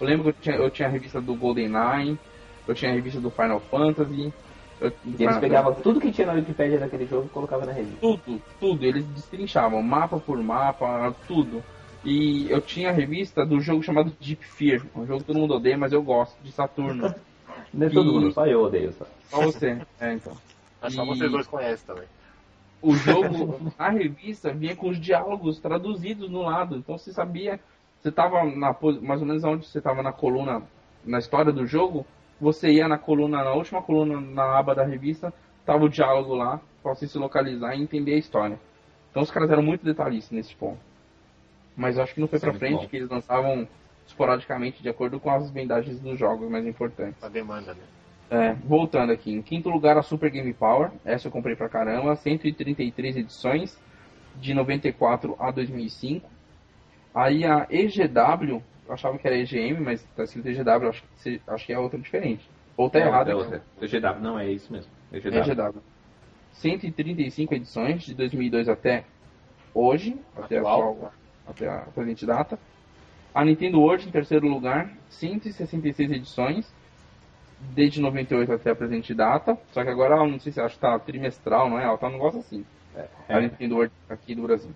Eu 0.00 0.06
lembro 0.06 0.24
que 0.24 0.28
eu 0.30 0.42
tinha, 0.42 0.56
eu 0.56 0.70
tinha 0.70 0.88
a 0.88 0.90
revista 0.90 1.20
do 1.20 1.34
GoldenEye, 1.34 2.18
eu 2.66 2.74
tinha 2.74 2.90
a 2.90 2.94
revista 2.94 3.20
do 3.20 3.30
Final 3.30 3.60
Fantasy. 3.60 4.32
Eu, 4.80 4.88
do 4.90 4.96
E 5.04 5.08
eles 5.08 5.16
Final- 5.18 5.40
pegavam 5.40 5.74
tudo 5.74 6.00
que 6.00 6.10
tinha 6.10 6.26
na 6.26 6.32
Wikipedia 6.34 6.78
daquele 6.78 7.04
jogo 7.06 7.26
e 7.26 7.28
colocavam 7.28 7.66
na 7.66 7.72
revista. 7.72 7.98
tudo, 8.00 8.40
tudo, 8.58 8.84
eles 8.84 9.04
destrinchavam, 9.08 9.82
mapa 9.82 10.18
por 10.18 10.38
mapa, 10.42 11.14
tudo. 11.28 11.62
E 12.02 12.50
eu 12.50 12.62
tinha 12.62 12.88
a 12.88 12.92
revista 12.92 13.44
do 13.44 13.60
jogo 13.60 13.82
chamado 13.82 14.10
Deep 14.18 14.42
Fear, 14.42 14.80
um 14.96 15.04
jogo 15.06 15.20
que 15.20 15.26
todo 15.26 15.38
mundo 15.38 15.54
odeia, 15.54 15.76
mas 15.76 15.92
eu 15.92 16.02
gosto, 16.02 16.34
de 16.42 16.50
Saturno. 16.50 17.14
Não 17.74 17.86
é 17.86 17.90
todo 17.90 18.10
mundo, 18.12 18.32
só 18.32 18.46
eu 18.46 18.62
odeio. 18.62 18.90
Só. 18.94 19.06
Só 19.28 19.40
você. 19.42 19.78
É, 20.00 20.14
então. 20.14 20.32
Mas 20.80 20.94
só 20.94 21.04
E- 21.04 21.06
vocês 21.06 21.30
dois 21.30 21.46
conhecem 21.46 21.86
também. 21.86 22.04
O 22.82 22.94
jogo, 22.94 23.72
a 23.78 23.90
revista 23.90 24.52
vinha 24.52 24.74
com 24.74 24.88
os 24.88 24.98
diálogos 24.98 25.58
traduzidos 25.58 26.30
no 26.30 26.42
lado. 26.42 26.76
Então 26.76 26.96
você 26.96 27.12
sabia, 27.12 27.60
você 28.00 28.10
tava 28.10 28.44
na 28.44 28.72
pos- 28.72 29.00
mais 29.00 29.20
ou 29.20 29.26
menos 29.26 29.44
onde 29.44 29.66
você 29.66 29.80
tava 29.80 30.02
na 30.02 30.12
coluna, 30.12 30.62
na 31.04 31.18
história 31.18 31.52
do 31.52 31.66
jogo, 31.66 32.06
você 32.40 32.70
ia 32.70 32.88
na 32.88 32.96
coluna, 32.98 33.44
na 33.44 33.52
última 33.52 33.82
coluna 33.82 34.20
na 34.20 34.58
aba 34.58 34.74
da 34.74 34.84
revista, 34.84 35.32
tava 35.66 35.84
o 35.84 35.88
diálogo 35.88 36.34
lá, 36.34 36.60
pra 36.82 36.94
você 36.94 37.06
se 37.06 37.18
localizar 37.18 37.74
e 37.74 37.82
entender 37.82 38.14
a 38.14 38.18
história. 38.18 38.58
Então 39.10 39.22
os 39.22 39.30
caras 39.30 39.50
eram 39.50 39.62
muito 39.62 39.84
detalhistas 39.84 40.32
nesse 40.32 40.54
ponto. 40.54 40.78
Mas 41.76 41.96
eu 41.96 42.02
acho 42.02 42.14
que 42.14 42.20
não 42.20 42.28
foi 42.28 42.38
Isso 42.38 42.46
é 42.46 42.50
pra 42.50 42.58
frente, 42.58 42.82
bom. 42.82 42.88
que 42.88 42.96
eles 42.96 43.08
lançavam 43.10 43.68
esporadicamente 44.06 44.82
de 44.82 44.88
acordo 44.88 45.20
com 45.20 45.30
as 45.30 45.50
vendagens 45.50 46.00
dos 46.00 46.18
jogos 46.18 46.50
mais 46.50 46.66
importantes. 46.66 47.22
A 47.22 47.28
demanda, 47.28 47.74
né? 47.74 47.80
É, 48.30 48.52
voltando 48.52 49.10
aqui, 49.10 49.32
em 49.32 49.42
quinto 49.42 49.68
lugar 49.68 49.98
a 49.98 50.02
Super 50.02 50.30
Game 50.30 50.52
Power, 50.54 50.92
essa 51.04 51.26
eu 51.26 51.32
comprei 51.32 51.56
pra 51.56 51.68
caramba, 51.68 52.14
133 52.14 53.16
edições, 53.16 53.76
de 54.36 54.54
94 54.54 55.34
a 55.38 55.50
2005. 55.50 56.30
Aí 57.12 57.44
a 57.44 57.66
EGW, 57.68 58.62
eu 58.86 58.94
achava 58.94 59.18
que 59.18 59.26
era 59.26 59.36
EGM, 59.36 59.80
mas 59.80 60.06
tá 60.16 60.22
escrito 60.22 60.48
EGW, 60.48 60.88
acho 60.88 61.02
que, 61.02 61.40
acho 61.44 61.66
que 61.66 61.72
é 61.72 61.78
outra 61.78 61.98
diferente. 61.98 62.48
Ou 62.76 62.88
tá 62.88 63.00
errado, 63.00 63.30
é 63.30 63.34
né? 63.34 63.36
outra. 63.36 63.62
EGW, 63.82 64.20
não, 64.20 64.38
é 64.38 64.48
isso 64.48 64.72
mesmo. 64.72 64.92
EGW. 65.12 65.38
EGW. 65.38 65.82
135 66.52 67.54
edições, 67.54 68.02
de 68.02 68.14
2002 68.14 68.68
até 68.68 69.04
hoje, 69.74 70.16
até 70.36 70.58
a, 70.58 70.60
Atual. 70.60 70.92
atual, 70.92 71.12
até 71.48 71.68
a 71.68 71.78
presente 71.94 72.24
data. 72.24 72.58
A 73.34 73.44
Nintendo 73.44 73.80
World 73.80 74.08
em 74.08 74.10
terceiro 74.12 74.46
lugar, 74.48 74.92
166 75.08 76.12
edições, 76.12 76.72
desde 77.60 78.00
98 78.00 78.52
até 78.52 78.70
a 78.70 78.74
presente 78.74 79.14
data. 79.14 79.58
Só 79.72 79.82
que 79.82 79.90
agora, 79.90 80.14
ela, 80.14 80.26
não 80.26 80.40
sei 80.40 80.52
se 80.52 80.60
acho 80.60 80.74
que 80.74 80.80
tá 80.80 80.98
trimestral, 80.98 81.68
não 81.68 81.78
é? 81.78 81.84
Ela 81.84 81.98
tá 81.98 82.08
um 82.08 82.12
negócio 82.12 82.40
assim. 82.40 82.64
A 83.28 83.38
É. 83.38 83.40
Nintendo 83.42 83.76
World 83.76 83.92
aqui 84.08 84.34
do 84.34 84.42
Brasil. 84.42 84.72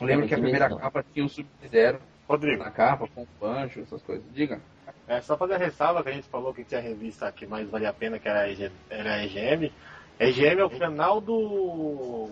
Eu 0.00 0.06
lembro 0.06 0.28
que 0.28 0.34
a 0.34 0.38
primeira 0.38 0.66
Dimensão. 0.66 0.84
capa 0.84 1.04
tinha 1.12 1.24
o 1.24 1.28
Sub-Zero 1.28 1.98
Rodrigo, 2.28 2.62
na 2.62 2.70
capa, 2.70 3.08
com 3.14 3.22
o 3.22 3.26
Pancho, 3.40 3.80
essas 3.80 4.02
coisas. 4.02 4.24
Diga. 4.34 4.60
é 5.08 5.20
só 5.20 5.36
fazer 5.36 5.54
a 5.54 5.58
ressalva 5.58 6.02
que 6.02 6.08
a 6.08 6.12
gente 6.12 6.28
falou 6.28 6.52
que 6.52 6.64
tinha 6.64 6.80
revista 6.80 7.30
que 7.32 7.46
mais 7.46 7.68
valia 7.68 7.90
a 7.90 7.92
pena, 7.92 8.18
que 8.18 8.28
era 8.28 8.40
a, 8.40 8.50
EG, 8.50 8.70
era 8.90 9.14
a 9.14 9.24
EGM. 9.24 9.72
A 10.18 10.24
EGM 10.24 10.60
é 10.60 10.64
o 10.64 10.70
canal 10.70 11.20
do 11.20 12.30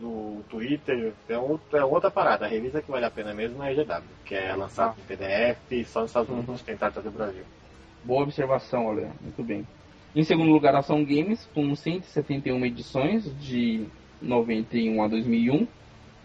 do 0.00 0.42
Twitter, 0.48 1.12
é, 1.28 1.38
outro, 1.38 1.76
é 1.76 1.84
outra 1.84 2.10
parada. 2.10 2.44
A 2.44 2.48
revista 2.48 2.82
que 2.82 2.90
vale 2.90 3.04
a 3.04 3.10
pena 3.10 3.32
mesmo 3.32 3.62
é 3.62 3.68
a 3.68 3.72
EGW, 3.72 4.02
que 4.24 4.34
é 4.34 4.54
lançada 4.54 4.96
em 4.98 5.04
PDF 5.04 5.86
só 5.86 6.00
nos 6.00 6.10
Estados 6.10 6.28
Unidos, 6.30 6.62
tentar 6.62 6.90
trazer 6.90 7.08
o 7.08 7.12
Brasil. 7.12 7.44
Boa 8.04 8.22
observação, 8.22 8.86
olha. 8.86 9.10
Muito 9.20 9.42
bem. 9.42 9.66
Em 10.14 10.24
segundo 10.24 10.50
lugar, 10.50 10.74
Ação 10.74 11.04
Games, 11.04 11.48
com 11.54 11.74
171 11.74 12.66
edições, 12.66 13.24
de 13.40 13.86
91 14.20 15.02
a 15.02 15.08
2001. 15.08 15.66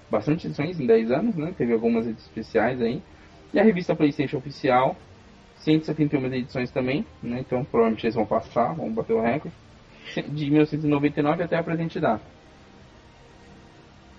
Bastante 0.10 0.48
edições 0.48 0.80
em 0.80 0.86
10 0.86 1.12
anos, 1.12 1.36
né? 1.36 1.54
Teve 1.58 1.74
algumas 1.74 2.08
edições 2.08 2.28
especiais 2.28 2.82
aí. 2.82 3.02
E 3.54 3.60
a 3.60 3.64
revista 3.64 3.96
PlayStation 3.96 4.38
Oficial, 4.38 4.96
171 5.58 6.34
edições 6.34 6.72
também, 6.72 7.06
né? 7.22 7.40
Então 7.40 7.64
provavelmente 7.64 8.06
eles 8.06 8.16
vão 8.16 8.26
passar, 8.26 8.74
vão 8.74 8.92
bater 8.92 9.14
o 9.14 9.22
recorde. 9.22 9.56
De 10.30 10.50
1999 10.50 11.44
até 11.44 11.58
a 11.58 11.64
presente 11.64 12.00
data. 12.00 12.24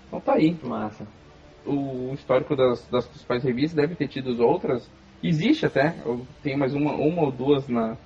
Então 0.07 0.19
tá 0.19 0.33
aí 0.33 0.57
Massa. 0.63 1.05
o 1.65 2.13
histórico 2.13 2.55
das, 2.55 2.87
das 2.89 3.07
principais 3.07 3.43
revistas, 3.43 3.75
deve 3.75 3.95
ter 3.95 4.07
tido 4.07 4.31
as 4.31 4.39
outras. 4.39 4.89
Existe 5.21 5.65
até, 5.65 5.95
eu 6.05 6.25
tenho 6.41 6.57
mais 6.57 6.73
uma, 6.73 6.93
uma 6.93 7.23
ou 7.23 7.31
duas 7.31 7.67
na, 7.67 7.97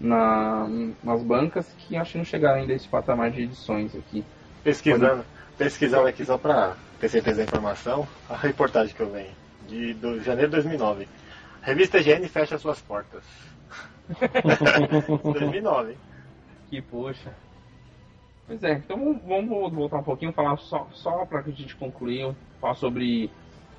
na, 0.00 0.68
nas 1.02 1.22
bancas 1.22 1.66
que 1.78 1.96
acho 1.96 2.12
que 2.12 2.18
não 2.18 2.24
chegaram 2.24 2.60
ainda 2.60 2.72
a 2.72 2.76
esse 2.76 2.86
patamar 2.86 3.30
de 3.30 3.42
edições 3.42 3.94
aqui. 3.94 4.24
Pesquisando, 4.62 5.24
pesquisando 5.58 6.06
aqui 6.06 6.24
só 6.24 6.38
pra 6.38 6.76
ter 7.00 7.08
certeza 7.08 7.38
da 7.38 7.44
informação, 7.44 8.06
a 8.28 8.36
reportagem 8.36 8.94
que 8.94 9.00
eu 9.00 9.10
venho, 9.10 9.32
de 9.68 9.94
do, 9.94 10.22
janeiro 10.22 10.50
de 10.50 10.56
2009. 10.56 11.08
A 11.60 11.66
revista 11.66 12.00
GN 12.00 12.26
fecha 12.28 12.56
suas 12.56 12.80
portas. 12.80 13.24
2009, 15.24 15.90
hein? 15.92 15.98
Que 16.70 16.80
poxa. 16.80 17.34
Pois 18.46 18.62
é, 18.62 18.72
então 18.74 19.20
vamos 19.26 19.72
voltar 19.72 19.96
um 19.96 20.02
pouquinho, 20.02 20.32
falar 20.32 20.56
só, 20.58 20.86
só 20.92 21.24
pra 21.24 21.42
que 21.42 21.50
a 21.50 21.52
gente 21.52 21.74
concluir, 21.76 22.34
falar 22.60 22.74
sobre 22.74 23.30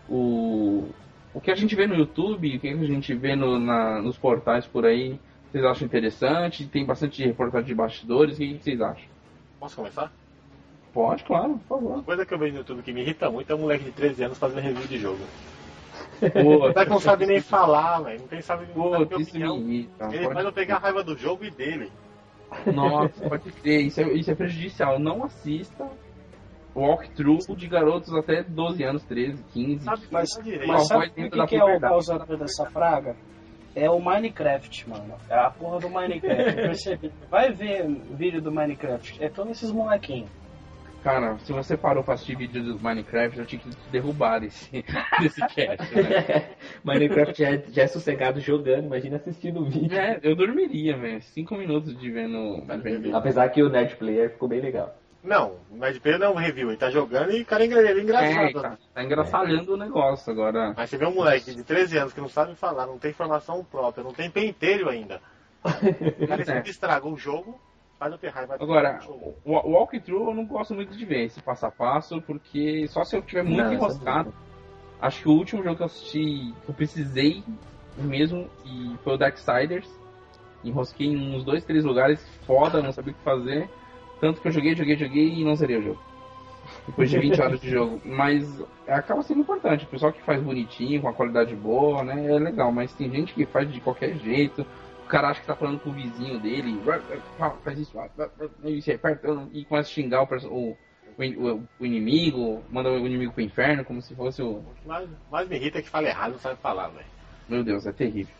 o, 0.10 0.90
o 1.36 1.42
que 1.42 1.52
a 1.52 1.56
gente 1.56 1.76
vê 1.76 1.86
no 1.86 1.96
YouTube, 1.96 2.56
o 2.56 2.60
que 2.62 2.70
a 2.70 2.76
gente 2.76 3.14
vê 3.14 3.36
no, 3.36 3.60
na, 3.60 4.02
nos 4.02 4.18
portais 4.18 4.66
por 4.66 4.86
aí. 4.86 5.20
Vocês 5.52 5.66
acham 5.66 5.86
interessante? 5.86 6.66
Tem 6.66 6.86
bastante 6.86 7.24
reportagem 7.24 7.68
de 7.68 7.76
bastidores, 7.76 8.36
o 8.36 8.40
que 8.40 8.58
vocês 8.62 8.80
acham? 8.80 9.06
Posso 9.60 9.76
começar? 9.76 10.12
Pode, 10.94 11.26
claro, 11.26 11.60
por 11.68 11.78
favor. 11.78 11.94
Uma 11.96 12.04
coisa 12.04 12.26
que 12.26 12.34
eu 12.34 12.40
vejo 12.40 12.54
no 12.54 12.60
YouTube 12.60 12.82
que 12.82 12.94
me 12.94 13.02
irrita 13.02 13.30
muito 13.30 13.52
é 13.52 13.56
um 13.56 13.60
moleque 13.60 13.84
de 13.84 13.92
13 13.92 14.24
anos 14.24 14.38
fazendo 14.38 14.62
review 14.62 14.88
de 14.88 14.98
jogo. 14.98 15.20
Pô, 16.20 16.74
que 16.74 16.90
não 16.90 17.00
sabe 17.02 17.26
nem 17.26 17.42
falar, 17.42 18.00
velho. 18.00 18.22
Não 18.22 18.28
tem 18.28 18.42
sabe, 18.42 18.66
sabe 18.66 18.74
Pô, 18.74 19.06
ter 19.06 19.20
isso 19.20 19.32
opinião. 19.32 19.58
me 19.58 19.74
irrita. 19.74 20.06
Ele 20.06 20.24
Pode 20.24 20.34
faz 20.34 20.46
eu 20.46 20.54
pegar 20.54 20.76
a 20.78 20.80
raiva 20.80 21.04
do 21.04 21.18
jogo 21.18 21.44
e 21.44 21.52
dele. 21.52 21.92
Nossa, 22.74 23.28
pode 23.28 23.52
ser, 23.52 23.82
isso 23.82 24.00
é, 24.00 24.14
isso 24.14 24.32
é 24.32 24.36
prejudicial. 24.36 24.98
Não 25.00 25.26
assista 25.26 25.86
walkthrough 26.76 27.56
de 27.56 27.68
garotos 27.68 28.14
até 28.14 28.44
12 28.44 28.84
anos, 28.84 29.04
13, 29.04 29.44
15. 29.54 29.84
Sabe, 29.84 30.02
Mas, 30.12 30.30
mas 30.68 30.88
sabe 30.88 31.06
o 31.08 31.30
que, 31.30 31.48
que 31.48 31.56
é 31.56 31.64
o 31.64 31.80
causador 31.80 32.38
dessa 32.38 32.66
praga? 32.66 33.16
É 33.76 33.90
o 33.90 34.00
Minecraft, 34.00 34.90
mano. 34.90 35.16
É 35.30 35.38
a 35.38 35.50
porra 35.50 35.80
do 35.80 35.90
Minecraft. 35.90 37.12
Vai 37.30 37.52
ver 37.52 37.88
vídeo 38.12 38.42
do 38.42 38.52
Minecraft. 38.52 39.22
É 39.24 39.30
todos 39.30 39.52
esses 39.52 39.72
molequinhos. 39.72 40.30
Cara, 41.04 41.38
se 41.38 41.54
você 41.54 41.78
parou 41.78 42.04
pra 42.04 42.16
assistir 42.16 42.36
vídeo 42.36 42.64
do 42.64 42.80
Minecraft, 42.80 43.38
eu 43.38 43.46
tinha 43.46 43.62
que 43.62 43.70
te 43.70 43.90
derrubar 43.92 44.40
desse, 44.40 44.84
desse 45.22 45.40
cast, 45.40 45.94
né? 45.94 46.50
Minecraft 46.84 47.38
já 47.38 47.52
é, 47.52 47.64
já 47.70 47.84
é 47.84 47.88
sossegado 47.88 48.40
jogando, 48.40 48.86
imagina 48.86 49.18
assistindo 49.18 49.60
o 49.60 49.66
vídeo. 49.70 49.96
É, 49.96 50.20
eu 50.24 50.36
dormiria, 50.36 50.98
velho. 50.98 51.22
Cinco 51.22 51.56
minutos 51.56 51.96
de 51.96 52.10
vendo. 52.10 52.66
Apesar 53.14 53.50
que 53.50 53.62
o 53.62 53.70
Nerd 53.70 53.98
Player 53.98 54.32
ficou 54.32 54.50
bem 54.50 54.62
legal. 54.62 54.96
Não, 55.26 55.56
mas 55.72 55.98
Pedro 55.98 56.20
não 56.20 56.28
é 56.28 56.30
um 56.30 56.36
review, 56.36 56.70
ele 56.70 56.78
tá 56.78 56.92
jogando 56.92 57.32
e 57.32 57.42
o 57.42 57.46
cara 57.46 57.64
é 57.64 57.68
ele 57.68 57.88
é 57.88 58.04
engraçado. 58.04 58.48
É, 58.48 58.54
tá, 58.54 58.78
tá 58.94 59.04
engraçalhando 59.04 59.74
o 59.74 59.78
negócio 59.78 60.32
agora. 60.32 60.74
Mas 60.78 60.90
você 60.90 60.98
vê 60.98 61.06
um 61.06 61.16
moleque 61.16 61.54
de 61.54 61.64
13 61.64 61.98
anos 61.98 62.14
que 62.14 62.22
não 62.22 62.30
sabe 62.30 62.54
falar, 62.56 62.86
não 62.86 63.00
tem 63.00 63.12
formação 63.12 63.64
própria, 63.64 64.04
não 64.04 64.14
tem 64.14 64.30
pentelho 64.30 64.88
ainda. 64.88 65.20
O 65.64 66.28
cara 66.28 66.42
É. 66.44 66.46
sempre 66.46 66.70
estragou 66.70 67.14
o 67.14 67.18
jogo, 67.18 67.60
faz 67.98 68.12
eu 68.12 68.20
ter 68.20 68.30
raiva. 68.30 68.56
Agora, 68.60 69.00
o 69.08 69.34
o 69.44 69.72
walkthrough 69.72 70.30
eu 70.30 70.36
não 70.36 70.46
gosto 70.46 70.76
muito 70.76 70.96
de 70.96 71.06
ver 71.06 71.26
esse 71.26 71.42
passo 71.42 71.66
a 71.66 71.72
passo, 71.72 72.22
porque 72.22 72.88
só 72.88 73.04
se 73.04 73.16
eu 73.16 73.22
tiver 73.24 73.44
muito 73.44 73.64
Não, 73.64 73.72
é 73.72 73.74
enroscado. 73.74 74.32
Acho 75.02 75.24
que 75.24 75.30
o 75.30 75.34
último 75.34 75.64
jogo 75.64 75.76
que 75.76 75.82
eu 75.82 75.88
assisti, 75.88 76.54
que 76.64 76.70
eu 76.70 76.76
precisei 76.76 77.44
mesmo, 77.98 78.48
e 78.64 78.96
foi 79.04 79.16
o 79.16 79.18
Darksiders. 79.18 79.90
Enrosquei 80.64 81.08
em 81.08 81.36
uns 81.36 81.44
dois, 81.44 81.64
três 81.64 81.84
lugares, 81.84 82.24
foda, 82.46 82.82
não 82.82 82.92
sabia 82.92 83.12
o 83.12 83.16
que 83.16 83.24
fazer. 83.24 83.70
Tanto 84.20 84.42
que 84.42 84.48
eu 84.48 84.52
joguei, 84.52 84.76
joguei, 84.76 84.96
joguei 84.96 85.34
e 85.34 85.44
não 85.44 85.56
zerei 85.56 85.78
o 85.78 85.84
jogo. 85.84 86.00
Depois 86.88 87.10
de 87.10 87.20
20 87.20 87.42
horas 87.42 87.60
de 87.60 87.70
jogo. 87.70 88.02
Mas 88.06 88.64
acaba 88.88 89.22
sendo 89.22 89.42
importante. 89.42 89.86
O 89.86 89.88
pessoal 89.88 90.12
que 90.12 90.22
faz 90.22 90.42
bonitinho, 90.42 91.02
com 91.02 91.10
a 91.10 91.14
qualidade 91.14 91.56
boa, 91.56 92.04
né? 92.04 92.34
É 92.34 92.40
legal. 92.40 92.72
Mas 92.72 92.94
tem 92.94 93.10
gente 93.12 93.34
que 93.34 93.46
faz 93.46 93.72
de 93.72 93.80
qualquer 93.80 94.16
jeito. 94.18 94.66
O 95.04 95.08
cara 95.08 95.30
acha 95.30 95.42
que 95.42 95.48
tá 95.48 95.56
falando 95.56 95.80
com 95.80 95.90
o 95.90 95.94
vizinho 95.94 96.40
dele. 96.40 96.80
Faz 97.64 97.80
isso, 97.80 97.98
e 98.64 98.82
se 98.82 99.00
e 99.54 99.66
começa 99.66 99.90
a 99.90 99.94
xingar 99.94 100.24
o, 100.24 100.28
o, 100.48 100.78
o, 101.20 101.64
o 101.80 101.86
inimigo, 101.86 102.64
manda 102.72 102.90
o 102.90 103.06
inimigo 103.06 103.32
pro 103.32 103.44
inferno, 103.44 103.86
como 103.86 104.02
se 104.02 104.16
fosse 104.16 104.42
o. 104.42 104.64
Mais, 104.86 105.08
mais 105.32 105.48
me 105.48 105.56
irrita 105.58 105.82
que 105.82 105.90
fala 105.90 106.08
errado, 106.08 106.32
não 106.32 106.40
sabe 106.40 106.60
falar, 106.60 106.88
velho. 106.88 107.06
Meu 107.48 107.64
Deus, 107.64 107.86
é 107.86 107.92
terrível. 107.92 108.34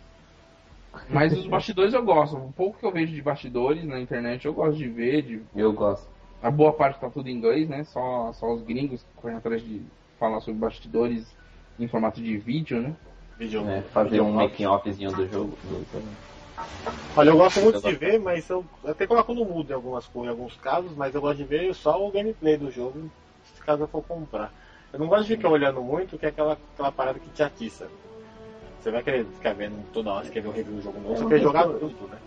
Mas 1.10 1.34
os 1.34 1.48
bastidores 1.48 1.94
eu 1.94 2.04
gosto. 2.04 2.38
O 2.38 2.54
pouco 2.54 2.78
que 2.80 2.86
eu 2.86 2.92
vejo 2.92 3.14
de 3.14 3.22
bastidores 3.22 3.84
na 3.84 4.00
internet 4.00 4.46
eu 4.46 4.54
gosto 4.54 4.78
de 4.78 4.88
ver. 4.88 5.22
De... 5.22 5.42
Eu 5.56 5.74
gosto. 5.74 6.08
A 6.42 6.52
boa 6.52 6.74
parte 6.74 7.00
tá 7.00 7.10
tudo 7.10 7.30
em 7.30 7.34
inglês, 7.36 7.68
né? 7.68 7.84
Só, 7.86 8.32
só 8.34 8.54
os 8.54 8.62
gringos 8.62 9.02
que 9.02 9.10
correm 9.16 9.38
atrás 9.38 9.62
de 9.62 9.82
falar 10.20 10.40
sobre 10.42 10.60
bastidores 10.60 11.36
em 11.80 11.88
formato 11.88 12.22
de 12.22 12.38
vídeo, 12.38 12.82
né? 12.82 12.96
Vídeo, 13.38 13.68
É, 13.68 13.82
fazer 13.82 14.22
um 14.22 14.26
vídeo- 14.26 14.36
making 14.38 14.66
offzinho 14.66 15.14
do 15.14 15.28
jogo. 15.28 15.58
Olha, 17.18 17.30
eu 17.30 17.38
gosto 17.38 17.62
muito 17.62 17.82
de 17.82 17.96
ver, 17.96 18.20
mas 18.20 18.50
eu 18.50 18.66
eu 18.84 18.92
até 18.92 19.08
coloco 19.08 19.34
no 19.34 19.46
mudo 19.46 19.72
em 19.72 19.74
algumas 19.74 20.06
coisas, 20.08 20.28
em 20.28 20.38
alguns 20.38 20.56
casos, 20.58 20.94
mas 20.96 21.16
eu 21.16 21.22
gosto 21.22 21.38
de 21.38 21.44
ver 21.46 21.74
só 21.74 22.06
o 22.06 22.12
gameplay 22.12 22.58
do 22.58 22.70
jogo, 22.70 23.10
se 23.44 23.62
caso 23.62 23.84
eu 23.84 23.88
for 23.88 24.04
comprar. 24.04 24.54
Eu 24.94 25.00
não 25.00 25.08
gosto 25.08 25.26
de 25.28 25.36
ficar 25.36 25.50
olhando 25.50 25.82
muito, 25.82 26.18
que 26.18 26.26
é 26.26 26.30
aquela, 26.30 26.58
aquela 26.74 26.92
parada 26.92 27.20
que 27.20 27.30
te 27.30 27.42
atiça. 27.44 27.90
Você 28.86 28.92
vai 28.92 29.02
querer 29.02 29.26
ficar 29.26 29.54
vendo 29.54 29.84
toda 29.92 30.12
hora, 30.14 30.26
você 30.26 30.32
quer 30.32 30.42
ver 30.42 30.50
um 30.50 30.52
review 30.52 30.76
do 30.76 30.82
jogo 30.84 31.00
novo, 31.00 31.16
Eu 31.16 31.18
você 31.18 31.28
quer 31.28 31.40
jogar 31.42 31.64
tudo, 31.64 32.08
né? 32.08 32.20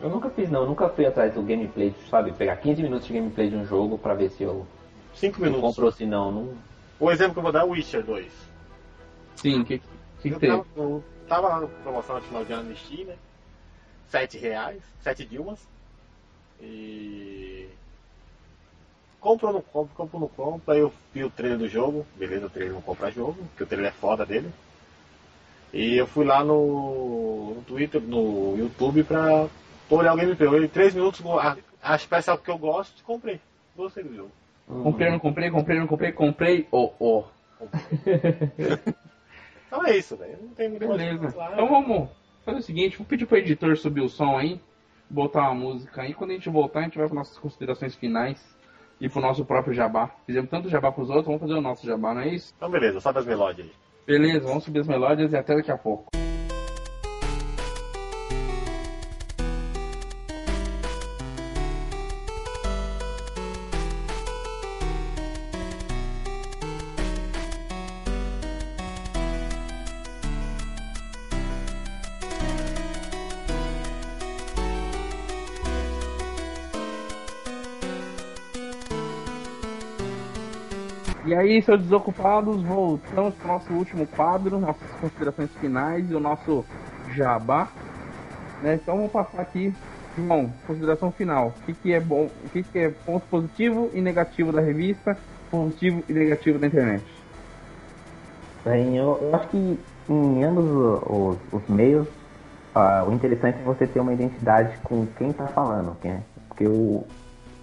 Eu 0.00 0.08
nunca 0.08 0.30
fiz 0.30 0.48
não, 0.48 0.60
eu 0.60 0.68
nunca 0.68 0.88
fui 0.88 1.04
atrás 1.04 1.34
do 1.34 1.42
gameplay, 1.42 1.92
sabe? 2.08 2.30
Pegar 2.30 2.54
15 2.58 2.80
minutos 2.84 3.08
de 3.08 3.14
gameplay 3.14 3.50
de 3.50 3.56
um 3.56 3.66
jogo 3.66 3.98
pra 3.98 4.14
ver 4.14 4.30
se 4.30 4.44
eu 4.44 4.64
Cinco 5.12 5.40
eu 5.40 5.46
minutos. 5.46 5.60
compro 5.60 5.86
ou 5.86 5.90
se 5.90 6.06
não. 6.06 6.30
não... 6.30 6.54
O 7.00 7.10
exemplo 7.10 7.32
que 7.32 7.38
eu 7.40 7.42
vou 7.42 7.50
dar 7.50 7.62
é 7.62 7.64
o 7.64 7.70
Witcher 7.70 8.04
2. 8.04 8.32
Sim, 9.34 9.62
o 9.62 9.64
que, 9.64 9.78
que, 9.78 9.88
que 10.20 10.28
eu, 10.28 10.38
teve? 10.38 10.52
tava, 10.52 10.66
eu 10.76 11.04
tava 11.26 11.48
lá 11.48 11.60
na 11.62 11.66
promoção 11.66 12.14
no 12.14 12.22
final 12.22 12.44
de 12.44 12.52
ano 12.52 12.70
no 12.70 12.76
Steam, 12.76 13.06
né? 13.08 13.16
7 14.06 14.38
reais, 14.38 14.80
7 15.00 15.24
Dilmas. 15.24 15.58
E. 16.60 17.68
Compro 19.18 19.48
ou 19.48 19.52
não 19.52 19.62
compro, 19.62 19.96
compro 19.96 20.16
ou 20.16 20.20
não 20.20 20.28
compro. 20.28 20.72
Aí 20.72 20.78
eu 20.78 20.92
vi 21.12 21.24
o 21.24 21.30
trailer 21.30 21.58
do 21.58 21.68
jogo. 21.68 22.06
Beleza, 22.14 22.46
o 22.46 22.50
trailer 22.50 22.74
não 22.74 22.82
compra 22.82 23.10
jogo, 23.10 23.34
porque 23.48 23.64
o 23.64 23.66
trailer 23.66 23.90
é 23.90 23.94
foda 23.94 24.24
dele. 24.24 24.48
E 25.72 25.96
eu 25.96 26.06
fui 26.06 26.24
lá 26.24 26.42
no, 26.42 27.54
no 27.56 27.62
Twitter, 27.62 28.00
no 28.00 28.56
YouTube 28.56 29.04
pra 29.04 29.46
olhar 29.90 30.14
o 30.14 30.16
gameplay. 30.16 30.48
Eu 30.48 30.52
olhei 30.52 30.68
3 30.68 30.94
minutos, 30.94 31.22
a- 31.82 31.98
parece 32.08 32.30
algo 32.30 32.42
que 32.42 32.50
eu 32.50 32.58
gosto, 32.58 33.02
comprei. 33.04 33.40
Gostei 33.76 34.02
do 34.04 34.14
jogo. 34.14 34.30
Comprei, 34.66 35.10
não 35.10 35.18
comprei, 35.18 35.50
comprei, 35.50 35.78
não 35.78 35.86
comprei, 35.86 36.12
comprei. 36.12 36.68
Oh, 36.70 36.92
oh. 36.98 37.24
Então 39.66 39.84
é 39.86 39.96
isso, 39.96 40.16
velho. 40.16 40.38
Não 40.40 40.48
tem 40.48 40.68
muito 40.68 40.86
Beleza. 40.88 41.30
falar. 41.30 41.52
Então 41.52 41.68
vamos 41.68 42.08
fazer 42.44 42.58
o 42.58 42.62
seguinte, 42.62 42.96
vou 42.96 43.06
pedir 43.06 43.26
pro 43.26 43.36
editor 43.36 43.76
subir 43.76 44.00
o 44.00 44.08
som 44.08 44.36
aí, 44.38 44.58
botar 45.10 45.42
uma 45.42 45.54
música 45.54 46.02
aí. 46.02 46.14
Quando 46.14 46.30
a 46.30 46.34
gente 46.34 46.48
voltar, 46.48 46.80
a 46.80 46.82
gente 46.84 46.96
vai 46.96 47.06
para 47.06 47.16
nossas 47.16 47.38
considerações 47.38 47.94
finais 47.94 48.42
e 48.98 49.08
pro 49.10 49.20
nosso 49.20 49.44
próprio 49.44 49.74
jabá. 49.74 50.10
Fizemos 50.24 50.48
tanto 50.50 50.70
jabá 50.70 50.90
pros 50.90 51.10
outros, 51.10 51.26
vamos 51.26 51.40
fazer 51.42 51.52
o 51.52 51.60
nosso 51.60 51.86
jabá, 51.86 52.14
não 52.14 52.22
é 52.22 52.28
isso? 52.28 52.54
Então 52.56 52.70
beleza, 52.70 52.98
sobe 53.00 53.18
as 53.18 53.26
melódias 53.26 53.66
aí. 53.66 53.72
Beleza, 54.08 54.40
vamos 54.40 54.64
subir 54.64 54.80
as 54.80 54.88
melódias 54.88 55.34
e 55.34 55.36
até 55.36 55.54
daqui 55.54 55.70
a 55.70 55.76
pouco. 55.76 56.10
E 81.28 81.34
aí, 81.34 81.60
seus 81.60 81.82
desocupados, 81.82 82.62
voltamos 82.62 83.34
para 83.34 83.44
o 83.44 83.52
nosso 83.52 83.70
último 83.74 84.06
quadro, 84.06 84.58
nossas 84.58 84.90
considerações 84.98 85.50
finais 85.60 86.10
e 86.10 86.14
o 86.14 86.20
nosso 86.20 86.64
jabá. 87.14 87.68
Né? 88.62 88.76
Então 88.76 88.96
vamos 88.96 89.12
passar 89.12 89.42
aqui, 89.42 89.74
João, 90.16 90.50
consideração 90.66 91.12
final. 91.12 91.48
O 91.48 91.66
que, 91.66 91.74
que 91.74 91.92
é 91.92 92.00
bom, 92.00 92.30
o 92.46 92.48
que, 92.48 92.62
que 92.62 92.78
é 92.78 92.88
ponto 93.04 93.26
positivo 93.26 93.90
e 93.92 94.00
negativo 94.00 94.52
da 94.52 94.62
revista, 94.62 95.18
positivo 95.50 96.02
e 96.08 96.14
negativo 96.14 96.58
da 96.58 96.66
internet. 96.66 97.04
Bem, 98.64 98.96
eu, 98.96 99.18
eu 99.20 99.36
acho 99.36 99.48
que 99.48 99.78
em 100.08 100.44
ambos 100.44 100.64
os, 100.64 101.36
os 101.52 101.68
meios, 101.68 102.08
ah, 102.74 103.04
o 103.06 103.12
interessante 103.12 103.58
é 103.60 103.64
você 103.64 103.86
ter 103.86 104.00
uma 104.00 104.14
identidade 104.14 104.78
com 104.82 105.06
quem 105.18 105.28
está 105.28 105.46
falando, 105.48 105.94
né? 106.02 106.22
Porque 106.48 106.66
o, 106.66 107.04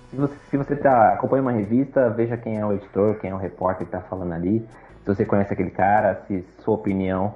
se 0.09 0.15
você, 0.15 0.35
se 0.49 0.57
você 0.57 0.75
tá, 0.75 1.13
acompanha 1.13 1.41
uma 1.41 1.51
revista, 1.51 2.09
veja 2.09 2.37
quem 2.37 2.57
é 2.57 2.65
o 2.65 2.73
editor, 2.73 3.15
quem 3.15 3.31
é 3.31 3.33
o 3.33 3.37
repórter 3.37 3.87
que 3.87 3.95
está 3.95 4.01
falando 4.01 4.33
ali, 4.33 4.59
se 5.01 5.07
você 5.07 5.25
conhece 5.25 5.53
aquele 5.53 5.71
cara, 5.71 6.21
se 6.27 6.43
sua 6.59 6.75
opinião, 6.75 7.35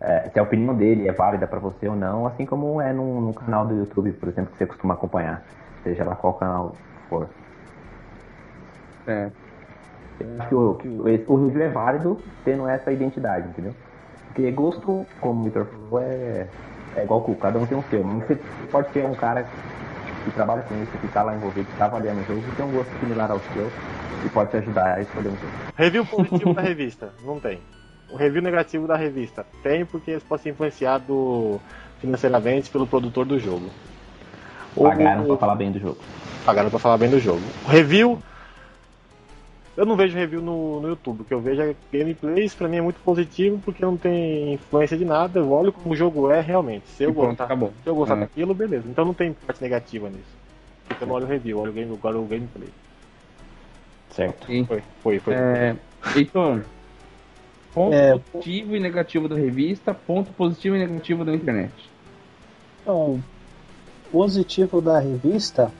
eh, 0.00 0.30
se 0.32 0.38
a 0.38 0.42
opinião 0.42 0.74
dele 0.74 1.08
é 1.08 1.12
válida 1.12 1.46
para 1.46 1.58
você 1.58 1.88
ou 1.88 1.96
não, 1.96 2.26
assim 2.26 2.44
como 2.44 2.80
é 2.80 2.92
num, 2.92 3.20
num 3.20 3.32
canal 3.32 3.66
do 3.66 3.74
YouTube, 3.74 4.12
por 4.12 4.28
exemplo, 4.28 4.52
que 4.52 4.58
você 4.58 4.66
costuma 4.66 4.94
acompanhar, 4.94 5.42
seja 5.82 6.04
lá 6.04 6.14
qual 6.14 6.34
canal 6.34 6.76
for. 7.08 7.28
É, 9.06 9.30
Eu 10.20 10.26
acho 10.38 10.48
que 10.48 10.54
o, 10.54 10.74
que 10.74 10.88
o, 10.88 11.32
o 11.32 11.46
review 11.46 11.62
é 11.62 11.68
válido 11.68 12.20
tendo 12.44 12.66
essa 12.68 12.90
identidade, 12.92 13.48
entendeu? 13.48 13.74
Porque 14.26 14.50
gosto, 14.50 15.06
como 15.20 15.40
o 15.40 15.44
Victor 15.44 15.64
falou, 15.66 16.02
é, 16.02 16.46
é 16.96 17.04
igual 17.04 17.22
cu, 17.22 17.34
cada 17.36 17.58
um 17.58 17.66
tem 17.66 17.78
o 17.78 17.82
seu. 17.84 18.02
Você 18.02 18.38
pode 18.70 18.92
ser 18.92 19.04
um 19.06 19.14
cara 19.14 19.46
que 20.26 20.32
trabalha 20.32 20.62
com 20.62 20.74
isso, 20.82 20.90
que 20.98 21.06
está 21.06 21.22
lá 21.22 21.34
envolvido, 21.34 21.66
que 21.66 21.72
está 21.72 21.86
avaliando 21.86 22.20
o 22.20 22.24
jogo, 22.24 22.42
que 22.42 22.56
tem 22.56 22.66
um 22.66 22.72
gosto 22.72 22.90
similar 23.00 23.30
ao 23.30 23.40
seu 23.54 23.70
e 24.24 24.28
pode 24.28 24.50
te 24.50 24.56
ajudar 24.58 24.96
a 24.96 25.00
escolher 25.00 25.28
um 25.28 25.36
jogo. 25.36 25.52
Review 25.76 26.04
positivo 26.04 26.54
da 26.54 26.62
revista? 26.62 27.10
Não 27.24 27.38
tem. 27.38 27.60
O 28.10 28.16
review 28.16 28.42
negativo 28.42 28.86
da 28.86 28.96
revista? 28.96 29.46
Tem, 29.62 29.84
porque 29.84 30.12
eles 30.12 30.22
podem 30.22 30.42
ser 30.44 30.50
influenciados 30.50 31.60
financeiramente 32.00 32.70
pelo 32.70 32.86
produtor 32.86 33.24
do 33.24 33.38
jogo. 33.38 33.70
Pagaram 34.76 35.24
o... 35.24 35.26
pra 35.26 35.36
falar 35.36 35.54
bem 35.54 35.70
do 35.70 35.78
jogo. 35.78 35.98
Pagaram 36.44 36.70
pra 36.70 36.78
falar 36.78 36.98
bem 36.98 37.10
do 37.10 37.18
jogo. 37.18 37.42
O 37.64 37.68
review. 37.68 38.20
Eu 39.76 39.84
não 39.84 39.94
vejo 39.94 40.16
review 40.16 40.40
no, 40.40 40.80
no 40.80 40.88
YouTube, 40.88 41.20
o 41.20 41.24
que 41.24 41.34
eu 41.34 41.40
vejo 41.40 41.60
é 41.60 41.76
gameplays, 41.92 42.54
pra 42.54 42.66
mim 42.66 42.78
é 42.78 42.80
muito 42.80 42.98
positivo 43.00 43.60
porque 43.62 43.84
não 43.84 43.96
tem 43.96 44.54
influência 44.54 44.96
de 44.96 45.04
nada, 45.04 45.38
eu 45.38 45.52
olho 45.52 45.70
como 45.70 45.92
o 45.92 45.96
jogo 45.96 46.30
é 46.30 46.40
realmente. 46.40 46.88
Se 46.88 47.04
eu 47.04 47.12
gostar, 47.12 47.44
acabou. 47.44 47.72
Se 47.82 47.88
eu 47.88 47.94
gostar 47.94 48.16
é. 48.16 48.20
daquilo, 48.20 48.54
beleza. 48.54 48.88
Então 48.88 49.04
não 49.04 49.12
tem 49.12 49.34
parte 49.34 49.60
negativa 49.60 50.08
nisso. 50.08 50.36
Porque 50.88 51.04
eu 51.04 51.08
não 51.08 51.14
olho 51.14 51.26
o 51.26 51.28
review, 51.28 51.58
olho 51.58 51.70
o, 51.70 51.74
game, 51.74 51.98
olho 52.02 52.22
o 52.22 52.26
gameplay. 52.26 52.68
Certo. 54.10 54.46
Foi, 54.66 54.82
foi, 55.02 55.18
foi. 55.18 55.34
É, 55.34 55.76
Heitor, 56.14 56.64
ponto 57.74 57.94
é, 57.94 58.18
positivo 58.18 58.76
e 58.76 58.80
negativo 58.80 59.28
da 59.28 59.36
revista, 59.36 59.92
ponto 59.92 60.32
positivo 60.32 60.76
e 60.76 60.78
negativo 60.78 61.22
da 61.22 61.34
internet. 61.34 61.74
Então, 62.80 63.22
positivo 64.10 64.80
da 64.80 64.98
revista. 64.98 65.70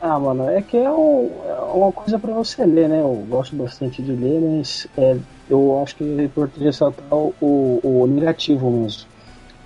Ah, 0.00 0.16
mano, 0.16 0.48
é 0.48 0.62
que 0.62 0.76
é, 0.76 0.90
um, 0.90 1.28
é 1.44 1.54
uma 1.74 1.90
coisa 1.90 2.20
para 2.20 2.32
você 2.32 2.64
ler, 2.64 2.88
né? 2.88 3.00
Eu 3.00 3.26
gosto 3.28 3.56
bastante 3.56 4.00
de 4.00 4.12
ler, 4.12 4.40
mas 4.40 4.86
é, 4.96 5.16
eu 5.50 5.82
acho 5.82 5.96
que 5.96 6.04
é 6.04 6.24
importante 6.24 6.62
ressaltar 6.62 7.12
o, 7.12 7.34
o, 7.82 8.06
negativo 8.06 8.70
mesmo. 8.70 9.08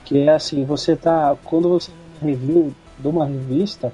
Que 0.06 0.20
é 0.20 0.30
assim, 0.30 0.64
você 0.64 0.96
tá. 0.96 1.36
Quando 1.44 1.68
você 1.68 1.90
review 2.22 2.72
de 2.98 3.09
uma 3.09 3.26
revista, 3.26 3.92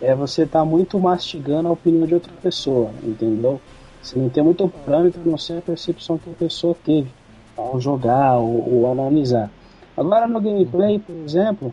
é 0.00 0.12
você 0.12 0.44
tá 0.44 0.64
muito 0.64 0.98
mastigando 0.98 1.68
a 1.68 1.72
opinião 1.72 2.04
de 2.04 2.14
outra 2.14 2.32
pessoa, 2.42 2.90
entendeu? 3.04 3.60
Você 4.02 4.18
não 4.18 4.28
tem 4.28 4.42
muito 4.42 4.66
parâmetro, 4.68 5.20
não 5.24 5.38
sei 5.38 5.58
a 5.58 5.62
percepção 5.62 6.18
que 6.18 6.30
a 6.30 6.34
pessoa 6.34 6.74
teve 6.84 7.10
ao 7.56 7.80
jogar 7.80 8.38
ou, 8.38 8.84
ou 8.84 8.90
analisar. 8.90 9.50
Agora 9.96 10.26
no 10.26 10.40
gameplay, 10.40 10.98
por 10.98 11.14
exemplo, 11.14 11.72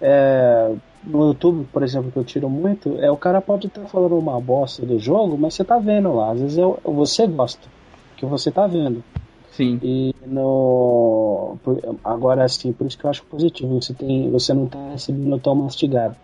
é, 0.00 0.74
no 1.02 1.28
YouTube, 1.28 1.66
por 1.72 1.82
exemplo, 1.82 2.10
que 2.10 2.18
eu 2.18 2.24
tiro 2.24 2.48
muito, 2.48 2.98
é 2.98 3.10
o 3.10 3.16
cara 3.16 3.40
pode 3.40 3.66
estar 3.66 3.86
falando 3.86 4.18
uma 4.18 4.40
bosta 4.40 4.84
do 4.84 4.98
jogo, 4.98 5.36
mas 5.38 5.54
você 5.54 5.64
tá 5.64 5.78
vendo 5.78 6.14
lá. 6.14 6.32
Às 6.32 6.40
vezes 6.40 6.58
é, 6.58 6.62
você 6.84 7.26
gosta, 7.26 7.68
que 8.16 8.26
você 8.26 8.50
tá 8.50 8.66
vendo. 8.66 9.02
Sim. 9.50 9.78
E 9.82 10.14
no 10.26 11.56
agora 12.04 12.44
assim, 12.44 12.72
por 12.72 12.86
isso 12.86 12.98
que 12.98 13.04
eu 13.04 13.10
acho 13.10 13.24
positivo. 13.24 13.80
Você 13.80 13.92
tem, 13.92 14.30
você 14.30 14.54
não 14.54 14.66
tá 14.66 14.78
recebendo 14.92 15.38
tão 15.38 15.54
mastigado. 15.54 16.16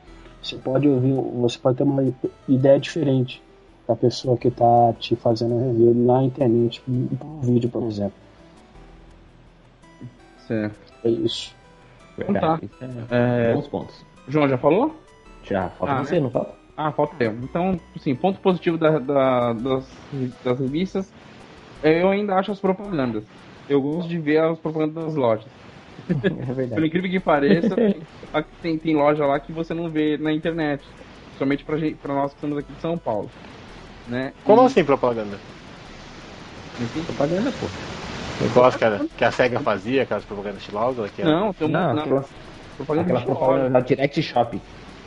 Você 0.42 0.56
pode 0.56 0.88
ouvir, 0.88 1.12
você 1.12 1.58
pode 1.58 1.78
ter 1.78 1.82
uma 1.82 2.04
ideia 2.48 2.78
diferente 2.78 3.42
da 3.86 3.96
pessoa 3.96 4.36
que 4.36 4.50
tá 4.50 4.92
te 4.98 5.16
fazendo 5.16 5.58
review 5.58 5.94
na 5.94 6.22
internet, 6.22 6.82
por 6.82 7.40
vídeo, 7.42 7.68
por 7.68 7.82
exemplo. 7.84 8.14
Certo. 10.46 10.76
É 11.04 11.10
isso. 11.10 11.54
Então 12.18 12.34
tá. 12.34 12.60
É... 13.10 13.54
Bons 13.54 13.68
pontos. 13.68 14.15
João 14.28 14.48
já 14.48 14.58
falou? 14.58 14.94
Já, 15.44 15.68
falta 15.70 15.94
ah, 15.94 16.04
você, 16.04 16.16
é? 16.16 16.20
não 16.20 16.30
falta? 16.30 16.54
Ah, 16.76 16.92
falta 16.92 17.24
eu. 17.24 17.32
Então, 17.42 17.80
assim, 17.94 18.14
ponto 18.14 18.38
positivo 18.40 18.76
da, 18.76 18.98
da, 18.98 19.52
das, 19.54 19.88
das 20.44 20.60
revistas, 20.60 21.10
eu 21.82 22.10
ainda 22.10 22.34
acho 22.34 22.52
as 22.52 22.60
propagandas. 22.60 23.24
Eu 23.68 23.80
gosto 23.80 24.08
de 24.08 24.18
ver 24.18 24.38
as 24.38 24.58
propagandas 24.58 25.04
das 25.04 25.14
lojas. 25.14 25.46
É 26.08 26.52
verdade. 26.52 26.74
Por 26.74 26.84
incrível 26.84 27.10
que 27.10 27.18
pareça, 27.18 27.74
tem, 28.62 28.78
tem 28.78 28.94
loja 28.94 29.24
lá 29.24 29.40
que 29.40 29.50
você 29.50 29.72
não 29.72 29.88
vê 29.90 30.16
na 30.18 30.32
internet. 30.32 30.84
Somente 31.38 31.64
pra, 31.64 31.78
gente, 31.78 31.96
pra 31.96 32.14
nós 32.14 32.32
que 32.32 32.36
estamos 32.36 32.58
aqui 32.58 32.72
de 32.72 32.80
São 32.80 32.96
Paulo. 32.98 33.30
Né? 34.06 34.32
Como 34.44 34.62
e... 34.62 34.66
assim 34.66 34.84
propaganda? 34.84 35.36
Enfim, 36.80 37.02
propaganda, 37.02 37.52
pô. 37.52 37.66
Igual 38.44 38.66
as 38.66 38.76
que 38.76 38.84
a, 38.84 39.00
que 39.16 39.24
a 39.24 39.30
SEGA 39.32 39.60
fazia, 39.60 40.02
aquelas 40.02 40.24
propagandas? 40.24 40.62
Que 40.62 41.22
era... 41.22 41.30
Não, 41.30 41.52
tem 41.52 41.66
um, 41.66 41.70
não, 41.70 41.94
não, 41.94 42.24
propaganda 42.76 43.02
aquela 43.02 43.22
propaganda 43.22 43.70
na 43.70 43.80
Direct 43.80 44.22
Shop. 44.22 44.60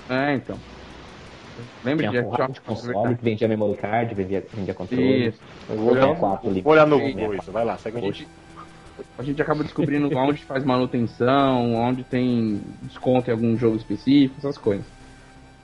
É, 0.09 0.35
então. 0.35 0.57
Lembra 1.83 2.07
de 2.07 2.11
Direct 2.11 2.35
Shop? 2.35 2.53
De 2.53 2.61
console, 2.61 3.15
que 3.15 3.23
vendia 3.23 3.47
memory 3.47 3.77
card, 3.77 4.15
vendia, 4.15 4.45
vendia 4.53 4.73
controle. 4.73 5.27
Isso. 5.27 5.39
Eu 5.69 5.77
vou, 5.77 5.91
olhar, 5.91 6.13
vou 6.13 6.73
olhar 6.73 6.87
no 6.87 6.99
Google 6.99 7.35
isso, 7.35 7.51
vai 7.51 7.65
lá, 7.65 7.77
segue 7.77 7.97
a 7.97 8.01
gente. 8.01 8.27
A 9.17 9.23
gente 9.23 9.41
acaba 9.41 9.63
descobrindo 9.63 10.09
onde 10.17 10.43
faz 10.43 10.63
manutenção, 10.63 11.75
onde 11.75 12.03
tem 12.03 12.61
desconto 12.83 13.29
em 13.29 13.33
algum 13.33 13.57
jogo 13.57 13.77
específico, 13.77 14.35
essas 14.39 14.57
coisas. 14.57 14.85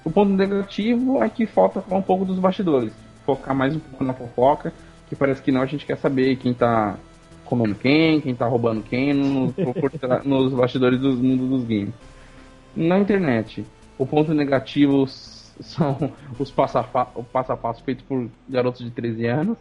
O 0.03 0.11
ponto 0.11 0.31
negativo 0.31 1.23
é 1.23 1.29
que 1.29 1.45
falta 1.45 1.81
falar 1.81 1.99
um 1.99 2.03
pouco 2.03 2.25
dos 2.25 2.37
bastidores. 2.37 2.93
Focar 3.25 3.55
mais 3.55 3.75
um 3.75 3.79
pouco 3.79 4.03
na 4.03 4.13
fofoca, 4.13 4.71
que 5.09 5.15
parece 5.15 5.41
que 5.41 5.51
não 5.51 5.61
a 5.61 5.65
gente 5.65 5.85
quer 5.85 5.97
saber 5.97 6.35
quem 6.35 6.53
tá 6.53 6.95
comendo 7.45 7.75
quem, 7.75 8.19
quem 8.19 8.35
tá 8.35 8.47
roubando 8.47 8.81
quem 8.81 9.13
no, 9.13 9.53
nos 10.25 10.53
bastidores 10.53 10.99
do 10.99 11.13
mundo 11.13 11.47
dos 11.47 11.63
games. 11.63 11.93
Na 12.75 12.99
internet, 12.99 13.65
o 13.97 14.05
ponto 14.05 14.33
negativo 14.33 15.05
são 15.07 16.11
os 16.37 16.51
passo 16.51 16.77
a, 16.77 16.83
passo 16.83 17.51
a 17.51 17.57
passo 17.57 17.83
feitos 17.83 18.03
por 18.05 18.27
garotos 18.49 18.83
de 18.83 18.91
13 18.91 19.27
anos. 19.27 19.57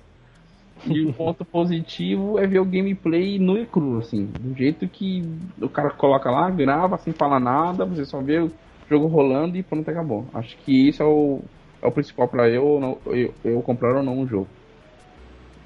E 0.87 1.03
o 1.07 1.13
ponto 1.13 1.45
positivo 1.45 2.39
é 2.39 2.47
ver 2.47 2.59
o 2.59 2.65
gameplay 2.65 3.39
nu 3.39 3.57
e 3.57 3.65
cru, 3.65 3.99
assim. 3.99 4.27
Do 4.27 4.55
jeito 4.55 4.89
que 4.89 5.23
o 5.61 5.69
cara 5.69 5.91
coloca 5.91 6.31
lá, 6.31 6.51
grava 6.51 6.99
sem 6.99 7.13
falar 7.13 7.39
nada, 7.39 7.85
você 7.85 8.05
só 8.05 8.21
vê 8.21 8.41
o 8.41 8.51
jogo 8.91 9.07
rolando 9.07 9.57
e 9.57 9.63
pronto, 9.63 9.89
acabou. 9.89 10.27
Acho 10.35 10.57
que 10.59 10.89
isso 10.89 11.03
é 11.03 11.07
o, 11.07 11.41
é 11.81 11.87
o 11.87 11.93
principal 11.93 12.29
para 12.29 12.49
eu, 12.49 13.01
eu, 13.07 13.35
eu 13.45 13.63
comprar 13.63 13.97
ou 13.97 14.03
não 14.03 14.19
um 14.19 14.27
jogo. 14.27 14.49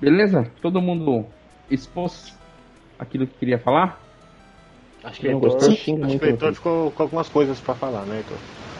Beleza? 0.00 0.46
Todo 0.60 0.80
mundo 0.80 1.26
expôs 1.70 2.36
aquilo 2.98 3.26
que 3.26 3.34
queria 3.38 3.58
falar? 3.58 4.00
Acho 5.04 5.20
que 5.20 5.28
não 5.28 5.38
gostou, 5.38 5.70
xinga 5.70 6.06
Acho 6.06 6.18
que 6.18 6.24
o 6.24 6.28
Heitor 6.28 6.54
ficou 6.54 6.90
com 6.90 7.02
algumas 7.04 7.28
coisas 7.28 7.60
para 7.60 7.74
falar, 7.74 8.04
né, 8.04 8.16
Heitor? 8.16 8.38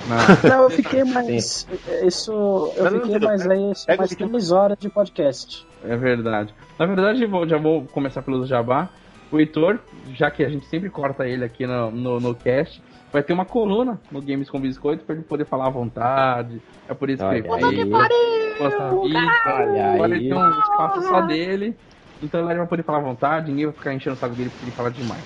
Não. 0.08 0.50
não, 0.50 0.62
eu 0.64 0.70
fiquei 0.70 1.04
mais. 1.04 1.66
Isso. 2.04 2.32
Eu 2.76 3.00
fiquei 3.00 3.18
mais 3.18 3.46
aí 3.46 3.70
isso, 3.70 3.86
mais 3.96 4.10
três 4.10 4.52
horas 4.52 4.78
de 4.78 4.88
podcast. 4.88 5.66
É 5.84 5.96
verdade. 5.96 6.54
Na 6.78 6.86
verdade, 6.86 7.24
vou, 7.26 7.46
já 7.46 7.58
vou 7.58 7.84
começar 7.86 8.22
pelo 8.22 8.46
Jabá. 8.46 8.88
O 9.30 9.38
Heitor, 9.38 9.78
já 10.14 10.30
que 10.30 10.42
a 10.42 10.48
gente 10.48 10.66
sempre 10.66 10.88
corta 10.88 11.28
ele 11.28 11.44
aqui 11.44 11.66
no, 11.66 11.90
no, 11.90 12.18
no 12.18 12.34
cast, 12.34 12.82
vai 13.12 13.22
ter 13.22 13.32
uma 13.32 13.44
coluna 13.44 14.00
no 14.10 14.22
Games 14.22 14.48
com 14.48 14.58
Biscoito 14.58 15.04
pra 15.04 15.14
ele 15.14 15.24
poder 15.24 15.44
falar 15.44 15.66
à 15.66 15.70
vontade. 15.70 16.60
É 16.88 16.94
por 16.94 17.10
isso 17.10 17.24
Olha 17.24 17.42
que 17.42 17.74
ele 17.74 17.90
vai 17.90 18.08
postar 18.58 18.90
vídeo. 18.90 19.18
Agora 19.44 20.16
ele 20.16 20.28
tem 20.28 20.38
um 20.38 20.58
espaço 20.58 21.02
só 21.02 21.20
dele. 21.22 21.76
Então 22.22 22.48
ele 22.50 22.58
vai 22.58 22.66
poder 22.66 22.82
falar 22.82 22.98
à 22.98 23.02
vontade, 23.02 23.50
ninguém 23.50 23.66
vai 23.66 23.74
ficar 23.74 23.94
enchendo 23.94 24.16
o 24.16 24.18
saco 24.18 24.34
dele 24.34 24.50
porque 24.50 24.64
ele 24.64 24.72
fala 24.72 24.90
demais. 24.90 25.22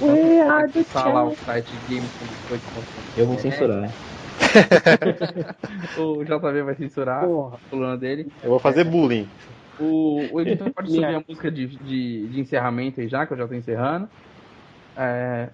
Então, 0.00 1.12
lá 1.12 1.24
o 1.24 1.34
site 1.34 1.72
Games. 1.88 2.10
Eu 3.16 3.26
vou 3.26 3.38
censurar, 3.38 3.78
né? 3.78 3.92
o 5.98 6.24
JV 6.24 6.62
vai 6.62 6.74
censurar 6.76 7.24
Porra. 7.24 7.56
a 7.56 7.70
coluna 7.70 7.96
dele. 7.96 8.30
Eu 8.42 8.50
vou 8.50 8.58
fazer 8.58 8.84
bullying. 8.84 9.28
O, 9.78 10.20
o 10.32 10.40
editor 10.40 10.70
pode 10.72 10.90
subir 10.92 11.04
a 11.04 11.22
música 11.26 11.50
de, 11.50 11.66
de, 11.66 12.28
de, 12.28 12.40
encerramento 12.40 13.00
aí 13.00 13.08
já, 13.08 13.26
que 13.26 13.32
eu 13.32 13.36
já 13.36 13.48
tô 13.48 13.54
encerrando. 13.54 14.08
É, 14.96 15.48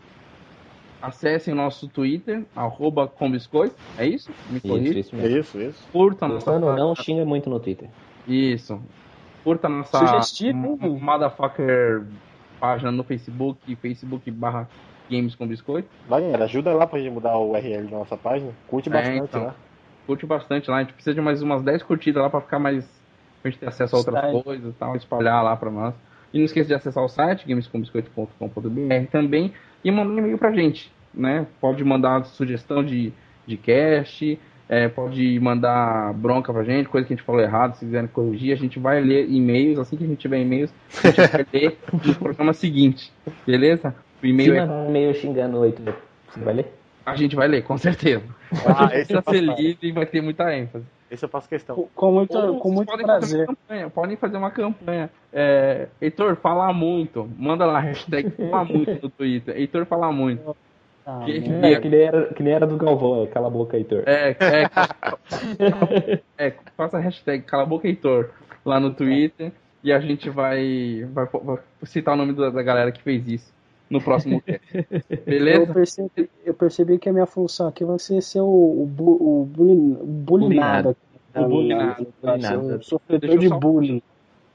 acessem 1.00 1.52
o 1.52 1.56
nosso 1.56 1.88
Twitter, 1.88 2.44
arroba 2.54 3.06
combiscoito, 3.06 3.76
é 3.98 4.06
isso? 4.06 4.30
Me 4.50 4.58
isso, 4.58 4.98
isso, 4.98 5.16
mesmo. 5.16 5.38
isso, 5.38 5.60
isso. 5.60 5.88
Curta 5.92 6.28
nossa... 6.28 6.58
não, 6.58 6.94
xinga 6.94 7.24
muito 7.24 7.50
no 7.50 7.60
Twitter. 7.60 7.88
Isso. 8.26 8.80
Curta 9.44 9.68
nossa 9.68 10.00
motherfucker 10.52 12.04
página 12.58 12.90
no 12.90 13.04
Facebook, 13.04 13.76
Facebook 13.76 14.30
barra 14.30 14.66
Games 15.10 15.34
com 15.34 15.46
Biscoito. 15.46 15.88
Vai, 16.08 16.22
galera, 16.22 16.44
ajuda 16.44 16.72
lá 16.72 16.86
pra 16.86 16.98
gente 16.98 17.12
mudar 17.12 17.36
o 17.36 17.50
URL 17.50 17.84
da 17.88 17.98
nossa 17.98 18.16
página. 18.16 18.50
Curte 18.66 18.88
é, 18.88 18.92
bastante 18.92 19.20
é, 19.20 19.24
então, 19.24 19.44
lá. 19.44 19.54
Curte 20.06 20.26
bastante 20.26 20.70
lá. 20.70 20.78
A 20.78 20.80
gente 20.80 20.94
precisa 20.94 21.14
de 21.14 21.20
mais 21.20 21.42
umas 21.42 21.62
10 21.62 21.82
curtidas 21.82 22.22
lá 22.22 22.30
pra 22.30 22.40
ficar 22.40 22.58
mais. 22.58 22.88
pra 23.42 23.50
gente 23.50 23.60
ter 23.60 23.68
acesso 23.68 23.94
a 23.94 23.98
outras 23.98 24.16
Está 24.16 24.42
coisas 24.42 24.74
e 24.74 24.78
tal, 24.78 24.96
espalhar 24.96 25.44
lá 25.44 25.54
pra 25.56 25.70
nós. 25.70 25.94
E 26.32 26.38
não 26.38 26.44
esqueça 26.46 26.68
de 26.68 26.74
acessar 26.74 27.04
o 27.04 27.08
site, 27.08 27.46
gamescombiscoito.com.br 27.46 29.10
também, 29.12 29.52
e 29.84 29.90
mandar 29.90 30.10
um 30.10 30.18
e-mail 30.18 30.38
pra 30.38 30.52
gente, 30.52 30.90
né? 31.12 31.46
Pode 31.60 31.84
mandar 31.84 32.24
sugestão 32.24 32.82
de, 32.82 33.12
de 33.46 33.56
cast, 33.56 34.38
é, 34.68 34.88
pode 34.88 35.38
mandar 35.40 36.12
bronca 36.14 36.52
pra 36.52 36.64
gente, 36.64 36.88
coisa 36.88 37.06
que 37.06 37.12
a 37.12 37.16
gente 37.16 37.24
falou 37.24 37.40
errado, 37.40 37.74
se 37.74 37.84
quiserem 37.84 38.08
corrigir, 38.08 38.52
a 38.52 38.56
gente 38.56 38.78
vai 38.78 39.00
ler 39.00 39.28
e-mails, 39.28 39.78
assim 39.78 39.96
que 39.96 40.04
a 40.04 40.06
gente 40.06 40.18
tiver 40.18 40.40
e-mails, 40.40 40.72
a 41.02 41.08
gente 41.08 41.30
vai 41.30 41.46
ler 41.52 41.78
no 41.92 42.14
programa 42.14 42.52
seguinte, 42.52 43.12
beleza? 43.46 43.94
O 44.22 44.26
e-mail 44.26 44.56
é... 44.56 44.64
um 44.64 44.88
e-mail 44.88 45.14
xingando 45.14 45.58
oito, 45.58 45.82
você 46.28 46.40
vai 46.40 46.54
ler? 46.54 46.72
A 47.04 47.14
gente 47.16 47.36
vai 47.36 47.46
ler, 47.46 47.62
com 47.62 47.76
certeza. 47.76 48.24
Ah, 48.66 48.86
a 48.86 48.96
gente 48.96 49.12
tá 49.12 49.22
feliz 49.22 49.76
e 49.82 49.92
vai 49.92 50.06
ter 50.06 50.22
muita 50.22 50.54
ênfase. 50.56 50.86
Esse 51.10 51.24
eu 51.24 51.28
faço 51.28 51.48
questão. 51.48 51.88
Com 51.94 52.12
muito, 52.12 52.36
Ou, 52.36 52.58
com 52.58 52.72
muito 52.72 52.88
podem 52.88 53.04
prazer. 53.04 53.46
Fazer 53.46 53.46
campanha, 53.46 53.90
podem 53.90 54.16
fazer 54.16 54.36
uma 54.36 54.50
campanha. 54.50 55.10
É, 55.32 55.88
Heitor, 56.00 56.34
fala 56.36 56.72
muito. 56.72 57.28
Manda 57.38 57.66
lá, 57.66 57.78
hashtag 57.78 58.30
fala 58.30 58.64
muito 58.64 59.02
no 59.02 59.10
Twitter. 59.10 59.56
Heitor, 59.56 59.84
fala 59.84 60.10
muito. 60.10 60.56
Ah, 61.06 61.22
Que-. 61.26 61.44
É, 61.62 61.80
que 61.80 61.88
nem 61.88 62.00
era, 62.00 62.34
que 62.34 62.42
nem 62.42 62.52
era 62.52 62.66
do 62.66 62.76
Galvão, 62.76 63.26
cala 63.26 63.48
a 63.48 63.50
boca, 63.50 63.76
Heitor. 63.76 64.02
É, 64.06 64.30
é, 64.30 64.70
é, 66.48 66.54
faça 66.76 66.96
a 66.96 67.00
hashtag 67.00 67.44
Cala 67.44 67.62
a 67.64 67.66
Boca 67.66 67.86
Heitor 67.86 68.30
lá 68.64 68.80
no 68.80 68.92
Twitter 68.94 69.52
e 69.82 69.92
a 69.92 70.00
gente 70.00 70.30
vai, 70.30 71.06
vai, 71.12 71.26
vai 71.26 71.58
citar 71.84 72.14
o 72.14 72.16
nome 72.16 72.32
da, 72.32 72.48
da 72.50 72.62
galera 72.62 72.90
que 72.90 73.02
fez 73.02 73.26
isso 73.28 73.52
no 73.90 74.00
próximo 74.00 74.40
cast. 74.46 74.62
Eu 75.10 75.18
Beleza? 75.26 75.72
percebi, 75.74 76.30
eu 76.44 76.54
percebi 76.54 76.98
que 76.98 77.08
a 77.08 77.12
minha 77.12 77.26
função 77.26 77.68
aqui 77.68 77.84
vai 77.84 77.98
ser 77.98 78.22
ser 78.22 78.40
o, 78.40 78.46
o, 78.46 78.86
bu, 78.90 79.12
o 79.12 79.44
bullying, 79.44 79.98
o 80.00 80.06
bulinado. 80.06 80.96
O 81.36 81.44
bulinado, 81.44 82.06
bulinado. 82.22 82.76
O 82.76 82.82
sofredor 82.82 83.38
de 83.38 83.48
só- 83.48 83.58
bullying. 83.58 84.02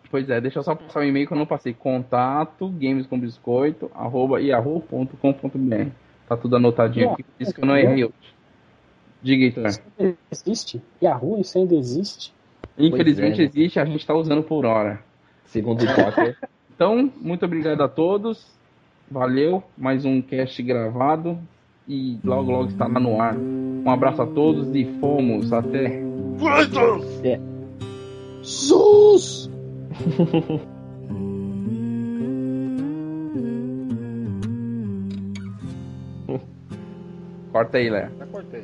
Pois 0.10 0.28
é, 0.28 0.42
deixa 0.42 0.58
eu 0.58 0.64
só 0.64 0.74
passar 0.74 1.02
o 1.02 1.04
e-mail 1.04 1.28
que 1.28 1.34
eu 1.34 1.38
não 1.38 1.46
passei. 1.46 1.72
Contato 1.72 2.68
gamescombiscoito 2.70 3.92
arroba 3.94 4.42
yahoo.com.br 4.42 5.90
Tá 6.30 6.38
tudo 6.38 6.57
anotadinho 6.57 7.10
aqui, 7.10 7.23
por 7.23 7.41
isso 7.41 7.51
que 7.56 7.60
eu 7.60 7.65
não 7.65 7.76
errei 7.76 8.06
hoje. 8.06 8.14
Diga, 9.19 9.43
Heitor. 9.45 9.65
Isso 9.65 9.81
ainda 9.97 10.18
existe? 10.31 10.81
Yahoo, 11.01 11.41
isso 11.41 11.57
ainda 11.57 11.73
existe? 11.73 12.31
Infelizmente 12.77 13.38
Pois 13.38 13.39
é, 13.39 13.41
né? 13.41 13.49
existe, 13.49 13.80
a 13.80 13.85
gente 13.85 14.06
tá 14.06 14.14
usando 14.14 14.43
por 14.43 14.64
hora. 14.64 15.03
Segundo 15.45 15.81
o 15.89 15.95
Potter. 15.95 16.38
Então, 16.73 17.11
muito 17.19 17.43
obrigado 17.43 17.81
a 17.81 17.88
todos. 17.88 18.45
Valeu, 19.10 19.64
mais 19.76 20.06
um 20.06 20.22
cast 20.22 20.61
gravado 20.61 21.39
e 21.88 22.19
logo 22.23 22.51
logo 22.51 22.69
está 22.69 22.85
lá 22.85 22.99
no 22.99 23.19
ar. 23.19 23.35
Um 23.35 23.89
abraço 23.89 24.22
a 24.22 24.27
todos 24.27 24.68
e 24.76 24.85
fomos 24.99 25.51
até. 25.51 25.99
SUS! 28.43 29.49
Corta 37.52 37.78
aí, 37.78 37.90
Léo. 37.90 38.10
Já 38.18 38.26
cortei. 38.28 38.64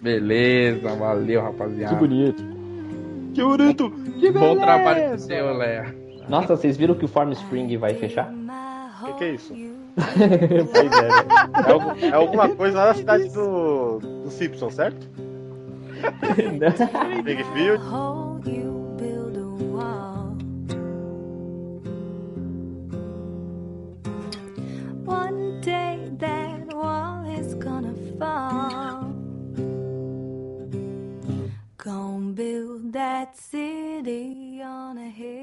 Beleza, 0.00 0.94
valeu, 0.94 1.40
Que 1.40 1.46
rapaziada. 1.46 1.96
bonito. 1.96 2.42
Que 3.34 3.42
bonito! 3.42 3.90
Que 4.18 4.30
Bom 4.32 4.56
trabalho 4.56 5.10
pro 5.10 5.18
seu, 5.18 5.54
Léo. 5.54 5.94
Nossa, 6.28 6.56
vocês 6.56 6.76
viram 6.76 6.94
que 6.94 7.04
o 7.04 7.08
Farm 7.08 7.30
Spring 7.32 7.76
vai 7.76 7.94
fechar? 7.94 8.32
O 9.02 9.06
que, 9.06 9.12
que 9.14 9.24
é 9.24 9.34
isso? 9.34 9.54
pois 10.72 10.92
é, 10.92 11.08
né? 11.08 12.02
É, 12.02 12.06
é 12.08 12.12
alguma 12.12 12.48
coisa 12.48 12.78
lá 12.78 12.86
na 12.88 12.94
cidade 12.94 13.28
do, 13.30 13.98
do 13.98 14.30
Simpson, 14.30 14.70
certo? 14.70 15.08
Bigfield. 17.24 17.82
Hold 17.84 18.27
that 32.98 33.36
city 33.36 34.60
on 34.60 34.98
a 34.98 35.08
hill. 35.08 35.37